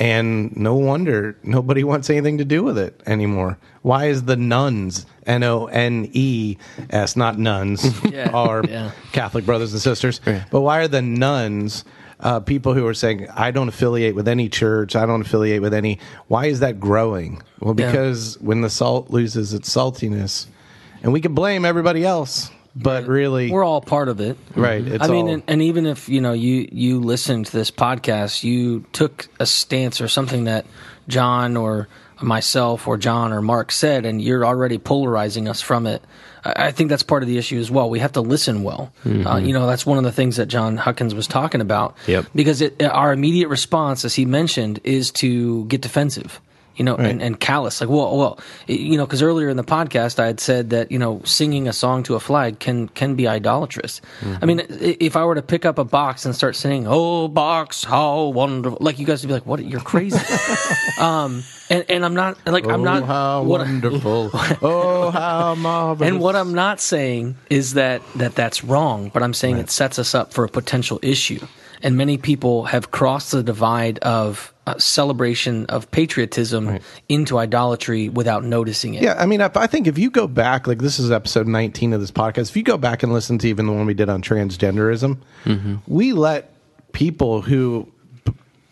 and 0.00 0.56
no 0.56 0.74
wonder 0.74 1.36
nobody 1.44 1.84
wants 1.90 2.10
anything 2.10 2.38
to 2.38 2.44
do 2.44 2.62
with 2.64 2.78
it 2.78 3.00
anymore. 3.06 3.58
Why 3.82 4.06
is 4.06 4.24
the 4.24 4.36
nuns 4.36 5.06
N 5.26 5.42
O 5.44 5.66
N 5.66 6.08
E 6.12 6.56
S 6.90 7.14
not 7.16 7.38
nuns 7.38 7.84
Yeah. 8.10 8.30
are 8.34 8.64
Yeah. 8.66 8.90
Catholic 9.12 9.46
brothers 9.46 9.72
and 9.72 9.80
sisters. 9.80 10.20
But 10.50 10.62
why 10.62 10.78
are 10.80 10.88
the 10.88 11.02
nuns 11.02 11.84
uh, 12.20 12.38
people 12.40 12.74
who 12.74 12.86
are 12.86 12.92
saying, 12.92 13.26
I 13.34 13.50
don't 13.50 13.68
affiliate 13.68 14.14
with 14.14 14.28
any 14.28 14.50
church, 14.50 14.94
I 14.94 15.06
don't 15.06 15.22
affiliate 15.22 15.62
with 15.62 15.72
any, 15.72 15.98
why 16.28 16.46
is 16.46 16.60
that 16.60 16.78
growing? 16.78 17.40
Well, 17.60 17.74
Yeah. 17.78 17.86
because 17.90 18.36
when 18.42 18.60
the 18.60 18.68
salt 18.68 19.08
loses 19.08 19.54
its 19.54 19.74
saltiness, 19.74 20.46
and 21.02 21.14
we 21.14 21.22
can 21.22 21.34
blame 21.34 21.64
everybody 21.64 22.04
else, 22.04 22.50
but 22.76 23.06
really, 23.06 23.50
We're 23.50 23.64
all 23.64 23.80
part 23.80 24.08
of 24.08 24.20
it. 24.20 24.36
right. 24.54 24.86
It's 24.86 25.04
I 25.04 25.08
mean, 25.08 25.26
all, 25.26 25.34
and, 25.34 25.42
and 25.48 25.62
even 25.62 25.86
if 25.86 26.08
you 26.08 26.20
know 26.20 26.32
you 26.32 26.68
you 26.70 27.00
listened 27.00 27.46
to 27.46 27.52
this 27.52 27.70
podcast, 27.70 28.44
you 28.44 28.84
took 28.92 29.28
a 29.38 29.46
stance 29.46 30.00
or 30.00 30.08
something 30.08 30.44
that 30.44 30.66
John 31.08 31.56
or 31.56 31.88
myself 32.22 32.86
or 32.86 32.96
John 32.96 33.32
or 33.32 33.40
Mark 33.42 33.72
said, 33.72 34.04
and 34.04 34.20
you're 34.20 34.44
already 34.44 34.78
polarizing 34.78 35.48
us 35.48 35.60
from 35.60 35.86
it. 35.86 36.02
I 36.44 36.66
I 36.66 36.70
think 36.70 36.90
that's 36.90 37.02
part 37.02 37.22
of 37.22 37.28
the 37.28 37.38
issue 37.38 37.58
as 37.58 37.70
well. 37.70 37.90
We 37.90 37.98
have 37.98 38.12
to 38.12 38.20
listen 38.20 38.62
well. 38.62 38.92
Uh, 39.04 39.36
you 39.36 39.52
know, 39.52 39.66
that's 39.66 39.84
one 39.84 39.98
of 39.98 40.04
the 40.04 40.12
things 40.12 40.36
that 40.36 40.46
John 40.46 40.76
Huckins 40.76 41.14
was 41.14 41.26
talking 41.26 41.60
about. 41.60 41.96
Yep. 42.06 42.26
Because 42.34 42.60
it, 42.62 42.82
our 42.82 43.12
immediate 43.12 43.48
response, 43.48 44.04
as 44.04 44.14
he 44.14 44.24
mentioned, 44.24 44.80
is 44.84 45.10
to 45.12 45.64
get 45.66 45.80
defensive. 45.82 46.40
You 46.80 46.84
know, 46.84 46.96
and, 46.96 47.20
and 47.20 47.38
callous. 47.38 47.82
Like, 47.82 47.90
well, 47.90 48.16
well, 48.16 48.40
you 48.66 48.96
know, 48.96 49.04
because 49.04 49.20
earlier 49.20 49.50
in 49.50 49.58
the 49.58 49.62
podcast 49.62 50.18
I 50.18 50.28
had 50.28 50.40
said 50.40 50.70
that 50.70 50.90
you 50.90 50.98
know 50.98 51.20
singing 51.24 51.68
a 51.68 51.74
song 51.74 52.02
to 52.04 52.14
a 52.14 52.20
flag 52.20 52.58
can 52.58 52.88
can 52.88 53.16
be 53.16 53.28
idolatrous. 53.28 54.00
I 54.40 54.46
mean, 54.46 54.62
if 54.70 55.14
I 55.14 55.26
were 55.26 55.34
to 55.34 55.42
pick 55.42 55.66
up 55.66 55.76
a 55.76 55.84
box 55.84 56.24
and 56.24 56.34
start 56.34 56.56
singing, 56.56 56.86
"Oh, 56.88 57.28
box, 57.28 57.84
how 57.84 58.28
wonderful!" 58.28 58.78
Like 58.80 58.98
you 58.98 59.04
guys 59.04 59.20
would 59.20 59.28
be 59.28 59.34
like, 59.34 59.44
"What? 59.44 59.62
You're 59.62 59.80
crazy." 59.80 60.16
um, 60.98 61.44
and 61.68 61.84
and 61.90 62.04
I'm 62.04 62.14
not 62.14 62.38
like 62.46 62.64
I'm 62.64 62.80
oh, 62.80 62.84
not 62.84 63.04
how 63.04 63.42
what- 63.42 63.60
wonderful. 63.60 64.30
oh, 64.62 65.10
how 65.10 65.54
marvelous. 65.56 66.08
and 66.08 66.18
what 66.18 66.34
I'm 66.34 66.54
not 66.54 66.80
saying 66.80 67.36
is 67.50 67.74
that, 67.74 68.00
that 68.16 68.34
that's 68.34 68.64
wrong, 68.64 69.10
but 69.12 69.22
I'm 69.22 69.34
saying 69.34 69.58
it 69.58 69.70
sets 69.70 69.98
us 69.98 70.14
up 70.14 70.32
for 70.32 70.44
a 70.44 70.48
potential 70.48 70.98
issue. 71.02 71.46
And 71.82 71.96
many 71.96 72.18
people 72.18 72.64
have 72.64 72.90
crossed 72.90 73.32
the 73.32 73.42
divide 73.42 73.98
of 74.00 74.52
uh, 74.66 74.78
celebration 74.78 75.66
of 75.66 75.90
patriotism 75.90 76.78
into 77.08 77.38
idolatry 77.38 78.08
without 78.08 78.44
noticing 78.44 78.94
it. 78.94 79.02
Yeah, 79.02 79.14
I 79.18 79.26
mean, 79.26 79.40
if, 79.40 79.56
I 79.56 79.66
think 79.66 79.86
if 79.86 79.98
you 79.98 80.10
go 80.10 80.26
back, 80.26 80.66
like 80.66 80.78
this 80.78 80.98
is 80.98 81.10
episode 81.10 81.46
19 81.46 81.92
of 81.92 82.00
this 82.00 82.10
podcast, 82.10 82.50
if 82.50 82.56
you 82.56 82.62
go 82.62 82.76
back 82.76 83.02
and 83.02 83.12
listen 83.12 83.38
to 83.38 83.48
even 83.48 83.66
the 83.66 83.72
one 83.72 83.86
we 83.86 83.94
did 83.94 84.08
on 84.08 84.22
transgenderism, 84.22 85.18
we 85.86 86.12
let 86.12 86.54
people 86.92 87.40
who 87.40 87.90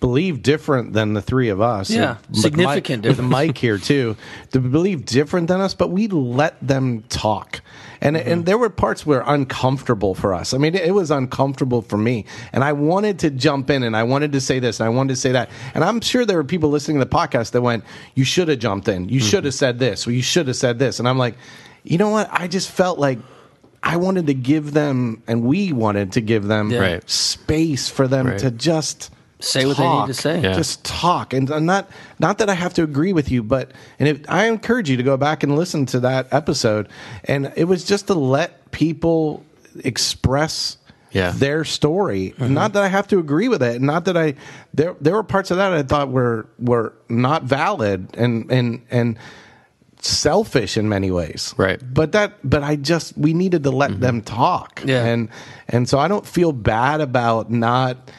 believe 0.00 0.42
different 0.42 0.92
than 0.92 1.14
the 1.14 1.22
three 1.22 1.48
of 1.48 1.60
us, 1.60 1.90
Yeah, 1.90 2.18
with 2.30 2.38
significant 2.40 3.04
Mike, 3.04 3.16
with. 3.16 3.20
Mike 3.24 3.58
here 3.58 3.78
too, 3.78 4.16
to 4.52 4.60
believe 4.60 5.04
different 5.04 5.48
than 5.48 5.60
us, 5.60 5.74
but 5.74 5.90
we 5.90 6.06
let 6.08 6.56
them 6.66 7.02
talk. 7.08 7.60
And, 8.00 8.14
Mm-hmm. 8.16 8.30
and 8.30 8.46
there 8.46 8.56
were 8.58 8.70
parts 8.70 9.04
where 9.04 9.22
uncomfortable 9.26 10.14
for 10.14 10.32
us. 10.32 10.54
I 10.54 10.58
mean, 10.58 10.76
it 10.76 10.94
was 10.94 11.10
uncomfortable 11.10 11.82
for 11.82 11.96
me. 11.96 12.26
And 12.52 12.62
I 12.62 12.72
wanted 12.72 13.18
to 13.20 13.30
jump 13.30 13.70
in 13.70 13.82
and 13.82 13.96
I 13.96 14.04
wanted 14.04 14.30
to 14.32 14.40
say 14.40 14.60
this 14.60 14.78
and 14.78 14.86
I 14.86 14.90
wanted 14.90 15.14
to 15.14 15.16
say 15.20 15.32
that. 15.32 15.50
And 15.74 15.82
I'm 15.82 16.00
sure 16.00 16.24
there 16.24 16.36
were 16.36 16.44
people 16.44 16.70
listening 16.70 17.00
to 17.00 17.04
the 17.04 17.10
podcast 17.10 17.50
that 17.52 17.62
went, 17.62 17.82
You 18.14 18.22
should 18.24 18.46
have 18.46 18.60
jumped 18.60 18.86
in. 18.86 19.08
You 19.08 19.18
should 19.18 19.44
have 19.44 19.54
said 19.54 19.80
this. 19.80 20.06
Or 20.06 20.12
you 20.12 20.22
should 20.22 20.46
have 20.46 20.54
said 20.56 20.78
this. 20.78 21.00
And 21.00 21.08
I'm 21.08 21.18
like, 21.18 21.34
You 21.82 21.98
know 21.98 22.10
what? 22.10 22.28
I 22.32 22.46
just 22.46 22.70
felt 22.70 23.00
like 23.00 23.18
I 23.82 23.96
wanted 23.96 24.26
to 24.28 24.34
give 24.34 24.72
them, 24.72 25.22
and 25.26 25.42
we 25.44 25.72
wanted 25.72 26.12
to 26.12 26.20
give 26.20 26.46
them. 26.46 26.70
Right. 26.72 27.08
space 27.10 27.88
for 27.88 28.06
them 28.06 28.26
Right. 28.28 28.38
to 28.40 28.50
just 28.52 29.10
Say 29.40 29.66
what 29.66 29.76
they 29.76 29.88
need 29.88 30.06
to 30.08 30.14
say. 30.14 30.40
Yeah. 30.40 30.54
Just 30.54 30.84
talk, 30.84 31.32
and 31.32 31.48
and 31.48 31.64
not 31.64 31.88
not 32.18 32.38
that 32.38 32.50
I 32.50 32.54
have 32.54 32.74
to 32.74 32.82
agree 32.82 33.12
with 33.12 33.30
you, 33.30 33.44
but 33.44 33.70
and 34.00 34.08
if, 34.08 34.20
I 34.28 34.46
encourage 34.46 34.90
you 34.90 34.96
to 34.96 35.02
go 35.04 35.16
back 35.16 35.44
and 35.44 35.54
listen 35.54 35.86
to 35.86 36.00
that 36.00 36.26
episode. 36.32 36.88
And 37.24 37.52
it 37.54 37.64
was 37.64 37.84
just 37.84 38.08
to 38.08 38.14
let 38.14 38.72
people 38.72 39.44
express 39.84 40.76
Yeah. 41.12 41.30
their 41.30 41.64
story. 41.64 42.34
Mm-hmm. 42.36 42.52
Not 42.52 42.72
that 42.72 42.82
I 42.82 42.88
have 42.88 43.06
to 43.08 43.18
agree 43.20 43.48
with 43.48 43.62
it. 43.62 43.80
Not 43.80 44.06
that 44.06 44.16
I 44.16 44.34
there 44.74 44.96
there 45.00 45.14
were 45.14 45.22
parts 45.22 45.52
of 45.52 45.56
that 45.58 45.72
I 45.72 45.84
thought 45.84 46.10
were 46.10 46.46
were 46.58 46.94
not 47.08 47.44
valid 47.44 48.16
and 48.16 48.50
and 48.50 48.82
and 48.90 49.16
selfish 50.00 50.76
in 50.76 50.88
many 50.88 51.10
ways. 51.12 51.54
Right. 51.56 51.80
But 51.94 52.10
that 52.12 52.38
but 52.42 52.64
I 52.64 52.74
just 52.74 53.16
we 53.16 53.34
needed 53.34 53.62
to 53.62 53.70
let 53.70 53.92
mm-hmm. 53.92 54.00
them 54.00 54.22
talk. 54.22 54.82
Yeah. 54.84 55.04
And 55.04 55.28
and 55.68 55.88
so 55.88 55.98
I 55.98 56.08
don't 56.08 56.26
feel 56.26 56.50
bad 56.52 57.00
about 57.00 57.50
not 57.50 58.10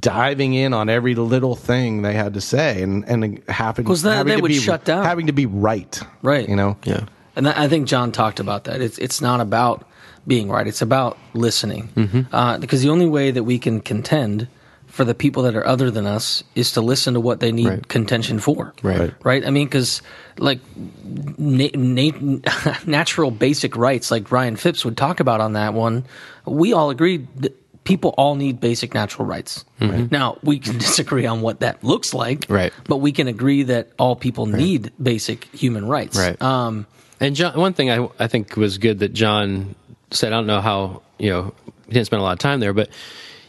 diving 0.00 0.54
in 0.54 0.74
on 0.74 0.88
every 0.88 1.14
little 1.14 1.54
thing 1.56 2.02
they 2.02 2.12
had 2.14 2.34
to 2.34 2.40
say 2.40 2.82
and 2.82 3.04
and 3.08 3.40
having 3.48 3.84
'Cause 3.86 4.02
then 4.02 4.16
having 4.16 4.30
they 4.32 4.36
to 4.36 4.42
would 4.42 4.48
be 4.48 4.58
shut 4.58 4.84
down. 4.84 5.04
having 5.04 5.26
to 5.28 5.32
be 5.32 5.46
right. 5.46 6.00
Right. 6.22 6.48
You 6.48 6.56
know. 6.56 6.76
Yeah. 6.84 7.04
And 7.36 7.46
that, 7.46 7.56
I 7.56 7.68
think 7.68 7.86
John 7.86 8.12
talked 8.12 8.40
about 8.40 8.64
that. 8.64 8.80
It's 8.80 8.98
it's 8.98 9.20
not 9.20 9.40
about 9.40 9.84
being 10.26 10.50
right. 10.50 10.66
It's 10.66 10.82
about 10.82 11.16
listening. 11.32 11.88
Mm-hmm. 11.96 12.34
Uh, 12.34 12.58
because 12.58 12.82
the 12.82 12.90
only 12.90 13.06
way 13.06 13.30
that 13.30 13.44
we 13.44 13.58
can 13.58 13.80
contend 13.80 14.46
for 14.88 15.04
the 15.04 15.14
people 15.14 15.42
that 15.44 15.54
are 15.54 15.66
other 15.66 15.90
than 15.90 16.06
us 16.06 16.42
is 16.54 16.72
to 16.72 16.80
listen 16.80 17.14
to 17.14 17.20
what 17.20 17.40
they 17.40 17.52
need 17.52 17.68
Right. 17.68 17.88
contention 17.88 18.40
for. 18.40 18.74
Right. 18.82 19.14
Right. 19.22 19.46
I 19.46 19.50
mean, 19.50 19.66
because 19.68 20.02
like 20.38 20.58
na- 21.04 21.68
na- 21.74 22.38
natural 22.86 23.30
basic 23.30 23.76
rights, 23.76 24.10
like 24.10 24.30
Ryan 24.32 24.56
Phipps 24.56 24.84
would 24.84 24.96
talk 24.96 25.20
about 25.20 25.40
on 25.40 25.52
that 25.54 25.72
one, 25.74 26.04
we 26.46 26.72
all 26.72 26.90
agreed 26.90 27.26
that 27.36 27.54
people 27.88 28.14
all 28.18 28.34
need 28.34 28.60
basic 28.60 28.92
natural 28.92 29.26
rights. 29.26 29.64
Now 29.80 30.36
we 30.42 30.58
can 30.58 30.76
disagree 30.86 31.24
on 31.26 31.40
what 31.40 31.60
that 31.60 31.82
looks 31.82 32.12
like. 32.12 32.40
Mm-hmm. 32.40 32.52
Right. 32.52 32.72
But 32.86 32.98
we 32.98 33.12
can 33.12 33.28
agree 33.28 33.62
that 33.64 33.88
all 33.98 34.14
people 34.14 34.44
need 34.46 34.92
basic 35.02 35.44
human 35.54 35.86
rights. 35.88 36.16
Right. 36.18 36.40
Um, 36.42 36.86
And 37.18 37.34
John, 37.34 37.58
one 37.58 37.72
thing 37.72 37.90
I, 37.90 38.06
I 38.18 38.26
think 38.28 38.56
was 38.56 38.76
good 38.78 38.98
that 38.98 39.14
John 39.14 39.74
said, 40.10 40.32
I 40.32 40.36
don't 40.36 40.46
know 40.46 40.60
how, 40.60 41.02
you 41.18 41.30
know, 41.30 41.54
he 41.86 41.94
didn't 41.94 42.06
spend 42.06 42.20
a 42.20 42.22
lot 42.22 42.32
of 42.34 42.38
time 42.38 42.60
there, 42.60 42.74
but, 42.74 42.90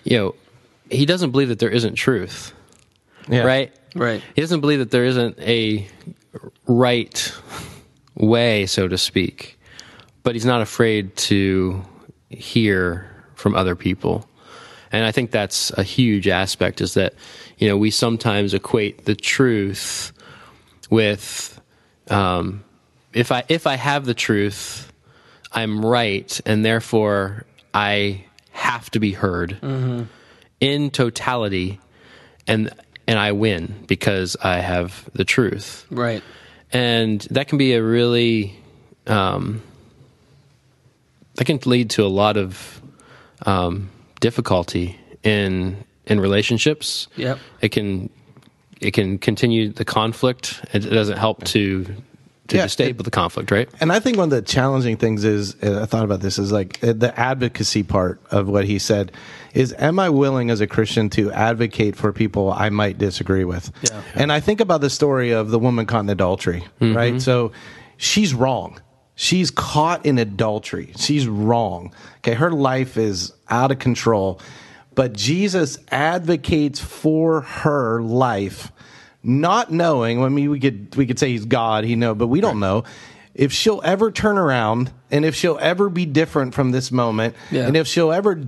you 0.06 0.18
know, 0.18 0.36
he 0.90 1.06
doesn't 1.06 1.32
believe 1.32 1.49
that 1.49 1.60
there 1.60 1.70
isn't 1.70 1.95
truth, 1.95 2.53
Yeah. 3.28 3.44
right? 3.44 3.76
Right. 3.94 4.24
He 4.36 4.41
doesn't 4.41 4.61
believe 4.61 4.80
that 4.80 4.91
there 4.91 5.03
isn't 5.06 5.38
a 5.40 5.86
right 6.66 7.34
way, 8.16 8.66
so 8.68 8.88
to 8.88 8.98
speak, 8.98 9.60
but 10.24 10.34
he's 10.36 10.45
not 10.45 10.61
afraid 10.61 11.16
to 11.30 11.84
hear 12.30 13.09
from 13.40 13.56
other 13.56 13.76
people. 13.76 14.28
And 14.91 15.06
I 15.06 15.11
think 15.11 15.32
that's 15.32 15.72
a 15.72 15.84
huge 15.84 16.28
aspect 16.28 16.82
is 16.82 16.94
that, 16.95 17.14
you 17.57 17.68
know, 17.68 17.78
we 17.78 17.91
sometimes 17.91 18.53
equate 18.53 19.06
the 19.06 19.16
truth 19.16 20.11
with, 20.90 21.60
um, 22.10 22.64
if 23.14 23.32
I 23.32 23.44
if 23.48 23.66
I 23.68 23.76
have 23.76 24.06
the 24.06 24.14
truth, 24.14 24.91
I'm 25.52 25.84
right, 25.86 26.40
and 26.45 26.64
therefore 26.66 27.45
I 27.74 28.26
have 28.52 28.90
to 28.91 28.99
be 28.99 29.11
heard 29.14 29.57
in 30.60 30.90
totality, 30.91 31.80
and 32.48 32.70
and 33.07 33.18
I 33.20 33.32
win 33.32 33.86
because 33.88 34.36
I 34.44 34.60
have 34.60 35.10
the 35.14 35.24
truth, 35.26 35.86
Right. 35.90 36.22
and 36.72 37.22
that 37.32 37.48
can 37.48 37.57
be 37.57 37.74
a 37.74 37.82
really 37.84 38.56
um, 39.07 39.61
that 41.36 41.45
can 41.45 41.60
lead 41.66 41.90
to 41.91 42.03
a 42.06 42.07
lot 42.10 42.38
of 42.38 42.82
um, 43.45 43.90
difficulty 44.20 44.99
in 45.24 45.84
in 46.06 46.20
relationships. 46.20 47.07
Yep. 47.16 47.40
It 47.61 47.70
can 47.70 48.10
it 48.82 48.91
can 48.91 49.18
continue 49.18 49.70
the 49.70 49.86
conflict. 49.86 50.61
It 50.74 50.80
doesn't 50.80 51.18
help 51.18 51.44
to 51.45 51.86
to 52.48 52.57
Yeah, 52.57 52.66
destabilize 52.66 53.03
the 53.03 53.11
conflict, 53.11 53.52
right? 53.52 53.70
And 53.80 53.91
I 53.91 53.99
think 53.99 54.18
one 54.18 54.24
of 54.24 54.30
the 54.32 54.41
challenging 54.41 54.98
things 54.98 55.24
is, 55.24 55.56
I 55.61 55.86
thought 55.86 56.03
about 56.03 56.22
this, 56.22 56.40
is 56.40 56.52
like 56.52 56.84
uh, 56.84 56.94
the 56.94 57.14
advocacy 57.20 57.84
part 57.84 58.20
of 58.32 58.48
what 58.48 58.66
he 58.66 58.80
said 58.80 59.11
is, 59.53 59.72
am 59.78 59.99
I 59.99 60.10
willing 60.10 60.49
as 60.49 60.60
a 60.60 60.66
Christian 60.66 61.11
to 61.11 61.32
advocate 61.32 61.95
for 61.95 62.11
people 62.11 62.52
I 62.52 62.70
might 62.72 62.98
disagree 62.98 63.44
with? 63.44 63.72
Yeah. 63.84 64.02
And 64.16 64.32
I 64.32 64.40
think 64.40 64.61
about 64.61 64.82
the 64.82 64.90
story 64.90 65.30
of 65.30 65.52
the 65.52 65.60
woman 65.60 65.86
caught 65.86 65.99
in 65.99 66.10
adultery, 66.10 66.64
right? 66.82 67.22
So 67.22 67.52
she's 67.98 68.34
wrong. 68.34 68.82
She's 69.14 69.52
caught 69.52 70.03
in 70.03 70.18
adultery. 70.18 70.94
She's 70.98 71.28
wrong. 71.28 71.94
Okay. 72.20 72.34
Her 72.34 72.52
life 72.52 72.98
is 72.98 73.34
out 73.50 73.72
of 73.72 73.80
control. 73.80 74.40
But 74.96 75.14
Jesus 75.14 75.78
advocates 75.90 76.80
for 76.80 77.41
her 77.41 78.02
life 78.02 78.72
not 79.24 79.72
knowing. 79.72 80.22
I 80.24 80.30
mean, 80.30 80.50
we 80.50 80.60
could 80.60 80.96
we 80.96 81.06
could 81.06 81.20
say 81.20 81.30
he's 81.30 81.46
God, 81.46 81.84
he 81.84 81.96
know, 81.96 82.16
but 82.16 82.28
we 82.28 82.41
don't 82.41 82.60
know 82.60 82.84
if 83.36 83.54
she'll 83.54 83.82
ever 83.86 84.12
turn 84.12 84.38
around 84.38 84.91
and 85.12 85.24
if 85.24 85.36
she'll 85.36 85.58
ever 85.62 85.90
be 85.90 86.06
different 86.06 86.54
from 86.54 86.72
this 86.72 86.91
moment, 86.91 87.36
Yeah. 87.52 87.68
and 87.68 87.78
if 87.78 87.88
she'll 87.88 88.12
ever 88.12 88.41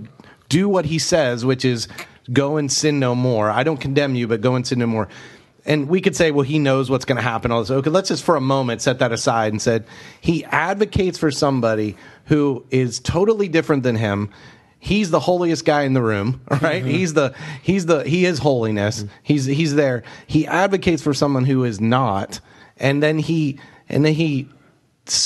do 0.49 0.67
what 0.67 0.85
he 0.85 0.99
says, 0.99 1.45
which 1.45 1.63
is 1.63 1.87
go 2.33 2.57
and 2.57 2.69
sin 2.71 2.99
no 2.99 3.15
more. 3.15 3.49
I 3.49 3.63
don't 3.63 3.79
condemn 3.79 4.15
you, 4.15 4.27
but 4.27 4.41
go 4.41 4.55
and 4.55 4.65
sin 4.67 4.79
no 4.79 4.87
more. 4.87 5.07
And 5.65 5.87
we 5.87 6.01
could 6.01 6.15
say, 6.15 6.31
well, 6.31 6.43
he 6.43 6.59
knows 6.59 6.89
what's 6.89 7.05
going 7.05 7.17
to 7.17 7.21
happen. 7.21 7.51
All 7.51 7.59
this. 7.59 7.71
Okay, 7.71 7.89
let's 7.89 8.09
just 8.09 8.23
for 8.23 8.35
a 8.35 8.41
moment 8.41 8.81
set 8.81 8.99
that 8.99 9.11
aside 9.11 9.53
and 9.53 9.61
said 9.61 9.85
he 10.19 10.43
advocates 10.45 11.17
for 11.17 11.29
somebody 11.31 11.95
who 12.25 12.65
is 12.71 12.99
totally 12.99 13.47
different 13.47 13.83
than 13.83 13.95
him. 13.95 14.31
He's 14.79 15.11
the 15.11 15.19
holiest 15.19 15.63
guy 15.63 15.83
in 15.83 15.93
the 15.93 16.01
room 16.01 16.41
right? 16.49 16.81
Mm-hmm. 16.81 16.87
He's 16.87 17.13
the 17.13 17.35
he's 17.61 17.85
the 17.85 18.03
he 18.03 18.25
is 18.25 18.39
holiness. 18.39 19.03
Mm-hmm. 19.03 19.13
He's 19.21 19.45
he's 19.45 19.75
there. 19.75 20.03
He 20.25 20.47
advocates 20.47 21.03
for 21.03 21.13
someone 21.13 21.45
who 21.45 21.63
is 21.63 21.79
not 21.79 22.39
and 22.77 23.01
then 23.01 23.19
he 23.19 23.59
and 23.87 24.03
then 24.03 24.13
he 24.13 24.49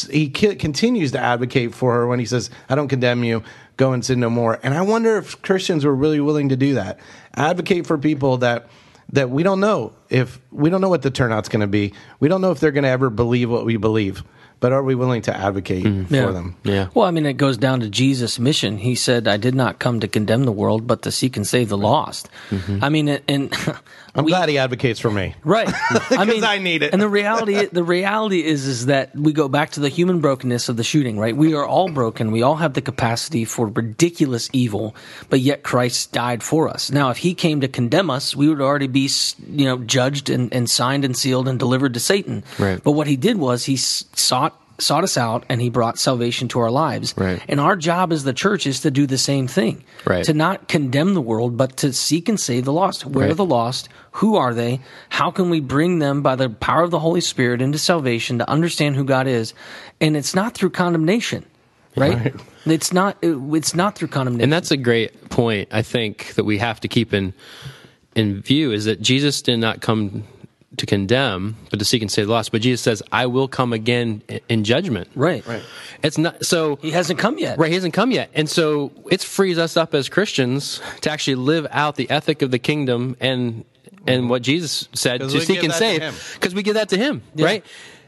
he 0.10 0.30
ki- 0.30 0.56
continues 0.56 1.12
to 1.12 1.20
advocate 1.20 1.76
for 1.76 1.94
her 1.94 2.08
when 2.08 2.18
he 2.18 2.26
says 2.26 2.50
i 2.70 2.76
don't 2.76 2.88
condemn 2.88 3.24
you. 3.24 3.44
Go 3.78 3.92
and 3.92 4.06
sin 4.06 4.20
no 4.20 4.30
more. 4.30 4.60
And 4.62 4.74
i 4.74 4.82
wonder 4.82 5.18
if 5.18 5.42
christians 5.42 5.86
were 5.86 5.96
really 5.96 6.20
willing 6.20 6.50
to 6.50 6.58
do 6.58 6.76
that. 6.76 7.00
Advocate 7.36 7.88
for 7.88 7.98
people 7.98 8.38
that 8.38 8.68
that 9.14 9.30
we 9.30 9.44
don't 9.44 9.60
know 9.60 9.94
if 10.10 10.40
we 10.52 10.70
don't 10.70 10.82
know 10.82 10.90
what 10.90 11.02
the 11.02 11.12
turnout's 11.12 11.50
going 11.50 11.62
to 11.62 11.68
be. 11.68 11.94
We 12.20 12.28
don't 12.28 12.42
know 12.42 12.52
if 12.52 12.60
they're 12.60 12.72
going 12.72 12.84
to 12.84 12.90
ever 12.90 13.10
believe 13.10 13.50
what 13.50 13.66
we 13.66 13.78
believe 13.78 14.24
but 14.60 14.72
are 14.72 14.84
we 14.84 14.96
willing 14.96 15.22
to 15.24 15.36
advocate 15.36 15.84
mm. 15.86 16.08
for 16.08 16.16
Yeah. 16.16 16.32
them 16.32 16.56
Yeah. 16.64 16.88
Well, 16.94 17.06
I 17.08 17.12
mean, 17.12 17.26
it 17.26 17.34
goes 17.38 17.58
down 17.58 17.80
to 17.82 17.90
Jesus' 17.90 18.40
mission. 18.40 18.78
He 18.78 18.96
said, 18.96 19.28
"I 19.28 19.38
did 19.38 19.56
not 19.56 19.80
come 19.80 20.00
to 20.00 20.08
condemn 20.08 20.46
the 20.46 20.52
world, 20.52 20.88
but 20.88 21.02
to 21.04 21.12
seek 21.12 21.38
and 21.38 21.46
save 21.46 21.70
the 21.70 21.78
lost." 21.78 22.30
Mm-hmm. 22.50 22.84
I 22.84 22.90
mean, 22.90 23.08
and- 23.10 23.22
and 23.28 23.54
i'm 24.16 24.24
we- 24.26 24.32
glad 24.32 24.48
he 24.50 24.58
advocates 24.58 25.00
for 25.00 25.12
me 25.12 25.36
Right. 25.44 25.70
I 26.12 26.26
mean, 26.26 26.44
I 26.44 26.58
need 26.58 26.84
it. 26.84 26.94
And 26.94 27.02
the 27.02 27.10
reality, 27.10 27.66
the 27.66 27.84
reality 27.84 28.44
is, 28.44 28.66
is 28.66 28.86
that 28.86 29.14
we 29.16 29.34
go 29.34 29.48
back 29.50 29.72
to 29.72 29.80
the 29.82 29.90
human 29.90 30.20
brokenness 30.22 30.70
of 30.70 30.78
the 30.78 30.84
shooting. 30.84 31.20
Right. 31.20 31.36
We 31.36 31.54
are 31.54 31.66
all 31.66 31.90
broken. 31.90 32.32
We 32.32 32.42
all 32.42 32.56
have 32.56 32.74
the 32.74 32.82
capacity 32.82 33.44
for 33.46 33.68
ridiculous 33.68 34.50
evil, 34.54 34.96
but 35.30 35.42
yet 35.42 35.64
Christ 35.64 36.12
died 36.14 36.42
for 36.44 36.70
us. 36.70 36.92
Now, 36.92 37.10
if 37.10 37.18
He 37.18 37.34
came 37.34 37.62
to 37.62 37.68
condemn 37.68 38.10
us, 38.10 38.36
we 38.36 38.48
would 38.48 38.62
already 38.62 38.88
be, 38.88 39.10
you 39.52 39.66
know, 39.66 39.78
judged 39.80 40.30
and, 40.30 40.54
and 40.54 40.70
signed 40.70 41.04
and 41.06 41.16
sealed 41.16 41.48
and 41.48 41.60
delivered 41.60 41.94
to 41.96 42.00
Satan. 42.00 42.44
Right. 42.58 42.82
But 42.82 42.94
what 42.94 43.08
He 43.08 43.18
did 43.18 43.38
was 43.38 43.66
He 43.66 43.76
sought 43.76 44.55
sought 44.78 45.04
us 45.04 45.18
out 45.18 45.46
and 45.50 45.62
he 45.62 45.70
brought 45.70 45.98
salvation 45.98 46.48
to 46.50 46.60
our 46.60 46.70
lives 46.72 47.14
Right. 47.18 47.42
and 47.48 47.60
our 47.60 47.76
job 47.76 48.12
as 48.12 48.24
the 48.24 48.34
church 48.34 48.68
is 48.68 48.82
to 48.82 48.92
do 48.92 49.08
the 49.08 49.18
same 49.18 49.48
thing 49.48 49.84
Right. 50.06 50.24
to 50.26 50.34
not 50.34 50.68
condemn 50.68 51.14
the 51.14 51.22
world, 51.22 51.56
but 51.58 51.78
to 51.78 51.94
seek 51.94 52.28
and 52.28 52.40
save 52.40 52.66
the 52.66 52.74
lost. 52.74 53.06
Where 53.06 53.30
are 53.30 53.34
the 53.34 53.46
lost? 53.46 53.88
Who 54.20 54.36
are 54.36 54.54
they? 54.54 54.82
How 55.10 55.32
can 55.32 55.50
we 55.50 55.60
bring 55.62 56.00
them 56.00 56.22
by 56.22 56.36
the 56.36 56.50
power 56.50 56.84
of 56.84 56.92
the 56.92 57.00
Holy 57.00 57.22
Spirit 57.22 57.62
into 57.62 57.78
salvation 57.78 58.40
to 58.40 58.50
understand 58.50 58.96
who 58.96 59.04
God 59.06 59.28
is? 59.28 59.54
And 60.02 60.18
it's 60.18 60.36
not 60.36 60.54
through 60.56 60.72
condemnation, 60.72 61.46
right? 61.96 62.34
It's 62.66 62.92
not 62.92 63.18
it's 63.22 63.76
not 63.76 63.96
through 63.96 64.10
condemnation. 64.10 64.44
And 64.44 64.54
that's 64.54 64.72
a 64.72 64.78
great 64.78 65.30
point. 65.30 65.70
I 65.72 65.82
think 65.84 66.34
that 66.36 66.44
we 66.44 66.58
have 66.58 66.80
to 66.82 66.88
keep 66.88 67.14
in 67.14 67.34
in 68.16 68.42
view 68.42 68.72
is 68.72 68.86
that 68.86 69.02
Jesus 69.02 69.42
did 69.42 69.58
not 69.58 69.82
come 69.82 70.24
to 70.78 70.86
condemn, 70.86 71.56
but 71.70 71.80
to 71.80 71.86
seek 71.86 72.02
and 72.02 72.12
save 72.12 72.28
the 72.28 72.34
lost. 72.34 72.52
But 72.52 72.62
Jesus 72.62 72.82
says, 72.82 73.02
"I 73.12 73.26
will 73.26 73.48
come 73.48 73.74
again 73.74 74.22
in 74.50 74.64
judgment." 74.64 75.10
right. 75.16 75.46
Right. 75.46 75.64
It's 76.04 76.18
not 76.18 76.46
so. 76.46 76.78
He 76.82 76.92
hasn't 76.92 77.20
come 77.20 77.38
yet. 77.38 77.58
Right, 77.58 77.70
he 77.70 77.76
hasn't 77.76 77.94
come 77.94 78.12
yet, 78.12 78.30
and 78.34 78.50
so 78.50 78.92
it 79.10 79.22
frees 79.22 79.58
us 79.58 79.78
up 79.78 79.94
as 79.94 80.10
Christians 80.10 80.82
to 81.02 81.12
actually 81.12 81.36
live 81.36 81.68
out 81.72 81.96
the 81.96 82.10
ethic 82.10 82.42
of 82.42 82.52
the 82.52 82.60
kingdom 82.60 83.16
and 83.20 83.66
and 84.08 84.30
what 84.30 84.44
Jesus 84.44 84.88
said 84.94 85.20
to 85.22 85.42
seek 85.42 85.64
and 85.64 85.74
save, 85.74 86.34
because 86.36 86.54
we 86.54 86.62
give 86.64 86.76
that 86.76 86.90
to 86.90 86.98
him, 86.98 87.24
right? 87.36 87.66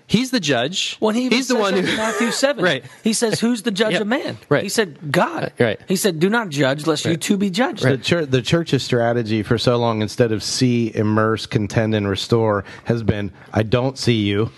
He's 0.09 0.31
the 0.31 0.39
judge. 0.39 0.97
Well, 1.01 1.13
he 1.13 1.27
he's 1.27 1.49
the 1.49 1.55
says 1.55 1.61
one 1.61 1.75
that 1.75 1.83
who 1.83 1.91
in 1.91 1.97
Matthew 1.97 2.31
seven. 2.31 2.63
right. 2.71 2.85
He 3.03 3.11
says, 3.11 3.41
"Who's 3.41 3.63
the 3.63 3.71
judge 3.71 3.91
Yep. 3.93 4.01
of 4.01 4.07
man?" 4.07 4.37
Right. 4.47 4.63
He 4.63 4.69
said, 4.69 5.11
"God." 5.11 5.51
Right. 5.59 5.79
He 5.87 5.97
said, 5.97 6.19
"Do 6.19 6.29
not 6.29 6.47
judge, 6.49 6.87
lest 6.87 7.05
you 7.05 7.17
too 7.17 7.35
be 7.35 7.49
judged." 7.49 7.83
The, 7.83 7.97
church, 7.97 8.29
the 8.29 8.41
church's 8.41 8.83
strategy 8.83 9.43
for 9.43 9.57
so 9.57 9.75
long, 9.77 10.01
instead 10.01 10.31
of 10.31 10.41
see, 10.43 10.95
immerse, 10.95 11.45
contend, 11.45 11.93
and 11.93 12.07
restore, 12.07 12.63
has 12.85 13.03
been 13.03 13.31
I 13.53 13.63
don't 13.63 13.97
see 13.97 14.21
you. 14.21 14.49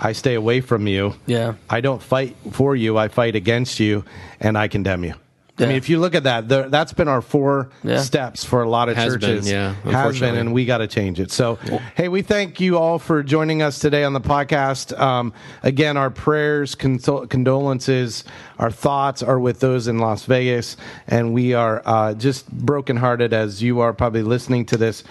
I 0.00 0.12
stay 0.12 0.34
away 0.34 0.60
from 0.60 0.86
you. 0.86 1.14
Yeah. 1.26 1.54
I 1.68 1.80
don't 1.80 2.02
fight 2.02 2.36
for 2.52 2.74
you. 2.76 2.96
I 2.96 3.08
fight 3.08 3.34
against 3.36 3.80
you, 3.80 4.04
and 4.40 4.56
I 4.56 4.68
condemn 4.68 5.04
you. 5.04 5.14
I 5.62 5.66
mean, 5.66 5.76
if 5.76 5.88
you 5.88 5.98
look 6.00 6.14
at 6.14 6.24
that, 6.24 6.48
the, 6.48 6.68
that's 6.68 6.92
been 6.92 7.08
our 7.08 7.22
four 7.22 7.70
Yeah. 7.84 8.00
steps 8.00 8.44
for 8.44 8.62
a 8.62 8.68
lot 8.68 8.88
of 8.88 8.96
Has 8.96 9.12
been, 9.16 9.20
churches. 9.20 9.50
yeah, 9.50 9.74
has 9.74 9.82
been, 9.84 9.94
unfortunately. 9.94 10.40
and 10.40 10.52
we 10.52 10.64
got 10.64 10.78
to 10.78 10.86
change 10.86 11.20
it. 11.20 11.30
So, 11.30 11.56
hey, 11.94 12.08
we 12.08 12.22
thank 12.22 12.60
you 12.60 12.78
all 12.78 12.98
for 12.98 13.22
joining 13.22 13.62
us 13.62 13.78
today 13.78 14.04
on 14.04 14.12
the 14.12 14.20
podcast. 14.20 14.98
Um, 14.98 15.32
again, 15.62 15.96
our 15.96 16.10
prayers, 16.10 16.74
consol- 16.74 17.28
condolences, 17.28 18.24
our 18.58 18.70
thoughts 18.70 19.22
are 19.22 19.38
with 19.38 19.60
those 19.60 19.88
in 19.88 19.98
Las 19.98 20.24
Vegas, 20.24 20.76
and 21.06 21.32
we 21.32 21.54
are 21.54 21.82
uh, 21.84 22.14
just 22.14 22.50
brokenhearted 22.50 23.32
as 23.32 23.62
you 23.62 23.80
are 23.80 23.92
probably 23.92 24.22
listening 24.22 24.66
to 24.66 24.76
this. 24.76 25.04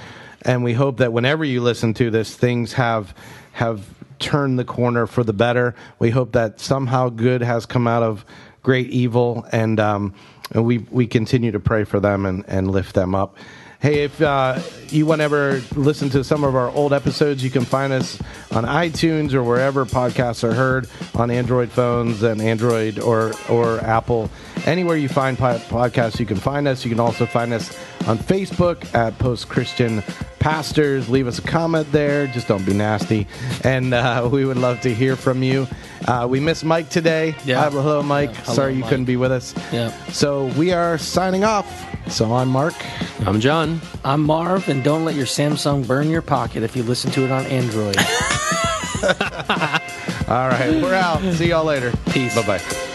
And 0.44 0.64
we 0.64 0.74
hope 0.74 0.98
that 0.98 1.14
whenever 1.14 1.46
you 1.46 1.62
listen 1.62 1.94
to 1.96 2.10
this, 2.10 2.36
things 2.36 2.74
have 2.74 3.14
have 3.54 3.86
turned 4.20 4.58
the 4.58 4.64
corner 4.66 5.06
for 5.08 5.24
the 5.24 5.34
better. 5.34 5.76
We 6.00 6.10
hope 6.12 6.32
that 6.34 6.60
somehow 6.60 7.10
good 7.10 7.42
has 7.42 7.66
come 7.66 7.88
out 7.88 8.02
of 8.04 8.24
great 8.64 8.90
evil, 8.90 9.46
and 9.52 9.80
um, 9.80 10.14
and 10.52 10.66
we 10.66 10.80
we 10.90 11.08
continue 11.08 11.52
to 11.52 11.60
pray 11.60 11.84
for 11.84 12.00
them 12.00 12.26
and, 12.26 12.44
and 12.48 12.70
lift 12.72 12.96
them 12.96 13.16
up. 13.16 13.38
Hey, 13.82 14.04
if 14.04 14.22
uh, 14.22 14.60
you 14.90 15.08
want 15.08 15.22
to 15.22 15.24
ever 15.24 15.60
listen 15.76 16.12
to 16.12 16.24
some 16.24 16.44
of 16.44 16.56
our 16.56 16.70
old 16.70 16.94
episodes, 16.94 17.44
you 17.44 17.50
can 17.50 17.66
find 17.66 17.92
us 17.92 18.22
on 18.52 18.64
iTunes 18.64 19.34
or 19.34 19.42
wherever 19.44 19.86
podcasts 19.88 20.44
are 20.44 20.54
heard 20.54 20.88
on 21.16 21.32
Android 21.32 21.72
phones 21.72 22.22
and 22.22 22.40
Android 22.42 23.00
or 23.00 23.34
or 23.50 23.80
Apple. 23.80 24.30
Anywhere 24.68 24.98
you 24.98 25.10
find 25.10 25.36
po- 25.36 25.58
podcasts, 25.58 26.20
you 26.20 26.28
can 26.28 26.38
find 26.38 26.68
us. 26.68 26.86
You 26.86 26.92
can 26.92 27.00
also 27.00 27.26
find 27.26 27.54
us 27.54 27.76
on 28.08 28.20
Facebook 28.20 28.94
at 28.94 29.18
Post 29.18 29.50
Christian 29.50 30.04
Pastors. 30.38 31.10
Leave 31.10 31.26
us 31.26 31.40
a 31.40 31.42
comment 31.42 31.92
there. 31.92 32.28
Just 32.28 32.48
don't 32.48 32.64
be 32.64 32.74
nasty, 32.76 33.26
and 33.64 33.96
uh, 33.96 34.30
we 34.32 34.46
would 34.46 34.58
love 34.58 34.80
to 34.82 34.94
hear 34.94 35.16
from 35.16 35.42
you. 35.42 35.68
Uh, 36.08 36.28
we 36.30 36.40
miss 36.40 36.64
Mike 36.64 36.90
today. 36.90 37.34
Yeah. 37.46 37.62
Uh, 37.66 37.72
hello, 37.72 38.04
Mike. 38.04 38.36
hello, 38.36 38.56
Sorry 38.56 38.74
you 38.76 38.82
Mike. 38.82 38.90
couldn't 38.92 39.06
be 39.06 39.18
with 39.18 39.32
us. 39.32 39.56
Yeah. 39.74 39.90
So 40.12 40.46
we 40.56 40.72
are 40.72 41.00
signing 41.00 41.44
off. 41.44 41.88
So 42.12 42.34
I'm 42.34 42.50
Mark. 42.50 42.74
I'm 43.26 43.40
John. 43.40 43.80
I'm 44.04 44.22
Marv, 44.22 44.68
and 44.68 44.84
don't 44.84 45.06
let 45.06 45.16
your 45.16 45.26
Samsung 45.26 45.88
burn 45.88 46.10
your 46.10 46.22
pocket 46.22 46.62
if 46.62 46.76
you 46.76 46.84
listen 46.84 47.10
to 47.12 47.24
it 47.24 47.32
on 47.32 47.46
Android. 47.46 47.98
All 50.28 50.50
right, 50.50 50.82
we're 50.82 50.94
out. 50.94 51.22
See 51.36 51.48
y'all 51.50 51.64
later. 51.64 51.94
Peace. 52.12 52.36
Bye 52.36 52.60
bye. 52.60 52.88